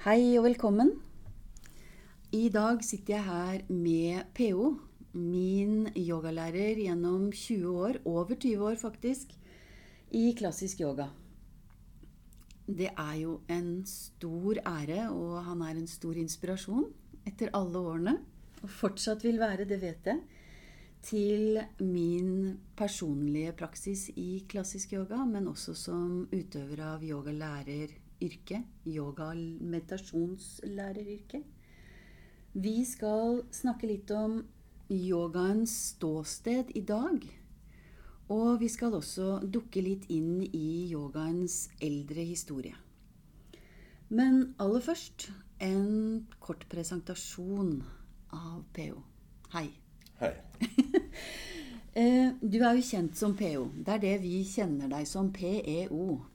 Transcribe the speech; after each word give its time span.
Hei 0.00 0.38
og 0.38 0.46
velkommen. 0.46 0.94
I 2.32 2.46
dag 2.48 2.78
sitter 2.80 3.18
jeg 3.18 3.24
her 3.26 3.66
med 3.68 4.30
PO, 4.32 4.70
min 5.12 5.90
yogalærer 5.92 6.80
gjennom 6.80 7.26
20 7.28 7.74
år, 7.82 7.98
over 8.08 8.32
20 8.32 8.64
år 8.70 8.78
faktisk, 8.80 9.34
i 10.16 10.32
klassisk 10.38 10.80
yoga. 10.80 11.10
Det 12.64 12.88
er 12.88 13.12
jo 13.20 13.42
en 13.52 13.84
stor 13.84 14.64
ære, 14.64 15.10
og 15.12 15.44
han 15.50 15.68
er 15.68 15.76
en 15.76 15.92
stor 15.98 16.16
inspirasjon 16.16 16.88
etter 17.28 17.52
alle 17.52 17.84
årene. 17.92 18.18
Og 18.64 18.72
fortsatt 18.80 19.28
vil 19.28 19.36
være, 19.36 19.68
det 19.68 19.82
vet 19.84 20.14
jeg, 20.14 20.24
til 21.04 21.60
min 21.84 22.56
personlige 22.72 23.52
praksis 23.52 24.08
i 24.16 24.46
klassisk 24.48 24.96
yoga, 24.96 25.26
men 25.28 25.52
også 25.52 25.76
som 25.76 26.22
utøver 26.32 26.88
av 26.88 27.04
yogalæreryrket, 28.20 28.62
yoga-meditasjonslæreryrket. 28.86 31.42
Vi 32.52 32.84
skal 32.84 33.42
snakke 33.50 33.86
litt 33.86 34.10
om 34.10 34.44
yogaens 34.90 35.70
ståsted 35.94 36.64
i 36.74 36.80
dag. 36.80 37.38
Og 38.28 38.60
vi 38.60 38.68
skal 38.68 38.94
også 38.94 39.40
dukke 39.42 39.80
litt 39.82 40.10
inn 40.10 40.42
i 40.52 40.90
yogaens 40.92 41.70
eldre 41.80 42.24
historie. 42.24 42.74
Men 44.08 44.54
aller 44.58 44.80
først 44.80 45.30
en 45.60 46.26
kort 46.40 46.66
presentasjon 46.68 47.84
av 48.32 48.64
PO. 48.74 49.02
Hei. 49.54 49.70
Hei. 50.20 50.34
Eh, 51.90 52.30
Du 52.40 52.62
er 52.62 52.76
jo 52.78 52.82
kjent 52.86 53.18
som 53.18 53.32
PO. 53.34 53.64
Det 53.74 53.96
er 53.96 53.98
det 53.98 54.22
vi 54.22 54.44
kjenner 54.46 54.86
deg 54.86 55.02
som, 55.10 55.32
PEO. 55.34 56.29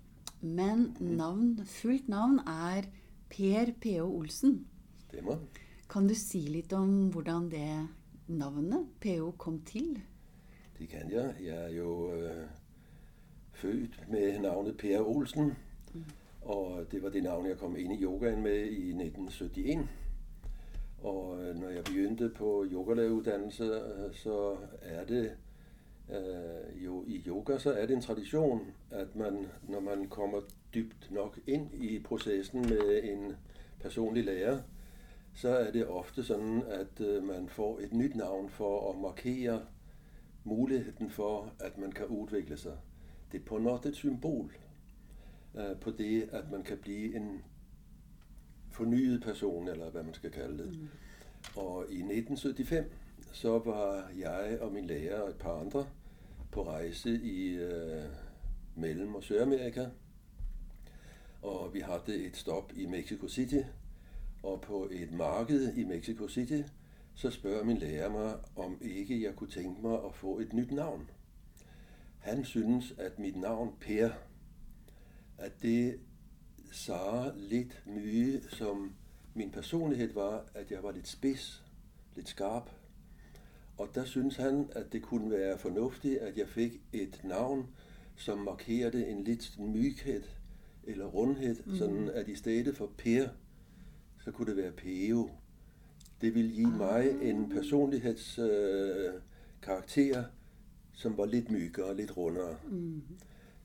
Men 0.46 0.92
navn, 1.00 1.66
fullt 1.66 2.08
navn 2.08 2.40
er 2.46 2.86
Per 3.30 3.72
PO 3.82 4.06
Olsen. 4.06 4.60
Stemmer. 5.08 5.40
Kan 5.90 6.08
du 6.08 6.14
si 6.18 6.44
litt 6.50 6.74
om 6.74 7.10
hvordan 7.14 7.50
det 7.50 7.70
navnet, 8.28 8.86
PO, 9.02 9.32
kom 9.42 9.60
til? 9.66 9.96
Det 10.78 10.90
kan 10.90 11.12
jeg. 11.12 11.34
Jeg 11.42 11.58
er 11.64 11.74
jo 11.74 12.12
øh, 12.14 12.46
født 13.54 14.00
med 14.12 14.40
navnet 14.40 14.78
Per 14.78 15.02
Olsen. 15.02 15.54
Og 16.42 16.86
det 16.92 17.04
var 17.04 17.10
det 17.10 17.24
navn, 17.24 17.48
jeg 17.48 17.58
kom 17.58 17.76
ind 17.78 17.94
i 17.94 18.04
yogaen 18.04 18.44
med 18.44 18.66
i 18.66 18.94
1971. 18.94 19.90
Og 21.02 21.42
øh, 21.42 21.56
når 21.56 21.70
jeg 21.70 21.84
begyndte 21.84 22.30
på 22.30 22.66
yogalæreruddannelse, 22.72 23.64
øh, 23.64 24.14
så 24.14 24.58
er 24.82 25.06
det 25.06 25.32
øh, 26.10 26.86
jo 26.86 27.04
i 27.08 27.24
yoga, 27.28 27.58
så 27.58 27.74
er 27.74 27.86
det 27.86 27.96
en 27.96 28.02
tradition, 28.02 28.62
at 28.92 29.16
man, 29.16 29.48
når 29.64 29.80
man 29.80 30.08
kommer 30.08 30.42
dybt 30.74 31.12
nok 31.12 31.40
ind 31.48 31.74
i 31.74 32.00
processen 32.00 32.62
med 32.62 33.04
en 33.04 33.34
personlig 33.80 34.24
lærer, 34.26 34.62
så 35.34 35.50
er 35.50 35.72
det 35.72 35.88
ofte 35.88 36.24
sådan, 36.24 36.64
at 36.68 37.02
øh, 37.02 37.24
man 37.24 37.50
får 37.50 37.80
et 37.80 37.94
nyt 37.94 38.16
navn 38.16 38.50
for 38.50 38.92
at 38.92 39.00
markere 39.00 39.62
muligheden 40.44 41.10
for, 41.10 41.54
at 41.60 41.78
man 41.78 41.92
kan 41.92 42.06
udvikle 42.06 42.58
sig. 42.58 42.78
Det 43.32 43.42
er 43.42 43.46
på 43.46 43.58
måde 43.58 43.80
et 43.86 43.96
symbol 43.96 44.52
øh, 45.56 45.80
på 45.82 45.92
det, 45.92 46.30
at 46.32 46.52
man 46.52 46.64
kan 46.64 46.78
blive 46.78 47.16
en 47.16 47.44
fornyet 48.72 49.24
person, 49.24 49.68
eller 49.68 49.90
hvad 49.90 50.04
man 50.04 50.14
skal 50.14 50.32
kalde 50.32 50.58
det. 50.58 50.80
Mm. 50.80 50.88
Og 51.56 51.86
i 51.90 51.96
1975, 51.96 52.86
så 53.36 53.60
var 53.60 54.10
jeg 54.18 54.58
og 54.62 54.72
min 54.72 54.88
lærer 54.88 55.22
og 55.22 55.30
et 55.30 55.38
par 55.38 55.60
andre 55.60 55.88
på 56.52 56.68
rejse 56.68 57.22
i 57.22 57.48
øh, 57.56 58.04
Mellem- 58.76 59.16
og 59.16 59.24
Sydamerika. 59.24 59.86
Og 61.42 61.74
vi 61.74 61.80
havde 61.80 62.26
et 62.26 62.38
stop 62.38 62.72
i 62.76 62.86
Mexico 62.86 63.28
City, 63.28 63.62
og 64.44 64.62
på 64.62 64.90
et 64.92 65.12
marked 65.12 65.74
i 65.78 65.84
Mexico 65.84 66.28
City, 66.28 66.62
så 67.16 67.32
spørger 67.32 67.64
min 67.64 67.78
lærer 67.78 68.10
mig, 68.10 68.36
om 68.56 68.78
ikke 68.82 69.24
jeg 69.24 69.36
kunne 69.36 69.50
tænke 69.50 69.82
mig 69.82 70.06
at 70.06 70.16
få 70.16 70.40
et 70.40 70.54
nyt 70.54 70.72
navn. 70.72 71.10
Han 72.20 72.46
synes, 72.46 72.94
at 72.98 73.20
mit 73.20 73.36
navn 73.36 73.76
Per, 73.80 74.10
at 75.38 75.62
det 75.62 76.00
sagde 76.72 77.34
lidt 77.38 77.84
mye, 77.86 78.42
som 78.50 78.96
min 79.34 79.52
personlighed 79.52 80.14
var, 80.14 80.46
at 80.54 80.72
jeg 80.72 80.84
var 80.84 80.92
lidt 80.92 81.08
spids, 81.08 81.64
lidt 82.16 82.30
skarp. 82.30 82.70
Og 83.78 83.90
der 83.96 84.06
synes 84.06 84.36
han, 84.36 84.70
at 84.72 84.94
det 84.94 85.02
kunne 85.02 85.32
være 85.32 85.58
fornuftigt, 85.58 86.18
at 86.18 86.38
jeg 86.38 86.48
fik 86.48 86.82
et 86.94 87.22
navn, 87.24 87.68
som 88.16 88.38
markerede 88.38 89.08
en 89.08 89.24
lidt 89.24 89.60
myghed 89.60 90.24
eller 90.84 91.06
rundhed, 91.06 91.56
mm. 91.66 91.76
sådan 91.76 92.10
at 92.14 92.28
i 92.28 92.36
stedet 92.36 92.78
for 92.78 92.92
Per, 92.98 93.28
så 94.24 94.32
kunne 94.32 94.48
det 94.48 94.58
være 94.58 94.72
Peo. 94.72 95.30
Det 96.22 96.36
ville 96.36 96.52
give 96.52 96.78
mig 96.78 97.16
en 97.22 97.50
personlighedskarakter, 97.50 99.14
øh, 99.16 99.22
karakter, 99.62 100.24
som 100.94 101.18
var 101.18 101.26
lidt 101.26 101.52
mykere 101.52 101.86
og 101.86 101.96
lidt 101.96 102.18
rundere. 102.18 102.58
Mm. 102.72 103.02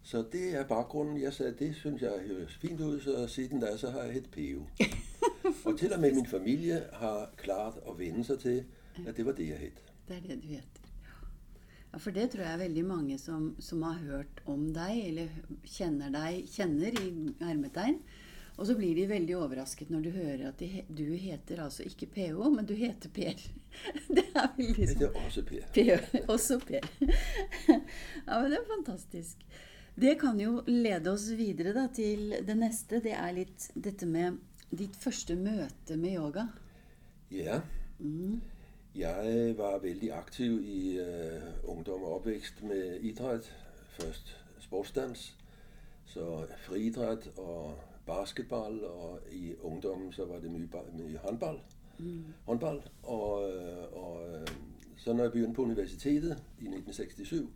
Så 0.03 0.25
det 0.33 0.55
er 0.55 0.65
baggrunden. 0.65 1.23
Jeg 1.23 1.33
sagde, 1.33 1.55
det 1.59 1.77
synes 1.77 2.03
jeg 2.03 2.13
høres 2.27 2.55
fint 2.55 2.81
ud, 2.81 3.01
så 3.01 3.27
siden 3.27 3.61
da, 3.61 3.77
så 3.77 3.91
har 3.91 4.03
jeg 4.03 4.17
et 4.17 4.29
Peo. 4.33 4.67
og 5.67 5.79
til 5.79 5.93
og 5.93 6.01
med 6.01 6.15
min 6.15 6.27
familie 6.27 6.85
har 6.93 7.31
klart 7.37 7.75
at 7.89 7.99
vende 7.99 8.25
sig 8.25 8.39
til, 8.39 8.65
at 9.07 9.17
det 9.17 9.27
var 9.27 9.33
det, 9.33 9.49
jeg 9.49 9.59
hed. 9.59 9.90
Det 10.11 10.17
er 10.19 10.25
det 10.27 10.41
du 10.43 10.49
heter. 10.51 10.87
Ja, 11.91 11.99
for 12.03 12.15
det 12.15 12.25
tror 12.33 12.43
jeg 12.43 12.55
er 12.57 12.65
veldig 12.65 12.83
mange 12.87 13.19
som, 13.19 13.53
som 13.63 13.83
har 13.87 14.01
hørt 14.03 14.41
om 14.51 14.65
deg, 14.75 14.97
eller 15.07 15.31
kjenner 15.71 16.11
deg, 16.15 16.45
kjenner 16.51 16.99
i 16.99 17.07
hermetegn. 17.43 18.01
Og 18.59 18.67
så 18.69 18.75
blir 18.77 18.99
de 18.99 19.07
veldig 19.09 19.37
overrasket 19.39 19.89
når 19.95 20.03
du 20.05 20.11
hører 20.13 20.43
at 20.51 20.59
de, 20.61 20.83
du 20.91 21.07
heter 21.15 21.63
altså 21.65 21.87
ikke 21.87 22.11
PO, 22.13 22.51
men 22.53 22.67
du 22.67 22.75
heter 22.77 23.13
Per. 23.15 23.39
Det 24.19 24.27
er 24.35 24.51
veldig 24.59 24.89
sånn. 24.91 25.07
er 25.07 25.19
også 25.23 25.45
Per. 25.47 25.65
Per, 25.79 26.07
også 26.35 26.59
Per. 26.67 26.91
Ja, 27.71 28.35
men 28.35 28.51
det 28.51 28.59
er 28.59 28.69
fantastisk. 28.75 29.47
Det 30.01 30.17
kan 30.21 30.39
jo 30.43 30.61
lede 30.67 31.15
oss 31.15 31.29
videre 31.39 31.73
da, 31.77 31.87
til 31.95 32.35
det 32.47 32.59
neste. 32.59 33.01
Det 33.03 33.15
er 33.15 33.35
litt 33.39 33.71
dette 33.75 34.11
med 34.11 34.43
ditt 34.71 34.99
første 34.99 35.39
møte 35.39 35.97
med 35.99 36.19
yoga. 36.19 36.49
Ja, 37.31 37.63
Mm. 38.01 38.41
Jeg 38.95 39.55
var 39.59 39.79
vældig 39.79 40.13
aktiv 40.13 40.63
i 40.65 40.99
øh, 40.99 41.43
ungdom 41.65 42.03
og 42.03 42.15
opvækst 42.15 42.63
med 42.63 43.01
idræt. 43.01 43.57
Først 43.89 44.37
sportsdans, 44.59 45.37
så 46.05 46.47
friidræt 46.59 47.29
og 47.37 47.79
basketball, 48.07 48.85
og 48.85 49.21
i 49.33 49.55
ungdommen 49.63 50.13
så 50.13 50.25
var 50.25 50.39
det 50.39 50.51
mye, 50.51 50.69
mye 50.93 51.17
håndbold. 51.17 51.59
Mm. 51.99 52.25
håndbold. 52.45 52.83
Og, 53.03 53.51
øh, 53.53 53.93
og 53.93 54.29
øh, 54.29 54.47
så 54.97 55.13
når 55.13 55.23
jeg 55.23 55.33
begyndte 55.33 55.55
på 55.55 55.63
universitetet 55.63 56.31
i 56.59 56.65
1967, 56.69 57.51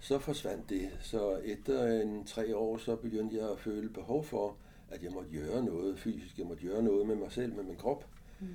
så 0.00 0.18
forsvandt 0.18 0.70
det. 0.70 0.90
Så 1.00 1.36
efter 1.36 2.02
en 2.02 2.24
tre 2.24 2.56
år, 2.56 2.76
så 2.76 2.96
begyndte 2.96 3.36
jeg 3.36 3.50
at 3.50 3.58
føle 3.58 3.88
behov 3.88 4.24
for, 4.24 4.56
at 4.90 5.02
jeg 5.02 5.12
måtte 5.12 5.30
gøre 5.30 5.64
noget 5.64 5.98
fysisk. 5.98 6.38
Jeg 6.38 6.46
måtte 6.46 6.66
gøre 6.66 6.82
noget 6.82 7.06
med 7.06 7.16
mig 7.16 7.32
selv, 7.32 7.54
med 7.54 7.64
min 7.64 7.76
krop. 7.76 8.06
Mm. 8.40 8.46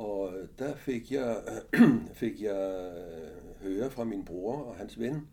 Og 0.00 0.34
øh, 0.34 0.48
der 0.58 0.76
fik 0.76 1.12
jeg, 1.12 1.42
fik 2.22 2.42
jeg 2.42 2.92
øh, 3.62 3.62
høre 3.62 3.90
fra 3.90 4.04
min 4.04 4.24
bror 4.24 4.56
og 4.56 4.76
hans 4.76 4.98
ven, 4.98 5.28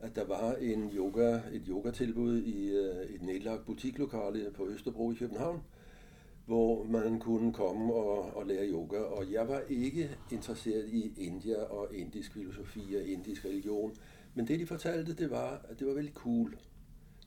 at 0.00 0.16
der 0.16 0.24
var 0.24 0.54
en 0.54 0.90
yoga, 0.96 1.40
et 1.52 1.62
yogatilbud 1.68 2.42
i 2.42 2.68
øh, 2.68 3.14
et 3.14 3.22
nedlagt 3.22 3.66
butiklokale 3.66 4.50
på 4.54 4.68
Østerbro 4.68 5.12
i 5.12 5.14
København, 5.14 5.62
hvor 6.46 6.84
man 6.84 7.20
kunne 7.20 7.52
komme 7.52 7.94
og, 7.94 8.36
og 8.36 8.46
lære 8.46 8.70
yoga. 8.70 8.98
Og 8.98 9.32
jeg 9.32 9.48
var 9.48 9.62
ikke 9.68 10.10
interesseret 10.30 10.88
i 10.88 11.12
India 11.18 11.62
og 11.62 11.94
indisk 11.94 12.32
filosofi 12.32 12.96
og 12.96 13.06
indisk 13.06 13.44
religion. 13.44 13.96
Men 14.34 14.48
det, 14.48 14.60
de 14.60 14.66
fortalte, 14.66 15.14
det 15.14 15.30
var, 15.30 15.66
at 15.68 15.78
det 15.78 15.86
var 15.86 15.94
veldig 15.94 16.14
cool. 16.14 16.58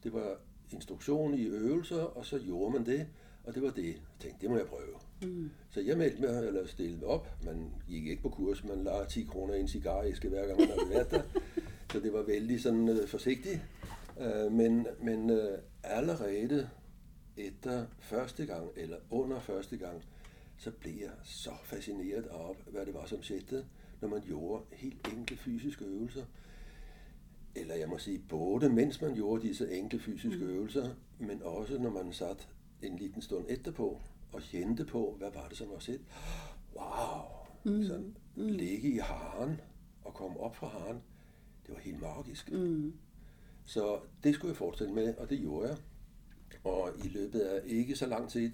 Det 0.04 0.14
var 0.14 0.38
instruktion 0.72 1.34
i 1.34 1.46
øvelser, 1.46 2.02
og 2.02 2.26
så 2.26 2.40
gjorde 2.40 2.74
man 2.74 2.86
det, 2.86 3.08
og 3.44 3.56
det 3.56 3.64
var 3.64 3.72
det. 3.72 3.86
Jeg 3.86 3.96
tænkte, 4.20 4.42
det 4.42 4.50
må 4.50 4.58
jeg 4.58 4.66
prøve. 4.66 5.09
Mm. 5.24 5.50
Så 5.70 5.82
jeg 5.82 5.98
meldte 5.98 6.22
mig, 6.22 6.48
eller 6.48 6.68
stillede 6.68 7.06
op. 7.06 7.28
Man 7.46 7.72
gik 7.88 8.08
ikke 8.08 8.22
på 8.22 8.30
kurs, 8.30 8.64
man 8.64 8.84
lader 8.84 9.06
10 9.06 9.24
kroner 9.24 9.54
i 9.54 9.60
en 9.60 9.68
cigaræske, 9.68 10.30
hver 10.30 10.48
gang 10.48 10.60
man 10.60 10.70
havde 10.70 10.90
været 10.90 11.12
der. 11.12 11.22
Så 11.92 12.00
det 12.00 12.14
var 12.14 12.22
vældig 12.24 12.62
sådan 12.62 12.90
øh, 12.90 13.08
forsigtigt. 13.08 13.60
Øh, 14.22 14.52
men 14.52 14.88
men 15.04 15.30
øh, 15.30 15.58
allerede 15.84 16.70
efter 17.38 17.86
første 18.00 18.46
gang, 18.46 18.70
eller 18.76 18.98
under 19.10 19.40
første 19.40 19.78
gang, 19.78 20.04
så 20.58 20.72
blev 20.72 20.94
jeg 21.02 21.12
så 21.24 21.52
fascineret 21.64 22.26
af, 22.26 22.56
hvad 22.72 22.86
det 22.86 22.94
var, 22.94 23.06
som 23.06 23.24
skete, 23.24 23.66
når 24.02 24.08
man 24.10 24.22
gjorde 24.22 24.64
helt 24.72 25.08
enkle 25.18 25.38
fysiske 25.38 25.86
øvelser. 25.86 26.26
Eller 27.56 27.76
jeg 27.76 27.90
må 27.90 27.98
sige, 27.98 28.20
både 28.30 28.70
mens 28.70 29.02
man 29.02 29.14
gjorde 29.16 29.48
disse 29.48 29.72
enkle 29.78 30.00
fysiske 30.00 30.46
Mm. 30.46 30.50
øvelser, 30.50 30.90
men 31.20 31.42
også 31.44 31.78
når 31.78 31.90
man 31.90 32.14
satte 32.14 32.44
en 32.82 32.96
liten 32.98 33.22
stund 33.22 33.46
etterpå 33.50 34.02
og 34.32 34.42
kendte 34.42 34.86
på, 34.86 35.16
hvad 35.18 35.32
var 35.34 35.48
det, 35.50 35.58
som 35.58 35.68
var 35.74 35.80
set. 35.80 36.02
Wow! 36.76 37.22
Mm. 37.64 37.84
Så 37.84 38.02
Mm. 38.36 38.46
ligge 38.48 38.90
i 38.90 38.98
haren 38.98 39.62
og 40.04 40.14
komme 40.14 40.40
op 40.40 40.56
fra 40.56 40.68
haren, 40.68 40.98
det 41.68 41.74
var 41.76 41.80
helt 41.80 42.02
magisk. 42.02 42.52
Mm. 42.52 42.94
Så 43.66 44.00
det 44.24 44.36
skulle 44.36 44.50
jeg 44.50 44.58
fortsætte 44.58 44.94
med, 44.94 45.16
og 45.18 45.30
det 45.30 45.40
gjorde 45.40 45.68
jeg. 45.68 45.78
Og 46.64 46.90
i 47.06 47.08
løbet 47.08 47.40
af 47.40 47.62
ikke 47.66 47.96
så 47.96 48.06
lang 48.08 48.30
tid, 48.30 48.52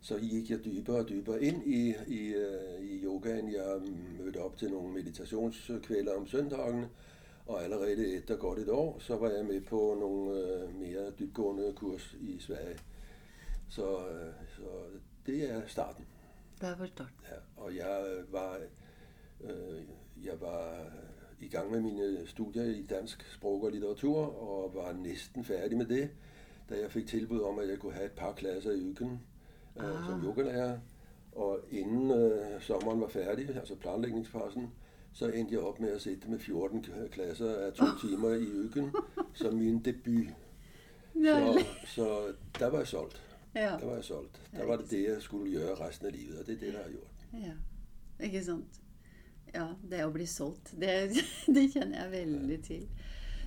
så 0.00 0.18
gik 0.18 0.50
jeg 0.50 0.64
dybere 0.64 0.96
og 0.96 1.08
dybere 1.08 1.42
ind 1.42 1.62
i, 1.66 1.94
i, 2.08 2.26
øh, 2.34 2.80
i 2.80 3.04
yogaen. 3.04 3.52
Jeg 3.52 3.80
mødte 4.18 4.36
op 4.42 4.56
til 4.56 4.70
nogle 4.70 4.92
meditationskvælder 4.94 6.16
om 6.16 6.26
søndagen, 6.26 6.84
og 7.46 7.64
allerede 7.64 8.12
efter 8.14 8.36
godt 8.36 8.58
et 8.58 8.68
år, 8.68 8.98
så 8.98 9.16
var 9.16 9.30
jeg 9.30 9.44
med 9.46 9.60
på 9.60 9.96
nogle 10.00 10.40
øh, 10.40 10.74
mere 10.80 11.10
dybgående 11.18 11.72
kurs 11.76 12.16
i 12.20 12.36
Sverige. 12.38 12.78
Så, 13.68 14.08
øh, 14.08 14.32
så 14.56 14.62
det 15.26 15.50
er 15.50 15.62
starten. 15.66 16.06
Det 16.60 16.74
var 16.78 16.86
starten. 16.86 17.14
Ja, 17.30 17.62
og 17.62 17.76
jeg 17.76 18.24
var, 18.30 18.58
øh, 19.40 19.82
jeg 20.24 20.40
var 20.40 20.90
i 21.40 21.48
gang 21.48 21.70
med 21.70 21.80
mine 21.80 22.26
studier 22.26 22.64
i 22.64 22.82
dansk 22.82 23.32
sprog 23.34 23.62
og 23.62 23.70
litteratur, 23.70 24.18
og 24.42 24.74
var 24.74 24.92
næsten 24.92 25.44
færdig 25.44 25.78
med 25.78 25.86
det, 25.86 26.10
da 26.70 26.80
jeg 26.80 26.90
fik 26.90 27.06
tilbud 27.06 27.40
om, 27.40 27.58
at 27.58 27.68
jeg 27.68 27.78
kunne 27.78 27.92
have 27.92 28.06
et 28.06 28.12
par 28.12 28.32
klasser 28.32 28.70
i 28.70 28.82
ugen 28.82 29.20
øh, 29.76 30.06
som 30.06 30.24
yogalærer. 30.24 30.78
Og 31.32 31.60
inden 31.70 32.10
øh, 32.10 32.60
sommeren 32.60 33.00
var 33.00 33.08
færdig, 33.08 33.56
altså 33.56 33.74
planlægningsfasen, 33.74 34.72
så 35.12 35.26
endte 35.26 35.54
jeg 35.54 35.62
op 35.62 35.80
med 35.80 35.88
at 35.88 36.00
sætte 36.00 36.30
med 36.30 36.38
14 36.38 36.86
klasser 37.10 37.54
af 37.54 37.72
to 37.72 37.84
timer 38.00 38.30
i 38.30 38.46
ugen 38.52 38.94
som 39.34 39.54
min 39.54 39.78
debut. 39.84 40.26
Så, 41.14 41.64
så 41.86 42.32
der 42.58 42.66
var 42.70 42.78
jeg 42.78 42.86
solgt. 42.86 43.27
Ja. 43.54 43.76
Der 43.80 43.86
var 43.86 43.94
jeg 43.94 44.04
solgt. 44.04 44.40
Der 44.52 44.66
var 44.66 44.76
det 44.76 44.90
det, 44.90 45.02
jeg 45.02 45.22
skulle 45.22 45.52
gøre 45.52 45.74
resten 45.74 46.06
af 46.06 46.12
livet, 46.12 46.38
og 46.38 46.46
det 46.46 46.54
er 46.54 46.60
det, 46.60 46.72
der 46.72 46.82
har 46.82 46.90
gjort. 46.90 47.26
Ja, 47.32 47.52
ikke 48.24 48.44
sant? 48.44 48.80
Ja, 49.54 49.66
det 49.90 50.02
å 50.04 50.10
bli 50.12 50.26
solgt, 50.28 50.74
det, 50.80 50.90
det 51.56 51.70
kjenner 51.72 52.02
jeg 52.02 52.10
veldig 52.12 52.58
til. 52.64 52.88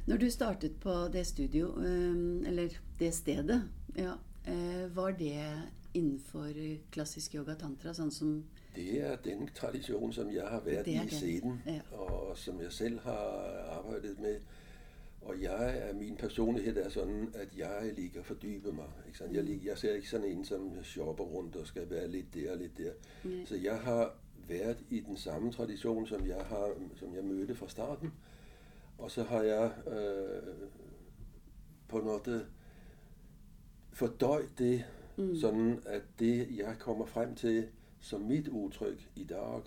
Når 0.07 0.17
du 0.17 0.29
startet 0.33 0.79
på 0.81 0.93
det 1.13 1.27
studio, 1.27 1.75
øh, 1.77 2.47
eller 2.47 2.73
det 2.99 3.13
stedet, 3.13 3.69
ja, 3.97 4.13
øh, 4.47 4.95
var 4.95 5.11
det 5.11 5.45
innenfor 5.93 6.47
klassisk 6.91 7.35
yoga 7.35 7.55
tantra, 7.55 7.93
sånn 7.93 8.11
som 8.11 8.43
Det 8.75 9.01
er 9.03 9.17
den 9.23 9.49
tradisjon 9.55 10.13
som 10.15 10.29
jeg 10.31 10.47
har 10.47 10.61
vært 10.63 10.87
i 10.87 10.99
siden, 11.11 11.59
ja. 11.67 11.81
og 11.91 12.37
som 12.39 12.61
jeg 12.61 12.71
selv 12.71 12.99
har 13.03 13.65
arbeidet 13.77 14.19
med. 14.19 14.39
Og 15.21 15.41
jeg 15.41 15.77
er, 15.77 15.93
min 15.93 16.15
personlighet 16.17 16.77
er 16.77 16.89
sånn 16.89 17.27
at 17.37 17.53
jeg 17.57 17.93
liker 17.97 18.23
å 18.23 18.25
fordype 18.25 18.73
meg. 18.73 18.95
Jeg, 19.19 19.43
liker, 19.45 19.67
jeg, 19.67 19.77
ser 19.77 19.99
ikke 19.99 20.09
sånn 20.09 20.25
en 20.25 20.45
som 20.45 20.69
shopper 20.83 21.29
rundt 21.29 21.59
og 21.61 21.67
skal 21.69 21.89
være 21.89 22.09
litt 22.09 22.33
der 22.33 22.55
og 22.55 22.63
litt 22.63 22.77
der. 22.77 22.95
Mm. 23.23 23.43
Så 23.45 23.59
jeg 23.61 23.77
har 23.85 24.15
vært 24.49 24.81
i 24.89 25.03
den 25.05 25.17
samme 25.17 25.51
tradisjonen 25.53 26.07
som 26.09 26.25
jeg, 26.25 26.47
har, 26.49 26.73
som 26.99 27.13
jeg 27.15 27.25
møtte 27.27 27.55
fra 27.55 27.69
starten. 27.69 28.13
Og 28.97 29.11
så 29.11 29.23
har 29.29 29.45
jeg 29.45 29.93
øh, 29.93 30.65
på 31.87 32.01
måte 32.05 32.41
fordøyd 33.93 34.49
det 34.57 34.75
Mm. 35.17 35.35
Sådan 35.35 35.79
at 35.85 36.01
det, 36.19 36.57
jeg 36.57 36.75
kommer 36.79 37.05
frem 37.05 37.35
til 37.35 37.67
som 37.99 38.21
mit 38.21 38.47
udtryk 38.47 39.09
i 39.15 39.23
dag 39.23 39.61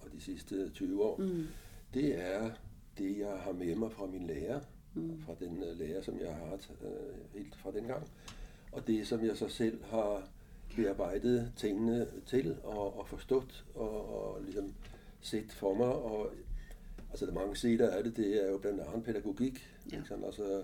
og 0.00 0.12
de 0.12 0.20
sidste 0.20 0.70
20 0.70 1.02
år, 1.02 1.16
mm. 1.16 1.46
det 1.94 2.20
er 2.20 2.50
det, 2.98 3.18
jeg 3.18 3.38
har 3.38 3.52
med 3.52 3.74
mig 3.74 3.92
fra 3.92 4.06
min 4.06 4.26
lærer, 4.26 4.60
mm. 4.94 5.22
fra 5.26 5.34
den 5.40 5.62
uh, 5.62 5.78
lærer, 5.78 6.02
som 6.02 6.20
jeg 6.20 6.34
har 6.34 6.46
haft 6.46 6.70
uh, 6.80 7.38
helt 7.38 7.56
fra 7.56 7.70
den 7.70 7.84
gang, 7.84 8.08
og 8.72 8.86
det, 8.86 9.06
som 9.06 9.24
jeg 9.24 9.36
så 9.36 9.48
selv 9.48 9.84
har 9.84 10.28
bearbejdet 10.76 11.52
tingene 11.56 12.06
til 12.26 12.56
og, 12.62 12.98
og 12.98 13.08
forstået 13.08 13.64
og, 13.74 14.24
og 14.34 14.42
ligesom 14.42 14.74
set 15.20 15.52
for 15.52 15.74
mig. 15.74 15.86
Og, 15.86 16.30
altså, 17.10 17.26
der 17.26 17.32
er 17.32 17.34
mange 17.34 17.56
sider 17.56 17.90
af 17.90 18.04
det. 18.04 18.16
Det 18.16 18.44
er 18.44 18.50
jo 18.50 18.58
blandt 18.58 18.80
andet 18.80 19.04
pædagogik. 19.04 19.68
Ja. 19.92 19.96
Ikke 19.96 20.08
sådan, 20.08 20.24
altså, 20.24 20.62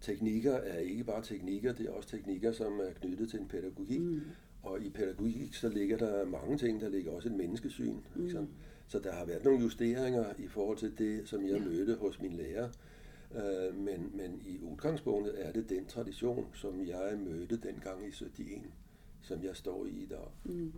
teknikker 0.00 0.52
er 0.52 0.78
ikke 0.78 1.04
bare 1.04 1.22
teknikker, 1.22 1.72
det 1.72 1.86
er 1.86 1.90
også 1.90 2.08
teknikker, 2.08 2.52
som 2.52 2.80
er 2.80 2.92
knyttet 3.00 3.30
til 3.30 3.40
en 3.40 3.48
pædagogik. 3.48 4.00
Mm. 4.00 4.20
Og 4.62 4.80
i 4.80 4.90
pædagogik, 4.90 5.54
så 5.54 5.68
ligger 5.68 5.96
der 5.96 6.24
mange 6.24 6.58
ting, 6.58 6.80
der 6.80 6.88
ligger 6.88 7.12
også 7.12 7.28
et 7.28 7.34
menneskesyn. 7.34 7.94
Mm. 8.14 8.24
Ikke 8.24 8.46
Så 8.88 8.98
der 8.98 9.12
har 9.12 9.24
været 9.24 9.44
nogle 9.44 9.60
justeringer 9.60 10.24
i 10.38 10.46
forhold 10.46 10.78
til 10.78 10.98
det, 10.98 11.28
som 11.28 11.46
jeg 11.46 11.58
ja. 11.58 11.64
mødte 11.64 11.94
hos 11.94 12.20
min 12.20 12.32
lærer. 12.32 12.68
Uh, 13.30 13.74
men, 13.74 14.10
men 14.14 14.40
i 14.46 14.58
udgangspunktet 14.58 15.46
er 15.46 15.52
det 15.52 15.68
den 15.70 15.86
tradition, 15.86 16.46
som 16.54 16.86
jeg 16.86 17.18
mødte 17.18 17.56
dengang 17.56 18.06
i 18.06 18.10
71, 18.10 18.72
som 19.22 19.42
jeg 19.42 19.56
står 19.56 19.86
i 19.86 19.90
i 19.90 20.06
dag. 20.06 20.28
Mm. 20.44 20.72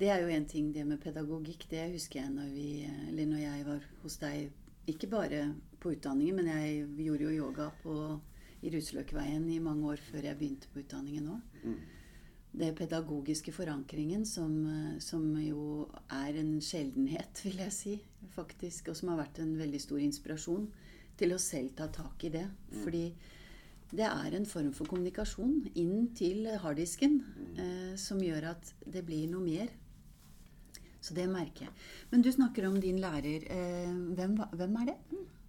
Det 0.00 0.08
er 0.08 0.18
jo 0.22 0.28
en 0.28 0.48
ting, 0.48 0.74
det 0.74 0.86
med 0.86 0.98
pædagogik. 0.98 1.66
Det 1.70 1.90
husker 1.92 2.20
jeg, 2.20 2.30
når, 2.30 2.48
vi, 2.54 2.88
eller 3.08 3.26
når 3.26 3.36
jeg 3.36 3.66
var 3.66 3.80
hos 4.02 4.16
dig 4.16 4.52
ikke 4.86 5.06
bare 5.06 5.54
på 5.80 5.90
utdanningen, 5.90 6.36
men 6.36 6.46
jeg 6.46 6.86
gjorde 6.96 7.24
jo 7.24 7.30
yoga 7.30 7.68
på, 7.82 8.18
i 8.62 8.76
Ruseløkveien 8.76 9.48
i 9.50 9.58
mange 9.58 9.88
år 9.88 9.96
før 9.96 10.18
jeg 10.24 10.38
begynte 10.38 10.68
på 10.72 10.78
utdanningen 10.78 11.28
òg. 11.28 11.40
Mm. 11.64 11.76
Det 12.50 12.72
pedagogiske 12.78 13.52
forankringen 13.54 14.24
som, 14.26 14.54
som, 14.98 15.26
jo 15.38 15.86
er 16.10 16.38
en 16.40 16.56
sjeldenhet, 16.64 17.44
vil 17.46 17.60
jeg 17.62 17.74
si, 17.74 17.92
faktisk, 18.34 18.90
og 18.90 18.98
som 18.98 19.12
har 19.12 19.20
vært 19.22 19.38
en 19.44 19.52
veldig 19.58 19.80
stor 19.82 20.02
inspirasjon 20.02 20.64
til 21.20 21.36
å 21.36 21.38
selv 21.38 21.76
ta 21.78 21.86
tak 21.94 22.26
i 22.26 22.32
det. 22.34 22.46
Mm. 22.72 22.80
Fordi 22.82 23.04
det 23.90 24.06
er 24.06 24.34
en 24.34 24.48
form 24.50 24.72
for 24.74 24.90
kommunikasjon 24.90 25.70
inn 25.78 26.10
til 26.18 26.48
harddisken 26.62 27.20
mm. 27.22 27.54
eh, 27.54 27.94
som 27.98 28.18
gjør 28.22 28.50
at 28.56 28.74
det 28.82 29.04
blir 29.06 29.30
noe 29.30 29.46
mer 29.46 29.70
så 31.00 31.14
det 31.16 31.26
merker 31.32 31.64
jeg. 31.64 31.72
Men 32.10 32.22
du 32.22 32.32
snakker 32.32 32.66
om 32.68 32.80
din 32.80 33.00
lærer. 33.00 33.46
Eh, 33.48 33.92
hvem, 34.16 34.36
hvem, 34.52 34.76
er 34.82 34.90
det? 34.90 34.96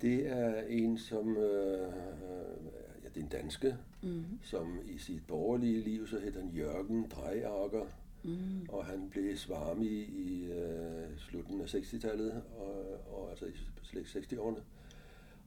Det 0.02 0.20
er 0.32 0.62
en 0.80 0.98
som 0.98 1.38
øh, 1.38 2.70
ja, 3.12 3.20
Det 3.20 3.20
er 3.20 3.38
en 3.38 3.42
danske, 3.42 3.78
mm. 4.02 4.40
som 4.44 4.80
i 4.86 4.98
sitt 4.98 5.28
borgerlige 5.28 5.82
liv 5.82 6.08
så 6.08 6.20
het 6.20 6.36
han 6.36 6.50
Jørgen 6.50 7.10
Drejager. 7.10 7.86
Mm. 8.24 8.70
Og 8.70 8.86
han 8.86 9.10
ble 9.10 9.38
svami 9.38 9.88
i 10.04 10.52
øh, 10.52 11.18
slutten 11.18 11.62
av 11.62 11.66
60-tallet, 11.66 12.44
og, 12.58 13.00
og, 13.14 13.30
altså 13.30 13.46
i 13.46 13.52
60-årene. 13.98 14.62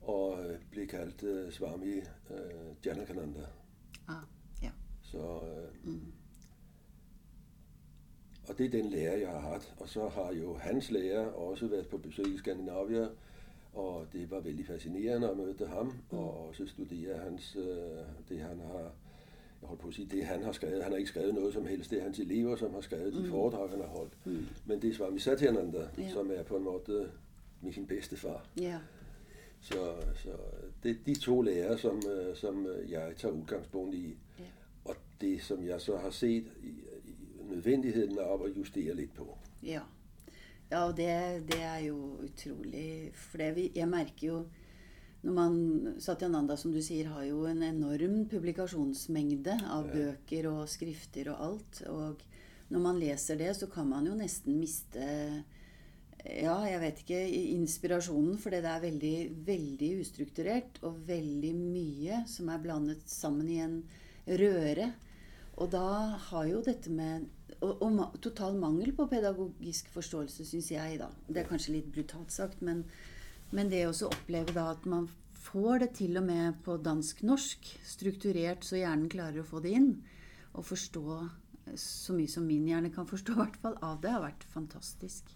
Og 0.03 0.39
ble 0.71 0.87
kalt 0.87 1.23
øh, 1.23 1.53
svami 1.53 1.95
øh, 2.31 2.87
Janakananda. 2.87 3.47
Ah, 4.09 4.23
ja. 4.63 4.71
Så 5.03 5.19
øh, 5.19 5.93
mm. 5.93 6.13
Og 8.49 8.59
det 8.59 8.67
er 8.67 8.71
den 8.71 8.91
lærer, 8.91 9.17
jeg 9.17 9.29
har 9.29 9.41
haft. 9.41 9.75
Og 9.81 9.89
så 9.89 10.09
har 10.09 10.33
jo 10.33 10.57
hans 10.57 10.91
lærer 10.91 11.27
også 11.27 11.67
været 11.67 11.89
på 11.89 11.99
besøg 11.99 12.35
i 12.35 12.39
Skandinavia, 12.39 13.09
og 13.75 14.07
det 14.13 14.31
var 14.31 14.41
veldig 14.41 14.67
fascinerende 14.67 15.31
at 15.31 15.37
møde 15.37 15.67
ham, 15.69 15.87
mm. 15.87 16.19
og 16.19 16.49
også 16.49 16.67
studere 16.67 17.19
hans, 17.19 17.57
øh, 17.57 18.05
det 18.29 18.39
han 18.41 18.61
har, 18.61 18.93
jeg 19.61 19.69
holdt 19.69 19.81
på 19.81 19.89
at 19.89 19.95
sige, 19.95 20.09
det 20.11 20.25
han 20.25 20.43
har 20.43 20.53
skrevet. 20.53 20.83
Han 20.83 20.93
har 20.93 20.99
ikke 20.99 21.11
skrevet 21.11 21.35
noget 21.35 21.55
som 21.55 21.67
helst, 21.67 21.91
det 21.91 21.99
er 21.99 22.03
hans 22.03 22.19
elever, 22.19 22.57
som 22.57 22.75
har 22.75 22.81
skrevet 22.81 23.13
de 23.13 23.23
mm. 23.23 23.31
foredrag, 23.31 23.71
han 23.71 23.81
har 23.81 23.87
holdt. 23.87 24.27
Mm. 24.27 24.47
Men 24.67 24.83
det 24.83 24.91
er 24.91 24.95
Swami 24.95 25.19
Satyananda, 25.19 25.89
ja. 25.99 26.11
som 26.11 26.31
er 26.35 26.43
på 26.43 26.57
en 26.57 26.65
måde 26.65 27.11
min 27.61 27.87
bedste 27.87 28.17
far. 28.17 28.47
Ja. 28.61 28.79
Så, 29.61 29.95
så 30.15 30.31
det 30.83 30.91
er 30.91 30.95
de 31.07 31.15
to 31.15 31.41
lærere, 31.43 31.79
som, 31.79 32.03
øh, 32.11 32.37
som 32.37 32.67
jeg 32.89 33.13
tager 33.17 33.35
udgangspunkt 33.35 33.95
i. 33.95 34.17
Ja. 34.39 34.45
Og 34.85 34.97
det, 35.21 35.43
som 35.43 35.67
jeg 35.67 35.81
så 35.81 35.97
har 35.97 36.11
set 36.11 36.45
nødvendigheden 37.51 38.19
av 38.19 38.43
å 38.43 38.49
justere 38.49 38.95
litt 38.95 39.15
på. 39.17 39.27
Ja, 39.63 39.81
ja 40.71 40.85
og 40.89 40.95
det, 40.99 41.15
det, 41.51 41.61
er 41.63 41.81
jo 41.87 41.99
utrolig 42.25 43.13
For 43.19 43.43
det, 43.43 43.71
jeg 43.77 43.89
merker 43.91 44.27
jo 44.27 44.39
når 45.25 45.33
man, 45.33 45.55
Satyananda, 46.05 46.57
som 46.61 46.73
du 46.75 46.83
sier, 46.85 47.09
har 47.09 47.25
jo 47.25 47.47
en 47.49 47.63
enorm 47.65 48.27
publikasjonsmengde 48.29 49.55
av 49.73 49.87
ja. 49.89 49.95
bøker 49.95 50.51
og 50.51 50.67
skrifter 50.69 51.31
og 51.33 51.45
alt. 51.47 51.79
Og 51.89 52.21
når 52.69 52.83
man 52.85 53.01
leser 53.01 53.39
det, 53.41 53.55
så 53.57 53.71
kan 53.73 53.89
man 53.89 54.05
jo 54.05 54.19
nesten 54.19 54.59
miste 54.61 55.07
ja, 56.25 56.57
jeg 56.69 56.81
vet 56.81 57.01
ikke, 57.03 57.23
inspirasjonen. 57.55 58.37
For 58.41 58.53
det 58.53 58.65
er 58.69 58.85
veldig, 58.85 59.17
veldig 59.49 59.91
ustrukturert 60.05 60.81
og 60.85 61.01
veldig 61.09 61.55
mye 61.57 62.21
som 62.31 62.53
er 62.53 62.61
blandet 62.61 63.09
sammen 63.09 63.49
i 63.49 63.61
en 63.65 63.81
røre. 64.29 64.91
Og 65.61 65.71
da 65.73 65.89
har 66.31 66.47
jo 66.51 66.63
dette 66.67 66.93
med 66.93 67.29
og, 67.65 67.83
og, 67.83 68.17
total 68.23 68.57
mangel 68.61 68.93
på 68.97 69.07
pedagogisk 69.11 69.91
forståelse, 69.95 70.47
syns 70.49 70.71
jeg, 70.75 70.99
da. 71.01 71.11
Det 71.29 71.43
er 71.43 71.51
kanskje 71.51 71.79
litt 71.79 71.93
brutalt 71.95 72.35
sagt, 72.35 72.63
men, 72.65 72.85
men 73.55 73.71
det 73.73 73.87
å 73.89 73.95
oppleve 74.11 74.55
da 74.57 74.71
at 74.75 74.89
man 74.91 75.09
får 75.45 75.85
det 75.85 75.91
til 76.01 76.19
og 76.21 76.27
med 76.27 76.59
på 76.65 76.77
dansk-norsk, 76.83 77.71
strukturert 77.87 78.65
så 78.67 78.81
hjernen 78.81 79.11
klarer 79.13 79.43
å 79.43 79.49
få 79.49 79.63
det 79.65 79.75
inn, 79.79 79.91
og 80.55 80.67
forstå 80.69 81.23
så 81.81 82.15
mye 82.17 82.29
som 82.29 82.45
min 82.47 82.67
hjerne 82.69 82.93
kan 82.93 83.09
forstå, 83.09 83.35
i 83.35 83.41
hvert 83.41 83.57
fall, 83.63 83.79
av 83.83 84.03
det, 84.03 84.13
har 84.13 84.25
vært 84.25 84.45
fantastisk. 84.53 85.33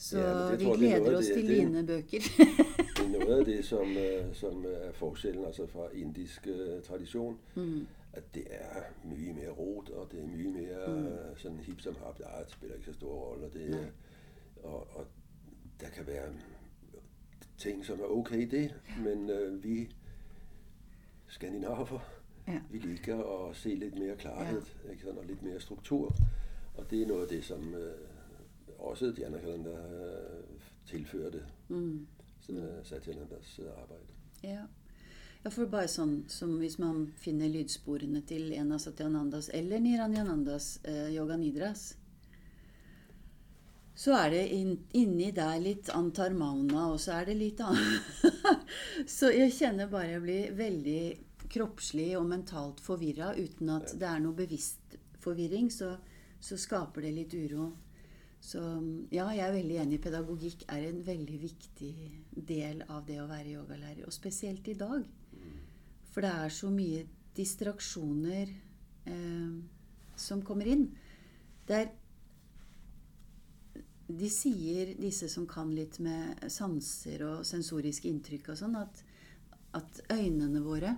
Så 0.00 0.16
ja, 0.16 0.34
vi 0.56 0.68
gleder 0.80 1.16
oss 1.18 1.28
til 1.28 1.48
dine 1.48 1.82
bøker. 1.84 2.24
det 2.24 3.04
er 3.04 3.08
noe 3.12 3.40
av 3.40 3.42
det 3.44 3.58
som, 3.68 3.90
øh, 4.00 4.30
som 4.36 4.62
er 4.64 4.94
forskjellen 4.96 5.44
altså 5.44 5.66
fra 5.68 5.90
indisk 5.92 6.48
uh, 6.48 6.78
tradisjon. 6.86 7.36
Mm 7.56 7.82
at 8.12 8.34
det 8.34 8.44
er 8.50 8.82
mye 9.04 9.32
mer 9.32 9.50
rot, 9.50 9.88
og 9.88 10.12
det 10.12 10.20
er 10.20 10.26
mye 10.26 10.50
mer 10.50 10.88
mm. 10.88 11.38
sådan 11.38 11.58
hip 11.58 11.80
som 11.80 11.96
hap. 11.96 12.20
Ja, 12.20 12.42
det 12.44 12.50
spiller 12.52 12.74
ikke 12.76 12.86
så 12.86 12.92
stor 12.92 13.14
rolle. 13.14 13.50
Det, 13.52 13.70
ja. 13.70 13.86
og, 14.68 14.96
og 14.96 15.06
der 15.80 15.88
kan 15.88 16.06
være 16.06 16.32
ting, 17.58 17.84
som 17.84 18.00
er 18.00 18.04
okay 18.04 18.50
det, 18.50 18.74
men 19.04 19.30
øh, 19.30 19.64
vi 19.64 19.90
skandinaver, 21.28 22.00
Ja. 22.48 22.60
Vi 22.70 22.78
liker 22.78 23.48
at 23.48 23.56
se 23.56 23.68
lidt 23.68 23.98
mere 23.98 24.16
klarhed 24.16 24.62
ikke 24.90 25.02
sådan, 25.02 25.18
og 25.18 25.24
lidt 25.24 25.42
mere 25.42 25.60
struktur. 25.60 26.14
Og 26.74 26.90
det 26.90 27.02
er 27.02 27.06
noget 27.06 27.22
af 27.22 27.28
det, 27.28 27.44
som 27.44 27.74
øh, 27.74 27.94
også 28.78 29.06
de 29.06 29.26
andre 29.26 29.40
kalender 29.40 29.86
øh, 29.86 30.60
tilførte 30.86 31.44
Mm. 31.68 31.76
mm. 31.76 32.06
Satyanandas 32.82 33.58
øh, 33.58 33.66
arbejde. 33.82 34.02
Ja. 34.42 34.58
Ja, 35.42 35.50
for 35.50 35.70
bare 35.72 35.88
sånn 35.88 36.24
som 36.28 36.58
hvis 36.60 36.76
man 36.82 37.06
finner 37.20 37.48
lydsporene 37.48 38.20
til 38.28 38.52
en 38.56 38.74
av 38.76 38.82
Satyanandas 38.82 39.48
eller 39.56 39.80
Niranjanandas 39.80 40.74
eh, 40.84 41.08
Yoga 41.14 41.38
Nidras, 41.40 41.94
så 44.00 44.14
er 44.16 44.30
det 44.32 44.44
inn, 44.56 44.76
inni 44.96 45.28
der 45.36 45.58
litt 45.60 45.90
Antar 45.92 46.32
Mauna, 46.32 46.86
og 46.92 47.00
så 47.02 47.18
er 47.18 47.28
det 47.28 47.36
litt 47.36 47.60
annet. 47.60 48.54
så 49.16 49.28
jeg 49.34 49.52
kjenner 49.52 49.90
bare 49.92 50.14
jeg 50.14 50.22
blir 50.24 50.54
veldig 50.56 51.02
kroppslig 51.50 52.14
og 52.16 52.28
mentalt 52.30 52.80
forvirra 52.80 53.34
uten 53.36 53.74
at 53.74 53.92
det 54.00 54.08
er 54.08 54.22
noe 54.22 54.36
bevisst 54.38 54.96
forvirring. 55.20 55.68
Så, 55.74 55.92
så 56.40 56.56
skaper 56.60 57.04
det 57.04 57.14
litt 57.18 57.36
uro. 57.36 57.70
Så 58.40 58.60
ja, 59.12 59.26
jeg 59.36 59.44
er 59.44 59.56
veldig 59.58 59.80
enig. 59.82 60.00
Pedagogikk 60.00 60.64
er 60.72 60.86
en 60.88 61.02
veldig 61.04 61.40
viktig 61.42 61.94
del 62.32 62.84
av 62.88 63.04
det 63.08 63.20
å 63.20 63.28
være 63.28 63.56
yogalærer. 63.58 64.06
Og 64.08 64.16
spesielt 64.16 64.68
i 64.72 64.78
dag. 64.80 65.04
For 66.10 66.24
det 66.24 66.30
er 66.30 66.54
så 66.54 66.70
mye 66.74 67.04
distraksjoner 67.36 68.50
eh, 68.50 69.52
som 70.18 70.42
kommer 70.46 70.70
inn. 70.70 70.88
Det 71.66 71.78
er 71.78 71.90
De 74.10 74.26
sier, 74.26 74.96
disse 74.98 75.28
som 75.30 75.44
kan 75.46 75.68
litt 75.70 76.00
med 76.02 76.40
sanser 76.50 77.22
og 77.22 77.44
sensoriske 77.46 78.08
inntrykk 78.10 78.48
og 78.50 78.56
sånn, 78.58 78.74
at, 78.74 79.04
at 79.78 80.00
øynene 80.10 80.64
våre 80.64 80.96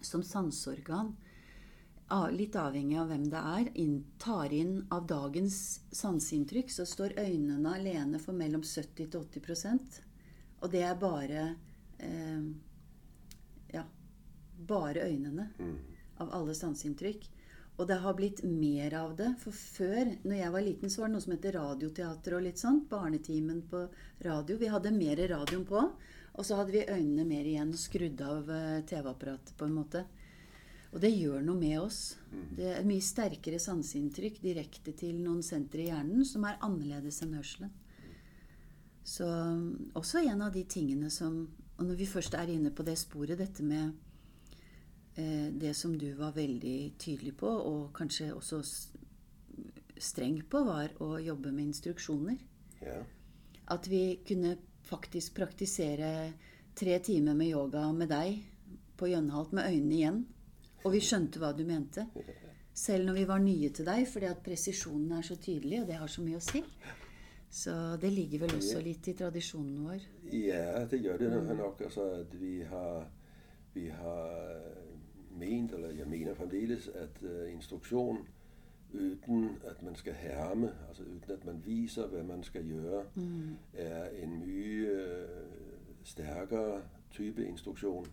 som 0.00 0.22
sanseorgan 0.24 1.12
litt 2.32 2.56
avhengig 2.56 2.98
av 3.00 3.08
hvem 3.08 3.24
det 3.32 3.40
er, 3.40 3.68
inn, 3.80 4.04
tar 4.18 4.52
inn 4.52 4.86
av 4.92 5.06
dagens 5.08 5.80
sanseinntrykk, 5.92 6.70
så 6.70 6.84
står 6.86 7.16
øynene 7.18 7.74
alene 7.74 8.18
for 8.18 8.36
mellom 8.36 8.62
70 8.62 9.08
til 9.10 9.20
80% 9.20 10.00
Og 10.62 10.70
det 10.70 10.82
er 10.82 10.94
bare 11.00 11.56
eh, 11.98 12.44
bare 14.66 15.04
øynene 15.08 15.48
Mm. 15.58 15.76
av 16.20 16.30
alle 16.32 16.54
sanseinntrykk. 16.54 17.28
Og 17.78 17.88
det 17.88 17.96
har 17.98 18.14
blitt 18.14 18.44
mer 18.44 18.94
av 18.94 19.16
det. 19.16 19.34
For 19.40 19.50
før, 19.50 20.12
når 20.24 20.36
jeg 20.38 20.52
var 20.52 20.62
liten, 20.62 20.90
så 20.90 21.00
var 21.00 21.08
det 21.08 21.12
noe 21.16 21.24
som 21.24 21.32
heter 21.32 21.52
radioteater 21.58 22.36
og 22.36 22.42
litt 22.42 22.58
sånt. 22.58 22.88
Barnetimen 22.88 23.62
på 23.70 23.88
radio. 24.22 24.56
Vi 24.56 24.66
hadde 24.70 24.92
mer 24.94 25.16
radioen 25.16 25.64
på. 25.66 25.80
Og 26.36 26.44
så 26.44 26.56
hadde 26.56 26.72
vi 26.72 26.84
øynene 26.86 27.24
mer 27.26 27.44
igjen, 27.44 27.72
skrudd 27.78 28.20
av 28.22 28.48
eh, 28.50 28.82
TV-apparatet 28.86 29.56
på 29.56 29.64
en 29.66 29.74
måte. 29.74 30.04
Og 30.94 31.00
det 31.00 31.10
gjør 31.10 31.42
noe 31.42 31.58
med 31.58 31.80
oss. 31.80 32.16
Det 32.54 32.76
er 32.76 32.84
mye 32.86 33.02
sterkere 33.02 33.58
sanseinntrykk 33.58 34.40
direkte 34.42 34.92
til 34.94 35.16
noen 35.18 35.42
sentre 35.42 35.82
i 35.82 35.88
hjernen 35.88 36.24
som 36.24 36.44
er 36.46 36.58
annerledes 36.62 37.22
enn 37.22 37.34
hørselen. 37.34 37.72
Så 39.02 39.26
mm, 39.26 39.90
også 39.98 40.22
en 40.22 40.42
av 40.42 40.52
de 40.54 40.62
tingene 40.64 41.10
som 41.10 41.48
Og 41.76 41.86
når 41.88 41.96
vi 41.98 42.06
først 42.06 42.34
er 42.38 42.46
inne 42.54 42.70
på 42.70 42.84
det 42.86 42.94
sporet, 42.96 43.36
dette 43.38 43.62
med 43.66 43.92
det 45.14 45.74
som 45.78 45.92
du 45.98 46.08
var 46.18 46.32
veldig 46.34 46.94
tydelig 46.98 47.36
på, 47.38 47.46
og 47.46 47.92
kanskje 47.94 48.32
også 48.34 48.58
streng 50.02 50.40
på, 50.50 50.64
var 50.66 50.90
å 51.04 51.14
jobbe 51.22 51.52
med 51.54 51.70
instruksjoner. 51.70 52.40
Ja. 52.82 52.98
At 53.70 53.86
vi 53.88 54.18
kunne 54.26 54.56
faktisk 54.84 55.36
praktisere 55.38 56.10
tre 56.76 56.98
timer 56.98 57.38
med 57.38 57.52
yoga 57.54 57.86
med 57.94 58.10
deg 58.10 58.42
på 58.98 59.08
Jønhalt 59.10 59.54
med 59.54 59.70
øynene 59.70 59.94
igjen. 59.94 60.20
Og 60.84 60.92
vi 60.92 61.00
skjønte 61.00 61.40
hva 61.40 61.54
du 61.56 61.64
mente. 61.66 62.04
Selv 62.74 63.06
når 63.06 63.20
vi 63.20 63.24
var 63.30 63.40
nye 63.40 63.70
til 63.72 63.86
deg, 63.86 64.04
fordi 64.10 64.28
at 64.28 64.42
presisjonen 64.44 65.14
er 65.16 65.24
så 65.24 65.38
tydelig, 65.40 65.80
og 65.82 65.88
det 65.88 65.98
har 66.00 66.10
så 66.10 66.24
mye 66.26 66.40
å 66.40 66.44
si. 66.44 66.60
Så 67.54 67.72
det 68.02 68.10
ligger 68.10 68.42
vel 68.44 68.56
også 68.58 68.80
litt 68.82 69.06
i 69.08 69.14
tradisjonen 69.14 69.84
vår. 69.86 70.06
Ja, 70.34 70.82
det 70.90 70.98
gør 71.04 71.20
det 71.22 71.30
nok. 71.54 71.84
Altså, 71.86 72.08
at 72.24 72.34
vi 72.40 72.56
har, 72.66 73.06
vi 73.76 73.86
har 73.94 74.83
ment, 75.38 75.72
eller 75.72 75.90
jeg 75.90 76.06
mener 76.06 76.34
fremdeles, 76.34 76.88
at 76.88 77.22
uh, 77.22 77.52
instruktion 77.52 78.28
uden 79.28 79.58
at 79.64 79.82
man 79.82 79.94
skal 79.94 80.12
herme, 80.14 80.72
altså 80.88 81.02
uden 81.02 81.24
at 81.28 81.44
man 81.44 81.62
viser, 81.66 82.06
hvad 82.06 82.22
man 82.22 82.42
skal 82.42 82.68
gøre, 82.68 83.04
Mm. 83.14 83.56
er 83.72 84.08
en 84.08 84.38
mye 84.40 84.88
øh, 84.88 85.28
stærkere 86.04 86.82
type 87.10 87.46
instruktion. 87.46 88.06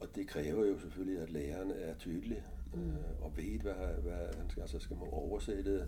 Og 0.00 0.14
det 0.14 0.26
kræver 0.28 0.66
jo 0.66 0.78
selvfølgelig, 0.78 1.18
at 1.22 1.30
læreren 1.30 1.70
er 1.70 1.94
tydelig 1.94 2.42
øh, 2.74 3.24
og 3.24 3.36
ved, 3.36 3.58
hvad, 3.60 4.02
hvad 4.02 4.34
han 4.38 4.50
skal. 4.50 4.60
Altså 4.60 4.78
skal 4.78 4.96
man 4.96 5.08
oversætte 5.10 5.86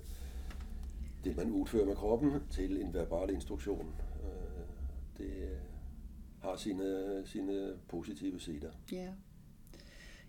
det, 1.24 1.36
man 1.36 1.50
udfører 1.50 1.86
med 1.86 1.96
kroppen, 1.96 2.32
til 2.50 2.82
en 2.82 2.94
verbal 2.94 3.30
instruktion. 3.30 3.94
Øh, 4.24 4.64
det 5.18 5.48
har 6.42 6.56
sine, 6.56 7.22
sine 7.24 7.72
positive 7.88 8.40
sider. 8.40 8.70
Ja. 8.92 9.08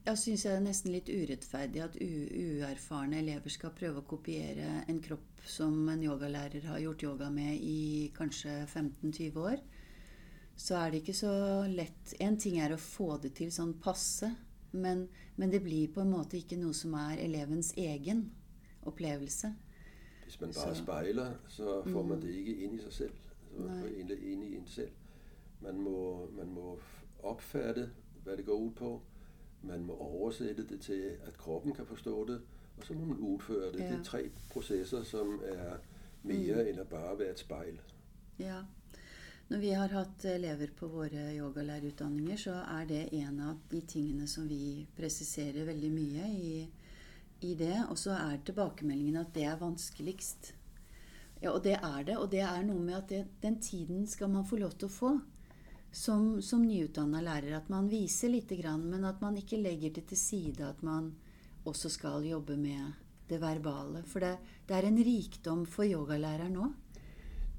Jeg 0.05 0.19
syns 0.21 0.43
det 0.45 0.51
er 0.53 0.59
nesten 0.61 0.91
litt 0.93 1.07
urettferdig 1.09 1.81
at 1.81 1.95
uerfarne 1.97 3.17
elever 3.23 3.49
skal 3.49 3.71
prøve 3.73 4.03
å 4.03 4.05
kopiere 4.05 4.83
en 4.91 4.99
kropp 5.01 5.41
som 5.49 5.79
en 5.89 6.03
yogalærer 6.05 6.67
har 6.69 6.83
gjort 6.83 7.05
yoga 7.07 7.29
med 7.33 7.57
i 7.57 8.11
kanskje 8.13 8.53
15-20 8.69 9.39
år. 9.41 9.63
Så 10.55 10.77
er 10.77 10.91
det 10.93 11.01
ikke 11.01 11.15
så 11.17 11.31
lett 11.67 12.13
En 12.21 12.37
ting 12.39 12.59
er 12.61 12.75
å 12.75 12.77
få 12.79 13.17
det 13.23 13.33
til 13.39 13.49
sånn 13.51 13.73
passe, 13.81 14.29
men, 14.77 15.07
men 15.41 15.49
det 15.51 15.63
blir 15.65 15.89
på 15.95 16.03
en 16.05 16.13
måte 16.13 16.37
ikke 16.37 16.59
noe 16.61 16.77
som 16.77 16.93
er 17.01 17.17
elevens 17.25 17.73
egen 17.73 18.27
opplevelse. 18.85 19.51
Hvis 20.27 20.37
man 20.41 20.53
bare 20.53 20.75
Så- 20.75 20.83
spejler, 20.83 21.33
så 21.47 21.81
får 21.89 22.03
man 22.03 22.21
det 22.21 22.29
ikke 22.35 22.55
ind 22.67 22.77
i 22.77 22.83
sig 22.83 22.93
selv. 22.93 23.17
Så 23.49 23.59
man 23.65 23.81
får 23.81 23.97
ind 23.97 24.11
i 24.43 24.55
en 24.55 24.67
selv. 24.67 24.93
Man 25.61 25.81
må, 25.81 26.29
man 26.37 26.53
må 26.53 26.77
opfatte, 27.23 27.89
hvad 28.23 28.37
det 28.37 28.45
går 28.45 28.53
ud 28.53 28.71
på. 28.71 29.01
Man 29.67 29.83
må 29.85 29.97
oversætte 29.97 30.67
det 30.67 30.81
til, 30.81 31.17
at 31.25 31.37
kroppen 31.37 31.73
kan 31.73 31.85
forstå 31.85 32.27
det. 32.27 32.41
Og 32.77 32.85
så 32.85 32.93
må 32.93 33.05
man 33.05 33.17
udføre 33.17 33.71
det. 33.71 33.79
Ja. 33.79 33.87
Det 33.89 33.99
er 33.99 34.03
tre 34.03 34.29
processer, 34.51 35.03
som 35.03 35.41
er 35.43 35.77
mere 36.23 36.63
mm. 36.63 36.69
end 36.69 36.79
at 36.79 36.87
bare 36.87 37.19
være 37.19 37.31
et 37.31 37.39
spejl. 37.39 37.79
Ja. 38.39 38.61
Når 39.47 39.61
vi 39.61 39.69
har 39.77 39.91
hatt 39.93 40.25
elever 40.25 40.71
på 40.77 40.87
våre 40.89 41.27
yogalærerutdanninger, 41.37 42.37
så 42.37 42.55
er 42.65 42.87
det 42.89 43.01
en 43.13 43.39
av 43.45 43.59
de 43.71 43.81
tingene 43.85 44.27
som 44.27 44.47
vi 44.49 44.87
presiserer 44.97 45.67
veldig 45.67 45.91
mye 45.93 46.29
i, 46.33 46.53
i 47.45 47.53
det. 47.59 47.75
Og 47.89 47.97
så 48.01 48.15
er 48.17 48.41
tilbakemeldingen 48.45 49.21
at 49.21 49.33
det 49.35 49.45
er 49.45 49.61
vanskeligst. 49.61 50.55
Ja, 51.43 51.51
og 51.51 51.61
det 51.63 51.75
er 51.77 52.03
det. 52.07 52.17
Og 52.17 52.31
det 52.31 52.41
er 52.41 52.65
noe 52.65 52.81
med 52.81 52.97
at 52.97 53.09
det, 53.11 53.21
den 53.43 53.59
tiden 53.61 54.07
skal 54.09 54.33
man 54.33 54.47
få 54.49 54.57
lov 54.57 54.73
til 54.79 54.89
å 54.89 54.95
få. 54.95 55.13
Som, 55.95 56.41
som 56.43 56.65
nyutdanna 56.67 57.21
lærer. 57.23 57.53
At 57.55 57.69
man 57.71 57.87
viser 57.87 58.27
lite 58.33 58.57
grann, 58.59 58.89
men 58.91 59.05
at 59.07 59.21
man 59.23 59.37
ikke 59.39 59.61
legger 59.61 59.93
det 59.95 60.05
til 60.09 60.17
side 60.19 60.65
at 60.67 60.83
man 60.83 61.13
også 61.65 61.89
skal 61.89 62.25
jobbe 62.27 62.57
med 62.57 62.91
det 63.29 63.39
verbale. 63.41 64.03
For 64.05 64.19
det, 64.19 64.37
det 64.67 64.75
er 64.75 64.87
en 64.87 64.99
rikdom 64.99 65.65
for 65.65 65.87
yogalæreren 65.87 66.57
òg. 66.57 66.73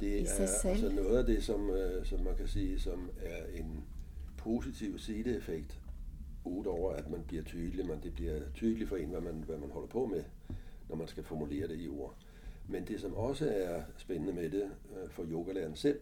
Det 0.01 0.21
I 0.21 0.27
sig 0.27 0.43
er 0.45 0.59
selv. 0.63 0.71
altså 0.71 0.91
noget 0.91 1.19
af 1.19 1.27
det, 1.27 1.45
som, 1.45 1.71
øh, 1.71 2.07
som 2.07 2.21
man 2.21 2.37
kan 2.37 2.49
sige, 2.49 2.81
som 2.81 3.11
er 3.23 3.61
en 3.61 3.85
positiv 4.37 4.99
sideeffekt, 4.99 5.81
udover 6.45 6.93
at 6.93 7.11
man 7.11 7.23
bliver 7.27 7.43
tydelig, 7.43 7.87
man, 7.87 8.01
det 8.03 8.15
bliver 8.15 8.41
tydeligt 8.55 8.89
for 8.89 8.97
en, 8.97 9.09
hvad 9.09 9.21
man, 9.21 9.45
hvad 9.47 9.59
man 9.59 9.71
holder 9.71 9.89
på 9.89 10.07
med, 10.07 10.25
når 10.89 10.97
man 10.97 11.09
skal 11.09 11.25
formulere 11.25 11.69
det 11.69 11.81
i 11.81 11.89
ord. 11.89 12.15
Men 12.69 12.85
det, 12.85 13.01
som 13.01 13.15
også 13.15 13.51
er 13.51 13.83
spændende 13.97 14.33
med 14.33 14.51
det 14.51 14.63
øh, 14.63 15.11
for 15.11 15.25
yogalæreren 15.25 15.77
selv, 15.77 15.99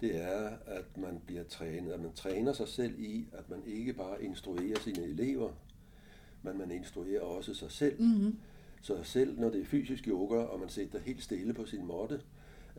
det 0.00 0.22
er, 0.22 0.48
at 0.66 0.96
man 0.98 1.20
bliver 1.26 1.42
trænet, 1.44 1.92
at 1.92 2.00
man 2.00 2.12
træner 2.12 2.52
sig 2.52 2.68
selv 2.68 2.94
i, 3.00 3.26
at 3.32 3.50
man 3.50 3.62
ikke 3.66 3.92
bare 3.92 4.22
instruerer 4.24 4.78
sine 4.78 5.02
elever, 5.04 5.50
men 6.42 6.58
man 6.58 6.70
instruerer 6.70 7.20
også 7.20 7.54
sig 7.54 7.70
selv. 7.70 8.02
Mhm. 8.02 8.38
Så 8.82 9.02
selv 9.04 9.40
når 9.40 9.50
det 9.50 9.60
er 9.60 9.64
fysisk 9.64 10.08
yoga, 10.08 10.36
og 10.36 10.60
man 10.60 10.68
sidder 10.68 10.98
helt 10.98 11.22
stille 11.22 11.54
på 11.54 11.66
sin 11.66 11.86
måtte 11.86 12.20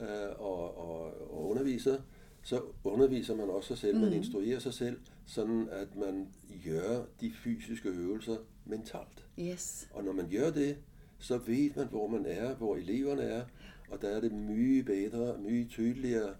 øh, 0.01 0.07
og, 0.39 0.77
og, 0.77 1.01
og 1.33 1.49
underviser, 1.49 1.97
så 2.43 2.61
underviser 2.83 3.35
man 3.35 3.49
også 3.49 3.67
sig 3.67 3.77
selv, 3.77 3.97
man 3.99 4.09
Mhm. 4.09 4.17
instruerer 4.17 4.59
sig 4.59 4.73
selv, 4.73 4.97
sådan 5.25 5.67
at 5.71 5.95
man 5.95 6.27
gør 6.65 7.05
de 7.21 7.31
fysiske 7.43 7.89
øvelser 7.89 8.37
mentalt. 8.65 9.25
Yes. 9.39 9.89
Og 9.93 10.03
når 10.03 10.11
man 10.11 10.29
gør 10.31 10.49
det, 10.51 10.77
så 11.19 11.37
ved 11.37 11.69
man, 11.75 11.87
hvor 11.87 12.07
man 12.07 12.25
er, 12.25 12.55
hvor 12.55 12.75
eleverne 12.75 13.21
er, 13.21 13.43
og 13.89 14.01
der 14.01 14.07
er 14.09 14.21
det 14.21 14.31
mye 14.31 14.83
bedre, 14.83 15.37
mye 15.37 15.65
tydeligere, 15.69 16.35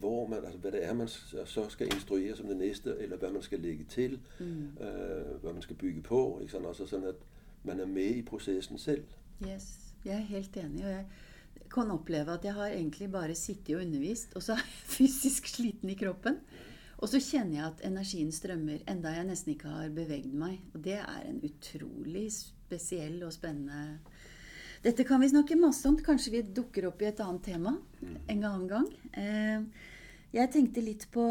hvor 0.00 0.26
man, 0.26 0.38
altså 0.44 0.58
hvad 0.58 0.72
det 0.72 0.84
er, 0.84 0.94
man 0.94 1.08
så 1.44 1.64
skal 1.68 1.86
instruere 1.86 2.36
som 2.36 2.46
det 2.46 2.56
næste, 2.56 2.96
eller 2.98 3.16
hvad 3.16 3.30
man 3.30 3.42
skal 3.42 3.60
lægge 3.60 3.84
til, 3.88 4.18
Mm. 4.40 4.64
øh, 4.84 5.40
hvad 5.42 5.52
man 5.52 5.62
skal 5.62 5.76
bygge 5.76 6.02
på, 6.02 6.38
ikke 6.40 6.52
sådan, 6.52 6.66
også 6.66 6.86
sådan 6.86 7.06
at 7.08 7.14
man 7.64 7.80
er 7.80 7.86
med 7.86 8.14
i 8.16 8.22
processen 8.22 8.78
selv. 8.78 9.04
Yes, 9.42 9.78
jeg 10.04 10.14
er 10.14 10.18
helt 10.34 10.56
enig. 10.56 10.84
Og 10.84 10.90
jeg 10.90 11.04
kan 11.74 11.90
oppleve 11.90 12.32
at 12.32 12.44
jeg 12.44 12.54
har 12.54 12.66
egentlig 12.66 13.12
bare 13.12 13.34
sittet 13.34 13.76
og 13.76 13.82
undervist, 13.82 14.32
og 14.34 14.42
så 14.42 14.52
er 14.52 14.56
jeg 14.56 14.64
fysisk 14.98 15.46
sliten 15.46 15.90
i 15.90 15.94
kroppen. 15.94 16.36
Og 16.98 17.08
så 17.08 17.20
kjenner 17.30 17.56
jeg 17.56 17.66
at 17.66 17.86
energien 17.90 18.32
strømmer, 18.32 18.78
enda 18.90 19.08
jeg 19.08 19.24
nesten 19.24 19.52
ikke 19.52 19.68
har 19.68 19.88
beveget 19.88 20.34
meg. 20.34 20.60
Og 20.74 20.84
det 20.84 20.92
er 20.92 21.20
en 21.28 21.40
utrolig 21.44 22.32
spesiell 22.32 23.22
og 23.24 23.32
spennende 23.32 23.98
Dette 24.80 25.04
kan 25.04 25.20
vi 25.20 25.28
snakke 25.28 25.58
masse 25.60 25.88
om. 25.88 25.98
Kanskje 26.00 26.32
vi 26.32 26.42
dukker 26.56 26.86
opp 26.88 27.02
i 27.02 27.10
et 27.10 27.20
annet 27.20 27.44
tema 27.44 27.74
en 28.00 28.44
annen 28.44 28.68
gang. 28.68 28.86
Eh, 29.12 29.60
jeg 30.32 30.52
tenkte 30.54 30.84
litt 30.84 31.08
på 31.12 31.26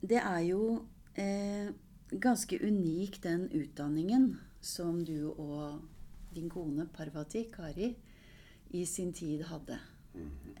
Det 0.00 0.20
er 0.22 0.42
jo 0.46 0.86
eh, 1.18 1.68
ganske 2.08 2.56
unik, 2.62 3.20
den 3.22 3.48
utdanningen 3.50 4.38
som 4.62 5.02
du 5.04 5.34
og 5.34 5.82
din 6.34 6.48
kone 6.48 6.86
Parvati, 6.86 7.48
Kari, 7.52 7.96
i 8.70 8.84
sin 8.86 9.12
tid 9.12 9.42
hadde. 9.50 9.78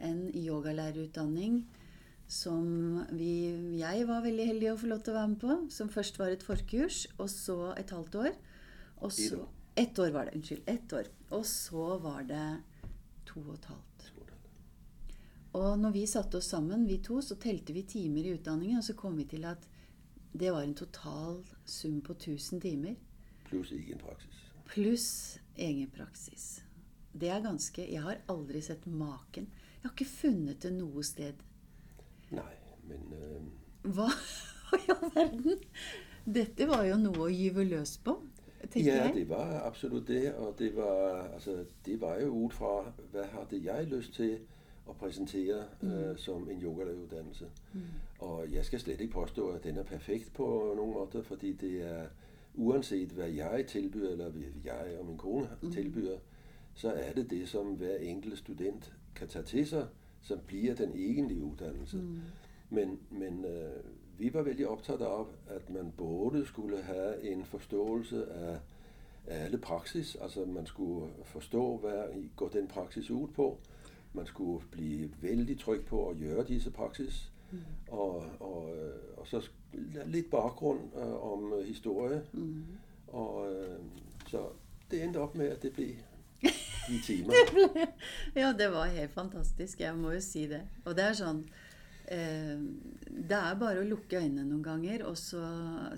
En 0.00 0.26
yogalærerutdanning 0.34 1.62
som 2.28 3.04
vi, 3.16 3.54
jeg 3.78 4.08
var 4.08 4.24
veldig 4.26 4.46
heldig 4.50 4.72
å 4.72 4.80
få 4.80 4.90
lov 4.90 5.04
til 5.04 5.14
å 5.14 5.20
være 5.20 5.30
med 5.32 5.40
på. 5.40 5.60
Som 5.72 5.88
først 5.88 6.18
var 6.20 6.34
et 6.34 6.44
forkurs, 6.44 7.06
og 7.16 7.30
så 7.32 7.72
et 7.78 7.94
halvt 7.94 8.18
år. 8.20 8.34
Og 9.00 9.14
så. 9.14 9.46
Ett 9.78 9.98
år 9.98 10.10
var 10.10 10.28
det. 10.28 10.36
Unnskyld. 10.38 10.62
Ett 10.66 10.92
år. 10.92 11.10
Og 11.28 11.46
så 11.46 11.98
var 11.98 12.22
det 12.28 12.46
to 13.28 13.40
og 13.40 13.54
et 13.54 13.70
halvt. 13.72 14.12
Og 15.58 15.78
når 15.80 15.94
vi 15.94 16.04
satte 16.06 16.38
oss 16.38 16.50
sammen, 16.52 16.86
vi 16.86 16.98
to, 17.02 17.22
så 17.24 17.38
telte 17.40 17.72
vi 17.72 17.82
timer 17.88 18.26
i 18.26 18.34
utdanningen, 18.36 18.78
og 18.78 18.84
så 18.84 18.94
kom 18.94 19.16
vi 19.16 19.24
til 19.30 19.46
at 19.48 19.64
det 20.38 20.52
var 20.52 20.62
en 20.62 20.74
total 20.76 21.40
sum 21.64 22.00
på 22.04 22.12
1000 22.12 22.60
timer. 22.62 22.94
Plus 23.48 23.72
egen 23.72 23.98
praksis. 23.98 24.42
Pluss 24.68 25.38
egen 25.56 25.90
praksis. 25.90 26.48
Det 27.12 27.30
er 27.32 27.40
ganske 27.40 27.86
Jeg 27.88 28.02
har 28.02 28.20
aldri 28.28 28.60
sett 28.62 28.86
maken. 28.86 29.48
Jeg 29.80 29.88
har 29.88 29.94
ikke 29.94 30.10
funnet 30.10 30.62
det 30.62 30.72
noe 30.76 31.02
sted. 31.02 31.40
Nej, 32.30 32.54
men 32.84 33.12
øh, 33.16 33.42
Hva 33.96 34.10
i 34.76 34.90
all 34.92 35.10
verden? 35.14 35.62
Dette 36.28 36.66
var 36.68 36.84
jo 36.84 36.98
noe 37.00 37.24
å 37.24 37.32
gyve 37.32 37.64
løs 37.64 37.96
på, 38.04 38.18
tenker 38.70 38.94
ja, 38.94 39.04
jeg. 39.04 39.14
det 39.14 39.28
var 39.28 39.62
absolut 39.66 40.08
det, 40.08 40.34
og 40.34 40.54
det 40.58 40.76
var, 40.76 41.28
altså, 41.34 41.64
det 41.86 42.00
var 42.00 42.20
jo 42.20 42.28
ud 42.28 42.50
fra, 42.50 42.92
hvad 43.10 43.24
hadde 43.24 43.72
jeg 43.72 43.86
lyst 43.86 44.14
til 44.14 44.38
at 44.88 44.96
præsentere 44.96 45.64
øh, 45.82 46.16
som 46.16 46.50
en 46.50 46.62
yogalæreruddannelse. 46.62 47.46
Og 48.18 48.52
jeg 48.52 48.64
skal 48.64 48.80
slet 48.80 49.00
ikke 49.00 49.12
påstå, 49.12 49.48
at 49.48 49.64
den 49.64 49.76
er 49.76 49.82
perfekt 49.82 50.32
på 50.34 50.72
nogen 50.76 50.92
måde, 50.92 51.24
fordi 51.24 51.52
det 51.52 51.82
er, 51.90 52.06
uanset 52.54 53.08
hvad 53.08 53.28
jeg 53.28 53.64
tilbyder, 53.68 54.10
eller 54.10 54.30
hvad 54.30 54.42
jeg 54.64 54.96
og 55.00 55.06
min 55.06 55.16
kone 55.16 55.48
tilbyder, 55.72 56.18
så 56.74 56.92
er 56.92 57.12
det 57.12 57.30
det, 57.30 57.48
som 57.48 57.66
hver 57.66 57.96
enkelt 57.96 58.38
student 58.38 58.92
kan 59.14 59.28
tage 59.28 59.44
til 59.44 59.66
sig, 59.66 59.86
som 60.22 60.38
bliver 60.46 60.74
den 60.74 60.92
egentlige 60.94 61.42
uddannelse. 61.42 61.96
Men, 62.70 62.98
men 63.10 63.44
øh, 63.44 63.84
vi 64.18 64.34
var 64.34 64.42
vældig 64.42 64.68
optaget 64.68 65.00
af, 65.00 65.24
at 65.48 65.70
man 65.70 65.92
både 65.96 66.46
skulle 66.46 66.82
have 66.82 67.22
en 67.22 67.44
forståelse 67.44 68.26
af, 68.26 68.58
af 69.26 69.44
alle 69.44 69.58
praksis, 69.58 70.16
altså 70.22 70.44
man 70.44 70.66
skulle 70.66 71.06
forstå, 71.24 71.76
hvad 71.76 72.02
går 72.36 72.48
den 72.48 72.68
praksis 72.68 73.10
ud 73.10 73.28
på, 73.28 73.58
man 74.12 74.26
skulle 74.26 74.64
blive 74.70 75.10
vældig 75.20 75.60
tryg 75.60 75.84
på 75.84 76.08
at 76.08 76.18
gøre 76.18 76.44
disse 76.44 76.70
praksis, 76.70 77.32
mm. 77.50 77.58
og, 77.88 78.24
og, 78.40 78.74
og 79.16 79.26
så 79.26 79.48
lidt 80.06 80.30
baggrund 80.30 80.80
øh, 80.96 81.32
om 81.32 81.52
øh, 81.52 81.66
historie, 81.66 82.22
mm. 82.32 82.64
og 83.08 83.52
øh, 83.52 83.78
så 84.26 84.46
det 84.90 85.04
endte 85.04 85.18
op 85.18 85.34
med, 85.34 85.46
at 85.46 85.62
det 85.62 85.72
blev 85.72 85.88
de 86.88 87.02
timer. 87.06 87.32
Ja, 88.36 88.54
det 88.58 88.72
var 88.72 88.84
helt 88.86 89.10
fantastisk. 89.10 89.80
Jeg 89.80 89.96
må 89.96 90.10
jo 90.10 90.20
si 90.20 90.46
det. 90.46 90.62
Og 90.84 90.96
det 90.96 91.04
er 91.04 91.16
sånn 91.18 91.42
eh, 92.10 92.56
Det 93.08 93.38
er 93.38 93.58
bare 93.60 93.82
å 93.82 93.88
lukke 93.88 94.20
øynene 94.20 94.46
noen 94.48 94.64
ganger, 94.64 95.04
og 95.08 95.16
så, 95.20 95.42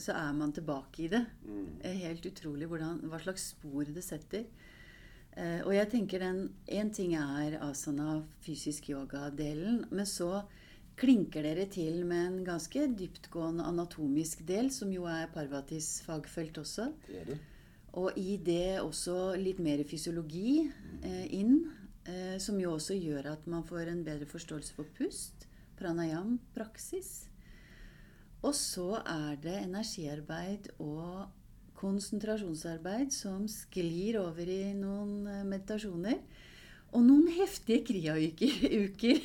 så 0.01 0.17
er 0.17 0.33
man 0.37 0.53
tilbake 0.57 1.07
i 1.07 1.11
det. 1.13 1.25
Det 1.81 1.93
er 1.93 2.03
helt 2.07 2.27
utrolig 2.31 2.69
hvordan, 2.71 3.03
hva 3.11 3.21
slags 3.23 3.51
spor 3.55 3.89
det 3.89 4.05
setter. 4.07 4.47
Eh, 5.39 5.61
og 5.63 5.75
jeg 5.77 5.91
tenker 5.93 6.23
den 6.25 6.41
En 6.67 6.91
ting 6.91 7.15
er 7.15 7.61
asana, 7.63 8.21
fysisk 8.43 8.91
yoga-delen, 8.91 9.85
men 9.91 10.09
så 10.09 10.43
klinker 11.01 11.47
dere 11.47 11.65
til 11.73 12.03
med 12.05 12.27
en 12.27 12.41
ganske 12.45 12.83
dyptgående 12.99 13.65
anatomisk 13.65 14.43
del, 14.49 14.69
som 14.75 14.91
jo 14.93 15.07
er 15.09 15.31
Parvatis 15.33 16.01
fagfelt 16.05 16.59
også. 16.61 16.91
Det 17.07 17.21
er 17.23 17.31
det. 17.33 17.39
Og 17.99 18.19
i 18.21 18.37
det 18.39 18.81
også 18.83 19.35
litt 19.41 19.59
mer 19.63 19.81
fysiologi 19.89 20.61
eh, 21.03 21.25
inn, 21.35 21.65
eh, 22.05 22.37
som 22.43 22.59
jo 22.61 22.77
også 22.77 22.99
gjør 22.99 23.33
at 23.33 23.49
man 23.51 23.65
får 23.67 23.91
en 23.91 24.05
bedre 24.07 24.29
forståelse 24.31 24.77
for 24.77 24.91
pust, 24.99 25.47
pranayam, 25.81 26.39
praksis. 26.55 27.31
Og 28.45 28.55
så 28.57 29.01
er 29.03 29.37
det 29.43 29.57
energiarbeid 29.65 30.71
og 30.79 31.27
konsentrasjonsarbeid 31.81 33.13
som 33.13 33.47
sklir 33.49 34.21
over 34.21 34.49
i 34.49 34.73
noen 34.77 35.27
eh, 35.29 35.45
meditasjoner. 35.49 36.21
Og 36.91 37.05
noen 37.07 37.29
heftige 37.33 37.85
kriauker 37.87 38.65
uker 38.85 39.21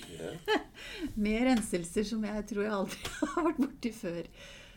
med 1.24 1.48
renselser 1.50 2.08
som 2.08 2.28
jeg 2.28 2.46
tror 2.52 2.68
jeg 2.68 2.78
aldri 2.82 3.15
har 3.22 3.50
vært 3.50 3.63
borti 3.63 3.96
før. 3.96 4.22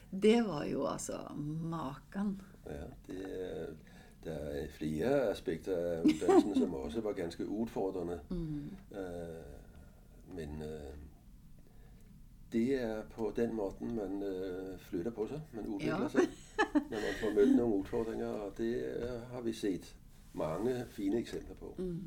Det 0.08 0.38
var 0.46 0.64
jo 0.70 0.86
altså 0.88 1.20
maken. 1.36 2.38
Ja, 2.68 2.86
det 3.08 3.76
der 4.24 4.34
er 4.34 4.66
flere 4.68 5.30
aspekter 5.30 5.76
af 5.76 6.02
uddannelsen, 6.02 6.54
som 6.54 6.74
også 6.74 7.00
var 7.00 7.12
ganske 7.12 7.48
udfordrende. 7.48 8.20
Mm. 8.30 8.70
Øh, 8.98 9.44
men 10.36 10.62
øh, 10.62 10.94
det 12.52 12.82
er 12.82 13.02
på 13.14 13.32
den 13.36 13.54
måde, 13.54 13.74
man 13.80 14.22
øh, 14.22 14.78
flytter 14.78 15.10
på 15.10 15.26
sig, 15.26 15.40
man 15.52 15.66
udvikler 15.66 16.02
Ja. 16.02 16.08
sig, 16.08 16.20
når 16.74 16.98
man 17.06 17.14
får 17.20 17.34
mødt 17.34 17.56
nogle 17.56 17.74
udfordringer, 17.74 18.26
og 18.28 18.58
det 18.58 18.74
øh, 18.84 19.20
har 19.32 19.40
vi 19.40 19.52
set 19.52 19.94
mange 20.32 20.84
fine 20.90 21.18
eksempler 21.18 21.54
på. 21.54 21.74
Mm. 21.78 22.02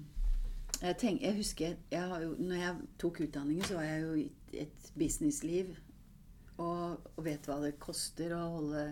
Jeg, 0.82 0.98
tenk, 0.98 1.22
jeg 1.22 1.36
husker 1.36 1.74
jeg 1.92 2.02
har 2.02 2.22
jo, 2.22 2.36
når 2.40 2.56
jeg 2.56 2.76
tok 3.00 3.20
utdanningen, 3.22 3.64
så 3.66 3.74
var 3.76 3.84
jeg 3.84 4.02
jo 4.02 4.14
i 4.14 4.32
et 4.54 4.92
businessliv. 4.98 5.66
Og, 6.58 6.98
og 7.18 7.26
vet 7.26 7.46
hva 7.50 7.58
det 7.64 7.76
koster 7.82 8.34
å 8.38 8.42
holde, 8.56 8.86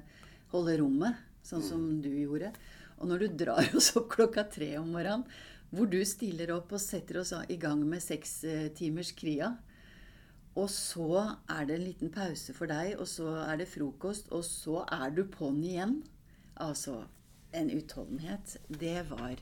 holde 0.54 0.78
rommet, 0.82 1.18
sånn 1.46 1.62
som 1.66 1.84
du 2.02 2.10
gjorde. 2.10 2.52
Og 2.98 3.08
når 3.10 3.18
du 3.26 3.28
drar 3.44 3.70
oss 3.78 3.92
opp 3.98 4.10
klokka 4.16 4.44
tre 4.52 4.72
om 4.80 4.90
morgenen, 4.94 5.26
hvor 5.70 5.86
du 5.90 6.00
stiller 6.06 6.50
opp 6.56 6.72
og 6.74 6.82
setter 6.82 7.20
oss 7.22 7.34
i 7.50 7.58
gang 7.62 7.84
med 7.86 8.02
seks 8.02 8.40
eh, 8.50 8.68
timers 8.74 9.12
kria, 9.18 9.52
og 10.56 10.70
så 10.70 11.36
er 11.50 11.66
det 11.70 11.76
en 11.76 11.84
liten 11.86 12.10
pause 12.12 12.54
for 12.54 12.66
deg, 12.72 12.96
og 13.00 13.08
så 13.08 13.28
er 13.46 13.58
det 13.62 13.68
frokost, 13.68 14.32
og 14.32 14.44
så 14.44 14.82
er 14.92 15.10
du 15.16 15.24
på'n 15.32 15.62
igjen. 15.64 16.04
Altså, 16.60 17.04
en 17.54 17.70
utholdenhet. 17.72 18.58
Det 18.70 19.10
var 19.10 19.36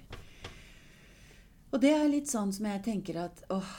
Og 1.72 1.82
det 1.82 1.90
er 1.92 2.08
litt 2.08 2.30
sånn 2.32 2.54
som 2.56 2.66
jeg 2.70 2.84
tenker 2.86 3.18
at 3.26 3.42
åh, 3.52 3.72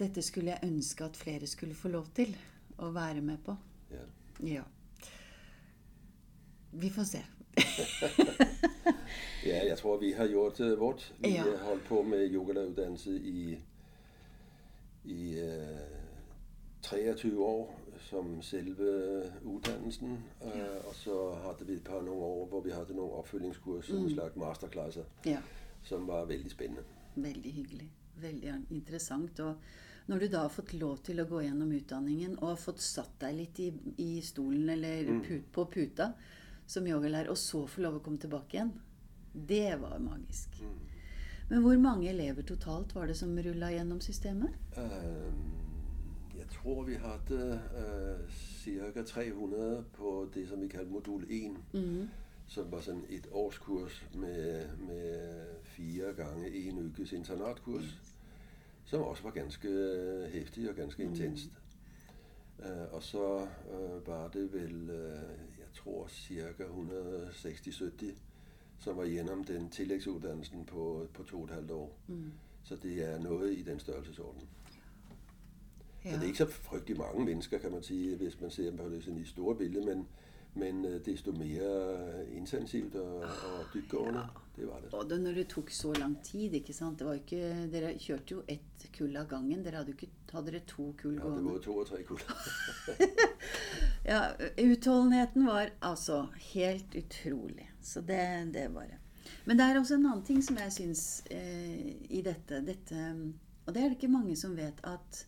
dette 0.00 0.22
skulle 0.24 0.54
jeg 0.54 0.64
ønske 0.70 1.04
at 1.04 1.16
flere 1.20 1.46
skulle 1.46 1.74
få 1.76 1.88
lov 1.92 2.06
til 2.16 2.32
å 2.78 2.88
være 2.94 3.20
med 3.20 3.42
på. 3.44 3.56
Ja. 3.92 4.06
Ja. 4.40 4.62
Vi 6.72 6.88
får 6.90 7.04
se. 7.04 7.20
ja, 9.44 9.58
jeg 9.66 9.76
tror, 9.78 9.98
vi 10.00 10.12
har 10.16 10.26
gjort 10.32 10.60
øh, 10.60 10.78
vort. 10.80 11.12
Vi 11.20 11.34
Ja. 11.34 11.42
har 11.42 11.64
holdt 11.66 11.84
på 11.84 12.02
med 12.02 12.30
yogalæreruddannelse 12.32 13.10
i, 13.20 13.58
i 15.04 15.38
øh, 15.38 15.99
23 16.90 17.38
år 17.44 17.80
som 18.10 18.42
selve 18.42 18.88
uddannelsen, 19.44 20.18
øh, 20.42 20.88
og 20.88 20.94
så 20.94 21.34
hadde 21.44 21.66
vi 21.66 21.72
et 21.72 21.84
par 21.84 22.02
nogle 22.02 22.22
år, 22.22 22.46
hvor 22.46 22.60
vi 22.60 22.70
hadde 22.70 22.96
nogle 22.96 23.12
opfølgingskurser, 23.12 23.94
mm. 23.94 24.04
en 24.04 24.10
slags 24.10 24.36
masterklasser, 24.36 25.04
Ja. 25.26 25.38
som 25.82 26.08
var 26.08 26.24
veldig 26.24 26.50
spændende. 26.50 26.82
Veldig 27.14 27.52
hyggelig. 27.54 27.92
Veldig 28.16 28.54
interessant. 28.70 29.40
Og 29.40 29.54
når 30.06 30.18
du 30.18 30.26
da 30.26 30.38
har 30.38 30.48
fått 30.48 30.74
lov 30.74 30.98
til 31.06 31.20
å 31.20 31.28
gå 31.28 31.40
gjennom 31.44 31.72
utdanningen 31.72 32.38
og 32.40 32.48
har 32.48 32.56
fått 32.56 32.80
satt 32.82 33.14
deg 33.20 33.34
litt 33.36 33.60
i, 33.60 33.72
i 33.98 34.20
stolen 34.20 34.68
eller 34.68 35.04
put, 35.22 35.46
på 35.52 35.64
puta 35.64 36.12
som 36.66 36.86
yogalærer, 36.86 37.30
og 37.30 37.38
så 37.38 37.66
få 37.66 37.82
lov 37.82 37.98
å 37.98 38.02
komme 38.04 38.18
tilbake 38.18 38.56
igjen, 38.56 38.72
det 39.34 39.76
var 39.80 39.98
magisk. 40.02 40.62
Men 41.50 41.62
hvor 41.62 41.78
mange 41.82 42.10
elever 42.10 42.42
totalt 42.46 42.94
var 42.94 43.06
det 43.10 43.16
som 43.18 43.38
rulla 43.38 43.70
gjennom 43.72 44.00
systemet? 44.00 44.54
Øh, 44.78 44.90
jeg 44.90 45.59
tror, 46.62 46.82
vi 46.82 46.94
hadde 46.94 47.60
øh, 47.76 48.30
cirka 48.64 49.02
300 49.02 49.84
på 49.92 50.28
det, 50.34 50.48
som 50.48 50.60
vi 50.62 50.68
kaldte 50.68 50.92
modul 50.92 51.26
1, 51.30 51.50
Mhm. 51.72 52.08
som 52.46 52.72
var 52.72 52.80
sådan 52.80 53.04
et 53.08 53.28
årskurs 53.32 54.06
med, 54.14 54.64
med 54.78 55.44
fire 55.64 56.12
gange 56.16 56.54
en 56.54 56.78
ukes 56.86 57.12
internatkurs, 57.12 57.98
som 58.84 59.02
også 59.02 59.22
var 59.22 59.30
ganske 59.30 59.68
øh, 59.68 60.30
hæftig 60.32 60.70
og 60.70 60.74
ganske 60.76 61.02
intenst. 61.02 61.50
Øh, 62.62 62.92
og 62.94 63.02
så 63.02 63.40
øh, 63.72 64.06
var 64.06 64.28
det 64.28 64.52
vel, 64.52 64.90
øh, 64.90 65.12
jeg 65.58 65.66
tror, 65.74 66.06
cirka 66.08 66.62
160-70, 66.64 68.04
som 68.78 68.96
var 68.96 69.04
igennem 69.04 69.44
den 69.44 69.68
tillægsuddannelsen 69.70 70.64
på, 70.64 71.06
på 71.14 71.22
to 71.22 71.38
og 71.38 71.44
et 71.44 71.50
halvt 71.50 71.70
år. 71.70 71.98
Mm. 72.08 72.32
Så 72.64 72.76
det 72.76 73.12
er 73.12 73.18
noget 73.18 73.52
i 73.58 73.62
den 73.62 73.80
størrelsesorden. 73.80 74.42
Ja. 76.04 76.10
Det 76.10 76.22
er 76.22 76.26
ikke 76.26 76.38
så 76.38 76.46
frygtelig 76.46 76.98
mange 76.98 77.24
mennesker, 77.24 77.58
kan 77.58 77.72
man 77.72 77.82
sige, 77.82 78.16
hvis 78.16 78.40
man 78.40 78.50
ser 78.50 78.76
på 78.76 78.88
det 78.88 79.04
sådan 79.04 79.18
i 79.18 79.24
store 79.24 79.56
billede, 79.56 79.86
men, 79.86 80.06
men 80.54 80.84
øh, 80.84 81.04
desto 81.04 81.32
mere 81.32 82.26
intensivt 82.32 82.94
og, 82.94 83.16
og 83.20 83.64
dybtgående. 83.74 84.18
Ja. 84.18 84.26
Det 84.60 84.68
var 84.68 84.80
det. 84.80 84.94
Og 84.94 85.10
det, 85.10 85.20
når 85.20 85.32
det 85.32 85.46
tok 85.48 85.70
så 85.70 85.92
lang 85.92 86.18
tid, 86.24 86.52
ikke 86.52 86.72
sant? 86.72 86.98
Det 86.98 87.06
var 87.06 87.16
ikke, 87.16 87.68
dere 87.72 87.94
kjørte 87.98 88.34
jo 88.34 88.42
ett 88.48 88.86
kull 88.96 89.16
av 89.16 89.28
gangen. 89.30 89.62
Dere 89.64 89.80
hadde, 89.80 89.94
ikke, 89.94 90.10
hadde 90.32 90.52
dere 90.52 90.66
to 90.68 90.90
kull 91.00 91.16
gående? 91.20 91.38
Ja, 91.38 91.44
det 91.46 91.54
var 91.54 91.62
to 91.64 91.76
og 91.76 91.86
tre 91.88 92.02
kull. 92.04 92.20
ja, 94.12 94.20
utholdenheten 94.66 95.46
var 95.48 95.70
altså 95.80 96.26
helt 96.52 96.96
utrolig. 96.98 97.70
Så 97.80 98.02
det, 98.04 98.20
det 98.54 98.68
bare 98.74 98.98
Men 99.46 99.58
det 99.58 99.66
er 99.66 99.80
også 99.80 99.96
en 99.96 100.06
annen 100.06 100.26
ting 100.26 100.44
som 100.44 100.58
jeg 100.60 100.72
syns 100.72 101.04
eh, 101.30 101.96
i 102.10 102.20
dette, 102.26 102.60
dette 102.66 103.06
Og 103.66 103.74
det 103.74 103.80
er 103.80 103.88
det 103.88 103.96
ikke 103.96 104.12
mange 104.12 104.36
som 104.36 104.56
vet, 104.56 104.82
at 104.84 105.24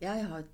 Jeg 0.00 0.26
har 0.28 0.44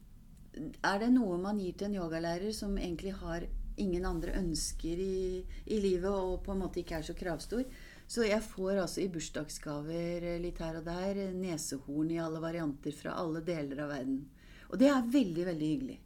Er 0.85 0.99
det 0.99 1.11
noe 1.13 1.37
man 1.39 1.59
gir 1.61 1.77
til 1.77 1.91
en 1.91 1.99
yogalærer 1.99 2.53
som 2.53 2.79
egentlig 2.79 3.13
har 3.13 3.45
ingen 3.77 4.05
andre 4.09 4.33
ønsker 4.39 5.01
i, 5.05 5.45
i 5.67 5.81
livet 5.81 6.11
og 6.11 6.41
på 6.45 6.55
en 6.55 6.63
måte 6.63 6.81
ikke 6.81 6.97
er 6.97 7.03
så 7.05 7.15
kravstor, 7.15 7.65
så 8.07 8.23
jeg 8.23 8.43
får 8.43 8.79
altså 8.85 9.03
i 9.03 9.09
bursdagsgaver 9.11 10.25
eh, 10.31 10.41
litt 10.43 10.61
her 10.63 10.79
og 10.79 10.87
der 10.87 11.19
nesehorn 11.35 12.13
i 12.15 12.21
alle 12.23 12.41
varianter 12.43 12.95
fra 12.95 13.17
alle 13.19 13.43
deler 13.47 13.83
av 13.83 13.91
verden. 13.91 14.21
Og 14.71 14.79
det 14.79 14.91
er 14.93 15.11
veldig, 15.11 15.47
veldig 15.49 15.71
hyggelig. 15.73 15.99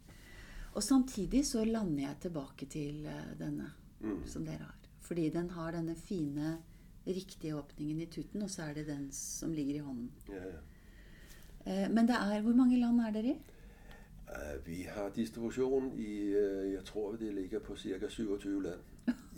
Og 0.71 0.83
samtidig 0.83 1.43
så 1.45 1.65
lander 1.67 2.07
jeg 2.07 2.21
tilbake 2.25 2.67
til 2.71 3.05
eh, 3.05 3.35
denne 3.37 3.69
mm. 4.01 4.23
som 4.33 4.47
dere 4.47 4.65
har. 4.65 4.89
Fordi 5.05 5.29
den 5.29 5.51
har 5.53 5.75
denne 5.77 5.95
fine, 5.95 6.57
riktige 7.05 7.57
åpningen 7.57 8.01
i 8.01 8.09
tuten, 8.09 8.41
og 8.45 8.49
så 8.49 8.69
er 8.69 8.79
det 8.79 8.87
den 8.89 9.07
som 9.13 9.53
ligger 9.53 9.77
i 9.77 9.85
hånden. 9.85 10.11
Ja, 10.29 10.41
ja. 10.55 10.61
Eh, 11.65 11.87
men 11.93 12.09
det 12.09 12.17
er 12.17 12.41
Hvor 12.41 12.57
mange 12.57 12.81
land 12.81 13.01
er 13.05 13.13
dere 13.13 13.35
i? 13.35 13.39
Vi 14.65 14.85
har 14.87 15.09
distribusjon 15.11 15.89
i 15.99 16.31
Jeg 16.71 16.85
tror 16.87 17.17
det 17.19 17.33
ligger 17.35 17.59
på 17.59 17.75
ca. 17.75 18.07
27 18.07 18.61
land 18.63 18.90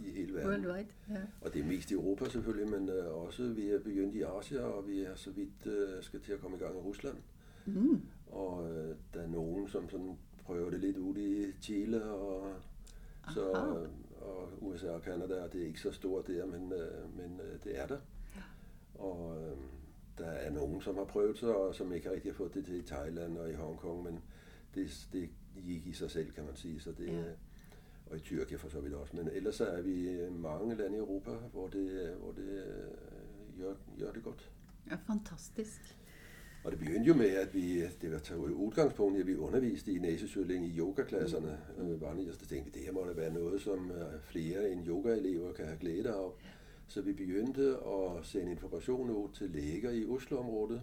i 0.06 0.12
hele 0.12 0.34
verden. 0.34 0.50
Worldwide, 0.50 0.90
ja. 1.10 1.22
Og 1.42 1.54
det 1.54 1.62
er 1.62 1.66
mest 1.66 1.92
i 1.92 1.94
Europa 1.94 2.30
selvfølgelig, 2.30 2.80
men 2.80 2.90
uh, 2.90 3.26
også 3.26 3.48
vi 3.48 3.70
er 3.70 3.80
begyndt 3.80 4.16
i 4.16 4.22
Asia, 4.22 4.62
og 4.62 4.88
vi 4.88 5.02
er 5.02 5.16
så 5.16 5.32
vidt 5.32 5.66
uh, 5.66 6.04
skal 6.04 6.22
til 6.22 6.34
at 6.34 6.40
komme 6.40 6.58
i 6.58 6.60
gang 6.60 6.76
i 6.76 6.80
Rusland. 6.80 7.18
Mm. 7.66 8.02
Og 8.28 8.64
uh, 8.64 8.96
der 9.14 9.22
er 9.22 9.28
nogen, 9.28 9.68
som 9.68 9.90
sådan 9.90 10.18
prøver 10.46 10.70
det 10.70 10.80
lidt 10.80 10.98
ud 10.98 11.18
i 11.18 11.52
Chile 11.62 12.04
og, 12.04 12.54
så, 13.34 13.50
og 14.22 14.50
USA 14.62 14.90
og 14.90 15.02
Canada, 15.02 15.44
og 15.44 15.54
det 15.54 15.62
er 15.62 15.66
ikke 15.66 15.82
så 15.82 15.92
stort 15.92 16.28
der, 16.28 16.46
men, 16.46 16.64
uh, 16.64 17.18
men 17.18 17.40
uh, 17.40 17.64
det 17.64 17.80
er 17.80 17.88
der. 17.88 18.00
Ja. 18.36 18.42
Og 18.96 19.38
uh, 19.38 19.58
der 20.18 20.30
er 20.30 20.52
nogen, 20.52 20.82
som 20.82 20.96
har 20.96 21.04
prøvet 21.06 21.38
sig, 21.38 21.56
og 21.56 21.76
som 21.76 21.94
ikke 21.94 22.12
rigtig 22.12 22.32
har 22.32 22.38
fået 22.38 22.54
det 22.54 22.66
til 22.66 22.76
i 22.76 22.82
Thailand 22.82 23.38
og 23.38 23.50
i 23.50 23.54
Hongkong, 23.54 24.04
men 24.04 24.20
det, 24.76 25.08
det 25.14 25.30
gik 25.66 25.88
i 25.88 25.94
sig 25.94 26.12
selv, 26.12 26.32
kan 26.32 26.46
man 26.46 26.56
sige. 26.56 26.80
Så 26.80 26.92
det, 26.92 27.08
ja 27.08 27.24
og 28.14 28.20
i 28.20 28.22
Tyrkia 28.22 28.58
for 28.58 28.70
så 28.70 28.80
vidt 28.80 28.94
også. 28.94 29.16
Men 29.16 29.30
ellers 29.34 29.62
er 29.62 29.82
vi 29.82 30.28
mange 30.32 30.76
lande 30.76 30.96
i 30.96 31.00
Europa, 31.00 31.32
hvor 31.52 31.68
det, 31.68 32.16
hvor 32.20 32.32
det 32.32 32.50
øh, 32.50 33.60
gør, 33.60 33.74
gør 34.00 34.12
det 34.12 34.24
godt. 34.24 34.52
Ja, 34.92 34.96
fantastisk. 35.08 35.98
Og 36.64 36.72
det 36.72 36.80
begyndte 36.80 37.08
jo 37.08 37.14
med, 37.14 37.30
at 37.30 37.54
vi, 37.54 37.88
det 38.02 38.12
var 38.12 38.20
taget 38.20 38.52
udgangspunkt 38.52 39.18
i, 39.18 39.22
at 39.22 39.28
vi 39.28 39.36
underviste 39.36 39.92
i 39.92 40.00
næsesølling 40.00 40.66
i 40.66 40.78
yogaklasserne. 40.78 41.58
Mm. 41.78 41.92
Øh, 41.92 42.00
bare 42.00 42.34
så 42.34 42.48
tænkte 42.48 42.72
vi, 42.72 42.80
det 42.80 42.86
her 42.86 42.92
må 42.92 43.06
da 43.06 43.14
være 43.14 43.34
noget, 43.34 43.62
som 43.62 43.92
øh, 43.92 44.22
flere 44.22 44.72
end 44.72 44.88
yogaelever 44.88 45.54
kan 45.54 45.66
have 45.66 45.78
glæde 45.78 46.10
af. 46.10 46.32
Så 46.88 47.02
vi 47.02 47.14
begyndte 47.14 47.62
at 47.62 48.26
sende 48.26 48.52
information 48.52 49.10
ud 49.10 49.30
til 49.34 49.50
læger 49.50 49.92
i 49.92 50.06
Oslo-området, 50.06 50.82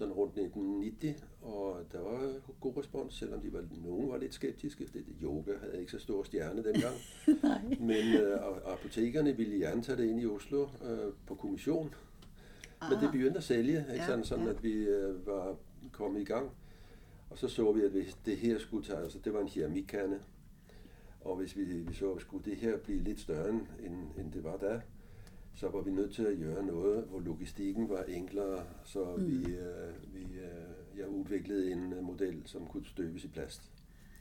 sådan 0.00 0.14
rundt 0.14 0.38
1990, 0.38 1.24
og 1.42 1.80
der 1.92 2.00
var 2.00 2.32
god 2.60 2.76
respons, 2.76 3.14
selvom 3.14 3.40
de 3.40 3.52
var, 3.52 3.64
nogen 3.84 4.08
var 4.08 4.16
lidt 4.16 4.34
skeptiske, 4.34 4.86
fordi 4.86 5.16
yoga 5.22 5.52
havde 5.60 5.80
ikke 5.80 5.92
så 5.92 5.98
stor 5.98 6.22
stjerne 6.22 6.64
dengang. 6.64 6.94
Men 7.90 8.14
øh, 8.20 8.38
apotekerne 8.64 9.36
ville 9.36 9.58
gerne 9.58 9.82
tage 9.82 9.98
det 9.98 10.08
ind 10.08 10.20
i 10.20 10.26
Oslo 10.26 10.62
øh, 10.62 11.12
på 11.26 11.34
kommission. 11.34 11.94
Ah. 12.80 12.90
Men 12.90 13.00
det 13.02 13.12
begyndte 13.12 13.38
at 13.38 13.44
sælge, 13.44 13.84
ikke? 13.92 14.04
Sådan, 14.06 14.24
sådan 14.24 14.44
ja. 14.44 14.50
at 14.50 14.62
vi 14.62 14.72
øh, 14.72 15.26
var 15.26 15.56
kommet 15.92 16.20
i 16.20 16.24
gang. 16.24 16.50
Og 17.30 17.38
så 17.38 17.48
så 17.48 17.72
vi, 17.72 17.82
at 17.82 17.90
hvis 17.90 18.18
det 18.26 18.36
her 18.36 18.58
skulle 18.58 18.86
tage, 18.86 18.98
altså 18.98 19.18
det 19.24 19.34
var 19.34 19.40
en 19.40 19.48
keramikkande, 19.48 20.18
og 21.20 21.36
hvis 21.36 21.56
vi, 21.56 21.64
vi 21.64 21.94
så, 21.94 22.12
at 22.12 22.20
skulle 22.20 22.50
det 22.50 22.56
her 22.56 22.76
blive 22.76 23.02
lidt 23.02 23.20
større, 23.20 23.48
end, 23.48 23.64
end 24.18 24.32
det 24.32 24.44
var 24.44 24.56
da, 24.56 24.80
så 25.54 25.68
var 25.68 25.80
vi 25.80 25.90
nødt 25.90 26.14
til 26.14 26.22
at 26.22 26.38
gøre 26.38 26.66
noget, 26.66 27.04
hvor 27.04 27.20
logistikken 27.20 27.88
var 27.88 28.02
enklere, 28.02 28.66
så 28.84 29.16
mm. 29.16 29.26
vi, 29.26 29.54
øh, 29.54 30.14
vi, 30.14 30.20
øh, 30.20 30.98
jeg 30.98 31.08
udviklede 31.08 31.72
en 31.72 31.92
øh, 31.92 32.02
model, 32.02 32.42
som 32.44 32.66
kunne 32.66 32.86
støbes 32.86 33.24
i 33.24 33.28
plast. 33.28 33.70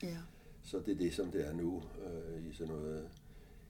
Ja. 0.04 0.18
Så 0.64 0.80
det 0.80 0.92
er 0.92 0.98
det, 0.98 1.14
som 1.14 1.32
det 1.32 1.48
er 1.48 1.54
nu 1.54 1.84
øh, 2.06 2.50
i 2.50 2.54
sådan 2.54 2.74
noget 2.74 3.10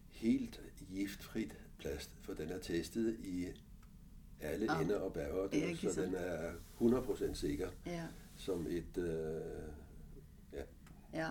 helt 0.10 0.62
giftfrit 0.90 1.58
plast, 1.78 2.12
for 2.22 2.34
den 2.34 2.50
er 2.50 2.60
testet 2.60 3.18
i 3.20 3.48
alle 4.42 4.72
oh. 4.76 4.82
ender 4.82 5.00
og 5.00 5.14
bærer, 5.14 5.76
så, 5.76 5.94
så 5.94 6.02
den 6.02 6.16
er 6.16 6.52
100% 6.82 7.34
sikker 7.34 7.70
ja. 7.86 8.04
som 8.36 8.68
et... 8.70 8.98
Øh, 8.98 9.42
ja. 10.54 10.64
ja. 11.14 11.30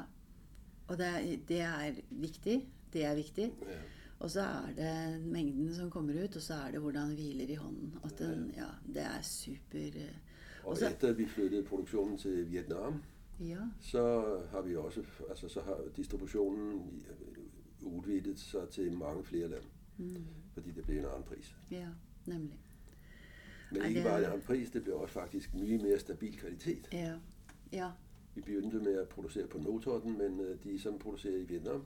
Og 0.87 0.99
det 0.99 1.07
er, 1.07 1.37
det 1.49 1.61
er 1.61 1.95
vigtig. 2.11 2.69
Det 2.93 3.05
er 3.05 3.14
vigtig. 3.14 3.53
Ja. 3.62 3.79
Og 4.19 4.31
så 4.31 4.41
er 4.41 4.73
det 4.77 5.21
mengden 5.23 5.75
som 5.75 5.91
kommer 5.91 6.25
ut, 6.25 6.37
og 6.37 6.43
så 6.43 6.55
er 6.55 6.71
det 6.71 6.81
hvordan 6.81 7.09
det 7.09 7.17
hviler 7.17 7.51
i 7.51 7.55
hånden. 7.55 7.95
At 8.05 8.19
den, 8.19 8.53
ja, 8.57 8.67
det 8.87 9.03
er 9.03 9.23
super 9.23 9.79
eh, 9.79 10.17
Og 10.65 10.77
så, 10.77 10.89
etter 10.89 11.13
vi 11.13 11.27
flyttet 11.27 11.65
produksjonen 11.65 12.19
til 12.19 12.51
Vietnam, 12.51 13.03
ja. 13.41 13.61
så 13.81 14.03
har 14.51 14.63
vi 14.63 14.77
også 14.77 15.05
altså, 15.31 15.49
så 15.49 15.61
har 15.61 15.77
distribusjonen 15.97 16.83
utvidet 17.83 18.39
seg 18.39 18.69
til 18.69 18.93
mange 18.93 19.25
flere 19.25 19.49
land. 19.49 19.65
Mm. 19.99 20.25
Fordi 20.55 20.71
det 20.71 20.85
blir 20.85 20.99
en 20.99 21.07
annen 21.07 21.23
pris. 21.23 21.57
Ja, 21.71 21.89
nemlig. 22.27 22.59
Men 23.71 23.85
ikke 23.85 24.03
bare 24.03 24.19
en 24.19 24.25
annen 24.25 24.43
pris, 24.43 24.71
det 24.71 24.83
blir 24.83 24.95
også 24.95 25.13
faktisk 25.13 25.55
mye 25.55 25.79
mer 25.79 25.99
stabil 25.99 26.39
kvalitet. 26.39 26.89
Ja. 26.93 27.15
Ja. 27.73 27.91
Vi 28.35 28.43
begynte 28.43 28.79
med 28.79 29.01
å 29.01 29.05
produsere 29.05 29.47
på 29.47 29.59
Notodden, 29.59 30.19
men 30.19 30.41
eh, 30.41 30.57
de 30.65 30.79
som 30.79 30.99
produserer 30.99 31.39
i 31.39 31.49
Vietnam, 31.49 31.85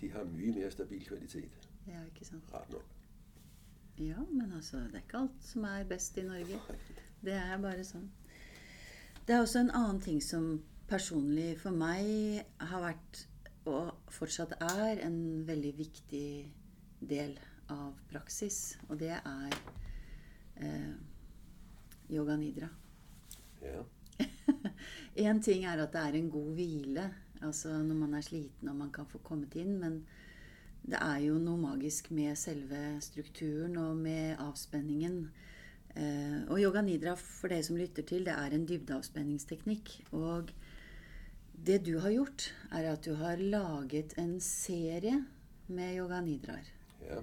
de 0.00 0.10
har 0.12 0.28
mye 0.28 0.52
mer 0.52 0.70
stabil 0.70 1.02
kvalitet. 1.06 1.68
Ja, 1.86 2.02
ikke 2.04 2.24
sant. 2.24 2.52
Rart 2.52 2.70
nok. 2.72 2.92
Ja, 3.98 4.20
men 4.32 4.52
altså, 4.52 4.76
det 4.76 4.94
er 4.94 5.04
ikke 5.06 5.22
alt 5.24 5.44
som 5.44 5.64
er 5.64 5.84
best 5.88 6.18
i 6.20 6.24
Norge. 6.26 6.60
Det 7.24 7.32
er 7.32 7.56
bare 7.62 7.84
sånn. 7.86 8.10
Det 9.26 9.34
er 9.34 9.40
også 9.42 9.62
en 9.64 9.72
annen 9.74 10.02
ting 10.04 10.20
som 10.22 10.58
personlig 10.86 11.56
for 11.58 11.74
meg 11.74 12.44
har 12.60 12.82
vært, 12.84 13.22
og 13.66 14.12
fortsatt 14.12 14.52
er, 14.60 15.00
en 15.02 15.46
veldig 15.48 15.72
viktig 15.78 16.28
del 17.00 17.34
av 17.72 17.96
praksis. 18.12 18.76
Og 18.90 19.00
det 19.00 19.14
er 19.16 19.56
eh, 20.62 20.92
yoga 22.12 22.36
nidra. 22.38 22.68
Ja. 23.64 23.82
Én 25.26 25.40
ting 25.42 25.64
er 25.66 25.82
at 25.82 25.96
det 25.96 26.04
er 26.04 26.20
en 26.20 26.30
god 26.30 26.52
hvile 26.54 27.08
Altså 27.42 27.74
når 27.82 27.98
man 28.04 28.14
er 28.16 28.24
sliten 28.24 28.70
og 28.70 28.78
man 28.78 28.92
kan 28.94 29.08
få 29.10 29.20
kommet 29.24 29.56
inn. 29.58 29.76
Men 29.82 30.00
det 30.86 31.00
er 31.00 31.18
jo 31.24 31.40
noe 31.42 31.58
magisk 31.58 32.12
med 32.14 32.36
selve 32.38 33.00
strukturen 33.02 33.76
og 33.82 33.96
med 33.98 34.38
avspenningen. 34.42 35.26
Eh, 35.96 36.42
og 36.52 36.60
yoga 36.60 36.82
nidra, 36.84 37.16
for 37.16 37.50
dere 37.50 37.64
som 37.66 37.78
lytter 37.80 38.04
til, 38.06 38.26
det 38.28 38.34
er 38.36 38.54
en 38.54 38.66
dybdeavspenningsteknikk. 38.68 39.94
Og 40.14 40.52
det 41.66 41.80
du 41.86 41.96
har 42.04 42.12
gjort, 42.12 42.50
er 42.70 42.90
at 42.92 43.06
du 43.06 43.16
har 43.16 43.40
laget 43.40 44.14
en 44.20 44.36
serie 44.40 45.24
med 45.66 45.96
yoga 45.96 46.20
nidraer. 46.20 46.68
Ja. 47.06 47.22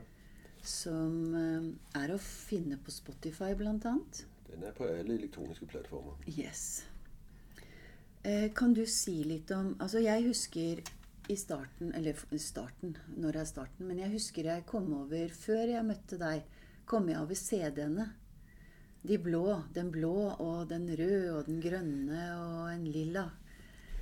Som 0.64 1.36
eh, 1.38 1.70
er 2.02 2.16
å 2.16 2.20
finne 2.20 2.80
på 2.82 2.92
Spotify, 2.92 3.54
blant 3.60 3.86
annet. 3.88 4.26
Den 4.50 4.66
er 4.68 4.76
på 4.76 4.90
alle 4.90 5.16
elektroniske 5.16 5.70
plattformer. 5.70 6.18
Yes. 6.30 6.84
Eh, 8.24 8.52
kan 8.56 8.74
du 8.74 8.86
si 8.88 9.18
litt 9.28 9.52
om 9.52 9.74
Altså, 9.84 10.00
jeg 10.00 10.24
husker 10.24 10.80
i 11.30 11.36
starten 11.36 11.94
Eller 11.96 12.16
starten, 12.40 12.96
når 13.20 13.42
er 13.42 13.46
starten? 13.50 13.88
Men 13.88 14.00
jeg 14.00 14.14
husker 14.16 14.48
jeg 14.48 14.66
kom 14.70 14.94
over 14.96 15.28
Før 15.36 15.66
jeg 15.74 15.86
møtte 15.88 16.20
deg, 16.22 16.44
kom 16.86 17.10
jeg 17.10 17.20
over 17.20 17.36
CD-ene. 17.36 18.10
De 19.04 19.18
blå. 19.20 19.58
Den 19.76 19.92
blå 19.92 20.16
og 20.40 20.70
den 20.70 20.88
røde 20.88 21.34
og 21.36 21.46
den 21.48 21.60
grønne 21.64 22.22
og 22.40 22.70
en 22.74 22.86
lilla, 22.88 23.26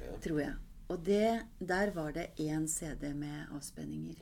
ja. 0.02 0.18
tror 0.22 0.40
jeg. 0.44 0.56
Og 0.90 1.06
det, 1.06 1.46
der 1.60 1.92
var 1.96 2.12
det 2.12 2.28
én 2.38 2.68
CD 2.68 3.14
med 3.16 3.48
avspenninger. 3.56 4.22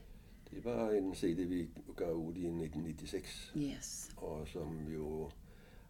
Det 0.51 0.63
var 0.65 0.91
en 0.95 1.11
CD, 1.15 1.43
vi 1.49 1.69
gav 1.97 2.15
ud 2.15 2.37
i 2.37 2.47
1996, 2.47 3.51
Yes. 3.55 4.09
og 4.17 4.47
som 4.47 4.87
jo 4.93 5.29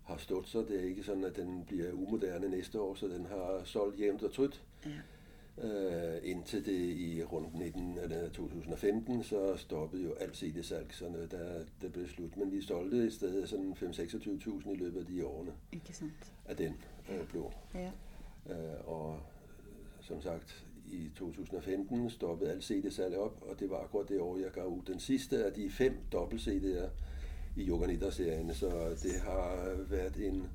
har 0.09 0.17
stået 0.17 0.47
så. 0.47 0.59
Det 0.61 0.79
er 0.79 0.83
ikke 0.83 1.03
sådan, 1.03 1.23
at 1.23 1.35
den 1.35 1.63
bliver 1.67 1.91
umoderne 1.91 2.49
næste 2.49 2.81
år, 2.81 2.95
så 2.95 3.07
den 3.07 3.25
har 3.25 3.61
solgt 3.63 3.99
jævnt 3.99 4.23
og 4.23 4.31
trygt. 4.33 4.63
Ja. 4.85 4.91
Øh, 5.63 6.19
indtil 6.23 6.65
det 6.65 6.97
i 6.97 7.23
rundt 7.23 7.55
19, 7.55 7.97
eller 7.97 8.29
2015, 8.29 9.23
så 9.23 9.55
stoppede 9.57 10.03
jo 10.03 10.13
alt 10.13 10.37
CD-salg, 10.37 10.93
så 10.93 11.05
der, 11.31 11.65
der 11.81 11.89
blev 11.89 12.07
slut. 12.07 12.37
Men 12.37 12.51
vi 12.51 12.61
solgte 12.61 13.07
i 13.07 13.09
stedet 13.09 13.49
sådan 13.49 13.73
5-26.000 13.81 14.69
i 14.71 14.75
løbet 14.75 14.99
af 14.99 15.05
de 15.05 15.25
årene 15.25 15.51
Ikke 15.71 15.93
sant? 15.93 16.33
af 16.45 16.55
den 16.57 16.77
øh, 17.11 17.27
blå. 17.27 17.53
Ja. 17.75 17.91
Øh, 18.49 18.87
og 18.87 19.13
øh, 19.15 20.05
som 20.05 20.21
sagt, 20.21 20.65
i 20.91 21.09
2015 21.15 22.09
stoppede 22.09 22.51
alt 22.51 22.63
CD-salg 22.63 23.17
op, 23.17 23.43
og 23.49 23.59
det 23.59 23.69
var 23.69 23.83
akkurat 23.83 24.09
det 24.09 24.19
år, 24.19 24.37
jeg 24.37 24.51
gav 24.51 24.65
ud 24.67 24.81
den 24.87 24.99
sidste 24.99 25.45
af 25.45 25.53
de 25.53 25.69
fem 25.69 25.97
dobbelt-CD'er 26.11 26.89
i 27.59 27.67
Yoganidra-serien, 27.69 28.53
så 28.53 28.69
det 29.03 29.15
har 29.21 29.75
været 29.89 30.15
en, 30.27 30.47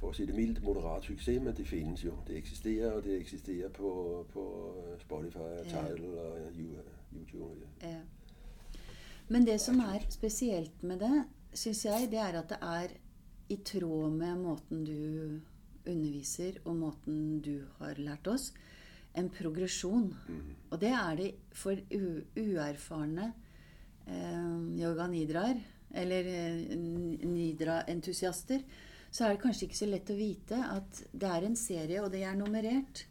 for 0.00 0.10
at 0.10 0.16
sige 0.16 0.26
det 0.26 0.34
mildt, 0.34 0.62
moderat 0.62 1.04
succes, 1.04 1.42
men 1.42 1.56
det 1.56 1.66
findes 1.66 2.04
jo. 2.04 2.12
Det 2.26 2.36
eksisterer, 2.36 2.90
og 2.92 3.04
det 3.04 3.16
eksisterer 3.20 3.68
på, 3.68 4.26
på 4.32 4.74
Spotify, 5.00 5.36
og 5.38 5.64
Ja. 5.64 5.70
Tidal 5.70 6.04
og 6.18 6.36
You- 6.50 7.16
YouTube. 7.16 7.66
Ja. 7.82 7.88
Ja. 7.88 7.96
Men 9.28 9.46
det 9.46 9.60
som 9.60 9.78
er 9.80 9.98
spesielt 10.08 10.82
med 10.82 10.98
det, 11.00 11.24
syns 11.54 11.84
jeg, 11.84 12.08
det 12.10 12.18
er 12.18 12.38
at 12.42 12.48
det 12.48 12.58
er 12.62 12.86
i 13.48 13.56
tråd 13.64 14.10
med 14.10 14.36
måten 14.36 14.84
du 14.84 15.40
underviser, 15.90 16.52
og 16.64 16.76
måten 16.76 17.40
du 17.40 17.60
har 17.78 17.94
lært 17.98 18.26
oss, 18.26 18.52
en 19.16 19.30
progresjon. 19.30 20.16
Og 20.70 20.80
det 20.80 20.88
er 20.88 21.14
det 21.16 21.30
for 21.52 21.76
uerfarne 22.36 23.32
eh, 24.06 24.80
yoga 24.82 25.06
nidraer, 25.06 25.60
eller 25.96 26.30
eh, 26.30 26.76
nidra-entusiaster, 27.26 28.64
så 29.10 29.24
er 29.24 29.34
det 29.34 29.42
kanskje 29.42 29.68
ikke 29.68 29.78
så 29.78 29.88
lett 29.88 30.10
å 30.12 30.18
vite 30.18 30.58
at 30.72 31.04
det 31.12 31.30
er 31.30 31.46
en 31.46 31.56
serie, 31.56 32.02
og 32.02 32.10
det 32.12 32.24
er 32.26 32.36
nummerert, 32.36 33.06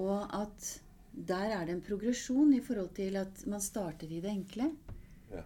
og 0.00 0.24
at 0.36 0.70
der 1.12 1.50
er 1.56 1.66
det 1.66 1.74
en 1.74 1.84
progresjon 1.84 2.54
i 2.54 2.62
forhold 2.64 2.94
til 2.96 3.16
at 3.20 3.46
man 3.50 3.60
starter 3.60 4.08
i 4.08 4.20
det 4.22 4.30
enkle. 4.30 4.70
Ja. 5.32 5.42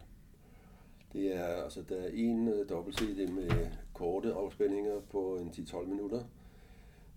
Det 1.13 1.35
er, 1.35 1.63
altså, 1.65 1.83
det 1.89 1.99
er 2.05 2.11
en 2.13 2.49
øh, 2.49 2.69
dobbelt 2.69 2.99
CD 2.99 3.29
med 3.31 3.71
korte 3.93 4.33
afspændinger 4.33 5.01
på 5.11 5.37
en 5.37 5.49
10-12 5.49 5.87
minutter, 5.87 6.23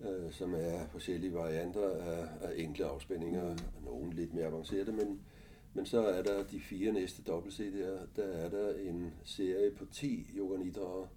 øh, 0.01 0.31
som 0.31 0.53
er 0.53 0.87
forskellige 0.91 1.33
varianter 1.33 1.89
af, 1.89 2.27
af 2.41 2.53
enkle 2.55 2.85
afspændinger, 2.85 3.57
nogle 3.85 4.13
lidt 4.13 4.33
mere 4.33 4.45
avancerede, 4.45 4.91
men, 4.91 5.19
men 5.77 5.85
så 5.85 6.05
er 6.05 6.23
der 6.23 6.43
de 6.43 6.59
fire 6.59 6.91
næste 6.91 7.21
dobbelt 7.21 7.53
CD'er, 7.59 8.07
der 8.15 8.23
er 8.23 8.49
der 8.49 8.73
en 8.73 9.13
serie 9.23 9.71
på 9.71 9.85
10 9.85 10.27
yoganidraer, 10.37 11.07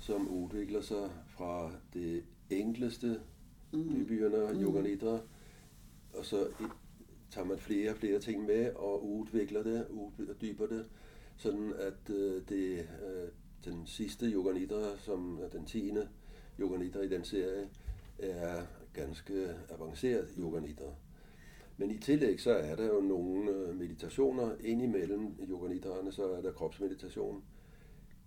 som 0.00 0.28
udvikler 0.28 0.80
sig 0.80 1.10
fra 1.28 1.72
det 1.94 2.24
enkleste 2.50 3.20
nybegynder 3.72 4.52
mm. 4.52 4.62
yoganidra, 4.62 5.20
og 6.14 6.24
så 6.24 6.46
i- 6.46 6.72
tager 7.30 7.46
man 7.46 7.58
flere 7.58 7.90
og 7.90 7.96
flere 7.96 8.20
ting 8.20 8.44
med 8.46 8.72
og 8.74 9.08
udvikler 9.08 9.62
det, 9.62 9.86
uddyber 9.90 10.66
det, 10.66 10.86
sådan 11.36 11.72
at 11.78 12.14
øh, 12.14 12.42
det 12.48 12.78
øh, 12.78 13.28
den 13.64 13.86
sidste 13.86 14.26
yoganidra, 14.26 14.98
som 14.98 15.38
er 15.42 15.48
den 15.48 15.64
tiende 15.66 16.08
yoganidra 16.60 17.00
i 17.00 17.08
den 17.08 17.24
serie, 17.24 17.68
er 18.18 18.62
ganske 18.92 19.54
avanceret 19.70 20.28
yoganidra. 20.38 20.94
Men 21.80 21.90
i 21.90 21.98
tillæg 21.98 22.40
så 22.40 22.50
er 22.50 22.76
der 22.76 22.86
jo 22.86 23.00
nogle 23.00 23.50
øh, 23.50 23.76
meditationer 23.76 24.54
indimellem 24.60 25.34
yoganidraerne, 25.50 26.12
så 26.12 26.32
er 26.32 26.42
der 26.42 26.52
kropsmeditation, 26.52 27.44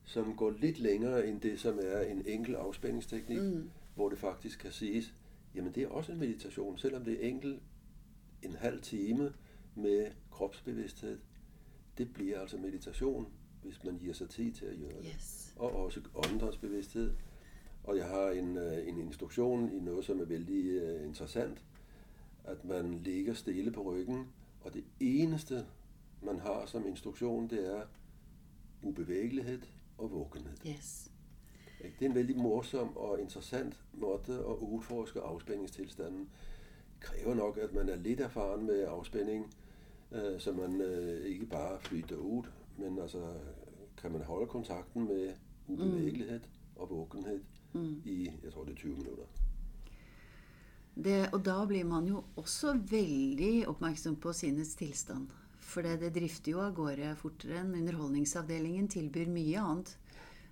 som 0.03 0.35
går 0.35 0.49
lidt 0.49 0.79
længere 0.79 1.27
end 1.27 1.41
det, 1.41 1.59
som 1.59 1.79
er 1.81 2.01
en 2.01 2.25
enkel 2.25 2.55
afspændingsteknik, 2.55 3.41
mm. 3.41 3.69
hvor 3.95 4.09
det 4.09 4.17
faktisk 4.17 4.59
kan 4.59 4.71
siges, 4.71 5.13
jamen 5.55 5.71
det 5.75 5.83
er 5.83 5.87
også 5.87 6.11
en 6.11 6.19
meditation, 6.19 6.77
selvom 6.77 7.03
det 7.03 7.25
er 7.25 7.29
enkelt 7.29 7.61
en 8.41 8.55
halv 8.55 8.81
time 8.81 9.33
med 9.75 10.07
kropsbevidsthed. 10.31 11.19
Det 11.97 12.13
bliver 12.13 12.39
altså 12.39 12.57
meditation, 12.57 13.27
hvis 13.63 13.83
man 13.83 13.97
giver 13.97 14.13
sig 14.13 14.29
tid 14.29 14.51
til 14.51 14.65
at 14.65 14.77
gøre 14.79 15.01
det. 15.01 15.13
Yes. 15.15 15.53
Og 15.55 15.75
også 15.75 16.01
åndens 16.15 16.57
bevidsthed. 16.57 17.13
Og 17.83 17.97
jeg 17.97 18.05
har 18.05 18.29
en, 18.29 18.57
øh, 18.57 18.87
en 18.87 18.97
instruktion 18.97 19.71
i 19.71 19.79
noget, 19.79 20.05
som 20.05 20.19
er 20.19 20.25
vældig 20.25 20.65
øh, 20.65 21.07
interessant, 21.07 21.63
at 22.45 22.65
man 22.65 22.93
ligger 22.93 23.33
stille 23.33 23.71
på 23.71 23.81
ryggen, 23.81 24.27
og 24.61 24.73
det 24.73 24.83
eneste, 24.99 25.65
man 26.23 26.39
har 26.39 26.65
som 26.65 26.87
instruktion, 26.87 27.49
det 27.49 27.75
er 27.77 27.81
ubevægelighed 28.83 29.61
og 29.97 30.11
vågenhed. 30.11 30.57
Yes. 30.67 31.11
Det 31.99 32.05
er 32.05 32.09
en 32.09 32.15
vældig 32.15 32.37
morsom 32.37 32.97
og 32.97 33.21
interessant 33.21 33.79
måde 33.93 34.21
at 34.49 34.55
udforske 34.59 35.19
afspændingstilstanden. 35.19 36.19
Det 36.93 36.99
kræver 36.99 37.33
nok, 37.35 37.57
at 37.57 37.73
man 37.73 37.89
er 37.89 37.95
lidt 37.95 38.19
erfaren 38.19 38.65
med 38.65 38.85
afspænding, 38.87 39.53
øh, 40.11 40.39
så 40.39 40.51
man 40.51 40.81
øh, 40.81 41.25
ikke 41.25 41.45
bare 41.45 41.79
flyter 41.79 42.15
ud, 42.15 42.43
men 42.77 42.99
altså 42.99 43.33
kan 44.01 44.11
man 44.11 44.21
holde 44.21 44.47
kontakten 44.47 45.07
med 45.07 45.33
ubevægelighed 45.67 46.39
og 46.75 46.89
vågenhed 46.89 47.41
Mm. 47.73 48.01
i, 48.05 48.29
jeg 48.43 48.53
tror 48.53 48.63
det 48.63 48.71
er 48.71 48.75
20 48.75 48.95
minutter. 48.97 49.23
Det, 50.95 51.29
og 51.33 51.45
da 51.45 51.65
blir 51.65 51.85
man 51.87 52.07
jo 52.07 52.23
også 52.35 52.73
veldig 52.91 53.67
oppmerksom 53.71 54.15
på 54.21 54.33
sinnets 54.35 54.75
tilstand. 54.75 55.29
For 55.61 55.81
det, 55.85 55.99
det 56.01 56.13
drifter 56.17 56.51
jo 56.51 56.59
av 56.65 56.73
gårde 56.75 57.13
fortere 57.15 57.61
enn 57.61 57.75
Underholdningsavdelingen 57.79 58.89
tilbyr 58.91 59.29
mye 59.31 59.61
annet 59.61 59.93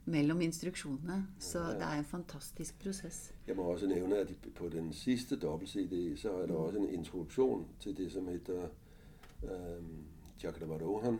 mellom 0.09 0.39
instruksjonene. 0.41 1.25
Så 1.39 1.59
det 1.75 1.83
er 1.85 1.99
en 1.99 2.07
fantastisk 2.07 2.79
prosess. 2.81 3.31
Jeg 3.47 3.55
må 3.59 3.63
også 3.73 3.87
nævne, 3.91 4.21
at 4.23 4.31
på 4.55 4.69
den 4.69 4.93
sidste 4.93 5.35
dobbelt-CD, 5.35 6.15
så 6.17 6.31
er 6.41 6.47
der 6.47 6.55
også 6.55 6.79
en 6.79 6.89
introduktion 6.89 7.67
til 7.79 7.97
det, 7.97 8.11
som 8.11 8.27
hedder 8.27 8.69
øhm, 9.43 10.05
Chakravarohan, 10.39 11.19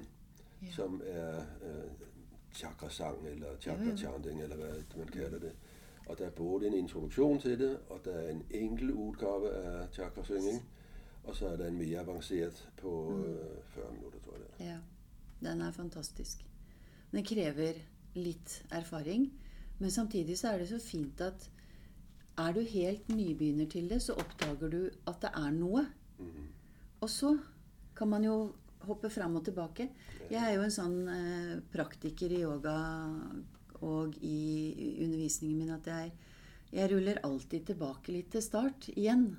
Ja. 0.62 0.71
som 0.75 1.01
er 1.05 1.36
øh, 1.39 1.91
chakrasang 2.53 3.27
eller 3.27 3.47
jo. 3.47 3.58
chakra-chanting, 3.62 4.41
eller 4.43 4.55
hvad 4.55 4.97
man 4.97 5.08
kalder 5.08 5.39
det. 5.39 5.51
Og 6.09 6.17
der 6.17 6.25
er 6.25 6.31
både 6.33 6.67
en 6.67 6.73
introduktion 6.73 7.39
til 7.39 7.59
det, 7.59 7.77
og 7.89 7.99
der 8.05 8.11
er 8.17 8.31
en 8.31 8.43
enkel 8.49 8.91
udgave 8.91 9.51
af 9.53 9.87
chakrasynging, 9.93 10.63
og 11.23 11.35
så 11.35 11.47
er 11.47 11.57
der 11.57 11.67
en 11.67 11.77
mere 11.77 11.99
avanceret 11.99 12.69
på 12.81 13.09
Mm. 13.09 13.23
øh, 13.23 13.61
40 13.75 13.93
minutter, 13.93 14.19
tror 14.25 14.33
jeg 14.33 14.41
det 14.41 14.65
er. 14.65 14.71
Ja, 14.71 15.49
den 15.49 15.61
er 15.61 15.71
fantastisk. 15.71 16.45
Den 17.11 17.23
krever 17.25 17.73
litt 18.15 18.65
erfaring, 18.71 19.29
men 19.79 19.91
samtidig 19.91 20.37
så 20.37 20.47
er 20.49 20.57
det 20.57 20.67
så 20.69 20.79
fint 20.79 21.21
at 21.21 21.49
er 22.37 22.51
du 22.53 22.59
helt 22.59 23.09
nybegynner 23.09 23.65
til 23.69 23.89
det, 23.89 24.01
så 24.01 24.13
oppdager 24.13 24.69
du 24.69 24.89
at 25.07 25.15
det 25.21 25.29
er 25.35 25.51
noe. 25.51 25.85
Mhm. 26.19 26.47
Og 27.01 27.09
så 27.09 27.37
kan 27.95 28.07
man 28.07 28.23
jo 28.23 28.51
hoppe 28.79 29.09
fram 29.09 29.35
og 29.35 29.45
tilbake. 29.45 29.89
Jeg 30.31 30.41
er 30.49 30.55
jo 30.55 30.61
en 30.63 30.71
sånn 30.71 31.07
eh, 31.07 31.61
praktiker 31.73 32.31
i 32.31 32.41
yoga 32.43 32.75
og 33.81 34.13
i 34.21 34.97
undervisningen 35.03 35.57
min 35.57 35.69
at 35.69 35.87
jeg, 35.87 36.11
jeg 36.73 36.91
ruller 36.91 37.21
alltid 37.23 37.65
tilbake 37.65 38.11
litt 38.11 38.31
til 38.31 38.41
start 38.41 38.89
igjen. 38.95 39.37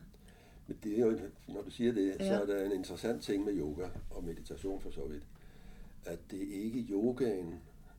Men 0.66 0.76
det 0.84 0.98
er 0.98 1.06
jo, 1.06 1.18
når 1.48 1.62
du 1.62 1.70
siger 1.70 1.92
det, 1.92 2.14
så 2.18 2.42
er 2.42 2.46
der 2.46 2.64
en 2.64 2.72
interessant 2.72 3.22
ting 3.22 3.44
med 3.44 3.58
yoga 3.58 3.88
og 4.10 4.24
meditation 4.24 4.80
for 4.80 4.90
så 4.90 5.06
vidt. 5.10 5.26
At 6.04 6.18
det 6.30 6.42
er 6.42 6.62
ikke 6.62 6.86
yogaen, 6.90 7.54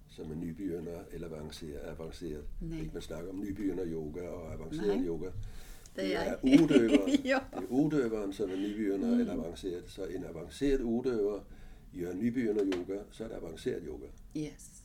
som 0.09 0.31
er 0.31 0.35
nybegynder 0.35 0.99
eller 1.11 1.27
avanceret. 1.27 1.79
avanceret. 1.83 2.43
Ikke 2.61 2.91
man 2.93 3.01
snakker 3.01 3.29
om 3.29 3.39
nybegynder 3.39 3.85
yoga 3.87 4.27
og 4.27 4.53
avanceret 4.53 4.97
Nej. 4.97 5.05
yoga. 5.05 5.29
Det 5.95 6.15
er 6.15 6.19
er 6.19 6.23
jeg. 6.23 6.61
udøveren. 6.61 7.11
Det 7.23 7.31
er 7.31 7.41
udøveren, 7.69 8.33
som 8.33 8.49
er 8.49 8.55
nybegynder 8.55 9.13
mm. 9.15 9.19
eller 9.19 9.33
avanceret. 9.33 9.83
Så 9.87 10.05
en 10.05 10.23
avanceret 10.23 10.81
udøver 10.81 11.39
gjør 11.93 12.13
nybegynder 12.13 12.65
yoga, 12.65 12.99
så 13.11 13.23
er 13.23 13.27
det 13.27 13.35
avanceret 13.35 13.83
yoga. 13.87 14.07
Yes. 14.37 14.80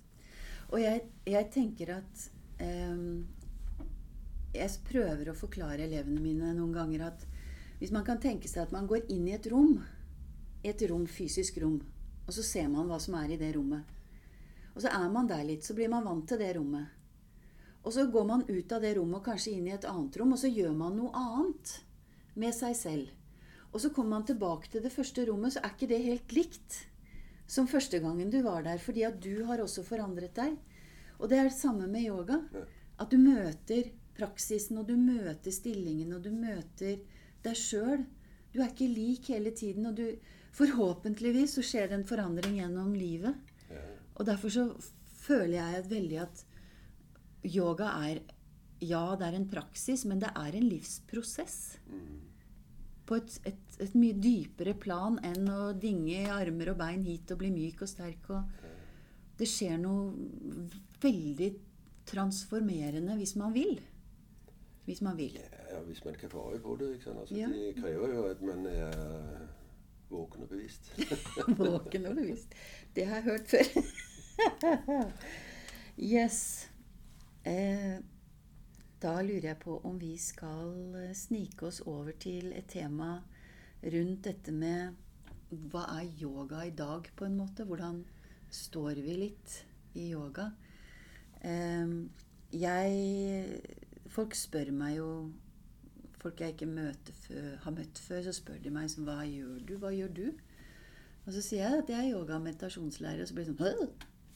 Og 0.72 0.80
jeg, 0.82 1.02
jeg 1.26 1.48
tenker 1.54 1.92
at 1.98 2.22
ehm, 2.62 3.26
Jeg 4.56 4.82
prøver 4.88 5.30
å 5.30 5.36
forklare 5.36 5.84
elevene 5.84 6.22
mine 6.22 6.54
noen 6.56 6.72
ganger 6.74 7.10
at 7.10 7.26
hvis 7.76 7.92
man 7.92 8.06
kan 8.06 8.16
tenke 8.16 8.48
seg 8.48 8.64
at 8.64 8.72
man 8.72 8.86
går 8.88 9.10
inn 9.12 9.26
i 9.28 9.34
et 9.36 9.46
rom, 9.52 9.74
et 10.64 10.80
rom, 10.88 11.04
fysisk 11.04 11.58
rom, 11.60 11.76
og 12.24 12.32
så 12.32 12.42
ser 12.42 12.70
man 12.72 12.88
hva 12.88 12.96
som 13.02 13.18
er 13.18 13.34
i 13.34 13.36
det 13.36 13.50
rommet. 13.52 13.84
Og 14.72 14.80
så 14.80 14.88
er 14.96 15.10
man 15.12 15.28
der 15.28 15.44
litt, 15.44 15.64
så 15.64 15.76
blir 15.76 15.90
man 15.92 16.06
vant 16.08 16.24
til 16.28 16.40
det 16.40 16.54
rommet. 16.56 16.88
Og 17.84 17.92
så 17.92 18.06
går 18.10 18.24
man 18.26 18.46
ut 18.48 18.72
av 18.72 18.80
det 18.80 18.94
rommet 18.96 19.20
og 19.20 19.28
kanskje 19.28 19.58
inn 19.58 19.68
i 19.68 19.74
et 19.76 19.84
annet 19.86 20.16
rom, 20.16 20.32
og 20.32 20.40
så 20.40 20.48
gjør 20.48 20.72
man 20.74 20.96
noe 20.96 21.12
annet 21.20 21.76
med 22.40 22.56
seg 22.56 22.74
selv. 22.80 23.12
Og 23.70 23.82
så 23.84 23.92
kommer 23.92 24.16
man 24.16 24.26
tilbake 24.26 24.72
til 24.72 24.82
det 24.82 24.94
første 24.94 25.28
rommet, 25.28 25.54
så 25.54 25.62
er 25.62 25.76
ikke 25.76 25.92
det 25.92 26.00
helt 26.08 26.32
likt 26.32 26.80
som 27.46 27.68
første 27.70 28.00
gangen 28.02 28.30
du 28.32 28.40
var 28.44 28.64
der, 28.66 28.80
fordi 28.82 29.04
at 29.06 29.20
du 29.22 29.44
har 29.46 29.62
også 29.62 29.84
forandret 29.86 30.34
deg. 30.36 30.56
Og 31.20 31.30
det 31.30 31.38
er 31.38 31.48
det 31.48 31.56
samme 31.56 31.86
med 31.88 32.08
yoga. 32.08 32.40
At 33.00 33.12
du 33.12 33.18
møter 33.20 33.90
praksisen, 34.16 34.80
og 34.80 34.88
du 34.88 34.96
møter 34.98 35.54
stillingen, 35.54 36.14
og 36.16 36.24
du 36.24 36.32
møter 36.34 36.98
deg 37.44 37.58
sjøl. 37.58 38.04
Du 38.52 38.62
er 38.62 38.72
ikke 38.72 38.88
lik 38.90 39.30
hele 39.32 39.52
tiden, 39.56 39.86
og 39.90 39.98
du 39.98 40.06
forhåpentligvis 40.56 41.58
så 41.58 41.64
skjer 41.64 41.90
det 41.90 42.00
en 42.00 42.08
forandring 42.08 42.58
gjennom 42.60 42.94
livet. 42.96 43.36
Og 44.16 44.24
derfor 44.28 44.52
så 44.52 44.66
føler 45.26 45.58
jeg 45.58 45.90
veldig 45.90 46.22
at 46.24 46.46
yoga 47.46 47.92
er 48.08 48.24
Ja, 48.76 49.16
det 49.16 49.24
er 49.24 49.36
en 49.38 49.48
praksis, 49.48 50.02
men 50.04 50.18
det 50.20 50.28
er 50.36 50.52
en 50.52 50.66
livsprosess. 50.68 51.78
På 53.08 53.16
et, 53.16 53.38
et, 53.48 53.65
et 53.82 53.94
mye 53.98 54.16
dypere 54.16 54.74
plan 54.78 55.18
enn 55.26 55.48
å 55.52 55.72
dinge 55.76 56.24
armer 56.32 56.72
og 56.72 56.78
bein 56.80 57.04
hit 57.04 57.32
og 57.32 57.40
bli 57.42 57.50
myk 57.52 57.82
og 57.84 57.90
sterk. 57.90 58.30
Og 58.32 58.42
det 59.36 59.48
skjer 59.50 59.76
noe 59.80 60.12
veldig 61.02 61.50
transformerende 62.08 63.18
hvis 63.18 63.36
man 63.36 63.52
vil. 63.56 63.76
Hvis 64.86 65.02
man 65.02 65.18
vil. 65.18 65.36
Ja, 65.72 65.80
hvis 65.82 66.04
man 66.06 66.14
kan 66.14 66.30
få 66.30 66.46
øje 66.52 66.62
på 66.62 66.76
det. 66.80 66.92
Ikke 66.94 67.10
sant? 67.10 67.20
Altså, 67.24 67.34
Ja. 67.34 67.48
Det 67.48 67.74
kræver 67.80 68.14
jo, 68.14 68.24
at 68.30 68.42
man 68.42 68.66
er 68.66 69.48
våken 70.08 70.42
og 70.42 70.48
bevidst. 70.48 70.92
Våken 71.58 72.06
og 72.06 72.16
bevisst. 72.16 72.54
Det 72.94 73.06
har 73.06 73.16
jeg 73.16 73.24
hørt 73.24 73.50
før. 73.50 73.66
yes. 76.14 76.70
Eh, 77.44 77.98
da 79.02 79.22
lurer 79.22 79.50
jeg 79.50 79.58
på 79.58 79.80
om 79.84 79.98
vi 80.00 80.14
skal 80.18 81.10
snike 81.14 81.66
oss 81.66 81.80
over 81.80 82.12
til 82.22 82.52
et 82.54 82.70
tema 82.70 83.18
rundt 83.92 84.26
dette 84.26 84.52
med 84.52 84.94
hva 85.70 85.84
er 86.00 86.08
yoga 86.20 86.64
i 86.66 86.74
dag, 86.74 87.06
på 87.16 87.26
en 87.26 87.36
måte? 87.38 87.64
Hvordan 87.66 88.00
står 88.50 88.98
vi 89.04 89.14
litt 89.20 89.60
i 89.94 90.10
yoga? 90.10 90.50
Eh, 91.40 91.92
jeg 92.56 93.60
Folk 94.10 94.34
spør 94.38 94.70
meg 94.72 94.96
jo 94.96 95.08
Folk 96.22 96.40
jeg 96.40 96.54
ikke 96.54 96.66
møter 96.70 97.14
før, 97.26 97.48
har 97.62 97.74
møtt 97.74 97.98
før, 98.00 98.22
så 98.24 98.32
spør 98.34 98.58
de 98.62 98.72
meg 98.74 98.88
sånn 98.90 99.06
Hva 99.06 99.20
gjør 99.28 99.60
du? 99.68 99.74
Hva 99.82 99.92
gjør 99.94 100.14
du? 100.16 100.26
Og 101.26 101.34
så 101.34 101.42
sier 101.42 101.66
jeg 101.66 101.82
at 101.82 101.90
jeg 101.90 101.98
er 102.00 102.12
yoga- 102.14 102.38
og 102.38 102.44
meditasjonslærer, 102.46 103.22
og 103.22 103.28
så 103.28 103.34
blir 103.34 103.46
det 103.46 103.52
sånn 103.54 103.62
«Hæ? 103.66 103.88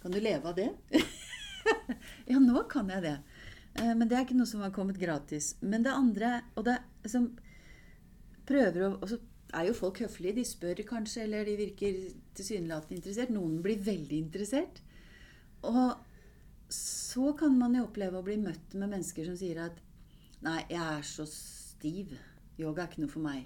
Kan 0.02 0.14
du 0.14 0.18
leve 0.20 0.50
av 0.50 0.56
det? 0.58 0.68
ja, 2.30 2.38
nå 2.42 2.62
kan 2.70 2.90
jeg 2.90 3.04
det. 3.04 3.16
Eh, 3.78 3.92
Men 3.94 4.08
det 4.10 4.18
er 4.18 4.26
ikke 4.26 4.38
noe 4.38 4.50
som 4.50 4.62
har 4.64 4.74
kommet 4.74 4.98
gratis. 5.00 5.54
Men 5.62 5.86
det 5.86 5.94
andre 5.94 6.40
Og 6.56 6.66
det 6.66 6.76
er 6.78 6.86
liksom 7.06 7.30
Prøver 8.50 8.86
å 8.90 9.06
så 9.06 9.20
er 9.54 9.66
jo 9.68 9.76
folk 9.76 10.00
høflige. 10.04 10.38
De 10.38 10.44
spør 10.46 10.82
kanskje, 10.88 11.24
eller 11.26 11.44
de 11.48 11.56
virker 11.58 11.98
tilsynelatende 12.38 13.00
interessert. 13.00 13.32
Noen 13.34 13.60
blir 13.64 13.82
veldig 13.84 14.18
interessert. 14.18 14.82
Og 15.66 15.94
så 16.70 17.32
kan 17.38 17.56
man 17.58 17.74
jo 17.74 17.86
oppleve 17.88 18.20
å 18.20 18.26
bli 18.26 18.38
møtt 18.40 18.76
med 18.78 18.92
mennesker 18.92 19.26
som 19.26 19.38
sier 19.38 19.64
at 19.66 19.86
Nei, 20.40 20.62
jeg 20.70 20.80
er 20.80 21.02
så 21.04 21.26
stiv. 21.28 22.14
Yoga 22.56 22.86
er 22.86 22.88
ikke 22.88 23.02
noe 23.02 23.12
for 23.12 23.24
meg. 23.24 23.42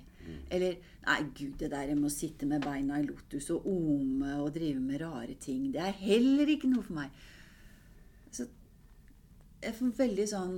Eller 0.52 0.76
Nei, 1.04 1.16
gud, 1.34 1.56
det 1.58 1.72
der 1.72 1.90
med 1.96 2.06
å 2.06 2.12
sitte 2.12 2.46
med 2.46 2.62
beina 2.64 3.00
i 3.00 3.06
lotus 3.06 3.50
og 3.54 3.66
ome 3.66 4.36
og 4.40 4.52
drive 4.54 4.78
med 4.80 5.02
rare 5.02 5.34
ting, 5.40 5.66
det 5.74 5.82
er 5.82 5.98
heller 6.04 6.52
ikke 6.54 6.70
noe 6.70 6.84
for 6.86 7.00
meg. 7.00 7.18
Så 8.30 8.46
jeg 9.64 9.74
får 9.78 9.98
veldig 9.98 10.28
sånn 10.30 10.54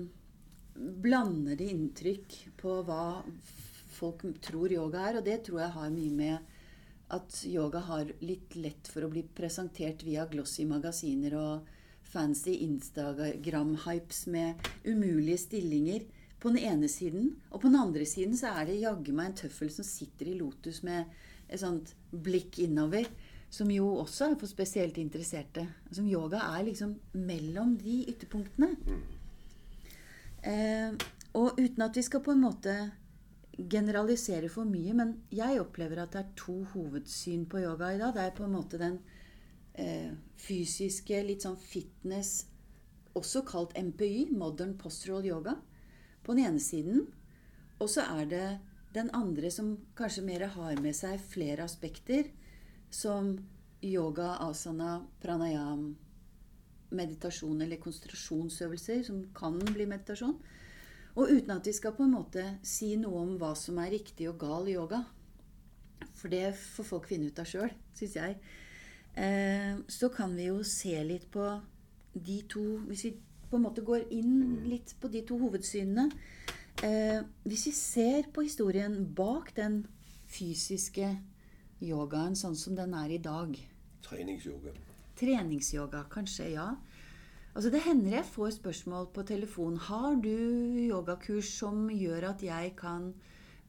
blandede 0.77 1.67
inntrykk 1.73 2.37
på 2.61 2.77
hva 2.87 3.25
folk 3.97 4.25
tror 4.45 4.73
yoga 4.73 5.09
er, 5.09 5.19
og 5.19 5.27
det 5.27 5.41
tror 5.47 5.65
jeg 5.65 5.77
har 5.79 5.95
mye 5.95 6.13
med 6.15 6.53
at 7.17 7.39
yoga 7.47 7.81
har 7.87 8.11
litt 8.21 8.57
lett 8.59 8.89
for 8.91 9.07
å 9.07 9.11
bli 9.13 9.23
presentert 9.37 10.03
via 10.07 10.27
glossy 10.31 10.67
magasiner 10.67 11.37
og 11.39 11.69
fancy 12.07 12.59
Instagram-hypes 12.67 14.27
med 14.35 14.69
umulige 14.85 15.39
stillinger 15.45 16.07
på 16.43 16.51
den 16.55 16.59
ene 16.59 16.91
siden. 16.91 17.33
Og 17.51 17.61
på 17.63 17.71
den 17.71 17.79
andre 17.81 18.07
siden 18.07 18.37
så 18.39 18.53
er 18.59 18.69
det 18.69 18.81
jaggu 18.83 19.13
meg 19.15 19.31
en 19.31 19.41
tøffel 19.45 19.71
som 19.73 19.87
sitter 19.87 20.31
i 20.31 20.37
lotus 20.39 20.83
med 20.87 21.07
et 21.49 21.63
sånt 21.63 21.95
blikk 22.11 22.61
innover. 22.67 23.09
Som 23.51 23.71
jo 23.71 23.89
også 24.03 24.33
er 24.33 24.39
for 24.41 24.51
spesielt 24.51 24.99
interesserte. 24.99 25.67
Som 25.95 26.09
yoga 26.11 26.43
er 26.57 26.67
liksom 26.67 26.97
mellom 27.15 27.77
de 27.79 28.01
ytterpunktene. 28.11 28.73
Eh, 30.47 30.95
og 31.39 31.59
uten 31.59 31.85
at 31.87 31.97
vi 31.97 32.05
skal 32.07 32.23
på 32.25 32.35
en 32.35 32.43
måte 32.43 32.75
generalisere 33.57 34.51
for 34.53 34.69
mye, 34.69 34.93
men 34.97 35.15
jeg 35.33 35.61
opplever 35.61 36.03
at 36.03 36.13
det 36.13 36.23
er 36.23 36.35
to 36.39 36.59
hovedsyn 36.75 37.47
på 37.49 37.63
yoga 37.65 37.93
i 37.95 38.01
dag. 38.01 38.13
Det 38.15 38.25
er 38.25 38.37
på 38.37 38.45
en 38.45 38.55
måte 38.57 38.81
den 38.81 38.99
eh, 39.75 40.13
fysiske, 40.41 41.23
litt 41.25 41.47
sånn 41.47 41.59
fitness, 41.61 42.47
også 43.17 43.47
kalt 43.49 43.77
MPY, 43.81 44.29
modern 44.37 44.77
postural 44.77 45.25
yoga, 45.25 45.57
på 46.23 46.37
den 46.37 46.51
ene 46.51 46.61
siden. 46.61 47.07
Og 47.81 47.89
så 47.93 48.05
er 48.19 48.29
det 48.29 48.47
den 48.97 49.09
andre 49.17 49.51
som 49.53 49.75
kanskje 49.97 50.25
mer 50.25 50.47
har 50.53 50.81
med 50.81 50.97
seg 50.97 51.21
flere 51.21 51.65
aspekter, 51.65 52.29
som 52.93 53.35
yoga, 53.85 54.37
asana, 54.45 55.01
pranayam, 55.23 55.95
meditasjon 56.97 57.61
eller 57.65 57.81
konsentrasjonsøvelser, 57.83 59.03
som 59.09 59.25
kan 59.37 59.59
bli 59.73 59.89
meditasjon. 59.89 60.37
Og 61.17 61.33
uten 61.33 61.55
at 61.55 61.67
vi 61.67 61.73
skal 61.73 61.95
på 61.97 62.05
en 62.05 62.15
måte 62.17 62.45
si 62.67 62.93
noe 63.01 63.23
om 63.23 63.37
hva 63.41 63.55
som 63.57 63.79
er 63.81 63.95
riktig 63.97 64.29
og 64.31 64.39
gal 64.41 64.69
yoga. 64.69 65.03
For 66.17 66.33
det 66.33 66.51
får 66.57 66.89
folk 66.89 67.09
finne 67.09 67.31
ut 67.31 67.41
av 67.41 67.49
sjøl, 67.49 67.73
syns 67.97 68.17
jeg. 68.19 68.37
Eh, 69.17 69.79
så 69.89 70.11
kan 70.13 70.35
vi 70.37 70.51
jo 70.51 70.61
se 70.67 70.97
litt 71.09 71.31
på 71.33 71.47
de 72.13 72.37
to 72.49 72.65
Hvis 72.85 73.05
vi 73.07 73.11
på 73.51 73.57
en 73.57 73.65
måte 73.65 73.85
går 73.85 74.11
inn 74.13 74.67
litt 74.69 74.93
på 75.01 75.09
de 75.13 75.23
to 75.25 75.39
hovedsynene. 75.41 76.11
Eh, 76.85 77.23
hvis 77.47 77.67
vi 77.71 77.73
ser 77.73 78.29
på 78.33 78.45
historien 78.45 78.99
bak 79.17 79.55
den 79.57 79.85
fysiske 80.29 81.15
yogaen 81.81 82.37
sånn 82.37 82.57
som 82.59 82.77
den 82.77 82.93
er 82.97 83.15
i 83.15 83.23
dag 83.23 83.57
Træningsyoga. 84.07 84.75
Treningsyoga, 85.17 86.05
kanskje, 86.13 86.51
ja. 86.53 86.67
Altså 87.57 87.71
Det 87.73 87.81
hender 87.87 88.19
jeg 88.19 88.29
får 88.29 88.51
spørsmål 88.59 89.07
på 89.17 89.23
telefon. 89.25 89.79
Har 89.81 90.19
du 90.21 90.29
yogakurs 90.91 91.49
som 91.57 91.87
gjør 91.89 92.27
at 92.35 92.43
jeg 92.45 92.75
kan 92.77 93.15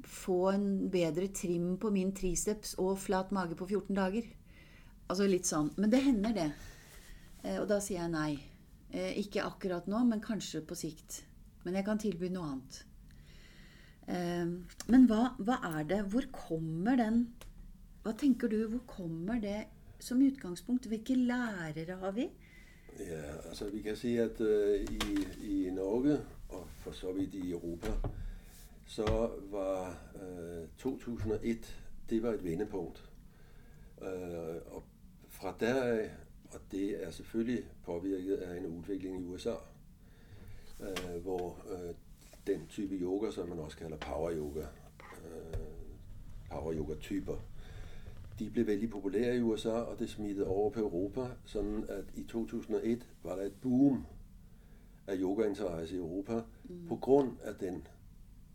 få 0.03 0.49
en 0.51 0.65
bedre 0.91 1.29
trim 1.31 1.77
på 1.79 1.91
min 1.95 2.11
triceps 2.11 2.73
og 2.83 2.97
flat 2.99 3.31
mage 3.31 3.55
på 3.55 3.63
14 3.69 3.95
dager? 3.95 4.27
Altså 5.07 5.29
litt 5.31 5.47
sånn. 5.47 5.69
Men 5.79 5.93
det 5.93 6.01
hender, 6.03 6.35
det. 6.35 6.49
Eh, 7.45 7.61
Og 7.61 7.69
da 7.69 7.77
sier 7.79 8.01
jeg 8.01 8.11
nei. 8.11 8.33
Eh, 8.91 9.13
Ikke 9.23 9.45
akkurat 9.47 9.87
nå, 9.87 10.03
men 10.03 10.19
kanskje 10.19 10.65
på 10.67 10.75
sikt. 10.75 11.21
Men 11.63 11.79
jeg 11.79 11.87
kan 11.87 11.97
tilby 12.03 12.27
noe 12.33 12.49
annet. 12.49 12.81
Eh, 14.07 14.51
men 14.91 15.07
hva, 15.07 15.29
hva 15.39 15.61
er 15.79 15.87
det? 15.87 16.01
Hvor 16.11 16.27
kommer 16.35 16.99
den 16.99 17.29
Hva 18.03 18.11
tenker 18.19 18.51
du? 18.51 18.67
Hvor 18.67 18.83
kommer 18.99 19.39
det 19.39 19.65
som 19.99 20.19
utgangspunkt? 20.19 20.91
Hvilke 20.91 21.15
lærere 21.15 21.95
har 22.03 22.11
vi? 22.11 22.27
Ja, 22.99 23.47
altså 23.47 23.69
vi 23.69 23.81
kan 23.81 23.95
sige, 23.95 24.21
at 24.21 24.41
øh, 24.41 24.81
i, 24.81 25.27
i 25.41 25.71
Norge, 25.71 26.19
og 26.49 26.67
for 26.77 26.91
så 26.91 27.11
vidt 27.11 27.33
i 27.33 27.51
Europa, 27.51 27.91
så 28.85 29.29
var 29.51 29.97
øh, 30.15 30.67
2001, 30.77 31.81
det 32.09 32.23
var 32.23 32.33
et 32.33 32.43
vendepunkt. 32.43 33.09
Øh, 34.01 34.55
og 34.65 34.83
fra 35.29 35.55
der 35.59 35.83
af, 35.83 36.09
og 36.51 36.59
det 36.71 37.03
er 37.07 37.11
selvfølgelig 37.11 37.63
påvirket 37.85 38.35
af 38.35 38.57
en 38.57 38.65
udvikling 38.65 39.21
i 39.21 39.23
USA, 39.23 39.53
øh, 40.79 41.21
hvor 41.21 41.65
øh, 41.71 41.95
den 42.47 42.67
type 42.67 42.95
yoga, 42.95 43.31
som 43.31 43.49
man 43.49 43.59
også 43.59 43.77
kalder 43.77 43.97
power 43.97 44.31
yoga, 44.35 44.65
øh, 45.25 45.59
power 46.49 46.73
yoga 46.73 46.95
typer, 46.95 47.35
de 48.39 48.49
blev 48.49 48.67
vældig 48.67 48.89
populære 48.89 49.35
i 49.37 49.41
USA, 49.41 49.69
og 49.71 49.99
det 49.99 50.09
smittede 50.09 50.47
over 50.47 50.69
på 50.69 50.79
Europa, 50.79 51.27
sådan 51.45 51.85
at 51.89 52.03
i 52.15 52.23
2001 52.23 53.07
var 53.23 53.35
der 53.35 53.43
et 53.43 53.53
boom 53.61 54.05
af 55.07 55.15
yogainteresse 55.19 55.95
i 55.95 55.97
Europa, 55.97 56.41
mm. 56.63 56.87
på 56.87 56.95
grund 56.95 57.31
af 57.43 57.55
den 57.55 57.87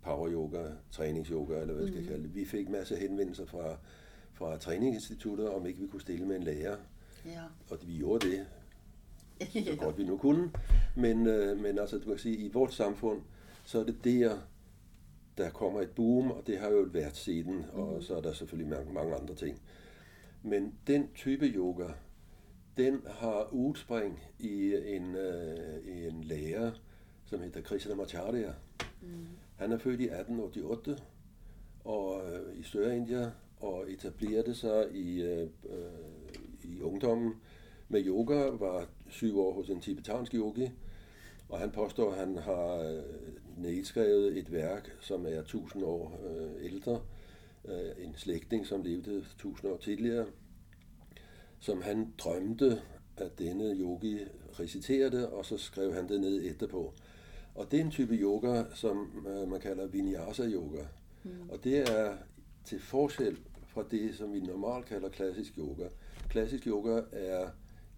power 0.02 0.30
yoga, 0.32 0.64
træningsyoga, 0.90 1.60
eller 1.60 1.74
hvad 1.74 1.84
jeg 1.84 1.92
skal 1.92 2.06
kalde 2.06 2.22
det. 2.22 2.34
Vi 2.34 2.44
fik 2.44 2.68
masser 2.68 2.94
af 2.96 3.02
henvendelser 3.02 3.46
fra, 3.46 3.76
fra 4.32 4.56
træningsinstitutter, 4.58 5.48
om 5.48 5.66
ikke 5.66 5.80
vi 5.80 5.86
kunne 5.86 6.00
stille 6.00 6.26
med 6.26 6.36
en 6.36 6.42
lærer, 6.42 6.76
Ja. 7.26 7.40
og 7.70 7.78
vi 7.86 7.96
gjorde 7.96 8.26
det, 8.30 8.46
så 9.66 9.76
godt 9.78 9.98
vi 9.98 10.04
nu 10.04 10.16
kunne. 10.16 10.50
Men, 10.96 11.26
øh, 11.26 11.60
men 11.60 11.78
altså, 11.78 11.98
du 11.98 12.08
kan 12.08 12.18
sige, 12.18 12.36
i 12.36 12.48
vores 12.52 12.74
samfund, 12.74 13.20
så 13.64 13.80
er 13.80 13.84
det 13.84 14.04
der, 14.04 14.38
der 15.38 15.50
kommer 15.50 15.80
et 15.80 15.90
boom, 15.90 16.30
og 16.30 16.42
det 16.46 16.58
har 16.58 16.68
jo 16.70 16.86
været 16.92 17.16
siden, 17.16 17.64
og 17.72 18.02
så 18.02 18.16
er 18.16 18.20
der 18.20 18.32
selvfølgelig 18.32 18.70
mange, 18.70 18.92
mange 18.92 19.14
andre 19.14 19.34
ting. 19.34 19.58
Men 20.42 20.74
den 20.86 21.08
type 21.14 21.46
yoga, 21.46 21.88
den 22.76 23.00
har 23.06 23.48
udspring 23.52 24.20
i 24.38 24.74
en, 24.86 25.14
øh, 25.16 25.78
i 25.84 26.06
en 26.06 26.24
lærer, 26.24 26.70
som 27.24 27.40
hedder 27.40 27.60
Krishnamacharya. 27.60 28.52
Han 29.56 29.72
er 29.72 29.78
født 29.78 30.00
i 30.00 30.04
1888 30.04 31.04
og 31.84 32.22
øh, 32.32 32.58
i 32.58 32.62
Sør-India 32.62 33.30
og 33.60 33.92
etablerede 33.92 34.54
sig 34.54 34.86
i, 34.92 35.22
øh, 35.22 35.48
øh, 35.64 36.64
i 36.64 36.80
ungdommen 36.80 37.34
med 37.88 38.06
yoga, 38.06 38.34
var 38.34 38.86
syv 39.08 39.40
år 39.40 39.52
hos 39.52 39.68
en 39.68 39.80
tibetansk 39.80 40.34
yogi, 40.34 40.70
og 41.48 41.58
han 41.58 41.70
påstår, 41.70 42.12
at 42.12 42.18
han 42.18 42.36
har 42.36 42.74
øh, 42.74 43.02
nedskrevet 43.56 44.38
et 44.38 44.52
værk, 44.52 44.96
som 45.00 45.26
er 45.26 45.40
1000 45.40 45.84
år 45.84 46.20
øh, 46.26 46.64
ældre, 46.64 47.00
øh, 47.64 48.04
en 48.04 48.14
slægtning, 48.16 48.66
som 48.66 48.82
levede 48.82 49.24
tusind 49.38 49.70
år 49.70 49.76
tidligere, 49.76 50.26
som 51.60 51.82
han 51.82 52.12
drømte, 52.18 52.82
at 53.16 53.38
denne 53.38 53.64
yogi 53.64 54.18
reciterede, 54.60 55.32
og 55.32 55.44
så 55.44 55.58
skrev 55.58 55.94
han 55.94 56.08
det 56.08 56.20
ned 56.20 56.42
etterpå. 56.44 56.94
Og 57.54 57.70
det 57.70 57.80
er 57.80 57.84
en 57.84 57.90
type 57.90 58.14
yoga, 58.14 58.64
som 58.74 59.26
øh, 59.26 59.48
man 59.48 59.60
kalder 59.60 59.86
vinyasa 59.86 60.46
yoga. 60.46 60.84
Mm. 61.24 61.30
Og 61.50 61.64
det 61.64 61.90
er 61.90 62.16
til 62.64 62.80
forskel 62.80 63.38
fra 63.66 63.84
det, 63.90 64.14
som 64.14 64.32
vi 64.32 64.40
normalt 64.40 64.86
kalder 64.86 65.08
klassisk 65.08 65.58
yoga. 65.58 65.88
Klassisk 66.28 66.66
yoga 66.66 67.00
er 67.12 67.48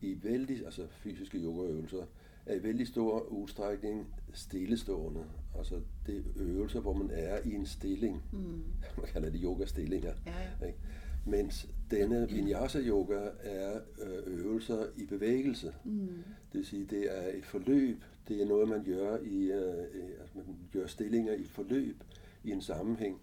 i 0.00 0.16
vældig, 0.22 0.64
altså 0.64 0.86
fysiske 0.90 1.38
yogaøvelser, 1.38 2.04
er 2.46 2.54
i 2.54 2.62
vældig 2.62 2.86
stor 2.86 3.20
udstrækning 3.20 4.14
stillestående. 4.32 5.24
Altså 5.58 5.80
det 6.06 6.16
er 6.16 6.20
øvelser, 6.36 6.80
hvor 6.80 6.92
man 6.92 7.10
er 7.12 7.38
i 7.44 7.54
en 7.54 7.66
stilling. 7.66 8.22
Mm. 8.32 8.38
Man 8.98 9.06
kalder 9.12 9.30
det 9.30 9.40
yoga-stillinger. 9.44 10.12
Ja. 10.26 10.66
Ikke? 10.66 10.78
Mens 11.26 11.68
denne 11.90 12.28
vinyasa 12.30 12.80
yoga 12.80 13.28
er 13.40 13.80
øh, 13.98 14.38
øvelser 14.38 14.86
i 14.96 15.06
bevægelse. 15.06 15.74
Mm. 15.84 16.08
Det 16.52 16.58
vil 16.58 16.66
sige, 16.66 16.84
det 16.84 17.18
er 17.18 17.38
et 17.38 17.44
forløb. 17.44 18.02
Det 18.28 18.42
er 18.42 18.46
noget, 18.46 18.68
man 18.68 18.84
gør 18.84 19.18
i, 19.22 19.52
øh, 19.52 19.84
altså 20.20 20.34
man 20.34 20.44
gør 20.72 20.86
stillinger 20.86 21.32
i 21.32 21.44
forløb 21.44 22.04
i 22.44 22.50
en 22.50 22.60
sammenhæng. 22.60 23.20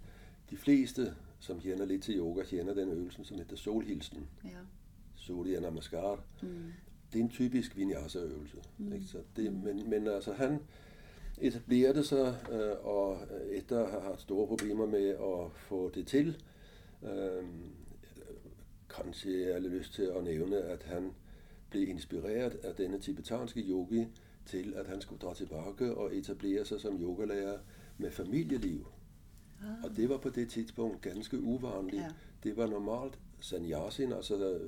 De 0.50 0.58
fleste, 0.58 1.14
som 1.40 1.60
kender 1.60 1.86
lidt 1.86 2.04
til 2.04 2.18
yoga, 2.18 2.44
kender 2.44 2.74
den 2.74 2.90
øvelsen, 2.90 3.26
som 3.26 3.38
hedder 3.38 3.56
solhilsen. 3.56 4.28
Ja. 4.44 4.50
Surya 5.16 5.60
Namaskar. 5.60 6.24
Mm. 6.42 6.48
Det 7.14 7.20
er 7.20 7.24
en 7.24 7.30
typisk 7.30 7.78
vinyasa-øvelse. 7.78 8.58
Mm. 8.78 8.94
Ikke? 8.94 9.06
Så 9.06 9.18
det, 9.36 9.54
men, 9.54 9.90
men 9.90 10.08
altså 10.08 10.34
han 10.34 10.60
etablerede 11.42 12.04
sig, 12.04 12.36
øh, 12.52 12.86
og 12.86 13.18
efter 13.52 13.88
have 13.89 14.02
haft 14.02 14.22
store 14.22 14.48
problemer 14.48 14.86
med 14.86 15.10
at 15.10 15.52
få 15.56 15.89
det 15.89 16.08
til, 16.08 16.44
øh, 17.04 17.44
kanskje 18.89 19.46
jeg 19.46 19.54
har 19.54 19.60
lyst 19.60 19.94
til 19.94 20.12
at 20.18 20.24
nævne, 20.24 20.58
at 20.58 20.84
han 20.84 21.12
blev 21.70 21.88
inspireret 21.89 22.56
af 22.64 22.76
denne 22.76 23.00
tibetanske 23.00 23.60
yogi 23.60 24.08
til, 24.46 24.74
at 24.78 24.88
han 24.88 25.02
skulle 25.02 25.20
dra 25.20 25.34
tilbage 25.34 25.96
og 25.96 26.16
etablere 26.16 26.66
sig 26.66 26.82
som 26.82 27.02
yogalærer 27.02 27.60
med 27.98 28.12
familieliv. 28.12 28.88
Ah. 29.62 29.84
Og 29.84 29.98
det 29.98 30.10
var 30.10 30.18
på 30.18 30.30
det 30.30 30.50
tidspunkt 30.50 31.02
ganske 31.02 31.39
uvanligt. 31.39 32.02
Ja. 32.02 32.10
Det 32.44 32.58
var 32.58 32.68
normalt 32.68 33.20
sannyasin, 33.39 34.12
altså 34.12 34.60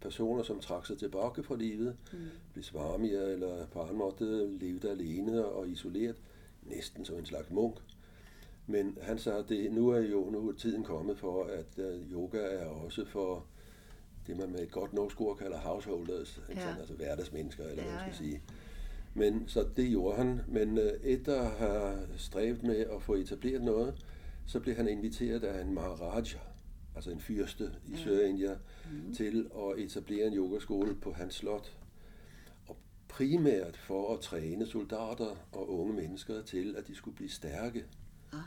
personer, 0.00 0.42
som 0.42 0.60
trak 0.60 0.86
sig 0.86 0.98
tilbage 0.98 1.42
fra 1.42 1.56
livet, 1.56 1.96
mm. 2.12 2.18
blev 2.52 2.62
svarmier 2.62 3.22
eller 3.22 3.66
på 3.66 3.80
anden 3.80 3.98
måde 3.98 4.58
levede 4.60 4.90
alene 4.90 5.44
og 5.44 5.68
isoleret, 5.68 6.16
næsten 6.62 7.04
som 7.04 7.18
en 7.18 7.26
slags 7.26 7.50
munk. 7.50 7.76
Men 8.66 8.98
han 9.02 9.18
sagde, 9.18 9.38
at 9.38 9.48
det, 9.48 9.72
nu 9.72 9.88
er 9.88 10.00
jo 10.00 10.30
nu 10.30 10.48
er 10.48 10.52
tiden 10.52 10.84
kommet 10.84 11.18
for, 11.18 11.44
at 11.44 11.84
uh, 11.84 12.12
yoga 12.12 12.38
er 12.38 12.66
også 12.66 13.04
for 13.04 13.44
det, 14.26 14.36
man 14.36 14.50
med 14.52 14.60
et 14.60 14.70
godt 14.70 14.92
norsk 14.92 15.20
ord 15.20 15.36
kalder 15.36 15.58
householders, 15.58 16.40
ja. 16.48 16.60
sådan, 16.60 16.78
altså 16.78 16.94
hverdagsmennesker, 16.94 17.64
eller 17.64 17.82
ja, 17.82 17.90
hvad 17.90 18.00
man 18.00 18.12
skal 18.14 18.24
ja. 18.24 18.30
sige. 18.30 18.42
Men 19.14 19.44
så 19.46 19.66
det 19.76 19.88
gjorde 19.88 20.16
han. 20.16 20.40
Men 20.48 20.78
uh, 20.78 20.84
efter 21.02 21.40
at 21.40 21.50
have 21.50 21.98
stræbt 22.16 22.62
med 22.62 22.76
at 22.76 23.02
få 23.02 23.14
etableret 23.14 23.62
noget, 23.62 23.94
så 24.46 24.60
blev 24.60 24.74
han 24.74 24.88
inviteret 24.88 25.44
af 25.44 25.62
en 25.62 25.74
Maharaja, 25.74 26.38
altså 26.98 27.10
en 27.10 27.20
fyrste 27.20 27.70
i 27.86 27.90
ja. 27.90 27.96
Sørindia, 27.96 28.56
mm. 28.92 29.14
til 29.14 29.50
at 29.56 29.78
etablere 29.84 30.26
en 30.26 30.34
yogaskole 30.34 30.94
på 30.94 31.12
hans 31.12 31.34
slot. 31.34 31.76
Og 32.68 32.76
primært 33.08 33.76
for 33.76 34.14
at 34.14 34.20
træne 34.20 34.66
soldater 34.66 35.36
og 35.52 35.78
unge 35.80 35.94
mennesker 35.94 36.42
til, 36.42 36.76
at 36.78 36.86
de 36.86 36.94
skulle 36.94 37.14
blive 37.14 37.30
stærke. 37.30 37.84
Ah. 38.32 38.38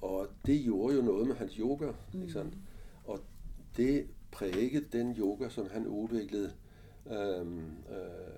Og 0.00 0.28
det 0.46 0.64
gjorde 0.64 0.96
jo 0.96 1.02
noget 1.02 1.26
med 1.26 1.36
hans 1.36 1.54
yoga. 1.54 1.92
Mm. 2.12 2.20
Ikke 2.20 2.32
sandt? 2.32 2.54
Og 3.04 3.20
det 3.76 4.06
prægede 4.30 4.84
den 4.92 5.16
yoga, 5.18 5.48
som 5.48 5.68
han 5.70 5.86
udviklede 5.86 6.52
øhm, 7.06 7.70
øh, 7.90 8.34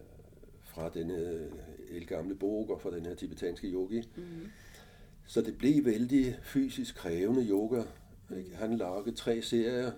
fra 0.65 0.89
denne 0.89 1.49
elgamle 1.91 2.35
bog 2.35 2.71
og 2.71 2.81
fra 2.81 2.91
den 2.91 3.07
her 3.07 3.15
tibetanske 3.15 3.69
yogi. 3.69 4.03
Mm. 4.17 4.23
Så 5.27 5.43
det 5.43 5.59
blev 5.59 5.85
vældig 5.85 6.39
fysisk 6.43 6.95
krævende 6.95 7.49
yoga. 7.49 7.83
Ikke? 8.37 8.57
Han 8.57 8.77
lavede 8.77 9.13
tre 9.13 9.43
serier, 9.43 9.93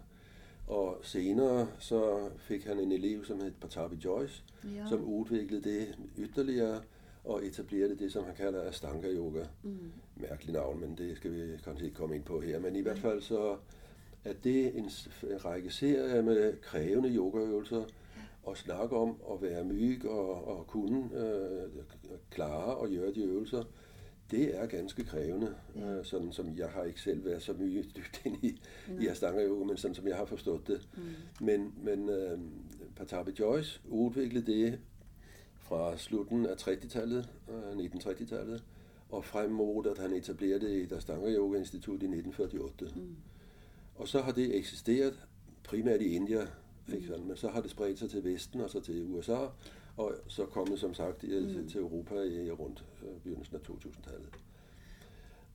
og 0.66 0.98
senere 1.02 1.68
så 1.78 2.28
fik 2.38 2.64
han 2.64 2.78
en 2.78 2.92
elev, 2.92 3.24
som 3.24 3.40
hed 3.40 3.52
Patabi 3.60 3.96
Joyce, 4.04 4.42
ja. 4.64 4.88
som 4.88 5.04
udviklede 5.04 5.70
det 5.70 5.98
ytterligere 6.18 6.80
og 7.24 7.46
etablerede 7.46 7.96
det, 7.96 8.12
som 8.12 8.24
han 8.24 8.34
kalder 8.34 8.68
Astanga 8.68 9.12
Yoga. 9.14 9.44
Mm. 9.62 9.92
Mærkeligt 10.16 10.52
navn, 10.52 10.80
men 10.80 10.94
det 10.98 11.16
skal 11.16 11.32
vi 11.32 11.56
kanskje 11.64 11.86
ikke 11.86 11.96
komme 11.96 12.14
ind 12.14 12.24
på 12.24 12.40
her. 12.40 12.60
Men 12.60 12.76
i 12.76 12.80
hvert 12.80 12.98
fald 12.98 13.22
så 13.22 13.56
er 14.24 14.32
det 14.44 14.76
en 14.76 14.90
række 15.44 15.70
serier 15.70 16.22
med 16.22 16.60
krævende 16.60 17.08
yogaøvelser, 17.08 17.84
og 18.42 18.56
snakke 18.56 18.96
om 18.96 19.16
at 19.32 19.42
være 19.42 19.64
myg 19.64 20.08
og, 20.08 20.48
og 20.48 20.66
kunne 20.66 21.10
øh, 21.14 21.84
klare 22.30 22.76
og 22.76 22.88
gøre 22.88 23.14
de 23.14 23.22
øvelser, 23.22 23.64
det 24.30 24.58
er 24.58 24.66
ganske 24.66 25.04
krævende, 25.04 25.54
øh, 25.76 26.04
sådan 26.04 26.32
som 26.32 26.56
jeg 26.56 26.68
har 26.68 26.84
ikke 26.84 27.00
selv 27.00 27.24
været 27.24 27.42
så 27.42 27.52
mye 27.52 27.84
dybt 27.96 28.22
ind 28.24 28.44
i, 28.44 28.60
ja. 28.88 29.00
i 29.00 29.06
Astanga 29.06 29.46
Yoga, 29.46 29.64
men 29.64 29.76
sådan 29.76 29.94
som 29.94 30.08
jeg 30.08 30.16
har 30.16 30.24
forstået 30.24 30.66
det. 30.66 30.88
Mm. 30.96 31.02
Men, 31.46 31.74
men 31.82 32.08
øh, 32.08 32.38
Patabi 32.96 33.30
Joyce 33.38 33.80
udviklede 33.88 34.52
det 34.52 34.78
fra 35.58 35.96
slutten 35.96 36.46
af 36.46 36.54
30-tallet, 36.54 37.28
øh, 37.48 37.84
1930-tallet, 37.86 38.64
og 39.10 39.24
frem 39.24 39.50
mod, 39.50 39.86
at 39.86 39.98
han 39.98 40.12
etablerede 40.12 40.82
et 40.82 40.92
Astanga 40.92 41.34
Yoga 41.34 41.58
Institut 41.58 42.02
i 42.02 42.06
1948. 42.06 42.90
Mm. 42.96 43.16
Og 43.94 44.08
så 44.08 44.20
har 44.20 44.32
det 44.32 44.56
eksisteret 44.56 45.14
primært 45.64 46.00
i 46.00 46.14
India, 46.14 46.46
ikke 46.94 47.06
sådan? 47.06 47.26
men 47.26 47.36
så 47.36 47.48
har 47.48 47.60
det 47.60 47.70
spredt 47.70 47.98
sig 47.98 48.10
til 48.10 48.24
Vesten 48.24 48.60
og 48.60 48.70
så 48.70 48.80
til 48.80 49.06
USA, 49.08 49.46
og 49.96 50.14
så 50.28 50.46
kommet 50.46 50.80
som 50.80 50.94
sagt 50.94 51.22
mm. 51.22 51.68
til 51.68 51.80
Europa 51.80 52.14
i 52.14 52.50
rundt 52.50 52.84
øh, 53.02 53.20
begyndelsen 53.20 53.56
af 53.56 53.60
2000-tallet. 53.60 54.28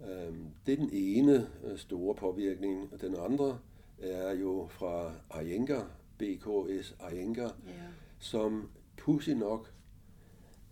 Øhm, 0.09 0.47
det 0.65 0.71
er 0.71 0.77
den 0.77 0.89
ene 0.93 1.49
øh, 1.63 1.77
store 1.77 2.15
påvirkning, 2.15 2.93
og 2.93 3.01
den 3.01 3.15
andre 3.19 3.59
er 3.99 4.33
jo 4.33 4.67
fra 4.69 5.13
Iyengar, 5.41 5.91
BKS 6.17 6.95
Iyengar, 7.11 7.55
yeah. 7.67 7.91
som 8.19 8.69
pussy 8.97 9.29
nok 9.29 9.73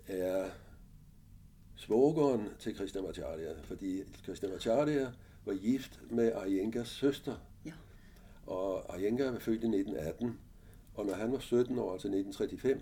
er 0.08 0.50
svogeren 1.76 2.48
til 2.60 2.76
Krishnamacharya, 2.76 3.54
fordi 3.64 4.02
Krishnamacharya 4.26 5.12
var 5.46 5.54
gift 5.54 6.00
med 6.12 6.32
Iyengas 6.48 6.88
søster. 6.88 7.36
Ja. 7.66 7.72
Og 8.46 9.00
Iyengar 9.00 9.32
var 9.32 9.40
født 9.40 9.64
i 9.64 9.68
1918, 9.68 10.40
og 10.94 11.06
når 11.06 11.14
han 11.14 11.32
var 11.32 11.40
17 11.40 11.80
år, 11.80 11.94
altså 11.94 12.08
1935, 12.08 12.82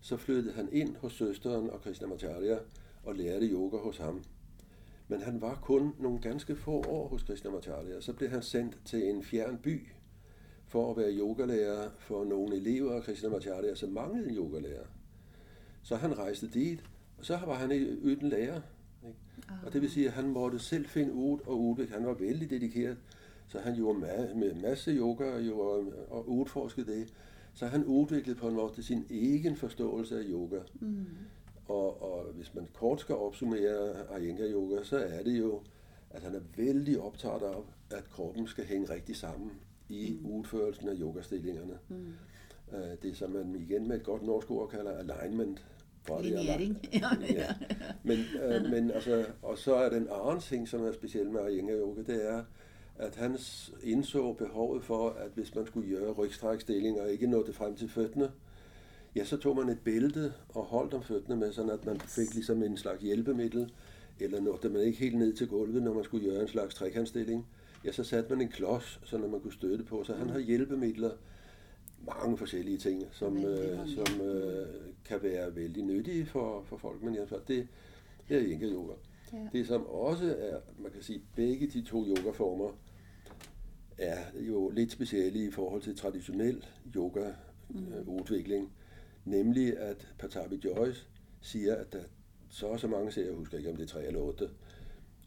så 0.00 0.16
flyttede 0.16 0.54
han 0.54 0.68
ind 0.72 0.96
hos 0.96 1.12
søsteren 1.12 1.70
og 1.70 1.82
Krishnamacharya 1.82 2.58
og 3.04 3.14
lærte 3.14 3.46
yoga 3.46 3.76
hos 3.76 3.96
ham. 3.96 4.24
Men 5.08 5.20
han 5.20 5.40
var 5.40 5.58
kun 5.62 5.94
nogle 5.98 6.20
ganske 6.20 6.56
få 6.56 6.82
år 6.88 7.08
hos 7.08 7.22
Krishnamacharya. 7.22 8.00
Så 8.00 8.12
blev 8.12 8.30
han 8.30 8.42
sendt 8.42 8.78
til 8.84 9.10
en 9.10 9.24
fjern 9.24 9.58
by 9.58 9.86
for 10.66 10.90
at 10.90 10.96
være 10.96 11.12
yogalærer 11.12 11.90
for 11.98 12.24
nogle 12.24 12.56
elever 12.56 12.94
af 12.94 13.02
Krishnamacharya, 13.02 13.74
som 13.74 13.90
manglede 13.90 14.28
en 14.28 14.36
yogalærer. 14.36 14.86
Så 15.82 15.96
han 15.96 16.18
rejste 16.18 16.48
dit, 16.48 16.84
og 17.18 17.24
så 17.24 17.38
var 17.46 17.54
han 17.54 17.70
uden 18.02 18.28
lærer. 18.28 18.60
Ikke? 19.06 19.18
Og 19.66 19.72
det 19.72 19.82
vil 19.82 19.90
sige, 19.90 20.06
at 20.06 20.12
han 20.12 20.28
måtte 20.28 20.58
selv 20.58 20.86
finde 20.86 21.12
ud 21.12 21.38
og 21.46 21.60
udvikle. 21.60 21.94
Han 21.94 22.06
var 22.06 22.14
vældig 22.14 22.50
dedikeret, 22.50 22.96
så 23.48 23.58
han 23.58 23.74
gjorde 23.74 23.98
med 24.34 24.54
masse 24.54 24.90
yoga 24.90 25.52
og, 25.52 25.92
og 26.10 26.28
udforskede 26.28 26.86
det. 26.86 27.14
Så 27.58 27.66
han 27.66 27.84
udviklede 27.84 28.38
på 28.38 28.48
en 28.48 28.54
måde 28.54 28.82
sin 28.82 29.06
egen 29.10 29.56
forståelse 29.56 30.18
af 30.18 30.24
yoga. 30.28 30.58
Mm. 30.80 31.06
Og, 31.68 32.02
og 32.02 32.32
hvis 32.32 32.54
man 32.54 32.68
kort 32.74 33.00
skal 33.00 33.14
opsummere 33.14 33.94
Iyengar 34.20 34.52
yoga, 34.52 34.82
så 34.82 34.98
er 34.98 35.22
det 35.22 35.38
jo, 35.38 35.60
at 36.10 36.22
han 36.22 36.34
er 36.34 36.40
vældig 36.56 37.00
optaget 37.00 37.42
af, 37.42 37.56
at 37.90 38.10
kroppen 38.10 38.46
skal 38.46 38.64
hænge 38.64 38.90
rigtig 38.90 39.16
sammen 39.16 39.50
i 39.88 40.18
mm. 40.20 40.30
udførelsen 40.30 40.88
af 40.88 40.94
yogastillingerne. 41.00 41.78
Mm. 41.88 42.14
Uh, 42.72 42.78
det 43.02 43.16
som 43.16 43.30
man 43.30 43.54
igen 43.54 43.88
med 43.88 43.96
et 43.96 44.02
godt 44.02 44.22
norsk 44.22 44.50
ord 44.50 44.68
kalder 44.68 44.98
alignment. 44.98 45.66
Lineering. 46.20 46.78
Ja, 46.92 47.08
ja. 47.30 47.54
Men, 48.02 48.18
uh, 48.18 48.70
men 48.70 48.90
altså, 48.90 49.26
og 49.42 49.58
så 49.58 49.74
er 49.74 49.88
den 49.88 50.08
anden 50.24 50.40
ting, 50.40 50.68
som 50.68 50.84
er 50.84 50.92
speciel 50.92 51.30
med 51.30 51.52
Iyengar 51.52 51.76
yoga, 51.76 52.02
det 52.02 52.30
er, 52.30 52.44
at 52.98 53.16
han 53.16 53.38
indså 53.82 54.32
behovet 54.32 54.84
for, 54.84 55.10
at 55.10 55.30
hvis 55.34 55.54
man 55.54 55.66
skulle 55.66 55.96
gøre 55.96 56.12
rygstrækstilling 56.12 57.00
og 57.00 57.10
ikke 57.10 57.26
nå 57.26 57.46
det 57.46 57.54
frem 57.54 57.76
til 57.76 57.88
fødderne, 57.88 58.30
ja, 59.16 59.24
så 59.24 59.36
tog 59.36 59.56
man 59.56 59.68
et 59.68 59.80
bælte 59.84 60.32
og 60.48 60.64
holdt 60.64 60.94
om 60.94 61.02
fødderne 61.02 61.36
med, 61.36 61.52
sådan 61.52 61.70
at 61.70 61.86
man 61.86 62.00
fik 62.00 62.34
ligesom 62.34 62.62
en 62.62 62.76
slags 62.76 63.02
hjælpemiddel, 63.02 63.72
eller 64.20 64.40
nåede 64.40 64.68
man 64.68 64.82
ikke 64.82 64.98
helt 64.98 65.18
ned 65.18 65.32
til 65.32 65.48
gulvet, 65.48 65.82
når 65.82 65.94
man 65.94 66.04
skulle 66.04 66.30
gøre 66.30 66.42
en 66.42 66.48
slags 66.48 66.74
trekantstilling, 66.74 67.46
ja, 67.84 67.92
så 67.92 68.04
satte 68.04 68.30
man 68.30 68.40
en 68.40 68.48
klods, 68.48 69.00
så 69.04 69.18
man 69.18 69.40
kunne 69.40 69.52
støtte 69.52 69.84
på. 69.84 70.04
Så 70.04 70.14
han 70.14 70.30
har 70.30 70.38
hjælpemidler, 70.38 71.10
mange 72.06 72.38
forskellige 72.38 72.78
ting, 72.78 73.04
som, 73.10 73.44
øh, 73.44 73.88
som 73.88 74.20
øh, 74.20 74.66
kan 75.04 75.22
være 75.22 75.56
vældig 75.56 75.82
nyttige 75.84 76.26
for, 76.26 76.62
for 76.66 76.76
folk, 76.76 77.02
men 77.02 77.14
i 77.14 77.16
hvert 77.16 77.28
fald 77.28 77.42
det, 77.48 77.68
det 78.28 78.36
er 78.36 78.46
ikke 78.46 78.66
yoga. 78.66 78.92
Ja. 79.32 79.38
Det 79.52 79.66
som 79.66 79.86
også 79.86 80.36
er, 80.38 80.58
man 80.78 80.92
kan 80.92 81.02
sige, 81.02 81.22
begge 81.36 81.66
de 81.66 81.82
to 81.82 82.04
yogaformer 82.06 82.70
er 83.98 84.18
jo 84.40 84.70
lidt 84.70 84.92
specielle 84.92 85.44
i 85.44 85.50
forhold 85.50 85.82
til 85.82 85.96
traditionel 85.96 86.64
yoga-udvikling. 86.96 88.64
Mm. 88.64 89.30
Nemlig 89.30 89.78
at 89.78 90.08
Patabi 90.18 90.60
Joyce 90.64 91.06
siger, 91.40 91.74
at 91.74 91.92
der 91.92 92.02
så 92.48 92.66
og 92.66 92.80
så 92.80 92.88
mange 92.88 93.12
serier, 93.12 93.28
jeg 93.28 93.36
husker 93.36 93.58
ikke 93.58 93.70
om 93.70 93.76
det 93.76 93.82
er 93.82 93.88
tre 93.88 94.06
eller 94.06 94.20
otte, 94.20 94.50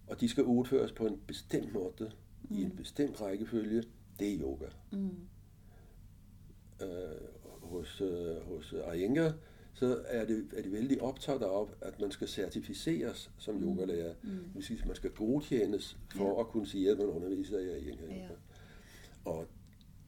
og 0.08 0.22
de 0.22 0.30
skal 0.30 0.44
udføres 0.44 0.92
på 0.92 1.08
en 1.08 1.22
bestemt 1.28 1.74
måde, 1.74 2.12
mm. 2.50 2.58
i 2.58 2.62
en 2.62 2.72
bestemt 2.72 3.22
rækkefølge, 3.22 3.84
det 4.20 4.34
er 4.34 4.40
yoga. 4.42 4.66
Mm. 4.92 5.10
Øh, 6.82 6.88
hos, 7.62 8.02
øh, 8.02 8.36
hos 8.48 8.74
Iyengar, 8.96 9.34
så 9.74 10.02
er 10.06 10.26
det, 10.26 10.48
er 10.54 10.62
de 10.62 10.72
vældig 10.72 11.02
optaget 11.02 11.42
af, 11.42 11.66
at 11.82 12.00
man 12.02 12.12
skal 12.12 12.28
certificeres 12.28 13.32
som 13.38 13.56
mm. 13.56 13.64
yogalærer. 13.64 14.14
Mm. 14.24 14.30
Det 14.30 14.56
vil 14.56 14.64
sige, 14.64 14.80
at 14.80 14.88
man 14.88 14.96
skal 14.96 15.10
godkendes 15.10 15.98
for 16.16 16.34
ja. 16.34 16.40
at 16.40 16.48
kunne 16.48 16.68
sige, 16.68 16.92
at 16.92 16.98
man 16.98 17.08
underviser 17.08 17.60
i 17.60 17.80
Iyengar. 17.80 18.08
Ja. 18.08 18.28
Og 19.26 19.48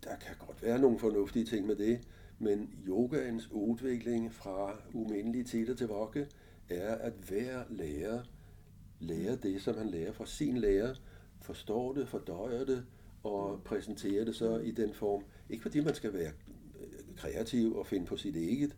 der 0.03 0.15
kan 0.15 0.35
godt 0.47 0.63
være 0.63 0.79
nogle 0.79 0.99
fornuftige 0.99 1.45
ting 1.45 1.67
med 1.67 1.75
det, 1.75 1.99
men 2.39 2.69
yogaens 2.87 3.51
udvikling 3.51 4.33
fra 4.33 4.75
umindelige 4.93 5.43
tider 5.43 5.75
til 5.75 5.87
vokke 5.87 6.27
er, 6.69 6.95
at 6.95 7.13
hver 7.13 7.63
lærer 7.69 8.21
lærer 8.99 9.35
det, 9.35 9.61
som 9.61 9.77
han 9.77 9.89
lærer 9.89 10.11
fra 10.11 10.25
sin 10.25 10.57
lærer, 10.57 10.95
forstår 11.41 11.93
det, 11.93 12.07
fordøjer 12.07 12.65
det 12.65 12.85
og 13.23 13.61
præsenterer 13.65 14.25
det 14.25 14.35
så 14.35 14.57
i 14.57 14.71
den 14.71 14.93
form. 14.93 15.23
Ikke 15.49 15.61
fordi 15.61 15.79
man 15.79 15.95
skal 15.95 16.13
være 16.13 16.31
øh, 16.81 17.15
kreativ 17.17 17.75
og 17.75 17.87
finde 17.87 18.05
på 18.05 18.17
sit 18.17 18.35
eget, 18.35 18.75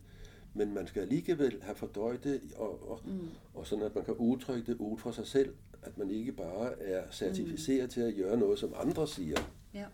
men 0.53 0.73
man 0.73 0.87
skal 0.87 1.01
alligevel 1.01 1.59
have 1.61 1.75
fordøjet 1.75 2.23
det, 2.23 2.41
og, 2.55 2.89
og, 2.89 2.99
mm. 3.05 3.29
og 3.53 3.67
sådan 3.67 3.85
at 3.85 3.95
man 3.95 4.05
kan 4.05 4.13
udtrykke 4.13 4.71
det 4.71 4.77
ud 4.77 4.97
fra 4.97 5.13
sig 5.13 5.27
selv, 5.27 5.53
at 5.83 5.97
man 5.97 6.09
ikke 6.09 6.31
bare 6.31 6.81
er 6.81 7.03
certificeret 7.11 7.83
mm. 7.83 7.89
til 7.89 8.01
at 8.01 8.15
gøre 8.15 8.37
noget, 8.37 8.59
som 8.59 8.73
andre 8.75 9.07
siger. 9.07 9.37
Ja. 9.73 9.85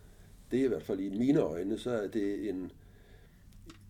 Det 0.52 0.60
er 0.60 0.66
i 0.66 0.68
hvert 0.68 0.84
fald 0.84 1.00
i 1.00 1.10
mine 1.10 1.40
øjne, 1.40 1.78
så 1.78 1.92
er 1.92 2.08
det 2.08 2.50
en, 2.50 2.72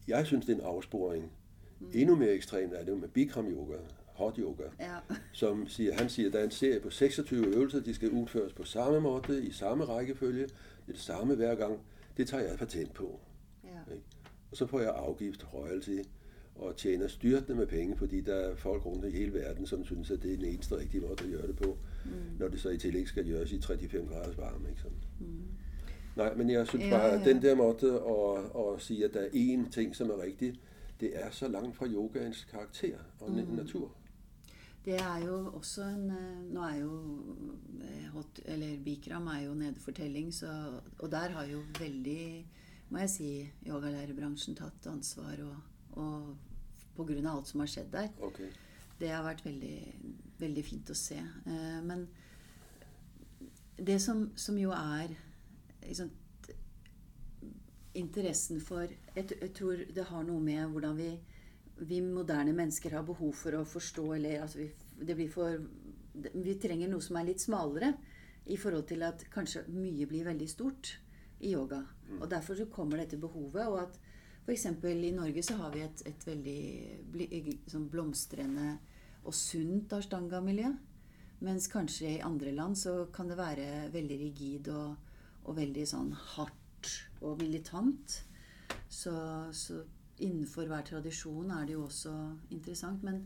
jeg 0.07 0.26
synes 0.26 0.45
det 0.45 0.53
er 0.53 0.57
en 0.57 0.66
afsporing. 0.66 1.32
Mm. 1.80 1.88
Endnu 1.93 2.16
mere 2.16 2.34
ekstremt 2.34 2.74
er 2.74 2.80
det 2.80 2.91
jo 2.91 2.95
med 2.95 3.07
Bikram 3.07 3.47
yoga, 3.47 3.78
hot 4.05 4.38
yoga, 4.38 4.64
ja. 4.80 4.95
som 5.34 5.68
siger, 5.68 5.93
han 5.93 6.09
siger, 6.09 6.28
at 6.28 6.34
der 6.34 6.39
er 6.39 6.43
en 6.43 6.51
serie 6.51 6.80
på 6.80 6.89
26 6.89 7.45
øvelser, 7.45 7.80
de 7.80 7.93
skal 7.93 8.09
udføres 8.09 8.53
på 8.53 8.64
samme 8.64 8.99
måde, 8.99 9.45
i 9.45 9.51
samme 9.51 9.86
rækkefølge, 9.86 10.43
det 10.43 10.51
er 10.88 10.91
det 10.91 11.01
samme 11.01 11.36
hver 11.36 11.55
gang. 11.55 11.80
Det 12.18 12.28
tager 12.28 12.43
jeg 12.43 12.57
patent 12.57 12.93
på. 12.93 13.20
Ja. 13.64 13.93
Ikke? 13.93 14.05
Og 14.51 14.57
så 14.57 14.66
får 14.66 14.80
jeg 14.80 14.93
afgift, 14.95 15.53
royalty, 15.53 15.97
og 16.55 16.76
tjener 16.76 17.07
styrtende 17.07 17.55
med 17.55 17.68
penge, 17.68 17.97
fordi 17.97 18.22
der 18.22 18.36
er 18.36 18.55
folk 18.55 18.86
rundt 18.86 19.05
i 19.05 19.09
hele 19.09 19.34
verden, 19.34 19.66
som 19.66 19.86
synes, 19.86 20.12
at 20.12 20.24
det 20.24 20.34
er 20.34 20.38
den 20.38 20.45
eneste 20.45 20.78
rigtige 20.78 21.01
måde 21.01 21.12
at 21.12 21.32
gøre 21.32 21.47
det 21.47 21.55
på, 21.55 21.78
mm. 22.05 22.12
når 22.39 22.47
det 22.47 22.59
så 22.59 22.70
i 22.70 22.78
tillæg 22.78 23.07
skal 23.07 23.28
gøres 23.28 23.51
i 23.51 23.62
35 23.62 24.07
graders 24.07 24.38
varme. 24.38 24.70
Ikke 24.70 24.82
sådan? 24.82 24.97
Mm. 25.20 25.41
Nej, 26.22 26.36
men 26.36 26.49
jeg 26.49 26.67
synes 26.67 26.86
bare, 26.89 27.11
at 27.11 27.26
den 27.26 27.41
der 27.41 27.55
måde 27.55 27.91
at, 28.13 28.74
at 28.74 28.82
sige, 28.82 29.05
at 29.05 29.13
der 29.13 29.22
er 29.22 29.30
én 29.30 29.72
ting, 29.72 29.95
som 29.95 30.09
er 30.09 30.22
rigtig, 30.22 30.59
det 30.99 31.11
er 31.13 31.32
så 31.32 31.47
langt 31.47 31.76
fra 31.76 31.88
yogaens 31.88 32.47
karakter 32.51 32.97
og 33.19 33.32
mm. 33.32 33.55
natur. 33.55 33.91
Det 34.86 34.95
er 34.95 35.17
jo 35.26 35.51
også 35.53 35.84
en 35.84 36.09
eh, 36.09 36.53
Nå 36.53 36.61
er 36.61 36.76
jo 36.76 36.93
eh, 37.82 38.05
hot, 38.13 38.39
eller 38.45 38.78
Bikram 38.84 39.28
er 39.28 39.39
jo 39.39 39.53
nedfortelling, 39.53 40.34
så, 40.34 40.80
og 40.99 41.11
der 41.11 41.30
har 41.30 41.45
jo 41.45 41.59
veldig, 41.80 42.45
må 42.89 42.97
jeg 42.97 43.09
si, 43.09 43.49
yogalærebransjen 43.67 44.57
tatt 44.57 44.88
ansvar. 44.89 45.38
Og, 45.45 45.55
og 46.01 46.36
på 46.95 47.05
grunn 47.05 47.28
av 47.28 47.39
alt 47.39 47.51
som 47.51 47.61
har 47.63 47.69
skjedd 47.69 47.91
der. 47.93 48.09
Okay. 48.22 48.49
Det 48.99 49.09
har 49.09 49.24
vært 49.26 49.45
veldig, 49.45 49.78
veldig 50.41 50.63
fint 50.65 50.89
å 50.89 50.97
se. 50.97 51.19
Eh, 51.45 51.80
men 51.86 52.07
det 53.78 54.01
som, 54.01 54.28
som 54.36 54.57
jo 54.57 54.74
er 54.76 55.13
liksom, 55.84 56.11
interessen 57.97 58.61
for 58.63 58.88
jeg, 58.88 59.25
jeg, 59.27 59.51
tror 59.57 59.84
det 59.95 60.07
har 60.07 60.23
noe 60.27 60.39
med 60.43 60.63
hvordan 60.71 60.95
vi, 60.97 61.09
vi 61.89 61.99
moderne 62.05 62.53
mennesker 62.55 62.95
har 62.95 63.07
behov 63.07 63.34
for 63.36 63.57
å 63.57 63.67
forstå 63.67 64.05
eller 64.15 64.45
altså 64.45 64.61
vi, 64.61 64.69
det 65.01 65.17
blir 65.17 65.32
for, 65.34 65.59
vi 66.13 66.55
trenger 66.61 66.91
noe 66.91 67.03
som 67.03 67.19
er 67.19 67.27
litt 67.32 67.43
smalere 67.43 67.93
i 68.51 68.57
forhold 68.57 68.88
til 68.89 69.03
at 69.05 69.25
kanskje 69.34 69.65
mye 69.69 70.07
blir 70.09 70.25
veldig 70.27 70.47
stort 70.49 70.95
i 71.41 71.51
yoga. 71.53 71.82
Mm. 72.09 72.21
Og 72.21 72.29
derfor 72.29 72.57
så 72.57 72.65
kommer 72.65 73.01
dette 73.01 73.19
behovet. 73.21 73.67
Og 73.67 73.79
at 73.82 73.99
f.eks. 74.45 74.65
i 74.84 75.11
Norge 75.15 75.43
så 75.45 75.57
har 75.61 75.73
vi 75.73 75.84
et, 75.86 76.03
et 76.09 76.25
veldig 76.27 77.57
sånn 77.69 77.88
blomstrende 77.91 78.75
og 79.23 79.36
sunt 79.38 79.93
ashtanga-miljø. 79.93 80.71
Mens 81.45 81.69
kanskje 81.71 82.17
i 82.17 82.25
andre 82.25 82.53
land 82.53 82.77
så 82.77 83.05
kan 83.13 83.29
det 83.29 83.38
være 83.38 83.67
veldig 83.93 84.17
rigid 84.25 84.69
og, 84.73 84.97
og 85.46 85.58
veldig 85.58 85.86
sånn 85.88 86.12
hardt 86.36 86.92
og 87.22 87.42
militant. 87.42 88.18
Så, 88.92 89.14
så, 89.56 89.82
innenfor 90.22 90.68
hver 90.70 90.84
tradisjon 90.86 91.50
er 91.56 91.66
det 91.66 91.74
jo 91.74 91.86
også 91.88 92.12
interessant. 92.54 93.02
Men 93.02 93.24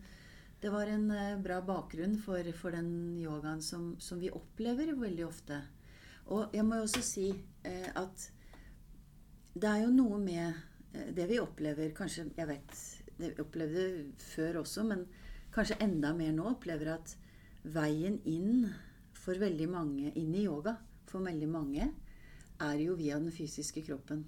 det 0.62 0.72
var 0.72 0.88
en 0.88 1.10
eh, 1.12 1.34
bra 1.44 1.58
bakgrunn 1.66 2.16
for, 2.24 2.48
for 2.56 2.76
den 2.76 3.18
yogaen 3.20 3.60
som, 3.64 3.90
som, 4.00 4.22
vi 4.22 4.32
opplever 4.32 4.94
veldig 4.96 5.26
ofte. 5.28 5.60
Og 6.32 6.56
jeg 6.56 6.64
må 6.66 6.80
jo 6.80 6.86
også 6.88 7.04
si 7.04 7.28
eh, 7.68 7.90
at 7.92 8.30
det 9.56 9.68
er 9.72 9.84
jo 9.84 9.92
noe 9.92 10.22
med 10.24 10.46
eh, 10.94 11.12
det 11.16 11.28
vi 11.30 11.38
opplever 11.40 11.94
Kanskje 11.96 12.26
Jeg 12.36 12.48
vet 12.50 12.80
det 13.16 13.30
vi 13.36 13.44
opplevde 13.44 13.84
før 14.20 14.62
også, 14.64 14.84
men 14.88 15.06
kanskje 15.56 15.78
enda 15.84 16.12
mer 16.16 16.34
nå 16.36 16.50
opplever 16.50 16.96
at 16.96 17.14
veien 17.76 18.18
inn 18.28 18.66
for 19.16 19.40
veldig 19.40 19.68
mange, 19.72 20.12
inn 20.20 20.34
i 20.36 20.44
yoga 20.44 20.76
for 21.08 21.24
veldig 21.24 21.48
mange, 21.48 21.88
er 22.62 22.80
jo 22.80 22.96
via 22.96 23.20
den 23.20 23.32
fysiske 23.34 23.84
kroppen. 23.86 24.26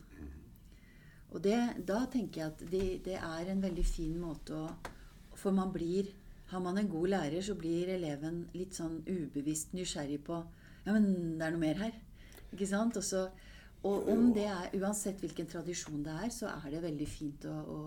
Og 1.32 1.44
det, 1.44 1.58
da 1.88 2.06
tenker 2.12 2.42
jeg 2.42 2.54
at 2.54 2.62
det, 2.72 2.86
det, 3.06 3.18
er 3.20 3.52
en 3.52 3.64
veldig 3.64 3.84
fin 3.86 4.16
måte 4.20 4.56
å 4.56 4.68
For 5.38 5.52
man 5.52 5.74
blir 5.74 6.08
Har 6.48 6.62
man 6.64 6.78
en 6.80 6.90
god 6.90 7.10
lærer, 7.12 7.42
så 7.44 7.56
blir 7.60 7.90
eleven 7.92 8.46
litt 8.56 8.78
sånn 8.78 9.02
ubevisst 9.04 9.74
nysgjerrig 9.76 10.22
på 10.24 10.40
Ja, 10.86 10.94
men 10.94 11.36
det 11.38 11.46
er 11.46 11.52
noe 11.52 11.60
mer 11.60 11.82
her. 11.82 11.98
Ikke 12.54 12.68
sant? 12.70 12.96
Og, 12.96 13.04
så, 13.04 13.26
og 13.84 14.08
om 14.08 14.30
det 14.34 14.46
er 14.48 14.78
Uansett 14.80 15.20
hvilken 15.20 15.50
tradisjon 15.52 16.06
det 16.06 16.14
er, 16.16 16.30
så 16.32 16.48
er 16.54 16.70
det 16.72 16.86
veldig 16.86 17.10
fint 17.12 17.50
å, 17.52 17.58
å 17.76 17.82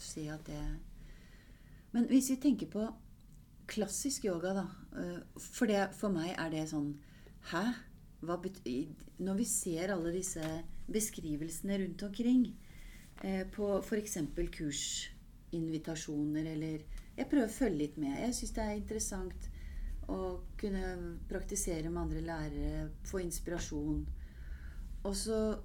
se 0.00 0.24
at 0.32 0.48
det 0.48 0.62
Men 1.92 2.08
hvis 2.08 2.32
vi 2.32 2.40
tenker 2.40 2.72
på 2.72 2.86
klassisk 3.68 4.24
yoga, 4.24 4.54
da 4.62 4.64
eh, 4.96 5.20
For, 5.36 5.68
det, 5.68 5.90
for 5.98 6.14
meg 6.14 6.32
er 6.32 6.56
det 6.56 6.64
sånn 6.72 6.94
Hæ? 7.52 7.66
Når 8.22 9.34
vi 9.38 9.44
ser 9.46 9.92
alle 9.94 10.12
disse 10.12 10.42
beskrivelsene 10.90 11.78
rundt 11.84 12.02
omkring 12.02 12.56
eh, 13.22 13.46
på 13.46 13.78
f.eks. 13.82 14.18
kursinvitasjoner 14.56 16.44
eller 16.54 16.80
Jeg 17.18 17.26
prøver 17.30 17.48
å 17.48 17.50
følge 17.50 17.78
litt 17.78 17.96
med. 17.98 18.14
Jeg 18.20 18.34
syns 18.34 18.52
det 18.54 18.62
er 18.62 18.76
interessant 18.78 19.48
å 20.08 20.40
kunne 20.60 21.16
praktisere 21.28 21.90
med 21.90 22.02
andre 22.02 22.20
lærere, 22.22 22.90
få 23.04 23.18
inspirasjon. 23.24 24.06
Og 25.02 25.16
så 25.16 25.58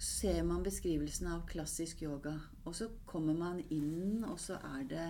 ser 0.00 0.42
man 0.48 0.64
beskrivelsen 0.64 1.28
av 1.28 1.44
klassisk 1.46 2.02
yoga, 2.02 2.32
og 2.64 2.74
så 2.74 2.88
kommer 3.06 3.36
man 3.36 3.60
inn, 3.68 4.24
og 4.24 4.40
så 4.40 4.56
er 4.78 4.88
det 4.88 5.06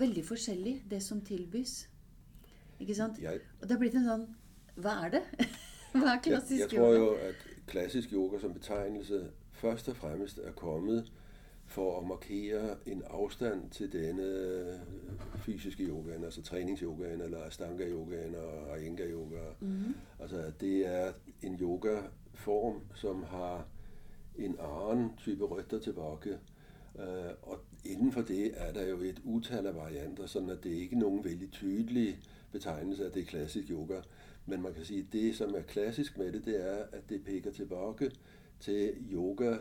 veldig 0.00 0.24
forskjellig, 0.24 0.74
det 0.90 1.02
som 1.02 1.20
tilbys. 1.20 1.86
Ikke 2.80 2.96
sant? 2.96 3.20
Og 3.20 3.62
det 3.68 3.76
har 3.76 3.80
blitt 3.80 3.96
en 4.00 4.08
sånn 4.08 4.26
hva 4.76 4.90
er 5.06 5.08
det? 5.08 5.22
Hva 5.96 6.14
er 6.14 6.20
klassisk 6.22 6.60
jeg, 6.60 6.72
jeg 6.72 6.80
tror 6.80 6.92
jo, 6.92 7.10
at 7.14 7.34
klassisk 7.66 8.12
yoga 8.12 8.38
som 8.38 8.52
betegnelse 8.52 9.30
først 9.52 9.88
og 9.88 9.96
fremmest 9.96 10.38
er 10.38 10.52
kommet 10.52 11.12
for 11.66 12.00
at 12.00 12.06
markere 12.06 12.76
en 12.86 13.02
afstand 13.10 13.70
til 13.70 13.92
denne 13.92 14.80
fysiske 15.36 15.82
yogaen, 15.82 16.24
altså 16.24 16.42
træningsyogaen, 16.42 17.20
eller 17.20 17.44
astanga 17.44 17.88
yogaen 17.88 18.34
og 18.34 18.80
iyengar 18.80 19.06
yoga. 19.06 19.40
Mm-hmm. 19.60 19.94
Altså 20.20 20.52
det 20.60 20.86
er 20.86 21.12
en 21.42 21.58
yogaform, 21.60 22.80
som 22.94 23.22
har 23.22 23.66
en 24.38 24.56
anden 24.60 25.10
type 25.16 25.44
røtter 25.44 25.78
tilbage. 25.78 26.38
Uh, 26.94 27.50
og 27.50 27.58
inden 27.84 28.12
for 28.12 28.22
det 28.22 28.52
er 28.54 28.72
der 28.72 28.86
jo 28.86 29.00
et 29.00 29.20
utal 29.24 29.66
af 29.66 29.74
varianter, 29.74 30.26
sådan 30.26 30.50
at 30.50 30.64
det 30.64 30.70
ikke 30.70 30.96
er 30.96 31.00
nogen 31.00 31.24
vældig 31.24 31.50
tydelig 31.50 32.18
betegnelse 32.52 33.04
af 33.04 33.12
det 33.12 33.26
klassisk 33.26 33.70
yoga. 33.70 34.00
Men 34.46 34.62
man 34.62 34.74
kan 34.74 34.84
sige, 34.84 35.00
at 35.00 35.12
det, 35.12 35.36
som 35.36 35.54
er 35.54 35.62
klassisk 35.62 36.18
med 36.18 36.32
det, 36.32 36.44
det 36.44 36.66
er, 36.66 36.84
at 36.92 37.08
det 37.08 37.24
peger 37.24 37.52
tilbage 37.52 38.10
til 38.60 38.94
yoga 39.12 39.56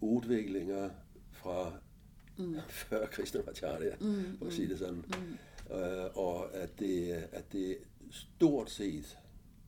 udviklinger 0.00 0.90
fra 1.30 1.72
mm. 2.38 2.56
før 2.88 3.06
Krishnamacharya, 3.06 3.94
mm, 4.00 4.38
for 4.38 4.46
at 4.46 4.52
sige 4.52 4.68
det 4.68 4.78
sådan. 4.78 5.04
Mm. 5.08 5.38
Uh, 5.70 6.18
og 6.18 6.54
at 6.54 6.78
det, 6.78 7.12
at 7.32 7.52
det 7.52 7.76
stort 8.10 8.70
set 8.70 9.18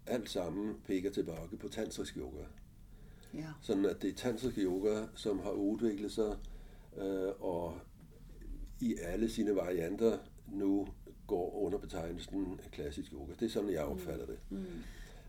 alt 0.07 0.31
sammen 0.31 0.75
peger 0.87 1.11
tilbage 1.11 1.57
på 1.61 1.69
tantrisk 1.69 2.17
yoga. 2.17 2.45
Ja. 3.35 3.47
Sådan 3.61 3.85
at 3.85 4.03
det 4.03 4.11
er 4.11 4.15
tantrisk 4.15 4.59
yoga, 4.59 5.07
som 5.15 5.39
har 5.39 5.51
udviklet 5.51 6.13
sig, 6.13 6.37
uh, 6.97 7.41
og 7.41 7.79
i 8.81 8.97
alle 9.03 9.29
sine 9.29 9.57
varianter 9.57 10.19
nu 10.53 10.89
går 11.27 11.55
under 11.55 11.79
betegnelsen 11.79 12.61
klassisk 12.73 13.13
yoga. 13.13 13.33
Det 13.41 13.47
er 13.47 13.51
sådan, 13.51 13.71
jeg 13.71 13.85
opfatter 13.85 14.27
det. 14.27 14.39
Mm. 14.51 14.65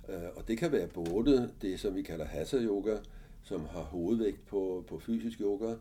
Øh, 0.09 0.29
og 0.35 0.47
det 0.47 0.57
kan 0.57 0.71
være 0.71 0.87
både 0.87 1.51
det, 1.61 1.79
som 1.79 1.95
vi 1.95 2.01
kalder 2.01 2.25
hatha 2.25 2.57
yoga, 2.57 2.97
som 3.43 3.65
har 3.65 3.81
hovedvægt 3.81 4.47
på, 4.47 4.85
på 4.87 4.99
fysisk 4.99 5.41
yoga, 5.41 5.75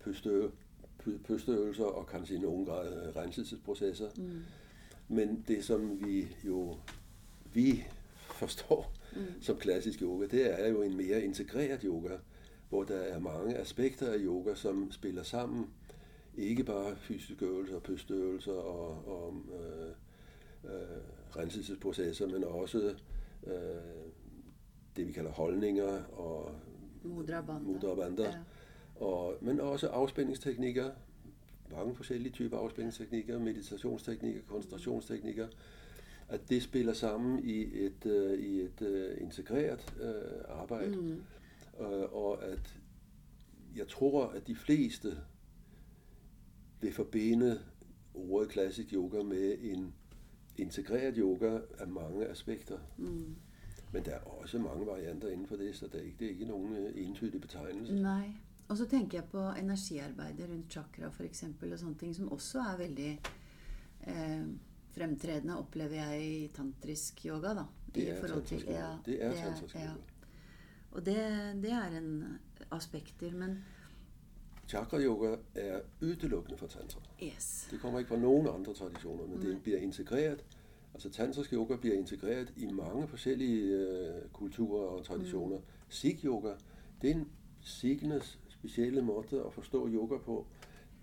pøstø, 0.00 0.48
pøsteøvelser 1.24 1.84
og 1.84 2.06
kanskje 2.06 2.36
i 2.36 2.40
nogen 2.40 2.66
grad 2.66 2.92
øh, 2.92 3.16
renselsesprocesser. 3.16 4.08
Mm. 4.16 4.42
Men 5.08 5.44
det, 5.48 5.64
som 5.64 6.06
vi 6.06 6.26
jo 6.44 6.76
vi 7.52 7.84
forstår 8.34 8.92
mm. 9.16 9.20
som 9.40 9.56
klassisk 9.56 10.02
yoga, 10.02 10.26
det 10.26 10.60
er 10.60 10.68
jo 10.68 10.82
en 10.82 10.96
mere 10.96 11.24
integreret 11.24 11.82
yoga, 11.82 12.16
hvor 12.68 12.84
der 12.84 12.98
er 12.98 13.18
mange 13.18 13.56
aspekter 13.56 14.12
af 14.12 14.16
yoga, 14.18 14.54
som 14.54 14.92
spiller 14.92 15.22
sammen. 15.22 15.66
Ikke 16.36 16.64
bare 16.64 16.96
fysiske 16.96 17.44
øvelser, 17.44 17.78
pøsteøvelser 17.78 18.52
og, 18.52 19.08
og 19.08 19.36
øh, 19.54 19.90
øh, 20.72 20.98
renselsesprocesser, 21.36 22.28
men 22.28 22.44
også 22.44 22.94
øh, 23.46 23.54
det, 24.96 25.06
vi 25.08 25.12
kalder 25.12 25.30
holdninger 25.30 26.04
og 26.04 26.54
mudrabanda. 27.64 28.22
Ja. 28.22 28.38
Og, 28.94 29.34
men 29.40 29.60
også 29.60 29.88
afspændingsteknikker, 29.88 30.90
mange 31.72 31.94
forskellige 31.94 32.32
typer 32.32 32.58
afspændingsteknikker, 32.58 33.38
meditationsteknikker, 33.38 34.40
koncentrationsteknikker, 34.48 35.48
at 36.28 36.40
det 36.48 36.62
spiller 36.62 36.92
sammen 36.92 37.44
i 37.44 37.84
et, 37.84 38.06
uh, 38.06 38.38
i 38.38 38.60
et 38.60 38.82
uh, 38.82 39.22
integreret 39.22 39.94
uh, 40.00 40.60
arbejde. 40.60 40.96
Mm. 40.96 41.22
Uh, 41.80 42.14
og 42.14 42.44
at 42.44 42.78
jeg 43.76 43.88
tror, 43.88 44.26
at 44.26 44.46
de 44.46 44.54
fleste 44.54 45.16
vil 46.82 46.92
forbinde 46.92 47.60
ordet 48.14 48.48
klassisk 48.48 48.92
yoga 48.92 49.22
med 49.22 49.56
en 49.60 49.94
integreret 50.56 51.14
yoga 51.16 51.58
af 51.78 51.88
mange 51.88 52.26
aspekter. 52.26 52.78
Mm. 52.96 53.34
Men 53.92 54.04
der 54.04 54.10
er 54.10 54.20
også 54.20 54.58
mange 54.58 54.86
varianter 54.86 55.28
inden 55.28 55.46
for 55.46 55.56
det, 55.56 55.76
så 55.76 55.86
det 55.86 56.00
er 56.00 56.04
ikke, 56.04 56.16
det 56.18 56.26
er 56.26 56.30
ikke 56.30 56.44
nogen 56.44 56.76
entydig 56.94 57.40
betegnelse. 57.40 57.94
Nej. 57.94 58.28
Og 58.68 58.76
så 58.76 58.86
tenker 58.88 59.18
jeg 59.18 59.24
på 59.24 59.38
energiarbeidet 59.38 60.50
rundt 60.50 60.72
chakra 60.72 61.08
for 61.08 61.22
eksempel, 61.22 61.72
og 61.72 61.78
sånne 61.78 61.98
ting, 62.00 62.14
som 62.16 62.30
også 62.32 62.58
er 62.58 62.78
veldig 62.78 63.10
eh, 64.06 64.46
fremtredende, 64.94 65.58
opplever 65.58 65.94
jeg 65.94 66.22
i 66.24 66.48
tantrisk 66.56 67.26
yoga. 67.26 67.54
da. 67.58 67.64
Det 67.94 68.08
er 68.10 68.26
tantrisk 68.26 68.66
yoga. 68.66 68.78
Ja, 68.78 68.96
det 69.06 69.24
er 69.24 69.34
tantrisk 69.34 69.74
yoga. 69.74 69.84
Ja. 69.84 69.92
Og 70.92 71.06
det, 71.06 71.16
det 71.62 71.72
er 71.72 71.98
en 71.98 72.38
aspekter, 72.70 73.32
men 73.36 73.58
Chakra-yoga 74.68 75.36
er 75.54 75.80
udelukkende 76.02 76.58
for 76.58 76.66
tantra. 76.66 77.00
Yes. 77.22 77.68
Det 77.70 77.80
kommer 77.80 77.98
ikke 77.98 78.08
fra 78.08 78.16
nogen 78.16 78.46
andre 78.46 78.74
traditioner, 78.74 79.26
men 79.26 79.42
det 79.42 79.62
bliver 79.62 79.78
integreret. 79.78 80.44
Altså 80.94 81.10
tantrisk 81.10 81.52
yoga 81.52 81.76
bliver 81.76 81.96
integreret 81.96 82.52
i 82.56 82.66
mange 82.66 83.08
forskellige 83.08 83.62
øh, 83.62 84.28
kulturer 84.32 84.88
og 84.88 85.04
traditioner. 85.04 85.56
Mm. 85.56 85.64
Sikh 85.88 86.24
yoga, 86.24 86.52
det 87.02 87.10
er 87.10 87.14
en 87.14 87.28
sikhenes 87.60 88.38
specielle 88.48 89.02
måde 89.02 89.42
at 89.46 89.52
forstå 89.52 89.88
yoga 89.88 90.18
på 90.18 90.46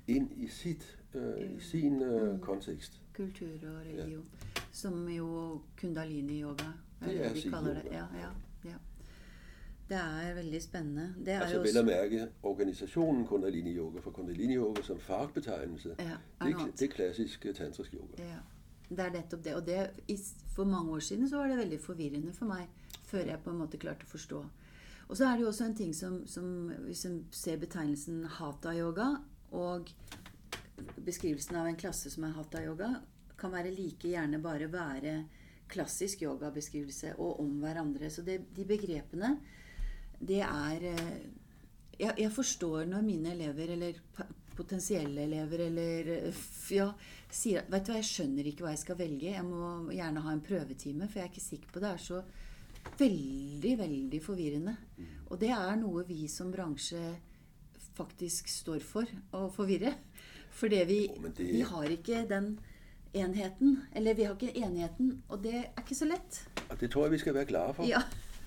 ind 0.07 0.31
i 0.37 0.47
sit 0.47 0.99
øh, 1.13 1.57
i 1.57 1.59
sin 1.59 2.01
øh, 2.01 2.33
mm. 2.33 2.39
kontekst. 2.39 3.01
Kultur 3.15 3.47
og 3.47 3.75
religion. 3.75 4.25
Ja. 4.55 4.61
Som 4.71 5.07
jo 5.07 5.59
kundalini 5.81 6.41
yoga. 6.41 6.65
Det 7.05 7.25
er 7.25 7.33
de 7.33 7.41
kalder 7.41 7.73
det. 7.73 7.83
Ja, 7.91 8.05
ja, 8.13 8.29
ja. 8.65 8.75
Det 9.89 9.97
er 9.97 10.33
veldig 10.33 10.61
spændende. 10.61 11.15
Det 11.25 11.33
er 11.33 11.41
altså 11.41 11.59
vel 11.59 11.77
at 11.77 11.85
mærke 11.85 12.27
organisationen 12.43 13.25
Kundalini 13.27 13.73
Yoga, 13.77 13.99
for 13.99 14.11
Kundalini 14.11 14.55
Yoga 14.55 14.83
som 14.85 14.99
fagbetegnelse, 14.99 15.95
ja, 15.99 16.17
er 16.41 16.45
det, 16.45 16.79
det 16.79 16.89
er 16.89 16.93
klassisk 16.93 17.45
tantrisk 17.57 17.93
yoga. 17.93 18.23
Ja, 18.23 18.37
det 18.89 18.99
er 18.99 19.11
netop 19.11 19.43
det. 19.43 19.55
Og 19.55 19.65
det, 19.67 19.89
for 20.55 20.63
mange 20.63 20.91
år 20.91 20.99
siden 20.99 21.29
så 21.29 21.37
var 21.37 21.47
det 21.47 21.57
veldig 21.57 21.79
forvirrende 21.81 22.33
for 22.33 22.45
mig, 22.45 22.69
før 23.03 23.19
jeg 23.19 23.39
på 23.43 23.49
en 23.49 23.57
måte 23.57 23.77
klarte 23.77 24.05
at 24.05 24.07
forstå 24.07 24.45
og 25.09 25.17
så 25.17 25.25
er 25.25 25.37
det 25.37 25.43
jo 25.43 25.49
også 25.49 25.65
en 25.65 25.75
ting 25.75 25.93
som, 25.95 26.21
som 26.29 26.69
Hvis 26.85 27.05
en 27.09 27.23
ser 27.33 27.57
betegnelsen 27.57 28.23
hatha-yoga 28.37 29.15
og 29.57 29.89
beskrivelsen 31.05 31.57
av 31.57 31.67
en 31.67 31.79
klasse 31.79 32.11
som 32.13 32.27
er 32.27 32.35
hatha-yoga, 32.37 32.91
kan 33.39 33.51
være 33.51 33.73
like 33.73 34.11
gjerne 34.11 34.41
bare 34.43 34.69
være 34.71 35.15
klassisk 35.69 36.21
yogabeskrivelse 36.23 37.15
og 37.17 37.39
om 37.41 37.57
hverandre. 37.63 38.09
Så 38.09 38.21
det, 38.21 38.41
de 38.55 38.65
begrepene, 38.69 39.39
det 40.19 40.41
er 40.45 40.85
eh, 40.91 41.15
jeg, 41.99 42.13
jeg, 42.17 42.31
forstår 42.31 42.85
når 42.87 43.03
mine 43.03 43.33
elever, 43.33 43.73
eller 43.75 43.99
potensielle 44.55 45.23
elever, 45.23 45.65
eller 45.67 46.11
ja, 46.75 46.89
sier 47.31 47.67
Vet 47.71 47.87
du 47.87 47.91
hva, 47.93 47.99
jeg 47.99 48.09
skjønner 48.09 48.47
ikke 48.49 48.65
hva 48.65 48.73
jeg 48.75 48.83
skal 48.83 48.99
velge. 48.99 49.33
Jeg 49.33 49.45
må 49.47 49.91
gjerne 49.95 50.23
ha 50.25 50.35
en 50.35 50.43
prøvetime, 50.43 51.07
for 51.07 51.19
jeg 51.19 51.27
er 51.27 51.33
ikke 51.33 51.45
sikker 51.45 51.73
på 51.73 51.83
det. 51.83 51.93
er 51.93 52.03
så 52.03 52.21
veldig, 52.99 53.73
veldig 53.79 54.21
forvirrende. 54.23 54.75
Mm. 54.97 55.09
Og 55.29 55.39
det 55.41 55.51
er 55.55 55.75
noe 55.79 56.05
vi 56.07 56.27
som 56.31 56.51
bransje 56.51 57.03
faktisk 57.99 58.47
står 58.51 58.83
for 58.85 59.07
å 59.35 59.47
forvirre. 59.53 59.95
Fordi 60.55 60.83
vi, 60.87 60.99
det... 61.27 61.45
vi 61.45 61.61
har 61.67 61.91
ikke 61.93 62.23
den 62.29 62.53
enheten. 63.13 63.83
Eller 63.95 64.17
vi 64.17 64.27
har 64.27 64.35
ikke 64.35 64.55
enigheten, 64.55 65.21
og 65.29 65.43
det 65.43 65.55
er 65.65 65.83
ikke 65.83 65.97
så 65.97 66.07
lett. 66.09 66.43
Og 66.69 66.79
det 66.79 66.91
tror 66.91 67.07
jeg 67.07 67.17
vi 67.17 67.21
skal 67.23 67.37
være 67.39 67.51
glade 67.51 67.77
for. 67.77 67.89
Ja, 67.89 68.03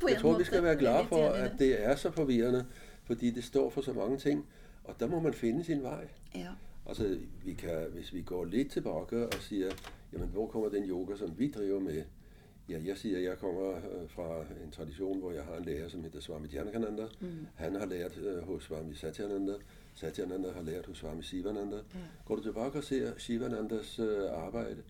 jeg 0.09 0.19
tror 0.19 0.39
vi 0.39 0.45
skal 0.45 0.63
være 0.63 0.77
glade 0.77 1.07
for 1.09 1.29
at 1.29 1.53
det 1.59 1.85
er 1.85 1.97
så 1.97 2.11
forvirrende, 2.11 2.67
fordi 3.05 3.31
det 3.31 3.45
står 3.45 3.71
for 3.71 3.81
så 3.81 3.93
mange 3.93 4.19
ting. 4.19 4.47
Og 4.85 4.95
der 5.01 5.07
må 5.07 5.21
man 5.21 5.35
finde 5.35 5.65
sin 5.65 5.83
vej. 5.83 6.09
Ja. 6.35 6.49
Altså, 6.87 7.19
vi 7.45 7.55
kan, 7.55 7.87
hvis 7.95 8.15
vi 8.15 8.23
går 8.23 8.45
lidt 8.45 8.71
tilbage 8.71 9.27
og 9.27 9.35
siger, 9.41 9.71
jamen, 10.13 10.29
hvor 10.29 10.47
kommer 10.47 10.69
den 10.69 10.85
yoga, 10.85 11.17
som 11.17 11.39
vi 11.39 11.51
driver 11.51 11.81
med? 11.81 12.03
Ja, 12.69 12.79
jeg 12.85 12.99
siger, 12.99 13.19
at 13.19 13.25
jeg 13.25 13.39
kommer 13.39 13.71
øh, 13.77 14.09
fra 14.09 14.41
en 14.65 14.71
tradition, 14.71 15.19
hvor 15.19 15.33
jeg 15.33 15.45
har 15.45 15.57
en 15.57 15.65
lærer, 15.65 15.89
som 15.89 16.03
hedder 16.03 16.21
Swami 16.21 16.49
Dhyanananda. 16.49 17.07
Mm. 17.21 17.47
Han 17.55 17.75
har 17.75 17.87
lært 17.87 18.19
uh, 18.19 18.49
hos 18.49 18.63
Swami 18.63 18.95
Satyananda. 18.95 19.53
Satyananda 19.95 20.53
har 20.53 20.63
lært 20.63 20.87
hos 20.87 20.99
Swami 20.99 21.23
Sivananda. 21.23 21.77
Ja. 21.77 22.01
Går 22.25 22.37
du 22.37 22.43
tilbage 22.43 22.73
og 22.73 22.85
ser 22.85 23.13
Sivanandas 23.19 23.99
uh, 23.99 24.45
arbejde, 24.45 24.83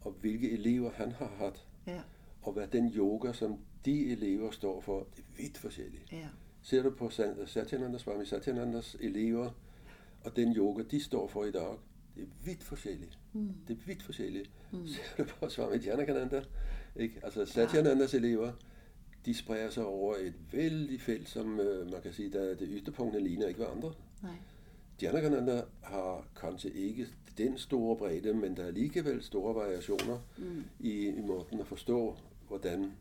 og 0.00 0.14
hvilke 0.20 0.50
elever 0.50 0.90
han 0.94 1.12
har 1.12 1.32
haft, 1.38 1.66
ja. 1.86 2.00
og 2.42 2.52
hvad 2.52 2.66
den 2.66 2.92
yoga, 2.96 3.32
som 3.32 3.58
de 3.86 4.12
elever 4.12 4.50
står 4.50 4.80
for, 4.80 5.06
det 5.16 5.22
er 5.22 5.42
vidt 5.42 5.58
forskelligt. 5.58 6.12
Ja. 6.12 6.28
Ser 6.62 6.82
du 6.82 6.90
på 6.90 7.10
Satyananda, 7.46 7.98
Swami 7.98 8.24
Satyanandas 8.24 8.96
elever, 9.00 9.50
og 10.24 10.36
den 10.36 10.56
yoga, 10.56 10.82
de 10.90 11.00
står 11.00 11.28
for 11.28 11.44
i 11.44 11.50
dag, 11.50 11.76
det 12.16 12.22
er 12.22 12.44
vidt 12.44 12.62
forskelligt. 12.62 13.18
Mm. 13.32 13.54
Det 13.68 13.74
er 13.74 13.86
vidt 13.86 14.02
forskelligt. 14.02 14.50
Mm. 14.72 14.86
Ser 15.16 15.24
du 15.24 15.24
på 15.40 15.48
Swami 15.48 15.78
Dhyanananda, 15.78 16.42
ikke? 16.96 17.20
Altså 17.22 17.46
Satyanandas 17.46 18.14
ja. 18.14 18.18
elever, 18.18 18.52
de 19.26 19.34
spreder 19.34 19.70
sig 19.70 19.84
over 19.84 20.16
et 20.16 20.34
vældig 20.52 21.00
felt, 21.00 21.28
som 21.28 21.60
øh, 21.60 21.90
man 21.90 22.02
kan 22.02 22.12
sige, 22.12 22.32
der 22.32 22.54
det 22.54 22.68
ytterpunktene 22.70 23.24
ligner 23.24 23.46
ikke 23.46 23.66
andre. 23.66 23.92
Nej. 24.22 24.32
Dhyanananda 25.00 25.62
har 25.82 26.28
kanskje 26.40 26.70
ikke 26.70 27.06
den 27.38 27.58
store 27.58 27.96
bredde, 27.96 28.34
men 28.34 28.56
der 28.56 28.62
er 28.62 28.66
alligevel 28.66 29.22
store 29.22 29.54
variationer 29.54 30.18
mm. 30.38 30.64
i, 30.80 31.06
i 31.06 31.20
måden 31.20 31.60
at 31.60 31.66
forstå, 31.66 32.16
hvordan 32.48 32.92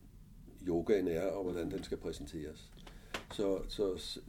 yogaen 0.67 1.07
er, 1.07 1.21
og 1.21 1.43
hvordan 1.43 1.71
den 1.71 1.83
skal 1.83 1.97
præsenteres. 1.97 2.71
Så, 3.33 3.59
så 3.67 4.19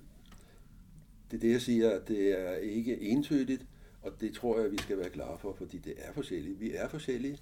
det 1.30 1.37
er 1.37 1.41
det, 1.41 1.53
jeg 1.53 1.61
siger, 1.61 1.91
at 1.91 2.09
det 2.09 2.41
er 2.41 2.55
ikke 2.55 3.01
entydigt, 3.01 3.66
og 4.03 4.12
det 4.20 4.34
tror 4.34 4.61
jeg, 4.61 4.72
vi 4.72 4.78
skal 4.78 4.99
være 4.99 5.11
glade 5.11 5.39
for, 5.39 5.53
fordi 5.53 5.78
det 5.78 5.95
er 5.99 6.12
forskelligt. 6.12 6.61
Vi 6.61 6.72
er 6.74 6.89
forskellige, 6.89 7.39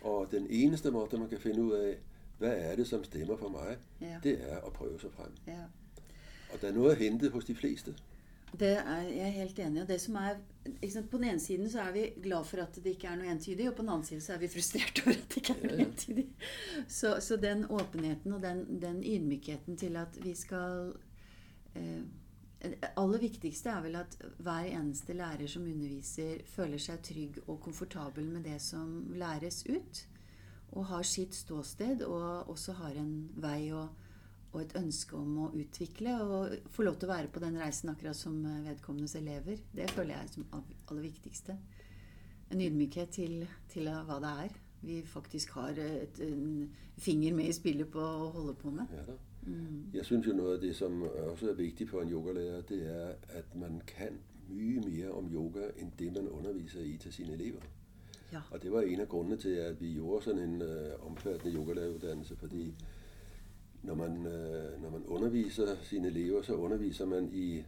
og 0.00 0.28
den 0.30 0.46
eneste 0.50 0.90
måde, 0.90 1.18
man 1.18 1.28
kan 1.28 1.40
finde 1.40 1.62
ud 1.62 1.72
af, 1.72 1.96
hvad 2.38 2.54
er 2.56 2.76
det, 2.76 2.86
som 2.86 3.04
stemmer 3.04 3.36
for 3.36 3.48
mig, 3.48 3.76
ja. 4.00 4.16
det 4.22 4.52
er 4.52 4.56
at 4.56 4.72
prøve 4.72 5.00
sig 5.00 5.12
frem. 5.12 5.32
Ja. 5.46 5.62
Og 6.52 6.60
der 6.60 6.68
er 6.68 6.72
noget 6.72 6.90
at 6.90 6.96
hente 6.96 7.30
hos 7.30 7.44
de 7.44 7.54
fleste. 7.54 7.94
Det 8.60 8.68
er 8.68 9.02
jeg 9.02 9.32
helt 9.32 9.58
enig 9.58 9.82
i. 9.82 9.86
Det 9.86 10.00
som 10.00 10.14
er, 10.14 10.30
på 11.10 11.18
den 11.20 11.28
ene 11.30 11.40
siden 11.40 11.70
så 11.70 11.80
er 11.86 11.94
vi 11.94 12.04
glad 12.22 12.44
for 12.48 12.62
at 12.62 12.76
det 12.82 12.96
ikke 12.96 13.08
er 13.10 13.16
noe 13.20 13.30
entydig, 13.32 13.68
og 13.70 13.76
på 13.78 13.84
den 13.84 13.94
andre 13.94 14.10
siden 14.10 14.22
så 14.24 14.34
er 14.34 14.42
vi 14.42 14.52
frustrert 14.52 15.00
over 15.02 15.16
at 15.16 15.26
det 15.32 15.42
ikke 15.42 15.56
er 15.56 15.64
noe 15.64 15.86
entydig. 15.86 16.26
Så, 16.88 17.16
så, 17.20 17.40
den 17.40 17.64
åpenheten 17.70 18.36
og 18.36 18.42
den, 18.42 18.62
den 18.82 19.02
ydmykheten 19.04 19.76
til 19.80 19.98
at 20.00 20.18
vi 20.24 20.34
skal 20.38 20.94
eh, 21.74 22.04
det 22.66 22.90
aller 22.96 23.20
viktigste 23.20 23.70
er 23.70 23.82
vel 23.84 23.98
at 24.00 24.16
hver 24.42 24.66
eneste 24.70 25.14
lærer 25.14 25.46
som 25.50 25.66
underviser, 25.68 26.40
føler 26.48 26.80
seg 26.80 27.02
trygg 27.04 27.38
og 27.46 27.60
komfortabel 27.62 28.26
med 28.32 28.46
det 28.48 28.58
som 28.64 29.12
læres 29.14 29.62
ut. 29.68 30.02
Og 30.72 30.88
har 30.90 31.04
sitt 31.06 31.34
ståsted 31.34 32.02
og 32.02 32.50
også 32.50 32.74
har 32.80 32.96
en 32.98 33.28
vei 33.36 33.70
og, 33.76 33.92
og 34.56 34.64
et 34.64 34.76
ønske 34.80 35.16
om 35.16 35.38
å 35.44 35.52
utvikle. 35.54 36.18
Og 36.24 36.70
få 36.72 36.86
lov 36.86 36.98
til 36.98 37.10
å 37.10 37.14
være 37.14 37.32
på 37.32 37.42
den 37.44 37.58
reisen 37.60 37.92
akkurat 37.92 38.18
som 38.18 38.40
vedkommendes 38.66 39.16
elever. 39.20 39.62
Det 39.76 39.90
føler 39.92 40.16
jeg 40.16 40.34
som 40.34 40.50
aller 40.56 41.02
viktigste. 41.04 41.58
En 42.50 42.62
ydmykhet 42.62 43.12
til, 43.16 43.42
til 43.70 43.90
hva 44.06 44.20
det 44.22 44.36
er 44.46 44.62
vi 44.86 45.02
faktisk 45.02 45.50
har 45.50 45.68
et, 45.68 46.20
en 46.20 46.74
finger 46.96 47.34
med 47.34 47.48
i 47.48 47.52
spillet 47.52 47.88
på 47.90 48.00
å 48.00 48.30
holde 48.30 48.54
på 48.54 48.70
med. 48.70 48.92
Ja 48.94 49.06
da. 49.06 49.16
Mm. 49.46 49.90
Jeg 49.94 50.04
synes 50.04 50.26
jo 50.26 50.32
noget 50.32 50.54
af 50.54 50.60
det, 50.60 50.76
som 50.76 51.02
også 51.02 51.50
er 51.50 51.54
vigtigt 51.54 51.90
for 51.90 52.02
en 52.02 52.10
yogalærer, 52.10 52.60
det 52.60 52.80
er, 52.90 53.14
at 53.28 53.54
man 53.54 53.80
kan 53.86 54.18
mye 54.48 54.80
mere 54.80 55.10
om 55.10 55.28
yoga, 55.34 55.68
end 55.78 55.92
det 55.98 56.12
man 56.12 56.28
underviser 56.28 56.80
i 56.80 56.96
til 56.96 57.12
sine 57.12 57.32
elever. 57.32 57.60
Ja. 58.32 58.40
Og 58.50 58.62
det 58.62 58.72
var 58.72 58.80
en 58.80 59.00
af 59.00 59.08
grundene 59.08 59.36
til, 59.36 59.48
at 59.48 59.80
vi 59.80 59.92
gjorde 59.92 60.24
sådan 60.24 60.42
en 60.42 60.62
øh, 60.62 61.06
omfattende 61.06 61.54
yogalæreruddannelse, 61.54 62.36
fordi 62.36 62.74
når 63.86 63.94
man, 63.94 64.26
øh, 64.26 64.82
når 64.82 64.90
man 64.90 65.04
underviser 65.06 65.76
sine 65.82 66.08
elever, 66.08 66.42
så 66.42 66.54
underviser 66.54 67.06
man 67.06 67.30
i 67.32 67.62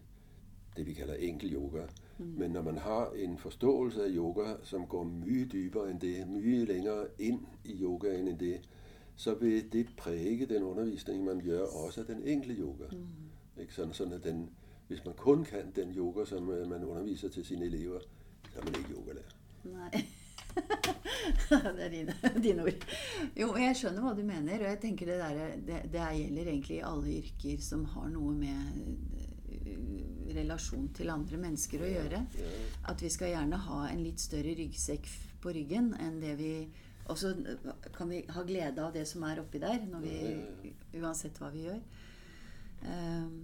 det, 0.76 0.86
vi 0.86 0.92
kalder 0.92 1.14
enkel 1.14 1.54
yoga. 1.54 1.82
Mm. 2.18 2.24
Men 2.24 2.50
når 2.50 2.62
man 2.62 2.78
har 2.78 3.10
en 3.16 3.38
forståelse 3.38 4.04
af 4.04 4.08
yoga, 4.10 4.54
som 4.62 4.86
går 4.86 5.04
mye 5.04 5.48
dybere 5.52 5.90
end 5.90 6.00
det, 6.00 6.28
mye 6.28 6.64
længere 6.64 7.06
ind 7.18 7.40
i 7.64 7.82
yogaen 7.82 8.28
end 8.28 8.38
det, 8.38 8.60
så 9.16 9.34
vil 9.34 9.72
det 9.72 9.86
præge 9.96 10.46
den 10.46 10.62
undervisning, 10.62 11.24
man 11.24 11.40
gør, 11.40 11.62
også 11.62 12.00
af 12.00 12.06
den 12.06 12.22
enkle 12.22 12.54
yoga. 12.54 12.84
Mm. 12.92 13.60
Ikke? 13.60 13.74
Sådan, 13.74 13.92
sådan 13.92 14.12
at 14.12 14.24
den, 14.24 14.50
hvis 14.88 15.04
man 15.04 15.14
kun 15.14 15.44
kan 15.44 15.72
den 15.76 15.94
yoga, 15.96 16.24
som 16.24 16.50
øh, 16.50 16.70
man 16.70 16.84
underviser 16.84 17.28
til 17.28 17.44
sine 17.44 17.64
elever, 17.64 17.98
så 18.52 18.60
er 18.60 18.64
man 18.64 18.74
ikke 18.78 19.00
yogalærer. 19.00 19.30
Nej. 19.64 20.04
det 21.76 21.84
er 21.84 21.92
dine, 21.92 22.14
dine 22.44 22.64
ord. 22.66 22.86
Jo, 23.38 23.50
jeg 23.60 23.76
skjønner 23.78 24.04
hva 24.04 24.14
du 24.16 24.24
mener. 24.26 24.62
Og 24.62 24.70
jeg 24.72 24.80
tenker 24.82 25.10
det, 25.10 25.18
der, 25.22 25.54
det, 25.68 25.80
det 25.92 26.08
gjelder 26.18 26.52
egentlig 26.52 26.78
i 26.78 26.86
alle 26.88 27.14
yrker 27.20 27.62
som 27.64 27.84
har 27.94 28.10
noe 28.12 28.34
med 28.38 28.82
eh, 29.18 30.34
relasjon 30.38 30.90
til 30.96 31.12
andre 31.14 31.40
mennesker 31.40 31.84
å 31.84 31.92
gjøre. 31.92 32.24
At 32.90 33.04
vi 33.04 33.12
skal 33.12 33.34
gjerne 33.34 33.62
ha 33.68 33.84
en 33.88 34.04
litt 34.04 34.22
større 34.22 34.54
ryggsekk 34.58 35.08
på 35.42 35.54
ryggen 35.54 35.92
enn 36.02 36.20
det 36.22 36.34
vi 36.38 36.52
Og 37.08 37.16
så 37.16 37.30
kan 37.94 38.10
vi 38.10 38.18
ha 38.34 38.42
glede 38.44 38.82
av 38.84 38.92
det 38.92 39.06
som 39.08 39.22
er 39.24 39.38
oppi 39.40 39.60
der, 39.62 39.78
vi, 40.02 40.72
uansett 41.00 41.38
hva 41.40 41.48
vi 41.54 41.62
gjør. 41.64 41.78
Um, 42.82 43.38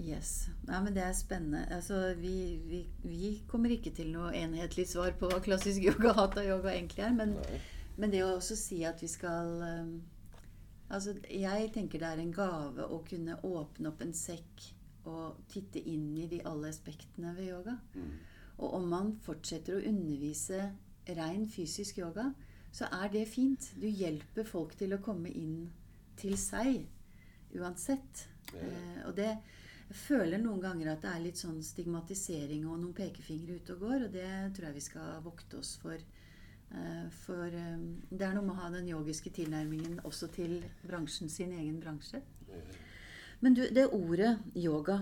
Yes. 0.00 0.48
Nei, 0.68 0.80
men 0.84 0.94
Det 0.94 1.02
er 1.02 1.12
spennende. 1.12 1.66
Altså, 1.70 2.14
vi, 2.16 2.60
vi, 2.64 2.86
vi, 3.02 3.42
kommer 3.48 3.70
ikke 3.70 3.92
til 3.94 4.12
noe 4.14 4.32
enhetlig 4.36 4.86
svar 4.88 5.12
på 5.18 5.28
hva 5.28 5.40
klassisk 5.44 5.84
yoga 5.84 6.14
hatha 6.16 6.44
yoga 6.46 6.72
egentlig 6.72 7.04
er. 7.04 7.14
Men, 7.16 7.36
men, 7.96 8.12
det 8.12 8.24
å 8.24 8.34
også 8.38 8.56
si 8.56 8.82
at 8.88 9.02
vi 9.02 9.10
skal 9.10 9.60
um, 9.60 10.00
Altså, 10.90 11.14
jeg 11.30 11.68
tenker 11.70 12.00
det 12.02 12.08
er 12.08 12.18
en 12.18 12.32
gave 12.34 12.82
å 12.82 12.96
kunne 13.06 13.36
åpne 13.46 13.92
opp 13.92 14.00
en 14.02 14.14
sekk 14.16 14.64
og 15.06 15.36
titte 15.48 15.78
inn 15.78 16.16
i 16.18 16.26
de 16.26 16.40
alle 16.42 16.72
aspektene 16.72 17.30
ved 17.36 17.52
yoga. 17.52 17.76
Mm. 17.94 18.16
Og 18.58 18.74
om 18.80 18.88
man 18.90 19.12
fortsetter 19.22 19.76
å 19.76 19.84
undervise 19.86 20.64
ren 21.14 21.46
fysisk 21.46 22.00
yoga, 22.02 22.32
så 22.74 22.88
er 22.90 23.12
det 23.14 23.22
fint. 23.30 23.70
Du 23.78 23.86
hjelper 23.86 24.48
folk 24.48 24.74
til 24.78 24.96
å 24.96 25.00
komme 25.04 25.30
inn 25.30 25.70
til 26.18 26.34
seg 26.38 26.88
uansett. 27.54 28.26
Ja. 28.50 28.66
Eh, 28.66 29.00
og 29.06 29.14
det 29.14 29.30
jeg 29.90 29.98
føler 29.98 30.38
noen 30.38 30.60
ganger 30.62 30.92
at 30.92 31.02
det 31.02 31.10
er 31.10 31.22
litt 31.24 31.38
sånn 31.40 31.56
stigmatisering 31.66 32.62
og 32.70 32.78
noen 32.78 32.94
pekefingre 32.94 33.56
ute 33.58 33.74
og 33.74 33.80
går, 33.88 34.04
og 34.06 34.12
det 34.14 34.28
tror 34.54 34.68
jeg 34.68 34.76
vi 34.76 34.82
skal 34.84 35.16
vokte 35.24 35.58
oss 35.58 35.72
for. 35.82 35.98
Eh, 35.98 37.08
for 37.24 37.56
eh, 37.58 37.82
det 38.06 38.22
er 38.22 38.36
noe 38.36 38.46
med 38.46 38.54
å 38.54 38.60
ha 38.60 38.70
den 38.70 38.86
yogiske 38.92 39.32
tilnærmingen 39.34 39.98
også 40.06 40.30
til 40.30 40.60
bransjen, 40.84 41.32
sin 41.32 41.56
egen 41.58 41.82
bransje. 41.82 42.22
Men 43.42 43.58
du, 43.58 43.64
det 43.74 43.88
ordet 43.90 44.36
yoga, 44.54 45.00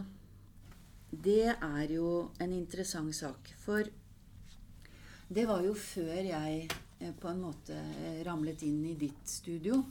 det 1.12 1.52
er 1.52 1.92
jo 1.92 2.30
en 2.40 2.56
interessant 2.56 3.12
sak. 3.12 3.52
For 3.60 3.84
det 5.28 5.48
var 5.52 5.68
jo 5.68 5.76
før 5.76 6.32
jeg 6.32 6.64
eh, 6.64 7.12
på 7.12 7.28
en 7.28 7.44
måte 7.44 7.76
eh, 7.76 8.22
ramlet 8.24 8.64
inn 8.64 8.80
i 8.88 8.96
ditt 8.96 9.28
studio, 9.28 9.82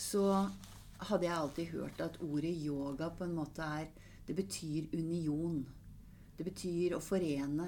så 0.00 0.46
hadde 1.10 1.26
jeg 1.28 1.36
alltid 1.36 1.74
hørt 1.76 2.06
at 2.08 2.22
ordet 2.24 2.56
yoga 2.56 3.12
på 3.12 3.28
en 3.28 3.36
måte 3.36 3.68
er 3.82 4.08
det 4.30 4.36
betyr 4.38 4.92
union. 4.94 5.56
Det 6.38 6.44
betyr 6.46 6.94
å 6.94 7.00
forene. 7.02 7.66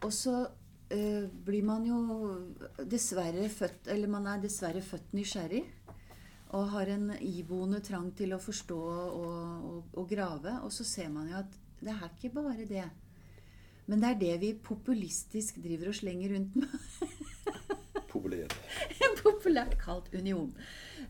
Og 0.00 0.12
så 0.16 0.38
øh, 0.40 1.26
blir 1.28 1.66
man 1.68 1.84
jo 1.84 1.98
dessverre 2.88 3.44
født 3.52 3.90
Eller 3.92 4.08
man 4.08 4.24
er 4.30 4.40
dessverre 4.40 4.80
født 4.80 5.12
nysgjerrig. 5.12 5.60
Og 6.56 6.70
har 6.72 6.88
en 6.94 7.10
iboende 7.20 7.82
trang 7.84 8.08
til 8.16 8.32
å 8.32 8.40
forstå 8.40 8.78
og, 8.80 9.18
og, 9.20 9.90
og 10.00 10.08
grave. 10.08 10.54
Og 10.64 10.72
så 10.72 10.86
ser 10.88 11.12
man 11.12 11.28
jo 11.28 11.36
at 11.42 11.58
det 11.80 11.92
er 11.92 12.08
ikke 12.08 12.32
bare 12.38 12.64
det. 12.70 12.86
Men 13.84 14.00
det 14.00 14.08
er 14.08 14.18
det 14.22 14.38
vi 14.40 14.54
populistisk 14.64 15.60
driver 15.60 15.92
og 15.92 15.98
slenger 16.00 16.32
rundt 16.38 16.56
med. 16.56 16.72
Populært. 18.14 18.56
Populært 19.20 19.76
kalt 19.84 20.08
union. 20.16 20.48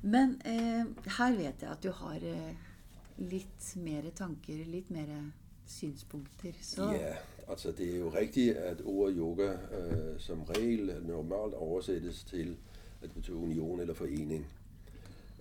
Men 0.03 0.35
eh, 0.43 0.91
her 1.21 1.39
vet 1.39 1.63
jeg 1.63 1.71
at 1.71 1.87
du 1.87 1.95
har 2.03 2.19
eh, 2.19 2.67
litt 3.21 3.77
mer 3.77 4.11
tanker, 4.17 4.65
litt 4.67 4.91
mer 4.91 5.13
synspunkter. 5.67 6.53
Så. 6.63 6.93
Ja, 6.93 7.15
altså 7.49 7.73
det 7.73 7.95
er 7.95 7.99
jo 7.99 8.09
riktig 8.09 8.57
at 8.57 8.81
ordet 8.85 9.17
yoga 9.17 9.53
øh, 9.53 10.21
som 10.21 10.43
regel 10.43 10.97
normalt 11.03 11.55
oversettes 11.55 12.25
til 12.25 12.57
at 13.03 13.11
betyde 13.13 13.37
union 13.37 13.81
eller 13.81 13.95
forening. 13.95 14.47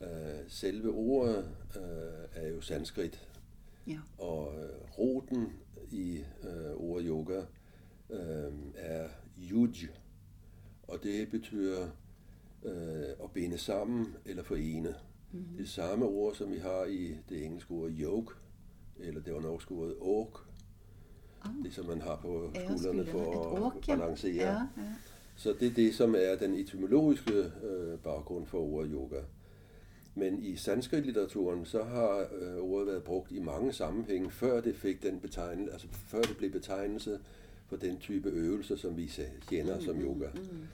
Øh, 0.01 0.39
selve 0.47 0.91
ordet 0.91 1.51
øh, 1.75 2.43
er 2.43 2.47
jo 2.47 2.61
sanskrit. 2.61 3.27
Ja. 3.87 3.99
Og 4.17 4.53
øh, 4.63 4.99
roten 4.99 5.53
i 5.91 6.23
øh, 6.43 6.73
ordet 6.75 7.07
yoga 7.07 7.41
øh, 8.09 8.53
er 8.75 9.07
yuj. 9.51 9.73
Og 10.87 11.03
det 11.03 11.31
betyder 11.31 11.89
øh, 12.63 13.23
at 13.23 13.31
binde 13.33 13.57
sammen 13.57 14.15
eller 14.25 14.43
forene. 14.43 14.95
Mm-hmm. 15.31 15.57
Det 15.57 15.69
samme 15.69 16.05
ord, 16.05 16.35
som 16.35 16.51
vi 16.51 16.57
har 16.57 16.85
i 16.85 17.15
det 17.29 17.45
engelske 17.45 17.71
ord 17.71 17.91
yoke, 17.99 18.33
eller 18.99 19.21
det 19.21 19.33
var 19.33 19.41
norske 19.41 19.71
ordet 19.71 19.95
ork. 19.99 20.33
Oh. 21.45 21.63
Det, 21.63 21.73
som 21.73 21.85
man 21.85 22.01
har 22.01 22.15
på 22.15 22.51
skuldrene 22.55 23.05
for 23.05 23.21
at 23.21 23.61
ork, 23.61 23.87
ja. 23.87 23.95
balancere. 23.95 24.33
Ja, 24.33 24.53
ja. 24.77 24.93
Så 25.35 25.55
det 25.59 25.67
er 25.67 25.73
det, 25.73 25.95
som 25.95 26.15
er 26.15 26.35
den 26.35 26.53
etymologiske 26.53 27.33
øh, 27.63 27.99
baggrund 27.99 28.45
for 28.45 28.59
ordet 28.59 28.91
yoga. 28.93 29.21
Men 30.15 30.43
i 30.43 30.55
sanskrit-litteraturen, 30.55 31.65
så 31.65 31.83
har 31.83 32.27
øh, 32.41 32.57
ordet 32.57 32.87
været 32.87 33.03
brugt 33.03 33.31
i 33.31 33.39
mange 33.39 33.73
sammenhænge, 33.73 34.31
før 34.31 34.61
det 34.61 34.75
fik 34.75 35.03
den 35.03 35.19
betegnelse, 35.19 35.73
altså 35.73 35.87
før 35.91 36.21
det 36.21 36.37
blev 36.37 36.51
betegnelse 36.51 37.19
for 37.67 37.75
den 37.75 37.97
type 37.97 38.29
øvelser, 38.29 38.75
som 38.75 38.97
vi 38.97 39.11
kender 39.47 39.75
mm, 39.75 39.81
som 39.81 39.95
mm, 39.95 40.01
yoga. 40.01 40.27
Mm, 40.33 40.39
mm. 40.39 40.67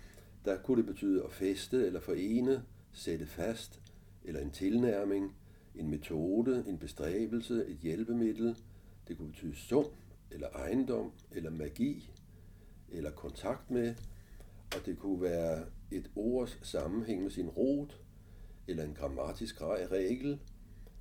Der 0.45 0.57
kunne 0.57 0.77
det 0.77 0.85
betyde 0.85 1.23
at 1.23 1.31
feste 1.31 1.85
eller 1.85 1.99
forene, 1.99 2.63
sætte 2.93 3.25
fast, 3.25 3.79
eller 4.27 4.41
en 4.41 4.51
tilnærming, 4.51 5.35
en 5.75 5.89
metode, 5.89 6.63
en 6.67 6.77
bestræbelse, 6.77 7.65
et 7.67 7.77
hjælpemiddel. 7.81 8.55
Det 9.07 9.17
kunne 9.17 9.27
betyde 9.27 9.55
sum, 9.55 9.85
eller 10.31 10.47
ejendom, 10.47 11.11
eller 11.31 11.49
magi, 11.49 12.11
eller 12.91 13.11
kontakt 13.11 13.71
med, 13.71 13.95
og 14.75 14.85
det 14.85 14.99
kunne 14.99 15.21
være 15.21 15.65
et 15.91 16.09
ords 16.15 16.59
sammenhæng 16.61 17.23
med 17.23 17.31
sin 17.31 17.49
rot, 17.49 17.99
eller 18.67 18.83
en 18.83 18.93
grammatisk 18.93 19.61
regel, 19.61 20.39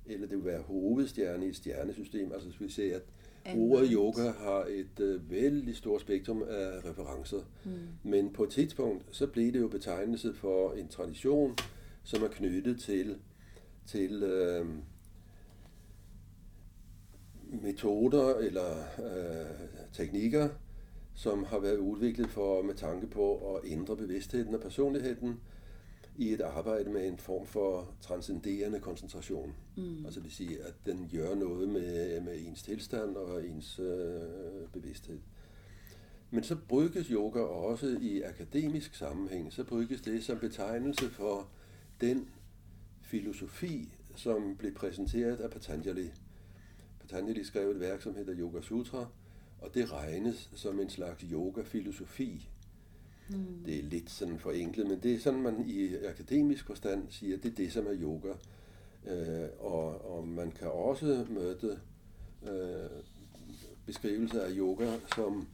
eller 0.05 0.27
det 0.27 0.35
kunne 0.35 0.45
være 0.45 0.61
hovedstjerne 0.61 1.45
i 1.45 1.49
et 1.49 1.55
stjernesystem. 1.55 2.31
Altså 2.31 2.49
vi 2.59 2.69
ser, 2.69 2.99
at 3.45 3.57
ordet 3.57 3.89
yoga 3.91 4.31
har 4.31 4.65
et 4.69 4.99
uh, 4.99 5.31
vældig 5.31 5.75
stort 5.75 6.01
spektrum 6.01 6.43
af 6.49 6.89
referencer. 6.89 7.41
Mm. 7.65 7.71
Men 8.03 8.33
på 8.33 8.43
et 8.43 8.49
tidspunkt, 8.49 9.05
så 9.11 9.27
blev 9.27 9.53
det 9.53 9.59
jo 9.59 9.67
betegnelse 9.67 10.33
for 10.33 10.73
en 10.73 10.87
tradition, 10.87 11.55
som 12.05 12.23
er 12.23 12.27
knyttet 12.27 12.79
til, 12.79 13.17
til 13.85 14.23
øh, 14.23 14.67
metoder 17.61 18.35
eller 18.35 18.77
øh, 18.99 19.69
teknikker, 19.93 20.49
som 21.13 21.43
har 21.43 21.59
været 21.59 21.77
udviklet 21.77 22.29
for 22.29 22.61
med 22.61 22.75
tanke 22.75 23.07
på 23.07 23.55
at 23.55 23.71
ændre 23.71 23.97
bevidstheden 23.97 24.55
og 24.55 24.61
personligheden 24.61 25.39
i 26.17 26.33
et 26.33 26.41
arbejde 26.41 26.89
med 26.89 27.07
en 27.07 27.17
form 27.17 27.45
for 27.45 27.93
transcenderende 28.01 28.79
koncentration. 28.79 29.53
Mm. 29.77 30.05
Altså 30.05 30.19
det 30.19 30.23
vil 30.23 30.31
sige, 30.31 30.63
at 30.63 30.73
den 30.85 31.09
gør 31.13 31.35
noget 31.35 31.69
med, 31.69 32.21
med 32.21 32.47
ens 32.47 32.63
tilstand 32.63 33.15
og 33.15 33.47
ens 33.47 33.79
øh, 33.79 34.21
bevidsthed. 34.73 35.19
Men 36.31 36.43
så 36.43 36.55
bruges 36.67 37.07
yoga 37.07 37.39
også 37.39 37.97
i 38.01 38.21
akademisk 38.21 38.95
sammenhæng. 38.95 39.53
Så 39.53 39.63
bruges 39.63 40.01
det 40.01 40.23
som 40.23 40.39
betegnelse 40.39 41.09
for 41.09 41.47
den 42.01 42.29
filosofi, 43.01 43.93
som 44.15 44.55
blev 44.59 44.73
præsenteret 44.73 45.37
af 45.37 45.51
Patanjali. 45.51 46.11
Patanjali 46.99 47.43
skrev 47.43 47.69
et 47.69 47.79
værk, 47.79 48.01
som 48.01 48.15
hedder 48.15 48.35
Yoga 48.39 48.61
Sutra, 48.61 49.07
og 49.61 49.73
det 49.73 49.91
regnes 49.91 50.49
som 50.55 50.79
en 50.79 50.89
slags 50.89 51.23
yoga-filosofi. 51.31 52.49
Mm. 53.29 53.63
Det 53.65 53.79
er 53.79 53.83
lidt 53.83 54.09
sådan 54.09 54.39
forenklet, 54.39 54.87
men 54.87 54.99
det 54.99 55.13
er 55.13 55.19
sådan, 55.19 55.41
man 55.41 55.65
i 55.67 55.95
akademisk 55.95 56.65
forstand 56.65 57.03
siger, 57.09 57.37
det 57.37 57.51
er 57.51 57.55
det, 57.55 57.73
som 57.73 57.87
er 57.87 57.95
yoga. 58.01 58.33
Øh, 59.07 59.49
og, 59.59 60.11
og 60.15 60.27
man 60.27 60.51
kan 60.51 60.67
også 60.67 61.25
møde 61.29 61.79
øh, 62.43 62.89
beskrivelser 63.85 64.41
af 64.41 64.51
yoga, 64.57 64.91
som 65.15 65.47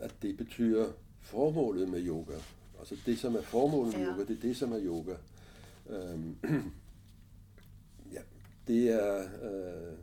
at 0.00 0.14
det 0.22 0.36
betyder 0.36 0.92
formålet 1.20 1.88
med 1.88 2.06
yoga. 2.06 2.34
Altså 2.78 2.96
det, 3.06 3.18
som 3.18 3.34
er 3.36 3.42
formålet 3.42 3.98
med 3.98 4.06
ja. 4.06 4.12
yoga, 4.12 4.24
det 4.24 4.36
er 4.36 4.40
det, 4.40 4.56
som 4.56 4.72
er 4.72 4.80
yoga. 4.80 5.14
Øhm, 5.88 6.36
ja, 8.14 8.20
det 8.66 8.90
er... 8.90 9.18
Øh, 9.42 9.98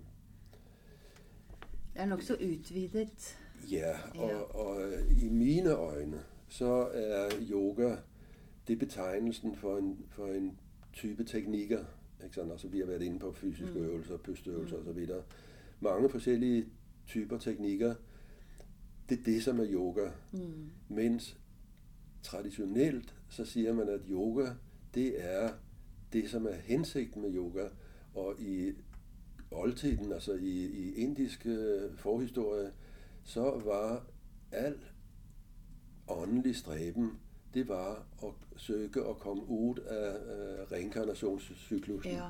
det 1.93 2.01
er 2.01 2.05
nok 2.05 2.21
så 2.21 2.33
utvidet. 2.33 3.39
Ja, 3.71 3.93
og, 4.15 4.29
ja. 4.29 4.37
og 4.37 4.81
i 5.21 5.29
mine 5.29 5.69
øjne, 5.69 6.23
så 6.47 6.89
er 6.93 7.29
yoga 7.51 7.95
det 8.67 8.79
betegnelsen 8.79 9.55
for 9.55 9.77
en, 9.77 10.05
for 10.09 10.27
en 10.27 10.57
type 10.93 11.23
teknikker, 11.23 11.83
Ikke 12.23 12.35
sant? 12.35 12.51
Altså, 12.51 12.67
vi 12.67 12.79
har 12.79 12.85
været 12.85 13.01
inde 13.01 13.19
på 13.19 13.31
fysiske 13.31 13.79
mm. 13.79 13.85
øvelser, 13.85 14.17
pusteøvelser 14.17 14.77
mm. 14.77 14.87
osv. 14.89 15.09
Mange 15.79 16.09
forskellige 16.09 16.65
typer 17.07 17.37
teknikker. 17.37 17.95
Det 19.09 19.19
er 19.19 19.23
det, 19.23 19.43
som 19.43 19.59
er 19.59 19.65
yoga. 19.69 20.09
Mm. 20.31 20.69
Mens 20.89 21.37
traditionelt, 22.23 23.15
så 23.29 23.45
siger 23.45 23.73
man, 23.73 23.89
at 23.89 23.99
yoga, 24.09 24.49
det 24.93 25.25
er 25.33 25.49
det, 26.15 26.29
som 26.29 26.45
er 26.45 26.55
hensigten 26.63 27.21
med 27.21 27.35
yoga. 27.35 27.67
Og 28.13 28.35
i 28.39 28.71
oldtiden, 29.51 30.11
altså 30.11 30.33
i, 30.33 30.65
i 30.65 30.93
indisk 30.95 31.45
øh, 31.45 31.97
forhistorie, 31.97 32.71
så 33.23 33.61
var 33.65 34.05
al 34.51 34.75
åndelig 36.07 36.55
stræben, 36.55 37.11
det 37.53 37.67
var 37.67 38.05
at 38.23 38.29
søge 38.57 39.09
at 39.09 39.19
komme 39.19 39.49
ud 39.49 39.75
af 39.77 40.15
øh, 40.15 40.71
reinkarnationscyklusen. 40.71 42.11
Ja. 42.11 42.27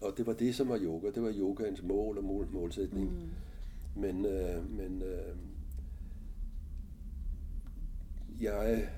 Og 0.00 0.14
det 0.16 0.26
var 0.26 0.32
det, 0.32 0.54
som 0.54 0.68
var 0.68 0.78
yoga. 0.78 1.10
Det 1.10 1.22
var 1.22 1.32
yogaens 1.36 1.82
mål 1.82 2.18
og 2.18 2.24
mål, 2.24 2.48
målsætning. 2.52 3.10
Mm. 3.12 4.00
Men, 4.00 4.24
øh, 4.24 4.70
men 4.70 5.02
øh, 5.02 5.36
jeg 8.40 8.88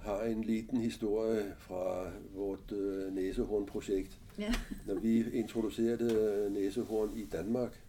har 0.00 0.22
en 0.22 0.44
liten 0.44 0.80
historie 0.80 1.54
fra 1.58 2.10
vort 2.34 2.72
øh, 2.72 3.14
næsehornprojekt. 3.14 4.20
Ja. 4.38 4.54
Når 4.86 4.94
vi 4.94 5.30
introducerede 5.32 6.50
næsehorn 6.50 7.10
i 7.16 7.24
Danmark, 7.24 7.82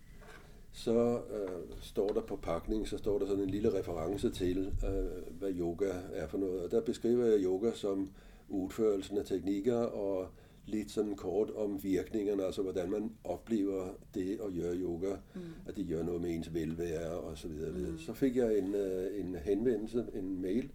så 0.72 1.16
øh, 1.16 1.78
står 1.82 2.08
der 2.08 2.22
på 2.22 2.36
pakningen, 2.36 2.86
så 2.86 2.98
står 2.98 3.20
der 3.20 3.26
sådan 3.28 3.44
en 3.44 3.50
lille 3.50 3.80
reference 3.80 4.30
til, 4.30 4.74
øh, 4.86 5.38
hvad 5.40 5.52
yoga 5.60 5.92
er 6.14 6.28
for 6.28 6.38
noget. 6.38 6.62
Og 6.62 6.72
der 6.72 6.82
beskriver 6.82 7.26
jeg 7.26 7.44
yoga 7.44 7.72
som 7.74 8.10
udførelsen 8.50 9.18
af 9.18 9.26
teknikker 9.26 9.78
og 9.78 10.28
lidt 10.66 10.92
sådan 10.92 11.16
kort 11.16 11.50
om 11.56 11.84
virkningerne, 11.84 12.44
altså 12.44 12.62
hvordan 12.62 12.92
man 12.92 13.12
oplever 13.24 13.88
det 14.14 14.40
at 14.48 14.54
gøre 14.62 14.76
yoga, 14.76 15.16
mm. 15.36 15.42
at 15.68 15.76
det 15.76 15.88
gør 15.88 16.04
noget 16.04 16.22
med 16.22 16.36
ens 16.36 16.54
velvære 16.54 17.12
og 17.12 17.38
så 17.38 17.48
videre. 17.48 17.72
Mm. 17.72 18.00
Så 18.00 18.14
fik 18.14 18.36
jeg 18.36 18.58
en, 18.58 18.76
øh, 18.76 19.20
en 19.20 19.36
henvendelse, 19.36 20.06
en 20.14 20.42
mail 20.42 20.72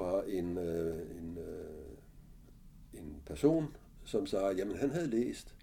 fra 0.00 0.22
en, 0.26 0.58
øh, 0.58 1.18
en, 1.18 1.38
øh, 1.38 3.00
en 3.00 3.22
person, 3.26 3.76
som 4.04 4.26
sagde, 4.26 4.54
jamen, 4.56 4.76
han 4.76 4.90
havde 4.90 5.06
læst, 5.06 5.54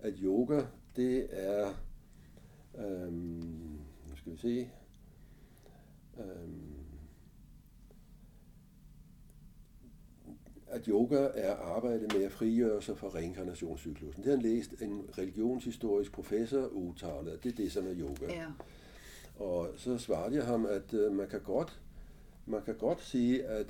at 0.00 0.14
yoga, 0.22 0.62
det 0.96 1.26
er, 1.30 1.74
øhm, 2.78 3.78
nu 4.08 4.16
skal 4.16 4.32
vi 4.32 4.38
se, 4.38 4.70
øhm, 6.18 6.74
at 10.66 10.84
yoga 10.86 11.28
er 11.34 11.56
arbejdet 11.56 12.12
med 12.12 12.24
at 12.24 12.32
frigøre 12.32 12.82
sig 12.82 12.98
fra 12.98 13.08
reinkarnationscyklusen. 13.08 14.22
Det 14.22 14.30
har 14.30 14.36
han 14.36 14.42
læst 14.42 14.82
en 14.82 15.04
religionshistorisk 15.18 16.12
professor 16.12 16.66
udtale, 16.66 17.38
det 17.42 17.52
er 17.52 17.56
det, 17.56 17.72
som 17.72 17.86
er 17.86 17.94
yoga. 17.96 18.34
Ja. 18.34 18.46
Og 19.36 19.68
så 19.76 19.98
svarede 19.98 20.36
jeg 20.36 20.46
ham, 20.46 20.66
at 20.66 20.94
øh, 20.94 21.12
man 21.12 21.28
kan 21.28 21.40
godt 21.40 21.81
man 22.46 22.62
kan 22.62 22.74
godt 22.76 23.02
sige, 23.02 23.44
at 23.44 23.66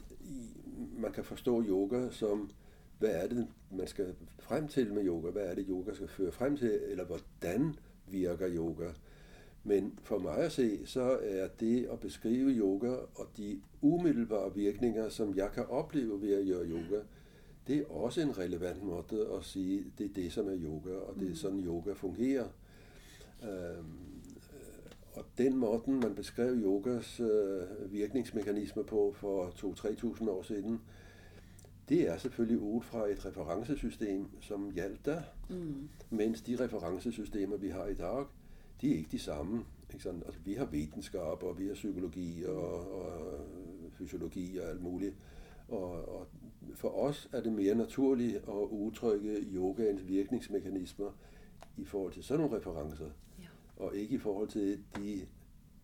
man 0.99 1.13
kan 1.13 1.25
forstå 1.25 1.63
yoga 1.63 2.11
som, 2.11 2.51
hvad 2.99 3.11
er 3.11 3.29
det, 3.29 3.47
man 3.71 3.87
skal 3.87 4.15
frem 4.39 4.69
til 4.69 4.93
med 4.93 5.07
yoga? 5.07 5.31
Hvad 5.31 5.43
er 5.43 5.55
det, 5.55 5.67
yoga 5.69 5.95
skal 5.95 6.09
føre 6.09 6.33
frem 6.33 6.57
til? 6.57 6.81
Eller 6.89 7.05
hvordan 7.05 7.75
virker 8.07 8.49
yoga? 8.57 8.89
Men 9.65 9.99
for 10.03 10.19
mig 10.19 10.37
at 10.37 10.53
se, 10.53 10.87
så 10.87 11.19
er 11.23 11.49
det 11.61 11.87
at 11.93 12.01
beskrive 12.01 12.51
yoga 12.51 12.91
og 13.15 13.27
de 13.37 13.61
umiddelbare 13.81 14.55
virkninger, 14.55 15.09
som 15.09 15.37
jeg 15.37 15.51
kan 15.55 15.67
opleve 15.67 16.23
ved 16.23 16.33
at 16.33 16.47
gøre 16.47 16.67
yoga, 16.67 17.03
det 17.67 17.79
er 17.79 17.85
også 17.91 18.21
en 18.21 18.39
relevant 18.39 18.83
måde 18.83 19.29
at 19.39 19.45
sige, 19.45 19.85
det 19.99 20.05
er 20.05 20.15
det, 20.15 20.33
som 20.33 20.49
er 20.49 20.57
yoga, 20.65 20.95
og 20.95 21.15
det 21.15 21.25
er 21.25 21.29
mm. 21.29 21.35
sådan, 21.35 21.67
yoga 21.67 21.93
fungerer. 21.93 22.49
Øhm, 23.43 24.12
og 25.15 25.25
den 25.39 25.57
måde, 25.57 25.83
man 25.87 26.15
beskrev 26.15 26.55
yogas 26.57 27.21
øh, 27.21 27.93
virkningsmekanismer 27.93 28.83
på 28.83 29.15
for 29.17 29.47
2-3.000 29.47 30.31
år 30.31 30.43
siden, 30.43 30.81
det 31.89 32.09
er 32.09 32.17
selvfølgelig 32.17 32.59
ud 32.59 32.83
fra 32.83 33.09
et 33.09 33.27
referencesystem, 33.27 34.27
som 34.41 34.71
hjalp 34.71 35.05
der, 35.05 35.23
mm. 35.51 35.89
mens 36.11 36.41
de 36.41 36.65
referencesystemer, 36.65 37.57
vi 37.57 37.69
har 37.69 37.87
i 37.87 37.95
dag, 37.95 38.25
de 38.81 38.93
er 38.93 38.97
ikke 38.97 39.11
de 39.11 39.19
samme. 39.19 39.65
Ikke 39.91 40.03
sådan? 40.03 40.23
Altså, 40.27 40.41
vi 40.45 40.55
har 40.55 40.65
videnskab, 40.65 41.43
og 41.43 41.59
vi 41.59 41.67
har 41.67 41.75
psykologi 41.75 42.45
og, 42.45 42.93
og 43.03 43.41
fysiologi 43.93 44.59
og 44.59 44.71
alt 44.71 44.83
muligt. 44.83 45.15
Og, 45.69 46.19
og 46.19 46.27
for 46.75 46.89
os 46.89 47.29
er 47.33 47.41
det 47.41 47.53
mere 47.53 47.75
naturligt 47.75 48.37
at 48.37 48.69
udtrykke 48.71 49.47
yogaens 49.55 50.09
virkningsmekanismer 50.09 51.11
i 51.77 51.85
forhold 51.85 52.13
til 52.13 52.25
sådan 52.25 52.41
nogle 52.45 52.57
referencer 52.57 53.11
og 53.83 53.97
ikke 53.97 54.15
i 54.15 54.19
forhold 54.19 54.49
til 54.49 54.85
de 54.97 55.27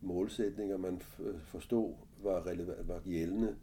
målsætninger, 0.00 0.76
man 0.76 1.00
forstod 1.44 1.94
var, 2.22 2.46
relevant, 2.46 2.88
var 2.88 3.00
gældende 3.00 3.56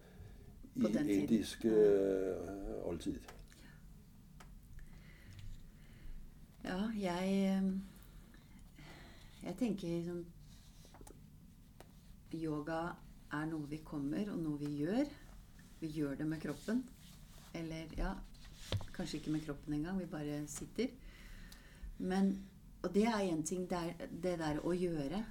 i 0.75 0.81
indisk 1.07 1.65
øh, 1.65 2.35
oldtid. 2.83 3.19
Ja, 6.63 6.81
jeg, 6.99 7.61
øh, 7.63 7.79
jeg 9.43 9.55
tenker 9.59 9.87
liksom 9.87 10.25
Yoga 12.33 12.81
er 13.31 13.45
noe 13.45 13.69
vi 13.69 13.77
kommer, 13.85 14.31
og 14.31 14.39
noe 14.39 14.59
vi 14.59 14.71
gjør. 14.81 15.05
Vi 15.79 15.87
gjør 15.87 16.15
det 16.15 16.27
med 16.27 16.41
kroppen. 16.41 16.83
Eller 17.55 17.93
ja, 17.97 18.11
kanskje 18.93 19.17
ikke 19.17 19.31
med 19.31 19.45
kroppen 19.45 19.73
engang. 19.73 19.99
Vi 19.99 20.05
bare 20.05 20.47
sitter. 20.47 20.87
Men 21.97 22.35
og 22.85 22.93
det 22.93 23.07
er 23.09 23.23
én 23.25 23.41
ting, 23.41 23.65
det, 23.69 23.77
er 23.77 24.11
det 24.11 24.35
der 24.37 24.59
å 24.61 24.73
gjøre. 24.77 25.23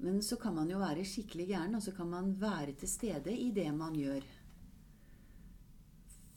Men 0.00 0.22
så 0.24 0.38
kan 0.40 0.54
man 0.56 0.70
jo 0.72 0.80
være 0.80 1.04
skikkelig 1.06 1.46
gæren, 1.50 1.76
og 1.76 1.82
så 1.84 1.92
kan 1.92 2.08
man 2.08 2.32
være 2.40 2.72
til 2.80 2.88
stede 2.88 3.34
i 3.36 3.50
det 3.52 3.68
man 3.76 3.94
gjør. 3.98 4.24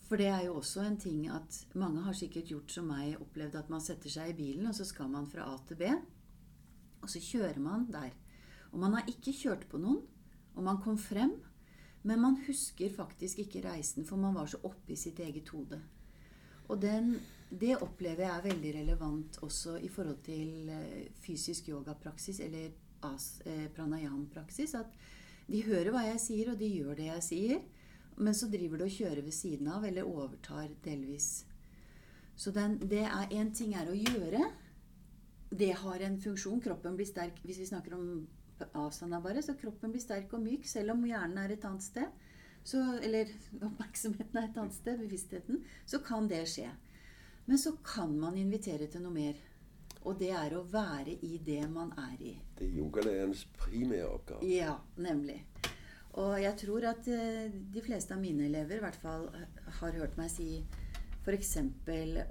For 0.08 0.20
det 0.20 0.28
er 0.32 0.46
jo 0.46 0.58
også 0.60 0.84
en 0.84 1.00
ting 1.00 1.26
at 1.32 1.58
mange 1.76 2.04
har 2.06 2.16
sikkert 2.16 2.52
gjort 2.52 2.72
som 2.72 2.88
meg, 2.92 3.18
opplevd 3.24 3.58
at 3.60 3.72
man 3.72 3.84
setter 3.84 4.12
seg 4.12 4.32
i 4.32 4.38
bilen, 4.38 4.68
og 4.68 4.76
så 4.76 4.88
skal 4.88 5.10
man 5.12 5.28
fra 5.32 5.48
A 5.48 5.58
til 5.68 5.80
B. 5.80 5.90
Og 7.04 7.12
så 7.12 7.24
kjører 7.24 7.60
man 7.64 7.88
der. 7.92 8.12
Og 8.72 8.80
man 8.84 8.96
har 8.96 9.08
ikke 9.08 9.36
kjørt 9.36 9.68
på 9.72 9.80
noen, 9.80 10.04
og 10.56 10.64
man 10.64 10.80
kom 10.84 11.00
frem. 11.00 11.38
Men 12.08 12.24
man 12.24 12.40
husker 12.48 12.92
faktisk 12.94 13.40
ikke 13.44 13.64
reisen, 13.64 14.06
for 14.08 14.20
man 14.20 14.36
var 14.36 14.48
så 14.48 14.60
oppe 14.64 14.96
i 14.96 15.00
sitt 15.00 15.20
eget 15.24 15.50
hode. 15.56 15.80
Og 16.68 16.82
den 16.82 17.18
det 17.50 17.78
opplever 17.80 18.26
jeg 18.26 18.34
er 18.34 18.48
veldig 18.50 18.72
relevant 18.82 19.40
også 19.46 19.78
i 19.80 19.88
forhold 19.92 20.20
til 20.26 20.70
eh, 20.74 21.08
fysisk 21.24 21.70
yogapraksis 21.72 22.42
eller 22.44 22.68
eh, 22.68 23.68
pranayam-praksis. 23.76 24.76
At 24.76 24.92
de 25.48 25.64
hører 25.64 25.94
hva 25.96 26.04
jeg 26.10 26.20
sier, 26.20 26.52
og 26.52 26.60
de 26.60 26.68
gjør 26.68 26.98
det 27.00 27.08
jeg 27.08 27.24
sier. 27.24 27.60
Men 28.18 28.36
så 28.36 28.50
driver 28.52 28.82
de 28.82 28.88
og 28.90 28.96
kjører 28.98 29.24
ved 29.24 29.36
siden 29.36 29.70
av, 29.72 29.86
eller 29.88 30.10
overtar 30.10 30.74
delvis. 30.84 31.46
Så 32.38 32.52
den, 32.54 32.78
det 32.84 33.06
er 33.06 33.32
én 33.34 33.54
ting 33.56 33.76
er 33.78 33.90
å 33.90 33.96
gjøre. 33.96 34.42
Det 35.48 35.72
har 35.80 36.04
en 36.04 36.18
funksjon. 36.22 36.60
Kroppen 36.62 36.98
blir 36.98 37.08
sterk. 37.08 37.40
Hvis 37.46 37.62
vi 37.62 37.70
snakker 37.70 37.96
om 37.96 38.28
asana 38.76 39.22
bare, 39.24 39.42
så 39.46 39.56
kroppen 39.58 39.94
blir 39.94 40.04
sterk 40.04 40.34
og 40.36 40.44
myk, 40.44 40.66
selv 40.68 40.96
om 40.96 41.06
hjernen 41.08 41.40
er 41.42 41.54
et 41.56 41.66
annet 41.70 41.86
sted. 41.86 42.26
Så, 42.68 42.82
eller 43.06 43.32
oppmerksomheten 43.62 44.42
er 44.42 44.50
et 44.50 44.60
annet 44.60 44.76
sted, 44.76 45.00
bevisstheten. 45.00 45.64
Så 45.88 46.02
kan 46.04 46.28
det 46.28 46.44
skje. 46.52 46.68
Men 47.48 47.60
så 47.62 47.78
kan 47.84 48.12
man 48.20 48.38
invitere 48.38 48.90
til 48.92 49.04
noe 49.06 49.16
mer. 49.16 49.38
Og 50.08 50.20
det 50.20 50.32
er 50.36 50.54
å 50.56 50.64
være 50.68 51.18
i 51.26 51.38
det 51.44 51.64
man 51.72 51.92
er 52.00 52.20
i. 52.24 52.34
Det 52.56 52.68
er 52.68 52.80
yogalærerens 52.80 53.46
primære 53.60 54.08
oppgave. 54.08 54.48
Ja, 54.48 54.78
nemlig. 55.00 55.42
Og 56.18 56.36
jeg 56.42 56.56
tror 56.60 56.88
at 56.90 57.08
eh, 57.12 57.48
de 57.74 57.84
fleste 57.84 58.16
av 58.16 58.22
mine 58.22 58.48
elever 58.48 58.80
i 58.80 58.84
hvert 58.84 59.00
fall 59.02 59.28
har 59.80 59.98
hørt 60.00 60.16
meg 60.20 60.32
si 60.34 60.50
f.eks. 61.28 61.58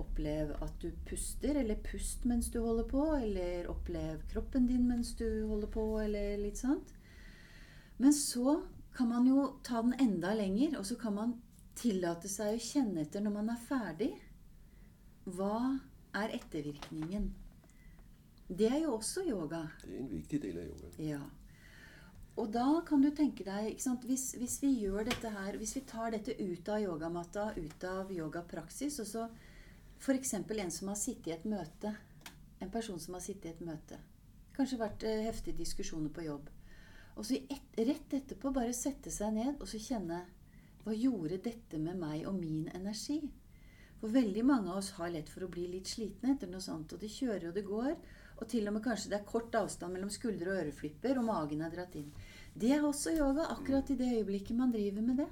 opplev 0.01 0.55
at 0.65 0.77
du 0.81 0.89
puster, 1.09 1.59
eller 1.61 1.81
pust 1.85 2.25
mens 2.25 2.49
du 2.53 2.63
holder 2.65 2.87
på, 2.89 3.03
eller 3.19 3.69
opplev 3.69 4.23
kroppen 4.31 4.67
din 4.71 4.87
mens 4.89 5.13
du 5.19 5.27
holder 5.49 5.69
på, 5.69 5.85
eller 6.01 6.39
litt 6.41 6.57
sånt. 6.61 6.95
Men 8.01 8.13
så 8.17 8.63
kan 8.97 9.11
man 9.13 9.29
jo 9.29 9.51
ta 9.65 9.83
den 9.85 9.99
enda 10.01 10.33
lenger, 10.35 10.79
og 10.81 10.87
så 10.89 10.97
kan 11.01 11.17
man 11.17 11.35
tillate 11.77 12.29
seg 12.33 12.57
å 12.57 12.63
kjenne 12.63 13.05
etter 13.05 13.21
når 13.21 13.37
man 13.37 13.53
er 13.53 13.61
ferdig. 13.69 14.11
Hva 15.27 15.79
er 16.15 16.37
ettervirkningen? 16.37 17.27
Det 18.47 18.69
er 18.71 18.79
jo 18.85 18.95
også 18.95 19.25
yoga. 19.27 19.65
Det 19.83 19.91
er 19.91 20.05
en 20.05 20.13
viktig 20.13 20.41
del 20.43 20.61
av 20.63 20.69
yoga. 20.71 20.93
Ja. 21.03 21.21
Og 22.37 22.51
da 22.53 22.67
kan 22.87 23.03
du 23.03 23.09
tenke 23.17 23.47
deg 23.47 23.81
hvis, 24.05 24.27
hvis, 24.37 24.59
vi 24.63 24.73
gjør 24.83 25.07
dette 25.09 25.31
her, 25.33 25.57
hvis 25.57 25.75
vi 25.79 25.83
tar 25.89 26.13
dette 26.13 26.37
ut 26.37 26.69
av 26.69 26.83
yogamatta, 26.83 27.47
ut 27.57 27.87
av 27.89 28.13
yogapraksis, 28.13 29.01
og 29.03 29.09
så 29.09 29.25
f.eks. 29.99 30.35
en 30.37 30.71
som 30.71 30.93
har 30.93 31.01
sittet 31.01 31.31
i 31.31 31.35
et 31.35 31.49
møte, 31.49 31.95
en 32.61 32.71
person 32.73 33.01
som 33.01 33.17
har 33.17 33.25
sittet 33.25 33.49
i 33.49 33.55
et 33.55 33.65
møte, 33.65 33.99
kanskje 34.57 34.81
vært 34.81 35.07
eh, 35.09 35.25
heftige 35.25 35.57
diskusjoner 35.57 36.13
på 36.13 36.27
jobb, 36.29 36.53
og 37.17 37.25
så 37.25 37.41
et, 37.41 37.81
rett 37.81 38.19
etterpå 38.21 38.53
bare 38.53 38.77
sette 38.77 39.11
seg 39.11 39.33
ned 39.33 39.57
og 39.57 39.69
så 39.71 39.81
kjenne 39.81 40.21
Hva 40.85 40.93
gjorde 40.95 41.41
dette 41.43 41.81
med 41.81 41.97
meg 41.99 42.29
og 42.29 42.37
min 42.37 42.69
energi? 42.77 43.23
For 44.01 44.09
veldig 44.13 44.45
mange 44.45 44.71
av 44.71 44.77
oss 44.77 44.91
har 44.99 45.11
lett 45.11 45.29
for 45.33 45.47
å 45.47 45.49
bli 45.49 45.67
litt 45.73 45.89
slitne 45.89 46.35
etter 46.35 46.51
noe 46.53 46.61
sånt. 46.61 46.93
Og 46.93 47.01
det 47.01 47.09
kjører 47.11 47.49
og 47.49 47.55
det 47.55 47.65
går. 47.65 47.95
Og 48.37 48.49
til 48.49 48.67
og 48.69 48.75
med 48.77 48.83
kanskje 48.85 49.11
det 49.11 49.19
er 49.21 49.25
kort 49.31 49.55
avstand 49.55 49.93
mellom 49.97 50.11
skuldre 50.13 50.51
og 50.53 50.59
øreflipper, 50.61 51.19
og 51.19 51.25
magen 51.25 51.63
er 51.65 51.71
dratt 51.73 51.95
inn. 51.97 52.11
Det 52.55 52.71
er 52.73 52.85
også 52.85 53.15
yoga, 53.17 53.47
akkurat 53.55 53.91
i 53.91 53.97
det 53.97 54.11
øyeblikket 54.19 54.57
man 54.57 54.73
driver 54.73 55.03
med 55.03 55.17
det. 55.23 55.27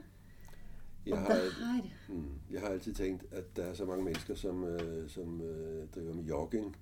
Jeg 1.06 1.18
har, 1.18 1.82
mm, 2.08 2.28
jeg 2.50 2.60
har 2.60 2.68
altid 2.68 2.94
tænkt, 2.94 3.24
at 3.32 3.56
der 3.56 3.64
er 3.64 3.74
så 3.74 3.84
mange 3.84 4.04
mennesker, 4.04 4.34
som, 4.34 4.64
øh, 4.64 5.08
som 5.10 5.40
øh, 5.40 5.88
driver 5.94 6.14
med 6.14 6.24
jogging, 6.24 6.76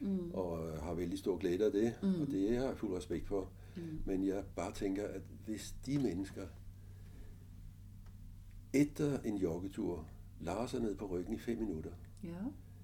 mm, 0.00 0.30
og 0.34 0.80
har 0.82 0.94
vældig 0.94 1.18
stor 1.18 1.36
glæde 1.38 1.64
af 1.66 1.72
det, 1.72 1.94
Mm. 2.02 2.20
og 2.22 2.26
det 2.26 2.56
har 2.58 2.66
jeg 2.66 2.76
fuld 2.76 2.96
respekt 2.96 3.26
for. 3.28 3.48
mm, 3.76 3.98
Men 4.06 4.26
jeg 4.26 4.44
bare 4.56 4.72
tænker, 4.72 5.06
at 5.08 5.22
hvis 5.46 5.74
de 5.86 5.98
mennesker 5.98 6.46
efter 8.72 9.18
en 9.24 9.36
joggetur 9.36 10.04
lader 10.40 10.66
sig 10.66 10.80
ned 10.80 10.94
på 10.94 11.06
ryggen 11.06 11.34
i 11.34 11.38
5 11.38 11.58
minutter, 11.58 11.90
ja. 12.24 12.28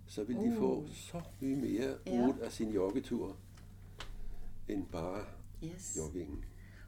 så 0.06 0.24
vil 0.24 0.36
de 0.36 0.50
Uh. 0.50 0.56
få 0.58 0.86
så 0.88 1.20
mye 1.40 1.56
mere 1.56 1.94
Ja. 2.06 2.28
ud 2.28 2.38
af 2.38 2.52
sin 2.52 2.72
joggetur, 2.72 3.36
end 4.68 4.86
bare 4.92 5.24
Yes. 5.64 5.96
joggingen. 5.98 6.44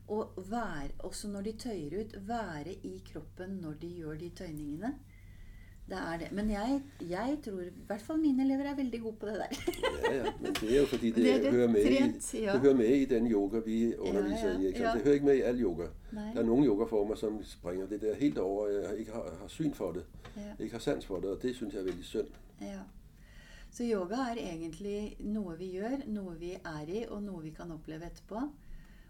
Og 0.09 0.33
være, 0.37 0.89
også 0.99 1.29
når 1.29 1.41
de 1.41 1.53
tøyer 1.53 2.01
ut, 2.05 2.29
være 2.29 2.73
i 2.73 3.03
kroppen 3.13 3.51
når 3.51 3.73
de 3.73 3.95
gjør 3.97 4.15
de 4.15 4.29
tøyningene. 4.29 4.99
Det 5.89 5.97
er 5.97 6.19
det. 6.19 6.33
Men 6.33 6.51
jeg, 6.51 6.81
jeg 7.11 7.39
tror 7.45 7.61
i 7.61 7.71
hvert 7.87 8.03
fall 8.03 8.19
mine 8.19 8.43
elever 8.45 8.71
er 8.71 8.75
veldig 8.77 9.01
gode 9.03 9.17
på 9.17 9.27
det 9.27 9.35
der. 9.35 9.73
Ja, 10.11 10.15
ja, 10.17 10.33
men 10.41 10.55
det 10.55 10.77
er 10.77 10.81
jo 10.81 10.87
fordi, 10.87 11.11
det, 11.11 11.17
Det 11.25 11.35
er 11.35 11.43
det 11.43 11.53
hører, 11.53 11.69
med 11.69 11.85
trent, 11.85 12.35
i, 12.35 12.43
ja. 12.43 12.53
det 12.53 12.61
hører 12.61 12.75
med 12.75 12.87
i 12.87 13.05
den 13.05 13.31
yoga, 13.33 13.59
vi 13.59 13.95
underviser 13.97 14.51
ja, 14.53 14.59
i. 14.59 14.67
Ikke? 14.67 14.83
ja. 14.83 14.93
Det 14.93 15.03
hører 15.03 15.15
ikke 15.15 15.27
med 15.27 15.37
i 15.37 15.41
al 15.41 15.61
yoga. 15.63 15.87
Nei. 16.13 16.33
Der 16.35 16.41
er 16.41 16.45
nogle 16.47 16.67
yogaformer, 16.67 17.15
som 17.15 17.45
springer 17.45 17.87
det 17.87 18.01
der 18.01 18.15
helt 18.15 18.39
over, 18.39 18.69
jeg 18.69 18.99
ikke 18.99 19.13
har, 19.13 19.37
har 19.41 19.49
syn 19.49 19.75
for 19.75 19.93
det, 19.93 20.05
Ja. 20.37 20.65
ikke 20.65 20.73
har 20.73 20.81
sans 20.81 21.07
for 21.07 21.17
det, 21.17 21.31
og 21.31 21.43
det 21.43 21.55
synes 21.57 21.75
jeg 21.75 21.81
er 21.81 21.85
vældig 21.85 22.05
synd. 22.05 22.27
Ja. 22.61 22.81
Så 23.71 23.85
yoga 23.85 24.15
er 24.15 24.39
egentlig 24.41 25.17
noe 25.21 25.57
vi 25.59 25.71
gjør, 25.77 25.97
noe 26.07 26.35
vi 26.41 26.53
er 26.65 26.89
i, 26.89 27.05
og 27.09 27.23
noe 27.23 27.43
vi 27.43 27.51
kan 27.51 27.71
oppleve 27.71 28.07
etterpå. 28.07 28.41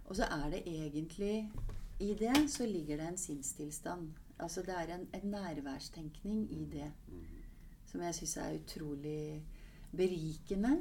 Og 0.05 0.17
så 0.17 0.25
er 0.25 0.51
det 0.51 0.63
egentlig 0.67 1.51
I 2.01 2.15
det 2.19 2.51
så 2.51 2.67
ligger 2.67 2.97
det 2.97 3.09
en 3.09 3.19
sinnstilstand. 3.19 4.09
Altså 4.39 4.63
det 4.63 4.75
er 4.75 4.95
en, 4.95 5.09
en 5.15 5.31
nærværstenkning 5.31 6.53
i 6.53 6.65
det 6.73 6.91
som 7.87 8.03
jeg 8.03 8.15
syns 8.15 8.37
er 8.37 8.59
utrolig 8.59 9.43
berikende. 9.97 10.77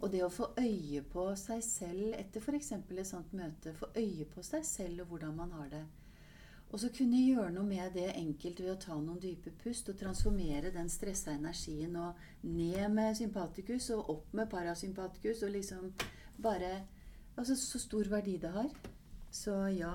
Og 0.00 0.10
det 0.12 0.24
å 0.24 0.32
få 0.32 0.50
øye 0.60 1.00
på 1.08 1.30
seg 1.40 1.62
selv 1.64 2.16
etter 2.18 2.42
f.eks. 2.42 2.72
et 2.72 3.06
sånt 3.08 3.32
møte, 3.32 3.72
få 3.72 3.88
øye 3.96 4.26
på 4.28 4.42
seg 4.44 4.64
selv 4.66 5.06
og 5.06 5.14
hvordan 5.14 5.36
man 5.36 5.54
har 5.56 5.70
det. 5.72 5.84
Og 6.70 6.80
så 6.82 6.90
kunne 6.92 7.22
gjøre 7.22 7.52
noe 7.54 7.64
med 7.64 7.94
det 7.94 8.10
enkelt 8.18 8.60
ved 8.60 8.72
å 8.72 8.80
ta 8.82 8.96
noen 8.98 9.20
dype 9.22 9.52
pust 9.62 9.88
og 9.88 9.96
transformere 10.00 10.74
den 10.74 10.90
stressa 10.90 11.32
energien 11.32 11.94
og 11.96 12.18
ned 12.42 12.90
med 12.92 13.14
sympatikus 13.16 13.88
og 13.94 14.10
opp 14.16 14.34
med 14.34 14.50
parasympatikus 14.50 15.44
og 15.46 15.56
liksom 15.56 15.92
bare 16.42 16.74
Altså 17.36 17.52
så 17.56 17.78
stor 17.78 18.08
verdi 18.08 18.38
det 18.40 18.48
har. 18.48 18.70
Så 19.30 19.52
ja. 19.76 19.90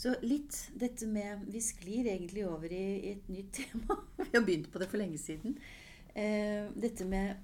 Så 0.00 0.14
litt 0.24 0.56
dette 0.80 1.04
med 1.10 1.44
Vi 1.52 1.60
sklir 1.60 2.08
egentlig 2.08 2.46
over 2.48 2.72
i, 2.72 2.84
i 3.04 3.12
et 3.18 3.28
nytt 3.28 3.52
tema. 3.58 3.98
Vi 4.16 4.32
har 4.32 4.46
begynt 4.46 4.70
på 4.72 4.80
det 4.80 4.88
for 4.88 5.00
lenge 5.00 5.20
siden. 5.20 5.58
Eh, 6.14 6.70
dette 6.72 7.04
med 7.04 7.36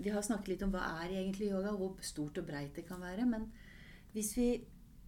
Vi 0.00 0.12
har 0.14 0.24
snakket 0.24 0.54
litt 0.54 0.64
om 0.64 0.72
hva 0.72 0.86
er 1.02 1.12
egentlig 1.18 1.50
yoga, 1.50 1.74
hvor 1.76 1.98
stort 2.00 2.40
og 2.40 2.48
breit 2.48 2.72
det 2.78 2.86
kan 2.88 3.02
være. 3.04 3.28
Men 3.28 3.50
hvis 4.14 4.34
vi 4.38 4.50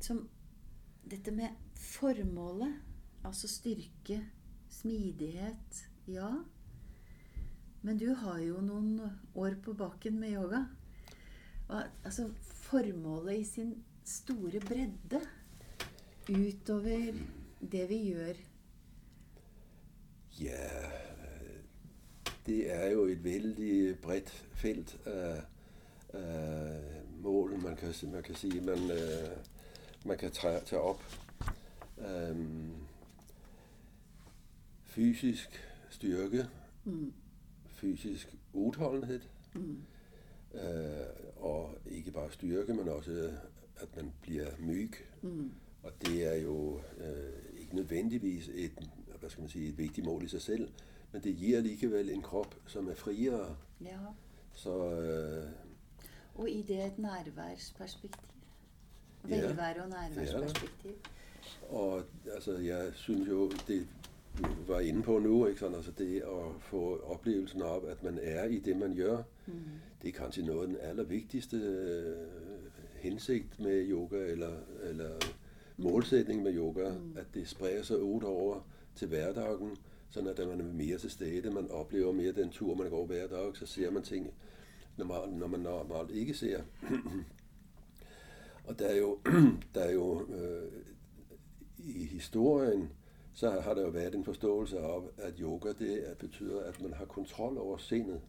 som 0.03 0.27
Dette 1.03 1.33
med 1.35 1.51
formålet, 1.75 2.77
altså 3.27 3.49
styrke, 3.51 4.21
smidighet 4.71 5.81
Ja. 6.07 6.29
Men 7.83 7.99
du 7.99 8.13
har 8.15 8.39
jo 8.39 8.61
noen 8.63 9.01
år 9.35 9.57
på 9.65 9.75
baken 9.75 10.21
med 10.21 10.37
yoga. 10.37 10.61
Og, 11.67 11.83
altså 12.05 12.29
formålet 12.69 13.41
i 13.41 13.45
sin 13.49 13.75
store 14.07 14.61
bredde 14.63 15.23
utover 16.31 17.13
det 17.73 17.89
vi 17.89 17.99
gjør. 18.09 18.33
Ja, 20.41 20.87
øh, 20.87 21.57
det 22.47 22.75
er 22.75 22.91
jo 22.91 23.05
et 23.05 23.25
vældig 23.25 23.99
bredt 23.99 24.31
felt 24.55 25.01
af, 25.07 25.43
af 26.09 26.81
mål, 27.21 27.59
man 27.63 27.77
kan, 27.77 27.95
man 28.13 28.23
kan 28.23 28.35
sige, 28.35 28.61
man, 28.61 28.91
øh, 28.91 29.37
man 30.07 30.19
kan 30.19 30.31
tage, 30.31 30.61
tage 30.61 30.81
op. 30.83 31.03
Øhm, 31.99 32.71
fysisk 34.85 35.61
styrke, 35.91 36.47
Mm, 36.85 37.13
fysisk 37.67 38.35
udholdenhed, 38.53 39.21
mm, 39.55 39.83
øh, 40.55 41.07
og 41.37 41.79
ikke 41.87 42.11
bare 42.11 42.33
styrke, 42.33 42.75
men 42.75 42.89
også 42.89 43.33
at 43.77 43.97
man 43.97 44.13
bliver 44.23 44.47
myg. 44.59 44.93
mm, 45.23 45.51
Og 45.83 45.93
det 46.07 46.27
er 46.27 46.37
jo 46.43 46.81
øh, 46.99 47.61
ikke 47.61 47.77
nødvendigvis 47.77 48.49
et, 48.55 48.73
hvad 49.21 49.31
skal 49.31 49.41
man 49.41 49.51
sige, 49.51 49.69
et 49.69 49.79
vigtigt 49.79 50.07
mål 50.07 50.23
i 50.25 50.29
sig 50.29 50.43
selv, 50.43 50.69
men 51.13 51.23
det 51.23 51.37
giver 51.37 51.57
alligevel 51.57 52.11
en 52.11 52.23
krop, 52.23 52.55
som 52.67 52.89
er 52.89 52.95
friere. 52.95 53.57
ja. 53.85 53.97
Så 54.55 54.91
øh, 55.01 55.47
Og 56.35 56.51
i 56.51 56.63
det 56.63 56.85
et 56.85 56.99
nærværsperspektiv. 56.99 58.23
Ja. 59.29 59.41
Velvære 59.47 59.83
og 59.83 59.89
nærværsperspektiv. 59.89 60.91
og 61.69 62.03
altså, 62.35 62.59
jeg 62.59 62.91
synes 62.95 63.29
jo, 63.29 63.51
det 63.69 63.89
var 64.67 64.81
inde 64.81 65.03
på 65.03 65.19
nu, 65.19 65.47
ikke 65.47 65.61
sådan, 65.61 65.77
altså 65.77 65.91
det 65.99 66.21
at 66.21 66.61
få 66.61 67.01
oplevelsen 67.05 67.63
af, 67.63 67.81
at 67.89 68.03
man 68.03 68.19
er 68.23 68.45
i 68.45 68.59
det, 68.59 68.77
man 68.77 68.97
gør, 68.97 69.23
Mm. 69.47 69.55
det 70.03 70.09
er 70.09 70.13
kanskje 70.13 70.43
noget 70.45 70.61
af 70.63 70.67
den 70.67 70.77
allervigtigste 70.81 71.57
øh, 71.57 72.17
hensigt 72.95 73.61
med 73.61 73.89
yoga, 73.91 74.17
eller, 74.17 74.53
eller 74.83 75.11
målsætning 75.77 76.43
med 76.43 76.55
yoga, 76.57 76.91
Mm. 76.93 77.17
at 77.17 77.27
det 77.35 77.49
spreder 77.49 77.83
sig 77.83 78.03
ud 78.03 78.23
over 78.23 78.61
til 78.95 79.09
hverdagen, 79.09 79.77
sådan 80.11 80.29
at 80.29 80.39
man 80.49 80.61
er 80.61 80.65
mere 80.65 80.99
til 80.99 81.11
stede, 81.11 81.51
man 81.51 81.71
oplever 81.71 82.13
mere 82.13 82.33
den 82.33 82.51
tur, 82.51 82.75
man 82.75 82.91
går 82.91 83.07
hver 83.07 83.27
dag, 83.27 83.57
så 83.57 83.67
ser 83.67 83.91
man 83.91 84.03
ting, 84.03 84.31
når 84.97 85.05
man, 85.05 85.39
når 85.39 85.47
man 85.47 85.61
normalt 85.61 86.11
ikke 86.11 86.35
ser. 86.35 86.63
Og 88.65 88.79
der 88.79 88.87
er 88.87 88.97
jo, 88.97 89.19
der 89.75 89.81
er 89.81 89.93
jo 89.93 90.21
øh, 90.33 90.73
i 91.79 92.05
historien, 92.05 92.89
så 93.35 93.51
har 93.51 93.75
der 93.75 93.83
jo 93.83 93.89
været 93.89 94.15
en 94.15 94.25
forståelse 94.25 94.79
af, 94.79 95.01
at 95.19 95.35
yoga 95.41 95.69
det 95.79 96.09
er- 96.11 96.15
betyder, 96.15 96.61
at 96.63 96.83
man 96.83 96.93
har 96.93 97.05
kontrol 97.05 97.59
over 97.59 97.77
sindet, 97.77 98.21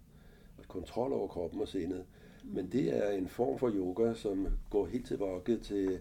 og 0.57 0.63
kontrol 0.67 1.13
over 1.13 1.27
kroppen 1.27 1.61
og 1.61 1.67
sindet. 1.67 2.03
Men 2.43 2.71
det 2.71 2.97
er 3.05 3.09
en 3.11 3.27
form 3.27 3.59
for 3.59 3.69
yoga, 3.71 4.13
som 4.13 4.47
går 4.69 4.85
helt 4.85 5.05
tilbage 5.07 5.57
til 5.57 5.99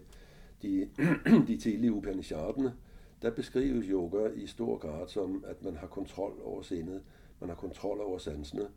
de, 0.63 0.89
de 1.47 1.57
tidlige 1.57 1.93
Upanishadene, 1.93 2.73
Der 3.23 3.31
beskrives 3.31 3.85
yoga 3.85 4.29
i 4.35 4.47
stor 4.47 4.77
grad 4.77 5.07
som, 5.07 5.43
at 5.47 5.63
man 5.63 5.75
har 5.75 5.87
kontrol 5.87 6.33
over 6.43 6.61
sindet, 6.61 7.01
man 7.39 7.49
har 7.49 7.55
kontrol 7.55 8.01
over 8.01 8.17
sansene, 8.17 8.67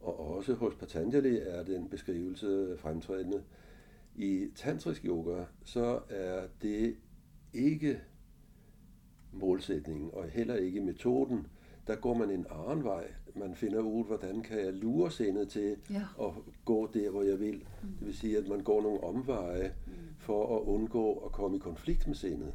og 0.00 0.20
også 0.36 0.54
hos 0.54 0.74
Patanjali 0.74 1.38
er 1.38 1.62
den 1.62 1.88
beskrivelse 1.88 2.76
fremtrædende. 2.78 3.42
I 4.16 4.46
tantrisk 4.54 5.04
yoga, 5.04 5.44
så 5.64 6.00
er 6.08 6.46
det 6.62 6.96
ikke 7.52 8.00
målsætningen, 9.32 10.10
og 10.12 10.28
heller 10.28 10.54
ikke 10.54 10.80
metoden. 10.80 11.46
Der 11.86 11.96
går 11.96 12.14
man 12.14 12.30
en 12.30 12.46
anden 12.68 12.84
vej. 12.84 13.12
Man 13.34 13.54
finder 13.54 13.80
ud, 13.80 14.04
hvordan 14.04 14.42
kan 14.42 14.58
jeg 14.58 14.72
lure 14.72 15.10
sindet 15.10 15.48
til 15.48 15.76
Ja. 15.90 16.02
at 16.26 16.30
gå 16.64 16.90
der, 16.94 17.10
hvor 17.10 17.22
jeg 17.22 17.40
vil. 17.40 17.64
Det 17.98 18.06
vil 18.06 18.16
sige, 18.16 18.38
at 18.38 18.48
man 18.48 18.60
går 18.60 18.82
nogle 18.82 19.04
omveje 19.04 19.74
for 20.18 20.56
at 20.56 20.62
undgå 20.62 21.12
at 21.14 21.32
komme 21.32 21.56
i 21.56 21.60
konflikt 21.60 22.06
med 22.06 22.14
sindet. 22.14 22.52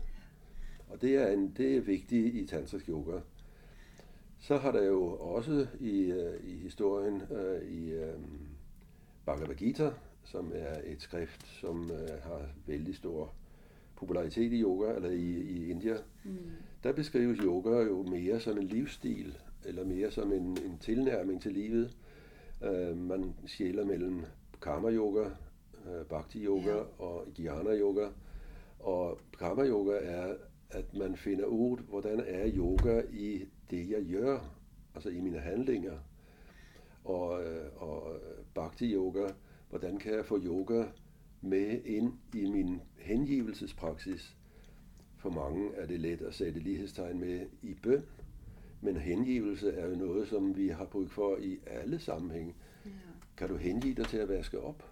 Og 0.89 1.01
det 1.01 1.15
er, 1.15 1.28
en, 1.28 1.53
det 1.57 1.78
er 1.78 1.82
vigtigt 1.82 2.36
i 2.36 2.45
tantrisk 2.45 2.89
yoga. 2.89 3.19
Så 4.39 4.57
har 4.57 4.71
der 4.71 4.84
jo 4.86 5.03
også 5.17 5.67
i, 5.80 5.99
øh, 6.01 6.43
i 6.43 6.55
historien 6.55 7.21
øh, 7.32 7.61
i 7.69 7.91
øh, 7.91 8.13
Bhagavad 9.26 9.55
Gita, 9.55 9.91
som 10.23 10.51
er 10.55 10.76
et 10.86 11.01
skrift, 11.01 11.47
som 11.47 11.91
øh, 11.91 12.09
har 12.23 12.41
vældig 12.67 12.95
stor 12.95 13.34
popularitet 13.95 14.53
i 14.53 14.61
yoga, 14.61 14.93
eller 14.95 15.09
i, 15.09 15.32
i 15.41 15.69
India, 15.69 15.97
Mm. 16.23 16.38
Der 16.86 16.93
beskrives 16.93 17.39
yoga 17.43 17.81
jo 17.83 18.03
mere 18.03 18.39
som 18.39 18.57
en 18.57 18.67
livsstil, 18.67 19.38
eller 19.65 19.86
mere 19.86 20.11
som 20.11 20.31
en, 20.33 20.57
en 20.65 20.77
tilnærming 20.79 21.41
til 21.41 21.51
livet. 21.51 21.97
Uh, 22.61 22.97
man 22.97 23.36
skiller 23.45 23.86
mellem 23.86 24.21
karma-yoga, 24.61 25.25
uh, 25.86 26.07
bhakti-yoga 26.09 26.71
Ja. 26.71 26.77
ja. 26.77 26.83
og 26.99 27.27
jnana-yoga. 27.39 28.07
Og 28.79 29.19
karma-yoga 29.39 29.91
er, 30.01 30.36
at 30.69 30.93
man 30.93 31.15
finder 31.15 31.45
ud, 31.45 31.77
hvordan 31.77 32.23
er 32.27 32.51
yoga 32.55 33.01
i 33.11 33.45
det, 33.71 33.89
jeg 33.89 34.05
gør, 34.11 34.39
altså 34.95 35.09
i 35.09 35.19
mine 35.19 35.39
handlinger. 35.39 35.97
Og, 37.03 37.43
øh, 37.43 37.65
og 37.75 38.19
bhakti-yoga, 38.55 39.27
hvordan 39.69 39.97
kan 39.97 40.13
jeg 40.13 40.25
få 40.25 40.39
yoga 40.45 40.86
med 41.41 41.81
ind 41.86 42.13
i 42.36 42.45
min 42.45 42.81
hengivelsespraksis, 42.97 44.36
for 45.26 45.32
mange 45.32 45.69
er 45.76 45.86
det 45.86 45.99
let 45.99 46.21
at 46.21 46.34
sætte 46.34 46.59
lighedstegn 46.59 47.19
med 47.19 47.39
i 47.61 47.73
bøn, 47.73 48.03
Men 48.82 48.97
hengivelse 48.97 49.71
er 49.71 49.89
jo 49.89 49.95
noget, 49.95 50.28
som 50.28 50.57
vi 50.57 50.67
har 50.67 50.86
brug 50.86 51.09
for 51.09 51.38
i 51.38 51.57
alle 51.67 51.99
sammenhænge. 51.99 52.53
Ja. 52.86 52.89
Kan 53.38 53.47
du 53.49 53.55
hengive 53.55 53.95
dig 53.95 54.05
til 54.05 54.17
at 54.17 54.30
vaske 54.30 54.59
op? 54.59 54.84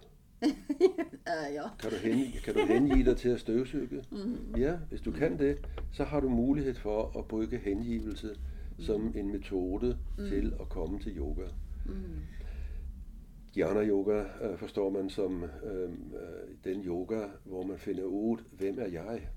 ja. 1.56 1.62
Kan 1.78 1.90
du, 1.90 1.96
hen, 1.96 2.18
kan 2.44 2.54
du 2.54 2.66
hengive 2.66 3.04
dig 3.04 3.16
til 3.16 3.28
at 3.28 3.40
støvsuge? 3.40 4.04
Mm. 4.10 4.54
Ja, 4.56 4.76
hvis 4.88 5.00
du 5.00 5.12
kan 5.12 5.38
det, 5.38 5.58
så 5.92 6.04
har 6.04 6.20
du 6.20 6.28
mulighed 6.28 6.74
for 6.74 7.18
at 7.18 7.28
bruge 7.28 7.58
hengivelse 7.58 8.36
som 8.78 9.12
en 9.16 9.32
metode 9.32 9.98
mm. 10.18 10.28
til 10.28 10.54
at 10.60 10.68
komme 10.68 10.98
til 11.00 11.18
yoga. 11.18 11.46
Mm. 11.86 11.92
Jnana 13.56 13.84
yoga 13.84 14.24
øh, 14.42 14.58
forstår 14.58 14.90
man 14.90 15.10
som 15.10 15.42
øh, 15.42 15.90
den 16.64 16.84
yoga, 16.84 17.26
hvor 17.44 17.62
man 17.62 17.78
finder 17.78 18.04
ud, 18.04 18.38
hvem 18.52 18.78
er 18.78 18.88
jeg? 18.88 19.28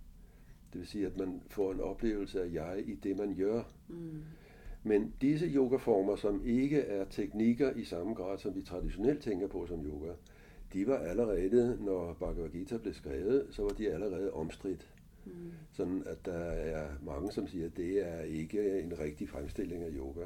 Det 0.74 0.80
vil 0.80 0.88
sige, 0.88 1.05
at 1.05 1.18
man 1.18 1.41
får 1.47 1.72
en 1.72 1.80
oplevelse 1.80 2.43
af 2.43 2.53
jeg 2.53 2.84
i 2.88 2.95
det, 2.95 3.18
man 3.18 3.36
gør. 3.36 3.63
Mm. 3.88 4.24
Men 4.84 5.13
disse 5.22 5.45
yogaformer, 5.45 6.15
som 6.15 6.41
ikke 6.45 6.80
er 6.80 7.05
teknikker 7.05 7.74
i 7.74 7.84
samme 7.84 8.13
grad, 8.13 8.38
som 8.38 8.55
vi 8.55 8.61
traditionelt 8.61 9.22
tænker 9.22 9.47
på 9.47 9.68
som 9.68 9.86
yoga, 9.86 10.11
de 10.74 10.88
var 10.88 10.97
allerede, 10.97 11.78
når 11.82 12.13
Bhagavad 12.13 12.49
Gita 12.49 12.78
blev 12.78 12.93
skrevet, 12.93 13.47
så 13.51 13.61
var 13.61 13.70
de 13.70 13.89
allerede 13.89 14.34
omstridt. 14.34 14.88
Mm. 15.26 15.32
Sådan 15.72 16.03
at 16.05 16.26
der 16.26 16.38
er 16.51 16.88
mange, 17.05 17.32
som 17.32 17.47
siger, 17.47 17.65
at 17.65 17.78
det 17.78 18.07
er 18.07 18.22
ikke 18.22 18.80
en 18.82 18.99
rigtig 18.99 19.30
fremstilling 19.30 19.84
af 19.84 19.91
yoga. 19.97 20.26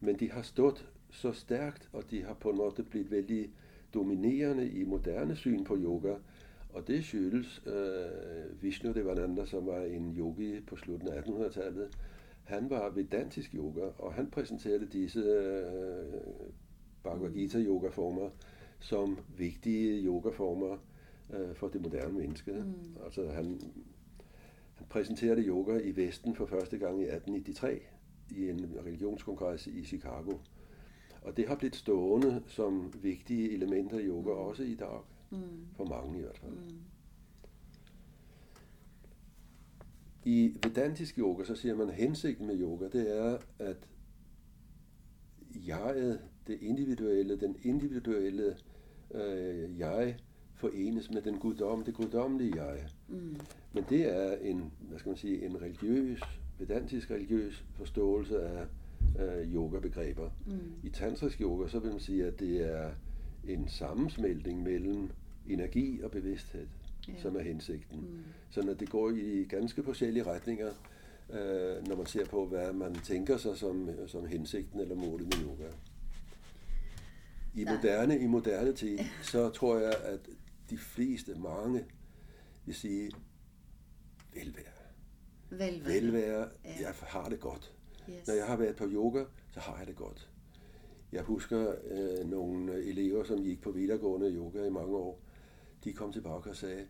Men 0.00 0.16
de 0.16 0.30
har 0.30 0.42
stået 0.42 0.88
så 1.10 1.32
stærkt, 1.32 1.88
og 1.92 2.10
de 2.10 2.22
har 2.22 2.34
på 2.34 2.50
en 2.50 2.56
måde 2.56 2.84
blivet 2.90 3.10
vældig 3.10 3.50
dominerende 3.94 4.70
i 4.70 4.84
moderne 4.84 5.36
syn 5.36 5.64
på 5.64 5.76
yoga. 5.76 6.14
Og 6.74 6.88
det 6.88 7.04
skyldes 7.04 7.62
øh, 7.66 8.62
Vishnu 8.62 8.92
Devananda, 8.92 9.44
som 9.46 9.66
var 9.66 9.80
en 9.80 10.16
yogi 10.18 10.60
på 10.60 10.76
slutningen 10.76 11.18
af 11.18 11.22
1800-tallet. 11.22 11.88
Han 12.44 12.70
var 12.70 12.90
vedantisk 12.90 13.54
yoga, 13.54 13.88
og 13.98 14.14
han 14.14 14.30
præsenterede 14.30 14.86
disse 14.86 15.20
øh, 15.20 16.04
Bhagavad 17.02 17.30
Gita 17.30 17.58
yogaformer 17.58 18.30
som 18.80 19.18
vigtige 19.36 20.04
yogaformer 20.04 20.76
øh, 21.34 21.54
for 21.54 21.68
det 21.68 21.82
moderne 21.82 22.18
menneske. 22.18 22.52
Mm. 22.52 22.96
Altså 23.04 23.28
han, 23.28 23.60
han 24.74 24.86
præsenterede 24.88 25.42
yoga 25.42 25.78
i 25.78 25.96
Vesten 25.96 26.34
for 26.34 26.46
første 26.46 26.78
gang 26.78 27.00
i 27.00 27.04
1893 27.04 27.82
i 28.30 28.50
en 28.50 28.76
religionskongres 28.86 29.66
i 29.66 29.84
Chicago. 29.84 30.32
Og 31.22 31.36
det 31.36 31.48
har 31.48 31.54
blivet 31.56 31.76
stående 31.76 32.42
som 32.46 32.94
vigtige 33.02 33.52
elementer 33.52 33.98
i 33.98 34.06
yoga 34.06 34.30
også 34.30 34.62
i 34.62 34.74
dag. 34.74 35.00
Mm. 35.34 35.66
For 35.76 35.84
mange 35.84 36.18
i 36.18 36.22
hvert 36.22 36.38
fald. 36.38 36.52
Mm. 36.52 36.78
I 40.24 40.56
vedantisk 40.62 41.18
yoga, 41.18 41.44
så 41.44 41.54
siger 41.54 41.74
man, 41.74 41.88
at 41.88 41.94
hensigten 41.94 42.46
med 42.46 42.60
yoga, 42.60 42.88
det 42.88 43.18
er, 43.18 43.38
at 43.58 43.88
jeget, 45.68 46.20
det 46.46 46.58
individuelle, 46.60 47.40
den 47.40 47.56
individuelle 47.62 48.56
øh, 49.14 49.78
jeg, 49.78 50.16
forenes 50.54 51.10
med 51.10 51.22
den 51.22 51.38
guddom, 51.38 51.84
det 51.84 51.94
guddommelige 51.94 52.64
jeg. 52.64 52.86
Mm. 53.08 53.36
Men 53.72 53.84
det 53.88 54.16
er 54.16 54.36
en, 54.36 54.72
hvad 54.80 54.98
skal 54.98 55.10
man 55.10 55.18
sige, 55.18 55.46
en 55.46 55.62
religiøs, 55.62 56.20
vedantisk 56.58 57.10
religiøs 57.10 57.64
forståelse 57.74 58.42
af 58.42 58.66
øh, 59.20 59.54
yoga-begreber. 59.54 60.30
Mm. 60.46 60.58
I 60.82 60.90
tantrisk 60.90 61.40
yoga, 61.40 61.68
så 61.68 61.78
vil 61.78 61.90
man 61.90 62.00
sige, 62.00 62.26
at 62.26 62.40
det 62.40 62.74
er 62.74 62.90
en 63.48 63.68
sammensmeltning 63.68 64.62
mellem 64.62 65.10
energi 65.48 66.00
og 66.02 66.10
bevidsthed, 66.10 66.66
yeah. 67.10 67.22
som 67.22 67.36
er 67.36 67.40
hensigten. 67.40 68.00
Mm. 68.00 68.24
Sådan 68.50 68.70
at 68.70 68.80
det 68.80 68.90
går 68.90 69.10
i 69.10 69.44
ganske 69.48 69.82
forskellige 69.82 70.26
retninger, 70.26 70.72
øh, 71.30 71.88
når 71.88 71.96
man 71.96 72.06
ser 72.06 72.26
på, 72.26 72.46
hvad 72.46 72.72
man 72.72 72.94
tænker 72.94 73.36
sig 73.36 73.56
som, 73.56 73.90
som 74.06 74.26
hensigten 74.26 74.80
eller 74.80 74.94
målet 74.94 75.26
med 75.26 75.46
yoga. 75.46 75.68
I 77.54 77.64
moderne, 77.64 78.18
I 78.18 78.26
moderne 78.26 78.72
tid, 78.72 78.98
så 79.22 79.48
tror 79.48 79.78
jeg, 79.78 79.94
at 80.02 80.20
de 80.70 80.78
fleste, 80.78 81.34
mange, 81.34 81.84
vil 82.66 82.74
sige 82.74 83.10
velvære. 84.34 84.64
Velvære. 85.50 85.94
Velvære. 85.94 86.48
Ja. 86.64 86.70
Jeg 86.80 86.94
har 87.02 87.28
det 87.28 87.40
godt. 87.40 87.72
Yes. 88.10 88.26
Når 88.26 88.34
jeg 88.34 88.46
har 88.46 88.56
været 88.56 88.76
på 88.76 88.84
yoga, 88.86 89.24
så 89.52 89.60
har 89.60 89.78
jeg 89.78 89.86
det 89.86 89.96
godt. 89.96 90.30
Jeg 91.12 91.22
husker 91.22 91.74
øh, 91.90 92.30
nogle 92.30 92.84
elever, 92.84 93.24
som 93.24 93.44
gik 93.44 93.62
på 93.62 93.70
videregående 93.70 94.34
yoga 94.34 94.66
i 94.66 94.70
mange 94.70 94.96
år. 94.96 95.20
De 95.84 95.92
kom 95.92 96.12
tilbage 96.12 96.34
og 96.34 96.56
sagde, 96.56 96.86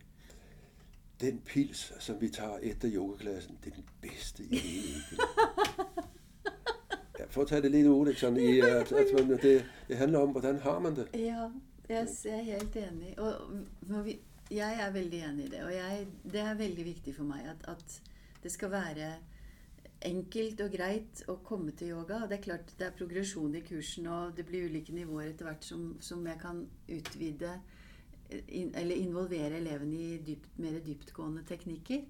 den 1.21 1.41
pils, 1.45 1.93
som 1.99 2.21
vi 2.21 2.29
tager 2.29 2.57
efter 2.57 2.89
yogaklassen, 2.93 3.57
det 3.63 3.71
er 3.71 3.75
den 3.75 3.85
bedste 4.01 4.43
i 4.43 4.57
hele 4.57 5.01
ja, 7.19 7.25
for 7.29 7.41
at 7.41 7.47
tage 7.47 7.61
det 7.61 7.71
lidt 7.71 7.87
ud? 7.87 8.13
Sådan, 8.13 8.37
i, 8.37 8.59
at, 8.59 8.91
at 8.91 9.07
man, 9.13 9.29
det, 9.29 9.65
det 9.87 9.97
handler 9.97 10.19
om, 10.19 10.29
hvordan 10.29 10.59
har 10.59 10.79
man 10.79 10.95
det. 10.95 11.07
Ja, 11.13 11.49
yes, 11.91 12.25
jeg 12.25 12.33
er 12.33 12.41
helt 12.41 12.75
enig. 12.75 13.19
Og 13.19 14.05
vi, 14.05 14.19
jeg 14.51 14.87
er 14.87 14.91
veldig 14.91 15.19
enig 15.19 15.45
i 15.45 15.49
det. 15.49 15.63
Og 15.63 15.73
jeg, 15.73 16.07
det 16.23 16.39
er 16.39 16.53
veldig 16.53 16.85
vigtigt 16.85 17.15
for 17.15 17.23
mig, 17.23 17.45
at, 17.45 17.71
at 17.71 18.01
det 18.43 18.51
skal 18.51 18.71
være 18.71 19.13
enkelt 20.05 20.61
og 20.61 20.71
greit 20.71 21.23
å 21.31 21.37
komme 21.45 21.71
til 21.71 21.95
yoga. 21.95 22.25
Det 22.29 22.37
er 22.37 22.43
klart 22.43 22.73
det 22.79 22.87
er 22.87 22.97
progresjon 22.97 23.55
i 23.55 23.63
kursen, 23.65 24.07
og 24.07 24.35
det 24.37 24.45
blir 24.45 24.67
ulike 24.69 24.93
nivåer 24.93 25.31
etter 25.31 25.49
hvert 25.49 25.65
som, 25.65 25.87
som 26.01 26.25
jeg 26.27 26.37
kan 26.41 26.65
utvide 26.91 27.55
eller 28.47 28.95
involvere 28.95 29.59
elevene 29.59 30.01
i 30.01 30.17
dypt, 30.25 30.57
mer 30.61 30.79
dyptgående 30.85 31.43
teknikker. 31.47 32.03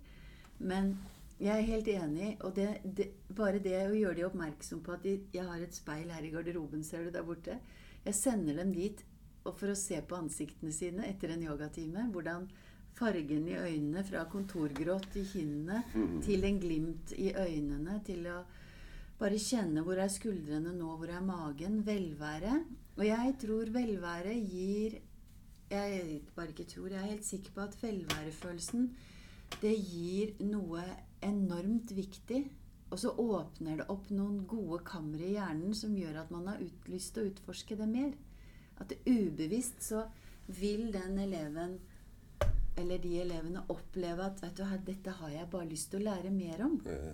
Men 0.58 0.96
jeg 1.40 1.52
er 1.56 1.68
helt 1.68 1.90
enig. 1.92 2.30
Og 2.48 2.56
det, 2.56 2.68
det, 2.98 3.10
bare 3.36 3.62
det 3.64 3.78
å 3.88 3.96
gjøre 3.96 4.20
de 4.20 4.28
oppmerksom 4.30 4.84
på 4.86 4.96
at 4.96 5.04
de, 5.04 5.18
jeg 5.36 5.48
har 5.48 5.64
et 5.64 5.76
speil 5.76 6.14
her 6.14 6.24
i 6.24 6.32
garderoben, 6.34 6.84
ser 6.84 7.06
du 7.06 7.12
der 7.16 7.28
borte. 7.28 7.60
Jeg 8.06 8.18
sender 8.18 8.62
dem 8.62 8.72
dit 8.76 9.04
for 9.46 9.70
å 9.70 9.78
se 9.78 10.00
på 10.02 10.18
ansiktene 10.18 10.74
sine 10.74 11.06
etter 11.10 11.34
en 11.34 11.44
yogatime. 11.46 12.08
Hvordan 12.14 12.48
fargen 12.96 13.50
i 13.52 13.58
øynene 13.60 14.04
fra 14.08 14.24
kontorgrått 14.32 15.18
i 15.20 15.26
kinnene 15.28 15.82
mm. 15.92 16.22
til 16.24 16.46
en 16.48 16.62
glimt 16.62 17.12
i 17.20 17.32
øynene, 17.36 18.00
til 18.08 18.30
å 18.32 18.40
bare 19.20 19.40
kjenne 19.40 19.84
hvor 19.84 20.00
er 20.00 20.12
skuldrene 20.12 20.74
nå, 20.76 20.96
hvor 21.00 21.12
er 21.12 21.24
magen. 21.24 21.82
Velvære. 21.88 22.56
Og 22.96 23.04
jeg 23.04 23.36
tror 23.44 23.72
velvære 23.76 24.38
gir 24.40 24.98
Jeg 25.76 26.22
bare 26.36 26.54
ikke 26.54 26.68
tror, 26.72 26.92
jeg 26.94 27.02
er 27.02 27.14
helt 27.14 27.28
sikker 27.28 27.56
på 27.56 27.66
at 27.66 27.78
velværefølelsen 27.82 28.90
det 29.62 29.74
gir 29.78 30.36
noe 30.44 30.84
enormt 31.26 31.92
viktig. 31.96 32.44
Og 32.94 33.02
så 33.02 33.12
åpner 33.20 33.82
det 33.82 33.88
opp 33.92 34.12
noen 34.14 34.44
gode 34.48 34.80
kamre 34.88 35.26
i 35.26 35.34
hjernen 35.36 35.74
som 35.76 35.96
gjør 35.98 36.22
at 36.22 36.32
man 36.32 36.48
har 36.52 36.62
lyst 36.88 37.16
til 37.16 37.26
å 37.26 37.32
utforske 37.32 37.78
det 37.80 37.88
mer. 37.90 38.14
At 38.80 38.92
det 38.92 39.02
ubevisst 39.10 39.84
så 39.84 40.06
vil 40.48 40.92
den 40.94 41.18
eleven 41.20 41.80
eller 42.78 43.00
de 43.00 43.14
elevene 43.24 43.64
oppleve 43.72 44.26
at 44.26 44.42
vet 44.44 44.58
du, 44.60 44.64
dette 44.92 45.14
har 45.20 45.32
jeg 45.32 45.50
bare 45.52 45.70
lyst 45.70 45.92
til 45.92 46.02
å 46.02 46.10
lære 46.10 46.32
mer 46.34 46.64
om. 46.66 46.76
Ja. 46.86 47.14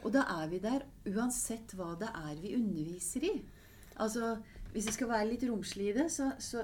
Og 0.00 0.12
da 0.14 0.24
er 0.40 0.48
vi 0.48 0.60
der 0.62 0.86
uansett 1.12 1.74
hva 1.76 1.92
det 2.00 2.08
er 2.08 2.38
vi 2.40 2.54
underviser 2.56 3.26
i. 3.28 3.34
Altså, 4.00 4.38
Hvis 4.72 4.86
vi 4.86 4.92
skal 4.94 5.08
være 5.10 5.28
litt 5.32 5.44
romslige 5.48 5.90
i 5.90 5.96
det, 5.96 6.04
så, 6.14 6.30
så, 6.38 6.62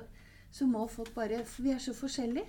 så 0.59 0.67
må 0.67 0.87
folk 0.87 1.15
bare 1.15 1.45
For 1.45 1.63
vi 1.63 1.71
er 1.71 1.79
så 1.79 1.93
forskjellige. 1.93 2.45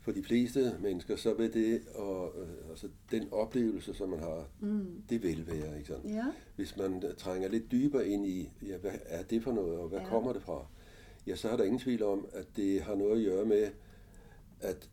For 0.00 0.12
de 0.12 0.22
fleste 0.22 0.76
mennesker, 0.80 1.16
så 1.16 1.34
vil 1.34 1.54
det, 1.54 1.82
og, 1.94 2.32
altså 2.70 2.88
den 3.10 3.28
oplevelse, 3.32 3.94
som 3.94 4.08
man 4.08 4.18
har, 4.18 4.48
mm. 4.60 5.02
det 5.08 5.22
vil 5.22 5.46
være. 5.46 5.76
Ikke 5.76 5.88
sådan? 5.88 6.10
Ja. 6.10 6.24
Hvis 6.56 6.76
man 6.76 7.02
trænger 7.18 7.48
lidt 7.48 7.72
dybere 7.72 8.08
ind 8.08 8.26
i, 8.26 8.50
ja, 8.62 8.76
hvad 8.76 8.90
er 9.04 9.22
det 9.22 9.42
for 9.42 9.52
noget, 9.52 9.78
og 9.78 9.88
hvad 9.88 9.98
ja. 9.98 10.08
kommer 10.08 10.32
det 10.32 10.42
fra? 10.42 10.66
Ja, 11.26 11.36
så 11.36 11.48
er 11.48 11.56
der 11.56 11.64
ingen 11.64 11.78
tvivl 11.78 12.02
om, 12.02 12.26
at 12.32 12.46
det 12.56 12.82
har 12.82 12.94
noget 12.94 13.18
at 13.18 13.32
gøre 13.32 13.44
med, 13.44 13.68
at 14.60 14.90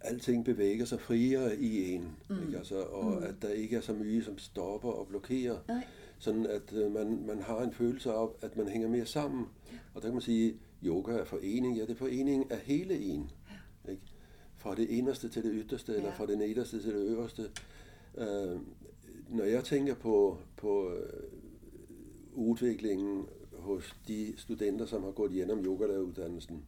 alting 0.00 0.44
bevæger 0.44 0.84
sig 0.84 1.00
friere 1.00 1.56
i 1.56 1.92
en, 1.92 2.16
mm. 2.28 2.42
ikke? 2.46 2.58
Altså, 2.58 2.82
og 2.82 3.04
mm. 3.04 3.22
at 3.22 3.34
der 3.42 3.48
ikke 3.48 3.76
er 3.76 3.80
så 3.80 3.92
mye, 3.92 4.22
som 4.24 4.38
stopper 4.38 4.90
og 4.90 5.08
blokerer. 5.08 5.58
Nej. 5.68 5.84
Sådan 6.18 6.46
at 6.46 6.72
uh, 6.72 6.92
man, 6.92 7.26
man 7.26 7.42
har 7.42 7.62
en 7.62 7.72
følelse 7.72 8.12
af, 8.12 8.28
at 8.42 8.56
man 8.56 8.68
hænger 8.68 8.88
mere 8.88 9.06
sammen. 9.06 9.46
Og 9.94 10.02
der 10.02 10.08
kan 10.08 10.12
man 10.12 10.22
sige, 10.22 10.54
yoga 10.84 11.12
er 11.12 11.24
forening. 11.24 11.76
Ja, 11.76 11.82
det 11.82 11.90
er 11.90 11.94
forening 11.94 12.52
af 12.52 12.58
hele 12.58 12.98
en. 12.98 13.30
Ikke? 13.88 14.02
Fra 14.56 14.74
det 14.74 14.88
inderste 14.88 15.28
til 15.28 15.42
det 15.42 15.52
ytterste, 15.54 15.92
ja. 15.92 15.98
eller 15.98 16.14
fra 16.14 16.26
det 16.26 16.38
nederste 16.38 16.82
til 16.82 16.94
det 16.94 17.00
øverste. 17.00 17.50
Uh, 18.14 18.60
når 19.28 19.44
jeg 19.44 19.64
tænker 19.64 19.94
på, 19.94 20.38
på 20.56 20.92
uh, 22.34 22.48
udviklingen 22.48 23.26
hos 23.58 23.96
de 24.08 24.34
studenter, 24.36 24.86
som 24.86 25.02
har 25.02 25.10
gået 25.10 25.32
igennem 25.32 25.64
yogalæreruddannelsen, 25.64 26.64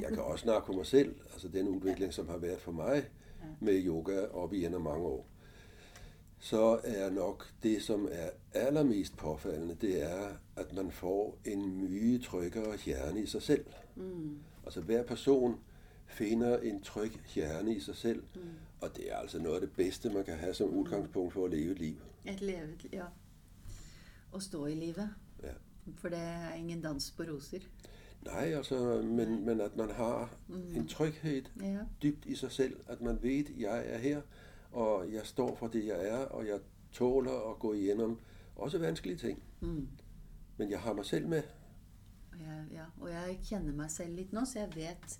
jeg 0.00 0.08
kan 0.08 0.22
også 0.22 0.42
snakke 0.42 0.66
for 0.66 0.72
mig 0.72 0.86
selv, 0.86 1.14
altså 1.32 1.48
den 1.48 1.68
udvikling, 1.68 2.14
som 2.14 2.28
har 2.28 2.36
været 2.36 2.60
for 2.60 2.72
mig 2.72 3.04
med 3.60 3.86
yoga 3.86 4.26
op 4.26 4.52
i 4.52 4.64
af 4.64 4.80
mange 4.80 5.06
år, 5.06 5.29
så 6.40 6.80
er 6.84 7.10
nok 7.10 7.52
det, 7.62 7.82
som 7.82 8.08
er 8.10 8.30
allermest 8.52 9.16
påfaldende, 9.16 9.76
det 9.80 10.02
er, 10.02 10.28
at 10.56 10.72
man 10.72 10.90
får 10.90 11.38
en 11.44 11.84
mye 11.84 12.18
tryggere 12.18 12.76
hjerne 12.84 13.22
i 13.22 13.26
sig 13.26 13.42
selv. 13.42 13.64
Mm. 13.96 14.38
Altså 14.64 14.80
hver 14.80 15.02
person 15.02 15.60
finder 16.06 16.58
en 16.58 16.80
tryg 16.82 17.12
hjerne 17.34 17.74
i 17.74 17.80
sig 17.80 17.96
selv, 17.96 18.22
mm. 18.34 18.40
og 18.80 18.96
det 18.96 19.12
er 19.12 19.16
altså 19.16 19.38
noget 19.38 19.54
af 19.54 19.60
det 19.60 19.72
bedste, 19.72 20.10
man 20.10 20.24
kan 20.24 20.34
have 20.34 20.54
som 20.54 20.68
udgangspunkt 20.68 21.32
for 21.32 21.44
at 21.44 21.50
leve 21.50 21.72
et 21.72 21.78
liv. 21.78 21.96
Et 22.24 22.40
liv, 22.40 22.56
ja. 22.92 23.04
å 24.32 24.40
stå 24.40 24.66
i 24.66 24.74
livet. 24.74 25.08
Ja. 25.42 25.54
For 25.98 26.08
det 26.08 26.18
er 26.18 26.54
ingen 26.54 26.82
dans 26.82 27.10
på 27.16 27.22
roser. 27.22 27.64
Nej, 28.24 28.52
altså, 28.54 29.02
men, 29.02 29.44
men 29.44 29.60
at 29.60 29.76
man 29.76 29.90
har 29.90 30.30
en 30.76 30.88
tryghed 30.88 31.42
Ja. 31.62 31.78
dybt 32.02 32.26
i 32.26 32.34
sig 32.34 32.52
selv, 32.52 32.76
at 32.86 33.00
man 33.00 33.18
ved, 33.22 33.44
at 33.44 33.50
jeg 33.58 33.84
er 33.86 33.98
her, 33.98 34.20
og 34.72 35.12
jeg 35.12 35.26
står 35.26 35.54
for 35.56 35.68
det, 35.68 35.86
jeg 35.86 36.08
er, 36.08 36.26
og 36.30 36.46
jeg 36.46 36.60
tåler 36.92 37.50
at 37.50 37.58
gå 37.58 37.72
igennem 37.74 38.18
også 38.56 38.78
vanskelige 38.78 39.18
ting. 39.18 39.42
Mm. 39.60 39.88
Men 40.56 40.70
jeg 40.70 40.80
har 40.80 40.92
mig 40.92 41.04
selv 41.04 41.28
med. 41.28 41.42
Og 42.32 42.38
jeg, 42.40 42.66
ja, 42.72 42.84
og 43.00 43.10
jeg 43.10 43.38
kjenner 43.44 43.72
meg 43.72 43.90
selv 43.90 44.14
litt 44.16 44.32
nå, 44.32 44.44
så 44.44 44.64
jeg 44.64 44.74
vet 44.76 45.18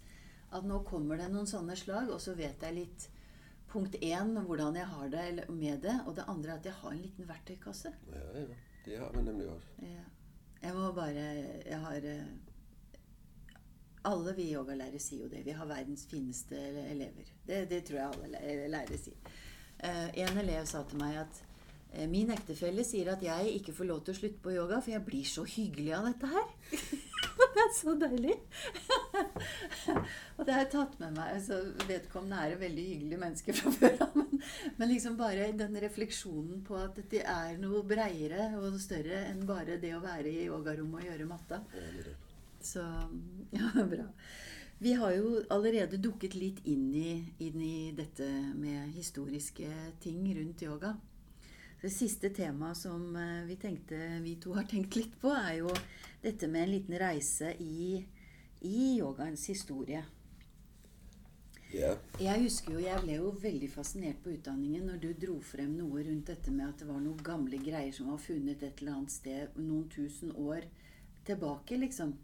at 0.51 0.67
nå 0.67 0.83
kommer 0.87 1.19
det 1.21 1.31
noen 1.31 1.49
sånne 1.49 1.77
slag, 1.79 2.11
og 2.11 2.21
så 2.21 2.35
vet 2.39 2.63
jeg 2.63 2.77
litt 2.77 3.09
punkt 3.71 3.95
én 4.03 4.35
hvordan 4.35 4.77
jeg 4.77 4.87
har 4.91 5.11
det 5.13 5.27
eller 5.33 5.51
med 5.55 5.83
det, 5.85 5.97
og 6.07 6.17
det 6.17 6.27
andre 6.29 6.53
er 6.53 6.59
at 6.59 6.67
jeg 6.67 6.79
har 6.81 6.95
en 6.95 7.03
liten 7.03 7.29
verktøykasse. 7.29 7.93
Ja, 8.13 8.25
ja, 8.41 8.47
det 8.87 8.99
har 8.99 9.13
man 9.15 9.29
nemlig 9.31 9.49
også. 9.49 9.77
Ja. 9.83 10.07
Jeg 10.61 10.75
må 10.77 10.93
bare 10.93 11.23
Jeg 11.67 11.79
har 11.81 12.05
eh, 12.05 12.25
alle 14.09 14.33
vi 14.33 14.49
yogalærere 14.55 15.01
sier 15.03 15.27
jo 15.27 15.29
det. 15.29 15.45
Vi 15.45 15.53
har 15.57 15.69
verdens 15.69 16.07
fineste 16.09 16.57
elever. 16.89 17.29
Det, 17.47 17.67
det 17.69 17.85
tror 17.85 17.99
jeg 17.99 18.09
alle 18.25 18.41
eh, 18.41 18.67
lærere 18.73 18.99
sier. 18.99 19.33
Eh, 19.85 20.09
en 20.25 20.41
elev 20.41 20.65
sa 20.69 20.81
til 20.89 21.01
meg 21.01 21.19
at 21.21 21.41
eh, 21.93 22.09
min 22.09 22.33
ektefelle 22.33 22.85
sier 22.87 23.13
at 23.13 23.23
jeg 23.25 23.59
ikke 23.59 23.75
får 23.77 23.91
lov 23.91 24.01
til 24.05 24.15
å 24.15 24.21
slutte 24.23 24.41
på 24.45 24.55
yoga, 24.55 24.81
for 24.81 24.95
jeg 24.95 25.05
blir 25.05 25.29
så 25.29 25.45
hyggelig 25.45 25.93
av 25.99 26.09
dette 26.09 26.31
her. 26.33 26.49
det 27.57 27.65
er 27.67 27.75
så 27.77 27.95
deilig. 28.01 28.39
og 30.39 30.43
det 30.47 30.57
har 30.57 30.65
jeg 30.65 30.73
tatt 30.79 30.97
med 31.03 31.21
meg. 31.21 31.37
Altså, 31.37 31.61
vedkommende 31.85 32.41
er 32.41 32.57
et 32.57 32.65
veldig 32.65 32.87
hyggelig 32.95 33.21
menneske 33.27 33.57
fra 33.61 33.75
før 33.77 34.01
av. 34.07 34.17
Men, 34.17 34.43
men 34.81 34.93
liksom 34.95 35.21
bare 35.21 35.53
den 35.61 35.77
refleksjonen 35.85 36.65
på 36.65 36.81
at 36.81 37.05
det 37.13 37.27
er 37.29 37.61
noe 37.61 37.85
breiere 37.85 38.49
og 38.57 38.81
større 38.81 39.27
enn 39.29 39.45
bare 39.49 39.77
det 39.83 39.93
å 39.97 40.03
være 40.09 40.33
i 40.33 40.49
yogarommet 40.49 41.05
og 41.05 41.09
gjøre 41.13 41.31
matta. 41.37 41.63
Så 42.61 42.85
ja, 43.51 43.71
bra. 43.75 44.07
Vi 44.81 44.93
har 44.97 45.13
jo 45.13 45.43
allerede 45.53 46.01
dukket 46.01 46.35
litt 46.35 46.61
inn 46.65 46.89
i, 46.97 47.11
inn 47.45 47.61
i 47.61 47.93
dette 47.93 48.27
med 48.57 48.95
historiske 48.95 49.69
ting 50.01 50.23
rundt 50.39 50.63
yoga. 50.65 50.95
Det 51.81 51.91
siste 51.93 52.31
temaet 52.37 52.77
som 52.77 53.17
eh, 53.17 53.43
vi 53.49 53.57
tenkte 53.61 53.99
vi 54.25 54.37
to 54.41 54.55
har 54.57 54.65
tenkt 54.69 54.97
litt 54.97 55.19
på, 55.21 55.33
er 55.33 55.61
jo 55.63 55.75
dette 56.23 56.49
med 56.49 56.67
en 56.67 56.73
liten 56.75 56.97
reise 57.01 57.55
i, 57.61 58.01
i 58.69 58.81
yogaens 58.99 59.47
historie. 59.53 60.03
Ja, 61.71 61.93
Jeg 62.19 62.43
husker 62.43 62.75
jo, 62.75 62.81
jeg 62.83 63.05
ble 63.05 63.21
jo 63.21 63.31
veldig 63.39 63.69
fascinert 63.71 64.19
på 64.25 64.33
utdanningen 64.35 64.89
når 64.91 65.05
du 65.05 65.11
dro 65.27 65.37
frem 65.45 65.77
noe 65.79 66.03
rundt 66.03 66.33
dette 66.33 66.51
med 66.51 66.67
at 66.67 66.81
det 66.83 66.89
var 66.89 66.99
noen 67.05 67.21
gamle 67.23 67.61
greier 67.63 67.93
som 67.95 68.09
var 68.11 68.19
funnet 68.19 68.65
et 68.67 68.81
eller 68.83 68.97
annet 68.97 69.15
sted 69.15 69.61
noen 69.61 69.87
tusen 69.93 70.33
år 70.35 70.67
tilbake, 71.29 71.79
liksom. 71.79 72.17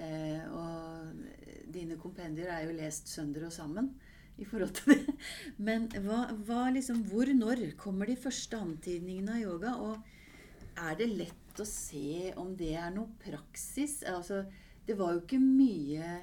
Eh, 0.00 0.44
og 0.50 1.70
dine 1.72 1.98
kompendier 2.00 2.50
er 2.52 2.64
jo 2.66 2.76
lest 2.78 3.10
sønder 3.12 3.46
og 3.48 3.54
sammen 3.54 3.92
i 4.40 4.46
forhold 4.48 4.72
til 4.78 4.94
det. 4.94 5.16
Men 5.68 5.88
hva, 6.04 6.24
hva 6.46 6.64
liksom, 6.74 7.04
hvor, 7.10 7.30
når 7.36 7.66
kommer 7.80 8.08
de 8.08 8.18
første 8.20 8.58
antydningene 8.58 9.36
av 9.36 9.44
yoga? 9.44 9.74
Og 9.84 10.80
er 10.80 10.98
det 11.00 11.10
lett 11.12 11.60
å 11.60 11.68
se 11.68 12.32
om 12.40 12.54
det 12.56 12.74
er 12.80 12.92
noe 12.94 13.12
praksis? 13.22 14.00
Altså, 14.08 14.44
det 14.86 14.96
var 14.98 15.14
jo 15.14 15.24
ikke 15.24 15.42
mye 15.42 16.20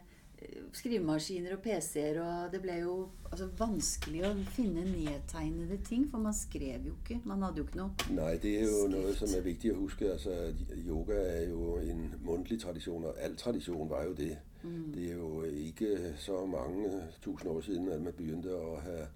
skrivemaskiner 0.73 1.55
og 1.55 1.61
PC-er, 1.61 2.19
og 2.22 2.51
det 2.51 2.61
ble 2.61 2.76
jo 2.81 2.95
altså, 3.31 3.47
vanskelig 3.57 4.23
å 4.27 4.34
finne 4.53 4.84
nedtegnede 4.85 5.80
ting, 5.88 6.07
for 6.11 6.22
man 6.22 6.35
skrev 6.35 6.85
jo 6.89 6.93
ikke. 7.01 7.22
Man 7.26 7.41
hadde 7.45 7.61
jo 7.61 7.68
ikke 7.68 7.80
noe 7.80 8.15
nej, 8.15 8.38
det 8.43 8.53
er 8.59 8.68
jo 8.68 8.88
noget, 8.91 9.15
Skrift. 9.15 9.31
som 9.31 9.39
er 9.39 9.43
vigtigt 9.43 9.73
at 9.73 9.80
huske. 9.80 10.11
Altså, 10.11 10.53
yoga 10.88 11.18
er 11.18 11.49
jo 11.49 11.77
en 11.77 12.14
mundtlig 12.22 12.61
tradition, 12.61 13.05
og 13.05 13.15
al 13.22 13.35
tradition 13.38 13.89
var 13.89 14.03
jo 14.05 14.14
det. 14.14 14.38
Mm. 14.64 14.93
Det 14.93 15.09
er 15.11 15.15
jo 15.15 15.43
ikke 15.43 16.14
så 16.18 16.45
mange 16.45 16.89
tusind 17.22 17.51
år 17.51 17.61
siden, 17.61 17.89
at 17.89 18.01
man 18.01 18.14
begyndte 18.14 18.49
at 18.49 18.81
have, 18.81 19.07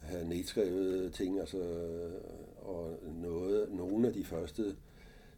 have 0.00 0.28
nedskrevet 0.28 1.12
ting. 1.12 1.40
Altså, 1.40 1.62
og 2.62 2.98
noget, 3.22 3.68
nogle 3.72 4.06
af 4.06 4.12
de 4.12 4.24
første 4.24 4.76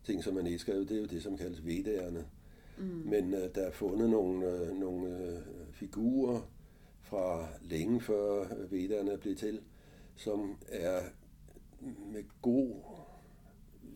ting, 0.05 0.24
som 0.24 0.36
er 0.36 0.42
nedskrevet, 0.42 0.88
det 0.88 0.97
er 0.97 1.01
jo 1.01 1.06
det, 1.06 1.22
som 1.22 1.36
kaldes 1.36 1.66
vedderne. 1.66 2.18
Mm. 2.20 2.40
Men 2.85 3.35
uh, 3.35 3.40
der 3.55 3.62
er 3.66 3.70
fundet 3.70 4.11
nogle, 4.11 4.70
uh, 4.70 4.78
nogle 4.78 5.09
uh, 5.09 5.74
figurer 5.74 6.51
fra 7.02 7.48
længe 7.62 8.01
før 8.01 8.47
vedderne 8.70 9.19
blev 9.19 9.36
til, 9.36 9.61
som 10.16 10.57
er 10.69 11.01
med 12.12 12.24
god 12.43 12.74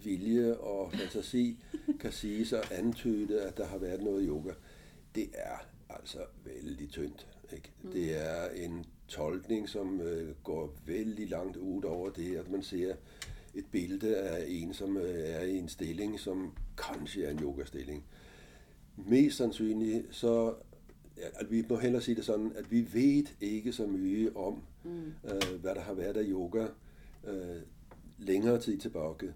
vilje 0.04 0.56
og 0.56 0.92
fantasi 0.92 1.58
kan 2.00 2.12
sige 2.12 2.46
sig 2.46 2.62
antyde, 2.72 3.42
at 3.42 3.56
der 3.56 3.66
har 3.66 3.78
været 3.78 4.02
noget 4.02 4.24
yoga. 4.28 4.52
Det 5.14 5.28
er 5.34 5.66
altså 5.90 6.18
vældig 6.44 6.90
tyndt. 6.90 7.26
Ikke? 7.52 7.72
Mm. 7.82 7.90
Det 7.90 8.26
er 8.26 8.48
en 8.48 8.84
tolkning, 9.08 9.68
som 9.68 10.00
øh, 10.00 10.34
går 10.44 10.74
vældig 10.86 11.28
langt 11.28 11.56
ud 11.56 11.84
over 11.84 12.10
det, 12.10 12.36
at 12.36 12.50
man 12.50 12.62
ser 12.62 12.94
et 13.54 13.64
billede 13.72 14.16
af 14.16 14.44
en, 14.48 14.74
som 14.74 14.96
øh, 14.96 15.28
er 15.28 15.40
i 15.40 15.58
en 15.58 15.68
stilling, 15.68 16.20
som 16.20 16.52
kanskje 16.76 17.24
er 17.24 17.30
en 17.30 17.42
yogastilling. 17.42 18.04
Mest 18.96 19.36
sandsynligt, 19.36 20.06
så 20.10 20.54
at 21.16 21.50
vi 21.50 21.64
må 21.68 21.76
hellere 21.76 22.02
sige 22.02 22.14
det 22.14 22.24
sådan, 22.24 22.52
at 22.56 22.72
vi 22.72 22.86
ved 22.92 23.24
ikke 23.40 23.72
så 23.72 23.86
mye 23.86 24.30
om, 24.36 24.62
mm. 24.84 24.90
øh, 25.24 25.60
hvad 25.60 25.74
der 25.74 25.80
har 25.80 25.94
været 25.94 26.16
af 26.16 26.24
yoga 26.26 26.66
øh, 27.26 27.62
længere 28.18 28.60
tid 28.60 28.78
tilbage. 28.78 29.32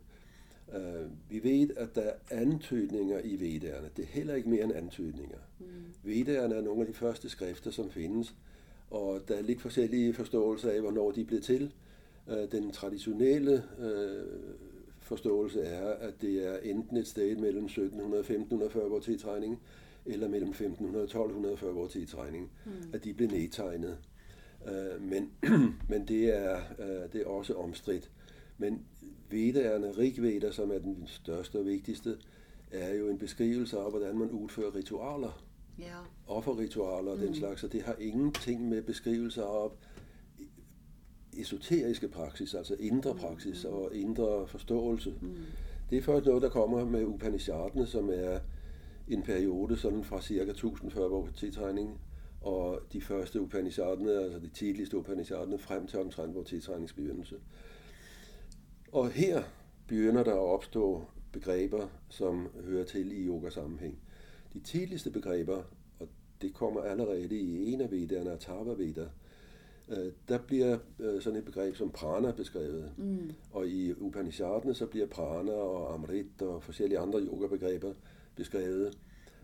Øh, 0.74 1.10
vi 1.30 1.42
ved, 1.42 1.70
at 1.76 1.94
der 1.94 2.02
er 2.02 2.14
antydninger 2.30 3.20
i 3.24 3.40
vedderne. 3.40 3.88
Det 3.96 4.02
er 4.02 4.06
heller 4.06 4.34
ikke 4.34 4.48
mere 4.48 4.64
end 4.64 4.72
antydninger. 4.72 5.38
Mm. 5.58 5.66
Vedderne 6.02 6.54
er 6.54 6.62
nogle 6.62 6.80
af 6.80 6.86
de 6.86 6.92
første 6.92 7.28
skrifter, 7.28 7.70
som 7.70 7.90
findes, 7.90 8.34
og 8.90 9.20
der 9.28 9.34
er 9.34 9.42
lidt 9.42 9.60
forskellige 9.60 10.14
forståelser 10.14 10.70
af, 10.70 10.80
hvornår 10.80 11.10
de 11.10 11.24
blev 11.24 11.40
til. 11.40 11.72
Øh, 12.28 12.52
den 12.52 12.70
traditionelle 12.70 13.62
øh, 13.78 14.26
forståelse 15.08 15.60
er, 15.60 15.88
at 15.88 16.14
det 16.20 16.46
er 16.46 16.58
enten 16.58 16.96
et 16.96 17.06
sted 17.06 17.36
mellem 17.36 17.64
1700 17.64 18.20
og 18.20 18.24
1500 18.24 18.70
før 18.70 18.88
vor 18.88 18.98
tidtrækning, 18.98 19.60
eller 20.06 20.28
mellem 20.28 20.50
1500 20.50 21.02
og 21.02 21.04
1200 21.04 21.56
før 21.56 21.72
vor 21.72 21.86
tidtrækning, 21.86 22.50
mm. 22.66 22.72
at 22.92 23.04
de 23.04 23.14
blev 23.14 23.28
nedtegnet. 23.28 23.98
Øh, 24.68 25.02
men, 25.02 25.30
men 25.90 26.08
det 26.08 26.36
er, 26.36 26.60
øh, 26.78 27.12
det 27.12 27.22
er 27.22 27.26
også 27.26 27.54
omstridt. 27.54 28.10
Men 28.58 28.80
Vedderne, 29.30 29.90
Rigveda, 29.90 30.52
som 30.52 30.70
er 30.70 30.78
den 30.78 31.02
største 31.06 31.58
og 31.58 31.66
vigtigste, 31.66 32.16
er 32.70 32.94
jo 32.94 33.08
en 33.08 33.18
beskrivelse 33.18 33.78
af, 33.78 33.90
hvordan 33.90 34.18
man 34.18 34.30
udfører 34.30 34.74
ritualer, 34.74 35.44
Ja. 35.78 35.94
offerritualer 36.26 37.10
og 37.12 37.18
den 37.18 37.34
slags, 37.34 37.64
og 37.64 37.72
det 37.72 37.82
har 37.82 37.96
ingenting 37.98 38.68
med 38.68 38.82
beskrivelser 38.82 39.44
af 39.44 39.70
esoteriske 41.40 42.08
praksis, 42.08 42.54
altså 42.54 42.76
indre 42.80 43.14
praksis 43.14 43.64
og 43.64 43.94
indre 43.94 44.46
forståelse. 44.46 45.14
Det 45.90 45.98
er 45.98 46.02
først 46.02 46.26
noget, 46.26 46.42
der 46.42 46.48
kommer 46.48 46.84
med 46.84 47.04
Upanishadene, 47.04 47.86
som 47.86 48.10
er 48.12 48.38
en 49.08 49.22
periode 49.22 49.76
sådan 49.76 50.04
fra 50.04 50.20
cirka 50.20 50.50
1000 50.50 50.90
før 50.90 51.08
vores 51.08 51.32
tidtrækning, 51.32 52.00
og 52.40 52.80
de 52.92 53.00
første 53.00 53.40
Upanishadene, 53.40 54.12
altså 54.12 54.38
de 54.38 54.48
tidligste 54.48 54.98
Upanishadene, 54.98 55.58
frem 55.58 55.86
til 55.86 55.98
omtrent 55.98 56.34
vores 56.34 56.48
tidtrækningsbegyndelse. 56.48 57.36
Og 58.92 59.10
her 59.10 59.42
begynder 59.86 60.24
der 60.24 60.32
at 60.32 60.38
opstå 60.38 61.04
begreber, 61.32 61.88
som 62.08 62.48
hører 62.64 62.84
til 62.84 63.12
i 63.12 63.26
yoga-sammenhæng. 63.26 63.98
De 64.52 64.60
tidligste 64.60 65.10
begreber, 65.10 65.62
og 65.98 66.08
det 66.42 66.54
kommer 66.54 66.80
allerede 66.80 67.40
i 67.40 67.72
en 67.72 67.80
af 67.80 67.90
vedderne, 67.90 68.32
Atharva 68.32 68.72
Veda, 68.72 69.06
øh, 69.90 70.12
der 70.28 70.38
bliver 70.38 70.78
øh, 70.98 71.22
sådan 71.22 71.38
et 71.38 71.44
begreb 71.44 71.76
som 71.76 71.90
prana 71.90 72.32
beskrevet. 72.32 72.92
Mm. 72.96 73.32
Og 73.50 73.68
i 73.68 73.92
Upanishadene 73.92 74.74
så 74.74 74.86
bliver 74.86 75.06
prana 75.06 75.52
og 75.52 75.94
amrit 75.94 76.42
og 76.42 76.62
forskellige 76.62 76.98
andre 76.98 77.20
yoga-begreber 77.20 77.92
beskrevet. 78.36 78.98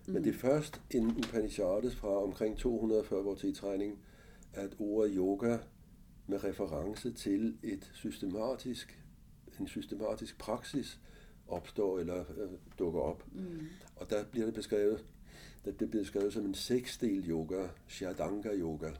Mm. 0.06 0.12
Men 0.12 0.24
det 0.24 0.34
er 0.34 0.38
først 0.38 0.80
en 0.90 1.06
Upanishades 1.06 1.96
fra 1.96 2.22
omkring 2.22 2.56
200 2.56 3.04
før 3.04 3.22
vores 3.22 3.40
tidtrækning, 3.40 3.98
at 4.52 4.76
ordet 4.78 5.12
yoga 5.16 5.58
med 6.26 6.44
reference 6.44 7.12
til 7.12 7.56
et 7.62 7.90
systematisk, 7.94 9.00
en 9.60 9.66
systematisk 9.66 10.38
praksis 10.38 11.00
opstår 11.48 11.98
eller 11.98 12.20
øh, 12.20 12.48
dukker 12.78 13.00
op. 13.00 13.24
Mm. 13.32 13.66
Og 13.96 14.10
der 14.10 14.24
bliver 14.24 14.46
det 14.46 14.54
beskrevet, 14.54 15.04
der 15.64 15.72
bliver 15.72 15.90
beskrevet 15.90 16.32
som 16.32 16.44
en 16.44 16.54
seksdel 16.54 17.30
yoga, 17.30 17.66
Shadanga 17.88 18.54
yoga. 18.54 18.90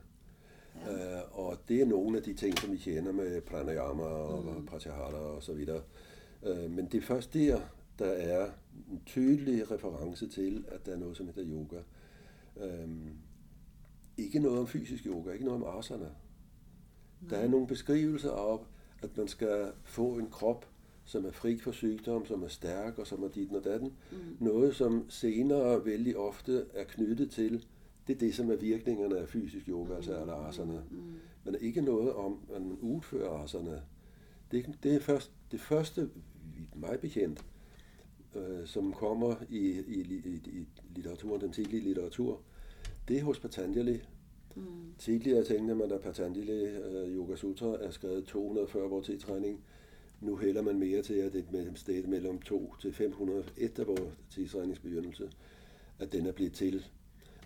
Ja. 0.86 1.20
Uh, 1.20 1.38
og 1.38 1.58
det 1.68 1.80
er 1.80 1.86
nogle 1.86 2.16
af 2.16 2.22
de 2.22 2.34
ting, 2.34 2.58
som 2.58 2.72
vi 2.72 2.76
kender 2.76 3.12
med 3.12 3.40
pranayama 3.40 4.02
og 4.02 4.44
mm. 4.44 4.66
pratyahara 4.66 5.16
og 5.16 5.42
så 5.42 5.52
videre. 5.52 5.82
Uh, 6.42 6.70
men 6.70 6.86
det 6.86 6.98
er 6.98 7.02
først 7.02 7.34
der, 7.34 7.60
der 7.98 8.10
er 8.10 8.50
en 8.90 9.02
tydelig 9.06 9.70
reference 9.70 10.28
til, 10.28 10.64
at 10.68 10.86
der 10.86 10.92
er 10.92 10.96
noget, 10.96 11.16
som 11.16 11.26
hedder 11.26 11.52
yoga. 11.52 11.78
Um, 12.56 13.10
ikke 14.16 14.38
noget 14.38 14.58
om 14.58 14.66
fysisk 14.66 15.06
yoga, 15.06 15.32
ikke 15.32 15.44
noget 15.44 15.64
om 15.64 15.78
asana. 15.78 16.04
Nej. 16.04 16.10
Der 17.30 17.36
er 17.36 17.48
nogle 17.48 17.66
beskrivelser 17.66 18.30
af, 18.30 18.58
at 19.02 19.16
man 19.16 19.28
skal 19.28 19.72
få 19.84 20.18
en 20.18 20.30
krop, 20.30 20.66
som 21.04 21.24
er 21.24 21.30
fri 21.30 21.58
for 21.58 21.72
sygdom, 21.72 22.26
som 22.26 22.42
er 22.42 22.48
stærk 22.48 22.98
og 22.98 23.06
som 23.06 23.22
er 23.22 23.28
dit 23.28 23.52
og 23.52 23.64
datten. 23.64 23.92
Mm. 24.12 24.16
Noget, 24.40 24.76
som 24.76 25.10
senere 25.10 25.84
vældig 25.84 26.16
ofte 26.16 26.64
er 26.74 26.84
knyttet 26.84 27.30
til, 27.30 27.64
det 28.06 28.14
er 28.14 28.18
det, 28.18 28.34
som 28.34 28.50
er 28.50 28.56
virkningerne 28.56 29.18
af 29.18 29.28
fysisk 29.28 29.68
yoga, 29.68 29.90
mm. 29.90 29.96
altså 29.96 30.14
alle 30.14 30.32
aserne. 30.34 30.82
Mm. 30.90 31.14
Men 31.44 31.56
ikke 31.60 31.80
noget 31.82 32.12
om, 32.12 32.38
at 32.54 32.62
man 32.62 32.78
udfører 32.80 33.42
aserne. 33.42 33.82
Det, 34.50 34.78
det 34.82 34.94
er 34.94 35.00
først, 35.00 35.32
det 35.52 35.60
første, 35.60 36.10
mig 36.76 37.00
bekendt, 37.00 37.44
øh, 38.34 38.66
som 38.66 38.92
kommer 38.92 39.34
i, 39.48 39.58
i, 39.70 40.00
i, 40.00 40.40
i 40.46 40.68
litteraturen, 40.94 41.40
den 41.40 41.52
tidlige 41.52 41.82
litteratur, 41.82 42.40
det 43.08 43.18
er 43.18 43.24
hos 43.24 43.40
Patanjali. 43.40 44.02
Mm. 44.54 44.62
Tidligere 44.98 45.44
tænkte 45.44 45.74
man, 45.74 45.92
at 45.92 46.00
Patanjali 46.00 46.62
uh, 46.62 47.16
Yoga 47.16 47.36
Sutra 47.36 47.76
er 47.80 47.90
skrevet 47.90 48.24
240 48.24 48.84
år 48.84 49.00
til 49.00 49.20
træning. 49.20 49.60
Nu 50.20 50.36
hælder 50.36 50.62
man 50.62 50.78
mere 50.78 51.02
til, 51.02 51.14
at 51.14 51.32
det 51.32 51.44
er 51.52 51.58
et 51.58 51.78
sted 51.78 52.06
mellem 52.06 52.40
2 52.40 52.74
til 52.80 52.92
500 52.92 53.44
efter 53.56 53.84
vores 53.84 54.14
tidstræningsbegyndelse, 54.30 55.30
at 55.98 56.12
den 56.12 56.26
er 56.26 56.32
blevet 56.32 56.52
til. 56.52 56.86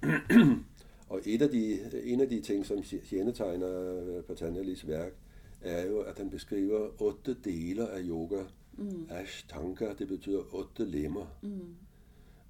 og 1.10 1.20
et 1.24 1.42
af 1.42 1.48
de, 1.48 1.78
en 2.04 2.20
af 2.20 2.28
de 2.28 2.40
ting, 2.40 2.66
som 2.66 2.82
kjendetegner 2.82 4.22
Patanjalis 4.22 4.86
værk, 4.86 5.12
er 5.60 5.86
jo, 5.86 6.00
at 6.00 6.18
han 6.18 6.30
beskriver 6.30 7.02
otte 7.02 7.36
dele 7.44 7.90
af 7.90 8.00
yoga. 8.04 8.42
Mm. 8.76 9.06
Ashtanga, 9.10 9.92
det 9.98 10.08
betyder 10.08 10.54
otte 10.54 10.84
lemmer. 10.84 11.26
Mm. 11.42 11.76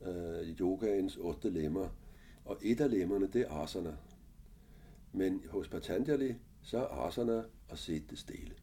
Uh, 0.01 0.61
yogaens 0.61 1.17
otte 1.17 1.51
lemmer. 1.51 1.89
Og 2.45 2.59
et 2.63 2.81
af 2.81 2.91
lemmerne, 2.91 3.29
det 3.33 3.41
er 3.41 3.51
asana. 3.51 3.93
Men 5.13 5.43
hos 5.51 5.69
Patanjali, 5.69 6.35
så 6.63 6.79
er 6.79 7.07
asana 7.07 7.43
at 7.69 7.79
sætte 7.79 8.17
stille. 8.17 8.55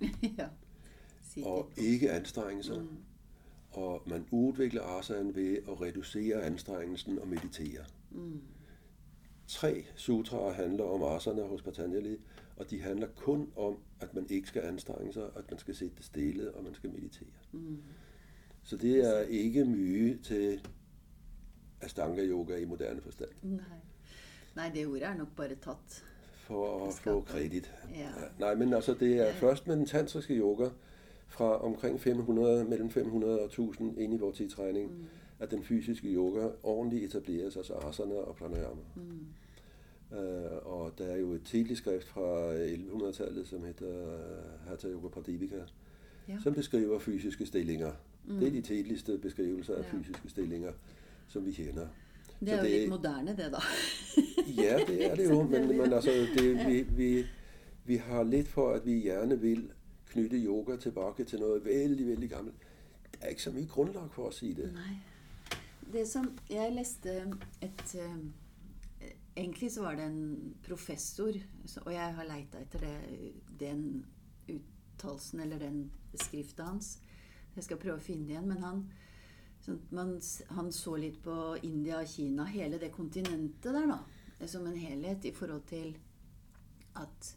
ja. 0.38 0.46
Og 1.44 1.70
ikke 1.76 2.10
anstrenge 2.10 2.62
sig. 2.62 2.80
Mm. 2.80 2.88
Og 3.70 4.02
man 4.06 4.26
udvikler 4.30 4.82
asana 4.82 5.30
ved 5.34 5.56
at 5.56 5.80
reducere 5.80 6.42
anstrengelsen 6.42 7.18
og 7.18 7.28
meditere. 7.28 7.80
Mm. 7.80 7.99
Tre 9.46 9.84
sutraer 9.94 10.52
handler 10.52 10.84
om 10.84 11.02
asana 11.02 11.42
hos 11.42 11.62
Patanjali, 11.62 12.16
og 12.56 12.70
de 12.70 12.80
handler 12.80 13.08
kun 13.16 13.52
om, 13.56 13.78
at 14.00 14.14
man 14.14 14.26
ikke 14.30 14.48
skal 14.48 14.62
anstrenge 14.62 15.12
sig, 15.12 15.24
at 15.36 15.50
man 15.50 15.58
skal 15.58 15.74
sætte 15.74 16.02
stille, 16.02 16.54
og 16.54 16.64
man 16.64 16.74
skal 16.74 16.90
meditere. 16.90 17.28
Mm. 17.52 17.82
Så 18.62 18.76
det 18.76 19.16
er 19.16 19.20
ikke 19.20 19.64
mye 19.64 20.18
til 20.22 20.68
Astanga 21.80 22.24
yoga 22.24 22.56
i 22.56 22.64
moderne 22.64 23.00
forstand. 23.00 23.30
Nej. 23.42 23.64
Nej, 24.56 24.70
det 24.74 24.86
ordet 24.86 25.04
er 25.04 25.14
nok 25.14 25.28
bare 25.36 25.48
tatt. 25.48 26.04
For 26.32 26.88
at 26.88 26.94
få 26.94 27.20
kredit. 27.20 27.74
Ja. 27.94 28.08
Nej, 28.38 28.54
men 28.54 28.72
altså 28.72 28.94
det 28.94 29.12
er 29.12 29.24
ja. 29.24 29.32
først 29.32 29.66
med 29.66 29.76
den 29.76 29.86
tantriske 29.86 30.34
yoga 30.34 30.68
fra 31.28 31.64
omkring 31.64 32.00
500, 32.00 32.64
mellem 32.64 32.90
500 32.90 33.38
og 33.40 33.44
1000 33.44 33.98
ind 33.98 34.14
i 34.14 34.16
vores 34.16 34.36
tidstræning, 34.36 34.90
mm. 34.90 35.06
At 35.40 35.50
den 35.50 35.62
fysiske 35.62 36.08
yoga 36.08 36.48
ordentligt 36.62 37.04
etableres, 37.04 37.56
altså 37.56 37.74
asana 37.74 38.14
og 38.14 38.36
pranayama. 38.36 38.82
Mm. 38.96 39.26
Uh, 40.10 40.66
og 40.80 40.92
der 40.98 41.04
er 41.04 41.16
jo 41.16 41.32
et 41.32 41.42
tidligt 41.44 41.78
skrift 41.78 42.08
fra 42.08 42.54
1100-tallet, 42.54 43.46
som 43.48 43.64
hedder 43.64 44.18
Hatha 44.68 44.88
Yoga 44.88 45.08
Pradipika, 45.08 45.60
ja. 46.28 46.38
som 46.42 46.54
beskriver 46.54 46.98
fysiske 46.98 47.46
stillinger. 47.46 47.92
Mm. 48.24 48.38
Det 48.38 48.48
er 48.48 48.52
de 48.52 48.60
tidligste 48.60 49.18
beskrivelser 49.18 49.74
af 49.74 49.82
ja. 49.82 49.98
fysiske 49.98 50.28
stillinger 50.28 50.72
som 51.28 51.46
vi 51.46 51.52
kender. 51.52 51.86
Det 52.40 52.48
er 52.48 52.56
så 52.56 52.56
jo 52.56 52.62
det, 52.62 52.80
lidt 52.80 52.90
moderne, 52.90 53.30
det 53.30 53.38
da. 53.38 53.58
ja, 54.62 54.78
det 54.86 55.10
er 55.10 55.14
det 55.14 55.30
jo, 55.30 55.42
men, 55.52 55.78
men 55.78 55.92
altså, 55.92 56.10
det, 56.10 56.66
vi, 56.66 56.82
vi, 56.82 57.26
vi 57.84 57.96
har 57.96 58.22
lidt 58.22 58.48
for, 58.48 58.72
at 58.72 58.86
vi 58.86 58.92
gerne 58.92 59.40
vil 59.40 59.70
knytte 60.06 60.36
yoga 60.36 60.76
tilbage 60.76 61.24
til 61.24 61.38
noget 61.38 61.64
vældig, 61.64 62.06
vældig 62.06 62.30
gammelt. 62.30 62.56
Der 63.12 63.26
er 63.26 63.28
ikke 63.28 63.42
så 63.42 63.50
mye 63.50 63.66
grundlag 63.66 64.08
for 64.12 64.28
at 64.28 64.34
sige 64.34 64.54
det. 64.54 64.72
Nej. 64.72 64.82
Det 65.90 66.06
som, 66.08 66.28
jeg 66.50 66.72
læste 66.72 67.16
et, 67.62 67.94
uh, 67.94 68.18
egentlig 69.36 69.72
så 69.72 69.82
var 69.82 69.98
det 69.98 70.06
en 70.06 70.54
professor, 70.66 71.32
og 71.84 71.92
jeg 71.92 72.14
har 72.14 72.28
leita 72.28 72.60
etter 72.62 72.84
det, 72.84 73.32
den 73.60 74.04
uttalelsen, 74.48 75.40
eller 75.40 75.58
den 75.58 75.90
skriften 76.14 76.66
hans. 76.66 76.98
Jeg 77.56 77.64
skal 77.64 77.76
prøve 77.76 77.96
at 77.96 78.02
finde 78.02 78.28
det 78.28 78.36
igen, 78.36 78.48
men 78.48 78.62
han, 78.62 78.84
Sånn 79.60 79.80
man, 79.92 80.14
han 80.56 80.70
så 80.72 80.94
litt 80.96 81.18
på 81.24 81.34
India 81.68 81.98
og 82.00 82.08
Kina, 82.08 82.46
hele 82.48 82.78
det 82.80 82.92
kontinentet 82.94 83.74
der, 83.76 83.90
da, 83.90 84.46
som 84.48 84.64
en 84.66 84.78
helhet 84.80 85.26
i 85.28 85.34
forhold 85.36 85.66
til 85.68 85.92
at 86.96 87.28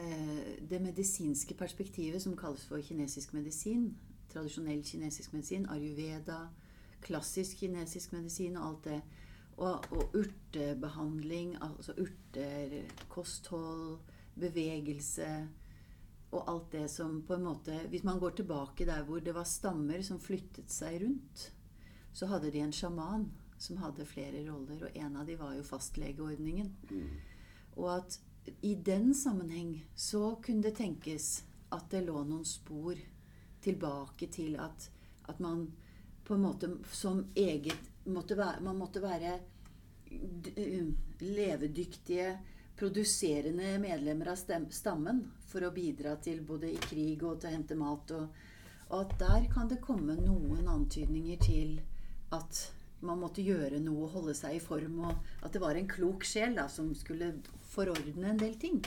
eh, 0.00 0.56
det 0.68 0.80
medisinske 0.80 1.54
perspektivet 1.58 2.24
som 2.24 2.36
kalles 2.40 2.64
for 2.68 2.80
kinesisk 2.80 3.34
medisin, 3.36 3.90
tradisjonell 4.32 4.80
kinesisk 4.84 5.36
medisin, 5.36 5.68
ayurveda, 5.68 6.46
klassisk 7.02 7.62
kinesisk 7.62 8.14
medisin 8.16 8.56
og 8.56 8.68
alt 8.68 8.84
det, 8.88 9.00
og, 9.56 9.84
og 9.92 10.16
urtebehandling, 10.16 11.56
altså 11.60 11.94
urter, 12.00 12.78
kosthold, 13.12 13.98
bevegelse 14.40 15.28
og 16.32 16.48
alt 16.48 16.70
det 16.72 16.86
som 16.88 17.18
på 17.28 17.36
en 17.36 17.44
måte 17.44 17.74
Hvis 17.92 18.04
man 18.08 18.18
går 18.18 18.30
tilbake 18.38 18.86
der 18.88 19.04
hvor 19.04 19.20
det 19.20 19.34
var 19.36 19.44
stammer 19.44 20.00
som 20.02 20.20
flyttet 20.20 20.72
seg 20.72 21.02
rundt, 21.02 21.50
så 22.12 22.26
hadde 22.26 22.50
de 22.52 22.62
en 22.64 22.72
sjaman 22.72 23.26
som 23.60 23.78
hadde 23.78 24.08
flere 24.08 24.40
roller, 24.48 24.88
og 24.88 24.96
en 24.96 25.16
av 25.20 25.26
de 25.28 25.36
var 25.38 25.54
jo 25.54 25.62
fastlegeordningen. 25.62 26.72
Mm. 26.90 27.10
Og 27.76 27.88
at 27.94 28.18
i 28.66 28.74
den 28.74 29.12
sammenheng 29.14 29.76
så 29.94 30.34
kunne 30.42 30.64
det 30.64 30.74
tenkes 30.80 31.44
at 31.72 31.86
det 31.92 32.02
lå 32.08 32.24
noen 32.26 32.44
spor 32.48 32.98
tilbake 33.62 34.26
til 34.34 34.56
at, 34.60 34.88
at 35.30 35.38
man 35.40 35.68
på 36.24 36.34
en 36.34 36.44
måte 36.46 36.70
som 36.92 37.24
eget 37.34 37.90
måtte 38.04 38.36
være, 38.38 38.60
Man 38.60 38.78
måtte 38.78 39.02
være 39.02 39.38
um, 40.10 40.96
levedyktige 41.20 42.38
produserende 42.76 43.78
medlemmer 43.78 44.32
av 44.32 44.66
stammen 44.70 45.22
for 45.46 45.64
å 45.64 45.74
bidra 45.74 46.16
til 46.16 46.40
både 46.46 46.72
i 46.72 46.80
krig 46.82 47.22
og 47.22 47.40
til 47.40 47.50
å 47.50 47.54
hente 47.54 47.78
mat. 47.78 48.14
Og, 48.16 48.28
og 48.90 49.00
at 49.00 49.18
der 49.20 49.48
kan 49.52 49.68
det 49.70 49.82
komme 49.84 50.16
noen 50.18 50.68
antydninger 50.68 51.42
til 51.44 51.76
at 52.32 52.62
man 53.02 53.20
måtte 53.20 53.42
gjøre 53.42 53.80
noe, 53.82 54.08
holde 54.10 54.34
seg 54.34 54.56
i 54.56 54.62
form, 54.62 55.00
og 55.08 55.46
at 55.46 55.52
det 55.54 55.62
var 55.62 55.78
en 55.78 55.88
klok 55.90 56.24
sjel 56.26 56.54
da, 56.58 56.68
som 56.70 56.92
skulle 56.94 57.32
forordne 57.72 58.30
en 58.30 58.40
del 58.40 58.54
ting. 58.62 58.78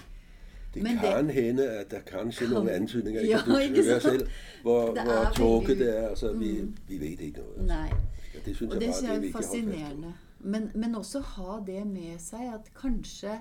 Det 0.76 0.84
Men 0.84 0.98
kan 1.00 1.28
det, 1.28 1.34
hende, 1.34 1.70
at 1.80 1.92
der 1.92 2.02
kanskje 2.04 2.50
noen 2.52 2.70
antydninger. 2.70 3.24
Ja, 3.24 3.40
ikke 3.62 3.84
høre 3.84 4.00
selv, 4.04 4.28
hvor, 4.62 4.92
det 4.94 5.06
hvor 5.08 5.32
tåke 5.36 5.78
det 5.80 5.88
er. 5.98 6.10
Altså, 6.10 6.34
vi, 6.34 6.52
mm. 6.62 6.74
vi 6.88 6.98
vet 7.00 7.22
ikke 7.30 7.46
noe. 7.46 7.54
Altså. 7.54 7.68
Nei. 7.70 7.90
Ja, 8.34 8.40
det 8.46 8.56
synes 8.56 8.76
og 8.76 8.82
jeg 8.82 8.82
det 8.82 8.90
bare 8.90 9.22
det 9.22 9.30
er 9.30 9.38
fascinerende. 9.38 10.14
Men, 10.40 10.72
men 10.76 10.96
også 10.96 11.20
ha 11.20 11.60
det 11.68 11.88
med 11.88 12.20
seg 12.20 12.52
at 12.54 12.68
kanskje 12.76 13.40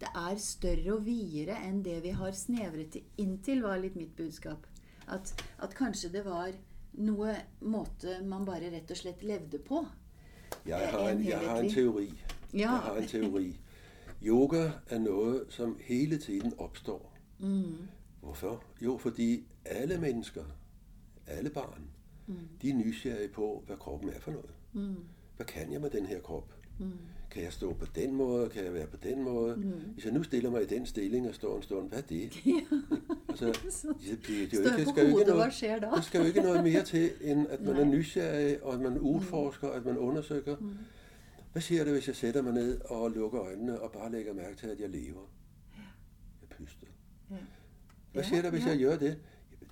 det 0.00 0.12
er 0.14 0.38
større 0.38 0.94
og 0.94 1.04
videre 1.08 1.58
enn 1.66 1.82
det 1.84 1.98
vi 2.04 2.14
har 2.14 2.32
snevret 2.36 2.94
det 2.94 3.02
inn 3.18 3.38
til, 3.44 3.64
var 3.64 3.80
litt 3.82 3.96
mitt 3.98 4.14
budskap. 4.16 4.66
At, 5.08 5.32
at, 5.58 5.74
kanskje 5.74 6.12
det 6.14 6.22
var 6.26 6.54
noe 7.02 7.34
måte 7.60 8.20
man 8.26 8.46
bare 8.46 8.70
rett 8.72 8.90
og 8.90 8.98
slett 8.98 9.26
levde 9.26 9.58
på. 9.58 9.82
Jeg 10.66 10.90
har 10.92 11.10
en, 11.10 11.22
jeg 11.24 11.38
har 11.38 11.62
en 11.62 11.70
teori. 11.72 12.10
Ja. 12.52 12.60
Jeg 12.60 12.82
har 12.86 13.00
en 13.02 13.08
teori. 13.10 13.46
Yoga 14.22 14.70
er 14.86 14.98
noe 14.98 15.40
som 15.48 15.76
hele 15.80 16.18
tiden 16.18 16.52
oppstår. 16.58 17.12
Mm. 17.38 17.88
Hvorfor? 18.20 18.62
Jo, 18.82 18.98
fordi 18.98 19.46
alle 19.64 20.00
mennesker, 20.00 20.44
alle 21.26 21.50
barn, 21.50 21.90
mm. 22.26 22.34
de 22.62 22.70
er 22.70 22.74
nysgjerrige 22.74 23.28
på 23.28 23.62
hva 23.66 23.76
kroppen 23.76 24.08
er 24.08 24.20
for 24.20 24.30
noe. 24.30 24.56
Mm. 24.72 25.04
Hva 25.36 25.44
kan 25.44 25.72
jeg 25.72 25.80
med 25.80 25.90
denne 25.90 26.20
kropp? 26.24 26.52
Mm 26.78 27.16
kan 27.36 27.44
jeg 27.44 27.52
stå 27.52 27.72
på 27.72 27.86
den 27.94 28.14
måde, 28.14 28.48
kan 28.48 28.64
jeg 28.64 28.74
være 28.74 28.86
på 28.86 28.96
den 29.02 29.22
måde. 29.22 29.56
Mm. 29.56 29.72
Hvis 29.92 30.04
jeg 30.04 30.12
nu 30.12 30.22
stiller 30.22 30.50
mig 30.50 30.62
i 30.62 30.66
den 30.66 30.86
stilling 30.86 31.28
og 31.28 31.34
står 31.34 31.56
en 31.56 31.62
stund, 31.62 31.88
hvad 31.88 31.98
er 31.98 32.02
det? 32.02 32.32
Ja. 32.46 32.60
Altså, 33.28 33.46
det, 33.46 33.54
det, 34.02 34.26
det, 34.26 34.50
det, 34.50 34.64
det, 34.64 34.78
det, 34.78 34.88
skal 34.88 35.10
jo 35.10 35.18
ikke 35.18 35.30
noget, 35.30 35.52
det 35.96 36.04
skal 36.04 36.20
jo 36.20 36.26
ikke 36.26 36.40
noget 36.40 36.64
mere 36.64 36.82
til, 36.82 37.10
end 37.20 37.46
at 37.50 37.60
man 37.60 37.76
er 37.76 37.84
nysgerrig, 37.84 38.62
og 38.62 38.74
at 38.74 38.80
man 38.80 38.98
udforsker, 38.98 39.68
mm. 39.68 39.76
at 39.76 39.84
man 39.84 39.98
undersøger. 39.98 40.56
Mm. 40.56 40.70
Hvad 41.56 41.62
siger 41.62 41.84
det, 41.84 41.92
hvis 41.92 42.08
jeg 42.08 42.16
sætter 42.16 42.42
mig 42.42 42.52
ned 42.52 42.80
og 42.80 43.10
lukker 43.10 43.40
øjnene 43.40 43.80
og 43.80 43.92
bare 43.92 44.12
lægger 44.12 44.32
mærke 44.34 44.56
til, 44.56 44.66
at 44.66 44.80
jeg 44.80 44.90
lever? 44.90 45.30
Ja. 45.76 45.82
Jeg 46.40 46.48
puster. 46.56 46.86
Ja. 47.30 47.36
Hvad 48.12 48.24
siger 48.24 48.42
det, 48.42 48.50
hvis 48.50 48.64
ja. 48.64 48.70
jeg 48.70 48.78
gør 48.78 48.96
det? 48.96 49.18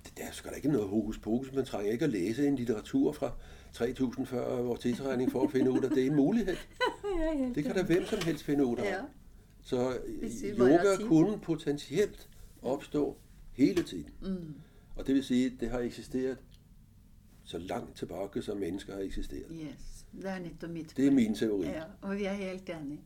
Det 0.03 0.25
er 0.25 0.31
sgu 0.31 0.49
da 0.49 0.55
ikke 0.55 0.67
noget 0.67 0.89
hokus 0.89 1.19
pokus. 1.19 1.53
Man 1.53 1.65
trænger 1.65 1.91
ikke 1.91 2.05
at 2.05 2.11
læse 2.11 2.47
en 2.47 2.55
litteratur 2.55 3.11
fra 3.11 3.31
3000 3.73 4.25
før 4.25 4.61
vores 4.61 4.79
tidsregning 4.79 5.31
for 5.31 5.43
at 5.43 5.51
finde 5.51 5.71
ud 5.71 5.83
af, 5.83 5.89
det 5.89 6.03
er 6.03 6.07
en 6.07 6.15
mulighed. 6.15 6.55
ja, 7.19 7.51
det 7.55 7.63
kan 7.63 7.75
da 7.75 7.83
hvem 7.83 8.05
som 8.05 8.19
helst 8.21 8.43
finde 8.43 8.65
ud 8.65 8.77
af. 8.77 8.83
Ja. 8.83 9.01
Så 9.61 9.97
yoga 10.59 11.07
kunne 11.07 11.39
potentielt 11.39 12.29
opstå 12.61 13.17
hele 13.51 13.83
tiden. 13.83 14.09
Mm. 14.21 14.55
Og 14.95 15.07
det 15.07 15.15
vil 15.15 15.23
sige, 15.23 15.45
at 15.45 15.53
det 15.59 15.69
har 15.69 15.79
eksisteret 15.79 16.37
så 17.43 17.57
langt 17.57 17.97
tilbage, 17.97 18.41
som 18.41 18.57
mennesker 18.57 18.93
har 18.93 19.01
eksisteret. 19.01 19.51
Yes, 19.51 19.94
det 20.21 20.29
er 20.29 20.39
netop 20.39 20.69
mitt 20.69 20.97
Det 20.97 21.07
er 21.07 21.11
min 21.11 21.35
teori. 21.35 21.65
Ja, 21.67 21.83
og 22.01 22.17
vi 22.17 22.25
er 22.25 22.33
helt 22.33 22.69
enige. 22.69 23.01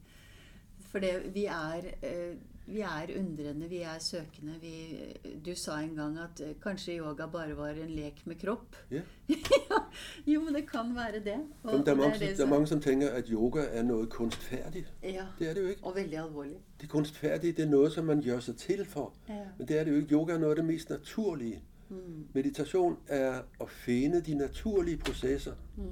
For 0.92 1.00
det, 1.00 1.32
vi 1.34 1.46
er, 1.46 1.78
øh, 2.04 2.36
vi 2.68 2.80
er 2.80 3.20
undrende, 3.20 3.70
vi 3.70 3.78
er 3.78 4.00
søkende. 4.00 4.54
Vi, 4.62 4.98
du 5.46 5.56
sa 5.56 5.80
en 5.80 5.96
gang 5.96 6.18
at 6.20 6.42
eh, 6.50 6.56
kanskje 6.64 6.98
yoga 6.98 7.26
bare 7.28 7.58
var 7.58 7.68
en 7.70 7.90
lek 7.90 8.22
med 8.28 8.36
kropp. 8.36 8.76
Ja. 8.92 9.02
jo, 10.34 10.42
men 10.42 10.56
det 10.56 10.72
kan 10.72 10.96
være 10.96 11.12
det. 11.24 11.34
Og, 11.64 11.72
Jamen, 11.72 11.86
der, 11.86 11.92
er 11.92 11.96
mange, 11.96 12.20
det 12.20 12.28
som- 12.30 12.38
der 12.38 12.46
er 12.46 12.50
mange, 12.50 12.68
som 12.68 12.82
tænker, 12.82 13.10
at 13.10 13.28
yoga 13.28 13.62
er 13.72 13.84
noget 13.84 14.10
kunstfærdigt. 14.10 14.94
Ja, 15.04 15.26
Det 15.40 15.50
er 15.50 15.54
det 15.54 15.62
jo 15.62 15.68
ikke. 15.68 15.84
og 15.84 15.96
veldig 15.96 16.18
alvorlig. 16.18 16.58
Det 16.82 16.90
kunstfærdige, 16.90 17.54
det 17.54 17.66
er 17.66 17.70
noget, 17.70 17.92
som 17.92 18.06
man 18.06 18.22
gør 18.22 18.40
sig 18.40 18.56
til 18.56 18.86
for. 18.86 19.14
Ja. 19.30 19.34
Men 19.58 19.68
det 19.68 19.80
er 19.80 19.84
det 19.84 19.92
jo 19.92 19.96
ikke. 19.98 20.14
Yoga 20.14 20.34
er 20.34 20.38
noget 20.38 20.52
af 20.52 20.56
det 20.56 20.66
mest 20.66 20.90
naturlige. 20.90 21.64
Mm. 21.90 21.98
Meditation 22.34 22.98
er 23.08 23.42
at 23.62 23.70
finde 23.70 24.22
de 24.22 24.34
naturlige 24.34 24.98
processer. 24.98 25.54
Mm. 25.78 25.84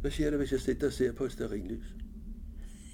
Hvad 0.00 0.10
siger 0.10 0.30
det, 0.30 0.38
hvis 0.38 0.52
jeg 0.52 0.60
sidder 0.60 0.86
og 0.86 0.92
ser 0.92 1.12
på 1.12 1.24
et 1.24 1.32
stearinlys? 1.32 1.84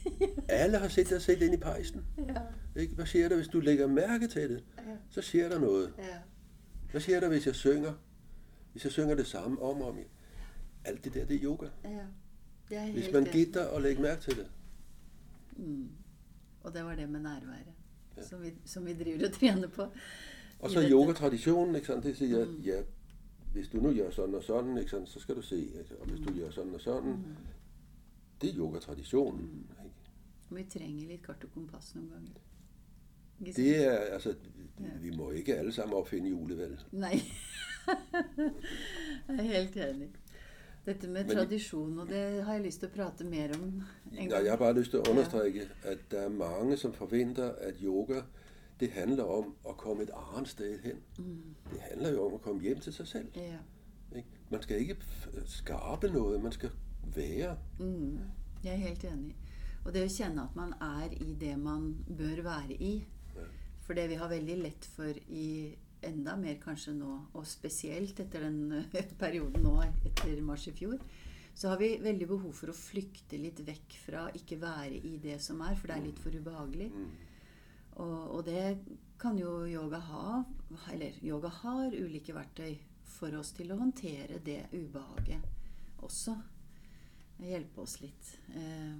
Alle 0.49 0.79
har 0.79 0.89
siddet 0.89 1.13
og 1.13 1.23
set 1.23 1.43
ind 1.43 1.55
i 1.55 1.57
pejsen. 1.57 2.05
Ja, 2.29 2.81
Ikke? 2.81 2.95
Hvad 2.95 3.07
siger 3.07 3.29
det, 3.29 3.37
hvis 3.37 3.49
du 3.49 3.61
lægger 3.61 3.87
mærke 3.87 4.29
til 4.29 4.51
det? 4.51 4.65
ja, 4.79 4.83
Så 5.11 5.23
sker 5.23 5.49
der 5.49 5.59
noget. 5.59 5.93
ja. 5.99 6.17
Hvad 6.91 7.01
siger 7.01 7.21
der, 7.21 7.29
hvis 7.29 7.47
jeg 7.47 7.55
synger? 7.55 7.93
Hvis 8.73 8.85
jeg 8.85 8.93
synger 8.93 9.15
det 9.15 9.27
samme 9.27 9.63
om 9.63 9.81
og 9.83 9.89
om 9.89 9.99
igen. 9.99 10.09
Alt 10.85 11.05
det 11.05 11.15
der, 11.15 11.25
det 11.25 11.37
er 11.37 11.41
yoga. 11.45 11.67
ja. 11.85 11.91
Jeg 12.71 12.89
er 12.89 12.93
Hvis 12.93 13.13
man 13.13 13.25
gitter 13.25 13.65
og 13.65 13.83
lægger 13.83 14.03
mærke 14.03 14.21
til 14.23 14.37
det. 14.37 14.47
Mm. 15.57 15.89
Og 16.61 16.75
det 16.75 16.85
var 16.85 16.95
det 16.95 17.09
med 17.09 17.21
nærværet, 17.21 17.67
Ja. 18.17 18.23
som, 18.23 18.43
vi, 18.43 18.55
som 18.65 18.87
vi 18.87 18.95
driver 18.95 19.27
og 19.29 19.33
trener 19.33 19.69
på. 19.69 19.83
Og 20.59 20.71
så 20.71 20.89
yoga-traditionen, 20.91 21.75
ikke 21.75 21.87
sandt? 21.87 22.05
Det 22.05 22.17
siger, 22.17 22.45
Mm. 22.45 22.57
at 22.61 22.67
ja, 22.67 22.83
hvis 23.57 23.69
du 23.69 23.81
nu 23.81 23.93
gør 23.95 24.11
sådan 24.11 24.35
og 24.35 24.43
sådan, 24.43 24.79
ikke 24.79 24.91
sandt? 24.91 25.09
så 25.09 25.21
skal 25.21 25.37
du 25.37 25.43
se. 25.43 25.57
Ikke? 25.59 25.97
Og 26.01 26.07
hvis 26.07 26.21
du 26.27 26.35
gør 26.39 26.51
sådan 26.51 26.75
og 26.75 26.81
sådan, 26.81 27.11
Mm. 27.11 27.37
det 28.41 28.51
er 28.51 28.57
yoga-traditionen. 28.59 29.67
Ikke? 29.85 29.95
Vi 30.51 30.65
trenger 30.79 31.09
litt 31.09 31.23
kart 31.23 31.45
og 31.45 31.51
ganger. 31.55 32.37
Ikke 33.41 33.53
sant? 33.53 33.57
Det 33.57 33.87
er, 33.87 33.97
altså, 33.99 34.35
Ja. 34.81 34.85
vi 35.03 35.11
må 35.17 35.31
ikke 35.31 35.57
alle 35.57 35.73
sammen 35.73 35.95
opfinde 35.97 36.29
julet, 36.31 36.59
vel? 36.59 36.79
Nei. 36.93 37.21
jeg 39.29 39.37
er 39.39 39.43
helt 39.43 39.77
enig. 39.77 40.09
Dette 40.87 41.09
med 41.09 41.25
Men- 41.25 41.37
tradisjon, 41.37 41.99
og 41.99 42.09
det 42.09 42.45
har 42.45 42.53
jeg 42.53 42.63
lyst 42.65 42.81
til 42.81 42.89
å 42.89 42.93
prate 42.97 43.25
mer 43.25 43.55
om 43.57 43.63
en 43.65 44.29
Nej, 44.29 44.43
jeg 44.45 44.53
har 44.53 44.57
bare 44.59 44.75
lyst 44.79 44.91
til 44.91 44.99
at 44.99 45.09
understrege, 45.09 45.63
at 45.83 45.99
der 46.11 46.21
er 46.21 46.29
mange, 46.29 46.77
som 46.77 46.93
forventer, 46.93 47.51
at 47.59 47.75
yoga, 47.83 48.21
det 48.81 48.91
handler 48.91 49.25
om 49.25 49.55
at 49.69 49.77
komme 49.77 50.03
et 50.03 50.11
andet 50.37 50.49
sted 50.49 50.79
hen. 50.85 51.01
Mm. 51.19 51.55
Det 51.73 51.81
handler 51.81 52.13
jo 52.13 52.27
om 52.27 52.35
at 52.35 52.43
komme 52.43 52.63
hjem 52.63 52.81
til 52.81 52.93
sig 52.93 53.07
selv. 53.09 53.29
Ja. 53.37 53.59
Ikke? 54.17 54.29
Man 54.51 54.63
skal 54.63 54.79
ikke 54.79 54.97
skabe 55.47 56.09
noget, 56.09 56.43
man 56.43 56.53
skal 56.53 56.71
være. 57.15 57.57
Mm. 57.79 58.19
Jeg 58.65 58.73
er 58.73 58.77
helt 58.77 59.05
enig. 59.05 59.37
Og 59.85 59.95
det 59.95 60.03
å 60.03 60.11
kjenne 60.11 60.43
at 60.43 60.57
man 60.59 60.75
er 60.83 61.13
i 61.23 61.35
det 61.41 61.55
man 61.59 61.93
bør 62.19 62.43
være 62.43 62.75
i. 62.83 62.95
Ja. 63.37 63.47
For 63.87 63.95
det 63.95 64.09
vi 64.11 64.19
har 64.19 64.29
veldig 64.29 64.57
lett 64.63 64.89
for 64.97 65.21
i 65.29 65.77
enda 66.07 66.35
mer 66.39 66.59
kanskje 66.63 66.95
nå, 66.97 67.13
og 67.35 67.47
spesielt 67.49 68.21
etter 68.21 68.45
den 68.47 68.73
eh, 68.81 69.13
perioden 69.23 69.65
nå 69.65 69.79
etter 69.87 70.43
mars 70.45 70.67
i 70.69 70.75
fjor, 70.77 70.99
så 71.57 71.71
har 71.73 71.81
vi 71.81 71.95
veldig 72.03 72.29
behov 72.29 72.53
for 72.53 72.69
å 72.69 72.77
flykte 72.77 73.39
litt 73.41 73.63
vekk 73.65 73.97
fra 74.03 74.27
ikke 74.37 74.59
være 74.61 74.99
i 75.09 75.17
det 75.23 75.39
som 75.43 75.63
er, 75.65 75.79
for 75.79 75.89
det 75.89 75.97
er 75.97 76.05
litt 76.05 76.21
for 76.21 76.35
ubehagelig. 76.37 76.91
Mm. 76.93 77.07
Og, 77.97 78.37
og 78.37 78.45
det 78.45 78.79
kan 79.21 79.39
jo 79.41 79.65
yoga 79.69 80.01
ha, 80.11 80.43
eller 80.93 81.17
yoga 81.25 81.49
har 81.63 81.95
ulike 81.95 82.35
verktøy 82.37 82.77
for 83.09 83.33
oss 83.39 83.55
til 83.57 83.73
å 83.73 83.79
håndtere 83.81 84.41
det 84.45 84.67
ubehaget 84.75 86.05
også. 86.05 86.37
Hjelpe 87.41 87.85
oss 87.85 87.99
litt. 88.03 88.29
Eh, 88.57 88.99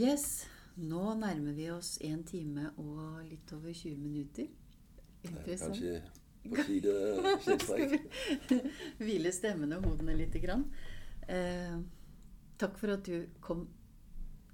yes, 0.00 0.46
nå 0.80 1.14
nærmer 1.16 1.56
vi 1.56 1.70
oss 1.72 1.96
en 2.04 2.22
time 2.28 2.70
og 2.80 3.24
litt 3.28 3.52
over 3.56 3.72
20 3.72 3.96
minutter. 4.00 4.48
Ja, 5.24 5.32
Interessant. 5.32 5.80
kanskje 5.80 6.02
på 6.46 6.62
side 6.62 6.92
Skal 7.64 7.88
vi 7.90 8.60
hvile 9.02 9.32
stemmene 9.34 9.80
og 9.80 9.90
hodene 9.90 10.14
litt? 10.18 10.36
Grann. 10.42 10.68
Eh, 11.28 11.76
takk 12.60 12.78
for 12.78 12.94
at 12.94 13.08
du 13.08 13.26
kom 13.44 13.66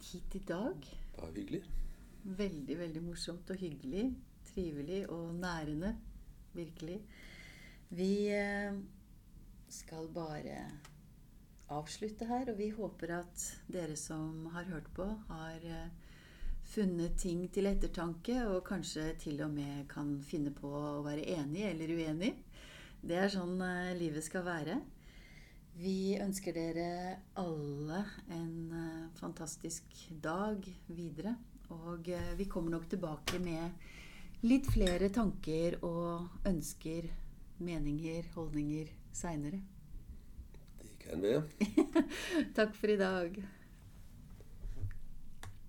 hit 0.02 0.38
i 0.38 0.44
dag. 0.46 0.90
Bare 1.18 1.34
hyggelig. 1.36 1.62
Veldig, 2.22 2.76
veldig 2.78 3.00
morsomt 3.02 3.50
og 3.50 3.58
hyggelig. 3.58 4.04
Trivelig 4.46 5.08
og 5.10 5.34
nærende. 5.34 5.96
Virkelig. 6.54 7.00
Vi 7.90 8.28
eh, 8.30 8.76
skal 9.68 10.06
bare 10.14 10.60
avslutte 11.72 12.28
her, 12.28 12.52
og 12.52 12.58
vi 12.58 12.68
håper 12.70 13.16
at 13.18 13.46
dere 13.72 13.96
som 13.96 14.46
har 14.54 14.68
hørt 14.70 14.86
på, 14.94 15.08
har 15.28 15.66
eh, 15.66 15.90
funnet 16.62 17.18
ting 17.18 17.48
til 17.50 17.66
ettertanke, 17.66 18.38
og 18.46 18.62
kanskje 18.68 19.10
til 19.18 19.42
og 19.42 19.50
med 19.50 19.88
kan 19.90 20.14
finne 20.22 20.54
på 20.54 20.70
å 20.70 21.02
være 21.02 21.26
enig 21.40 21.66
eller 21.72 21.96
uenig. 21.96 22.34
Det 23.02 23.18
er 23.18 23.32
sånn 23.34 23.58
eh, 23.66 23.96
livet 23.98 24.22
skal 24.22 24.46
være. 24.46 24.78
Vi 25.74 26.20
ønsker 26.20 26.54
dere 26.54 27.16
alle 27.40 28.04
en 28.30 29.10
fantastisk 29.16 29.88
dag 30.22 30.68
videre. 30.92 31.32
Og 31.72 32.08
eh, 32.12 32.32
vi 32.38 32.48
kommer 32.50 32.76
nok 32.76 32.88
tilbake 32.92 33.40
med 33.42 34.44
litt 34.46 34.68
flere 34.72 35.08
tanker 35.14 35.78
og 35.86 36.46
ønsker, 36.48 37.08
meninger, 37.62 38.28
holdninger 38.34 38.90
seinere. 39.14 39.60
Det 40.82 40.94
kan 41.04 41.22
være. 41.22 41.42
Takk 42.58 42.74
for 42.78 42.92
i 42.92 42.98
dag. 43.00 43.42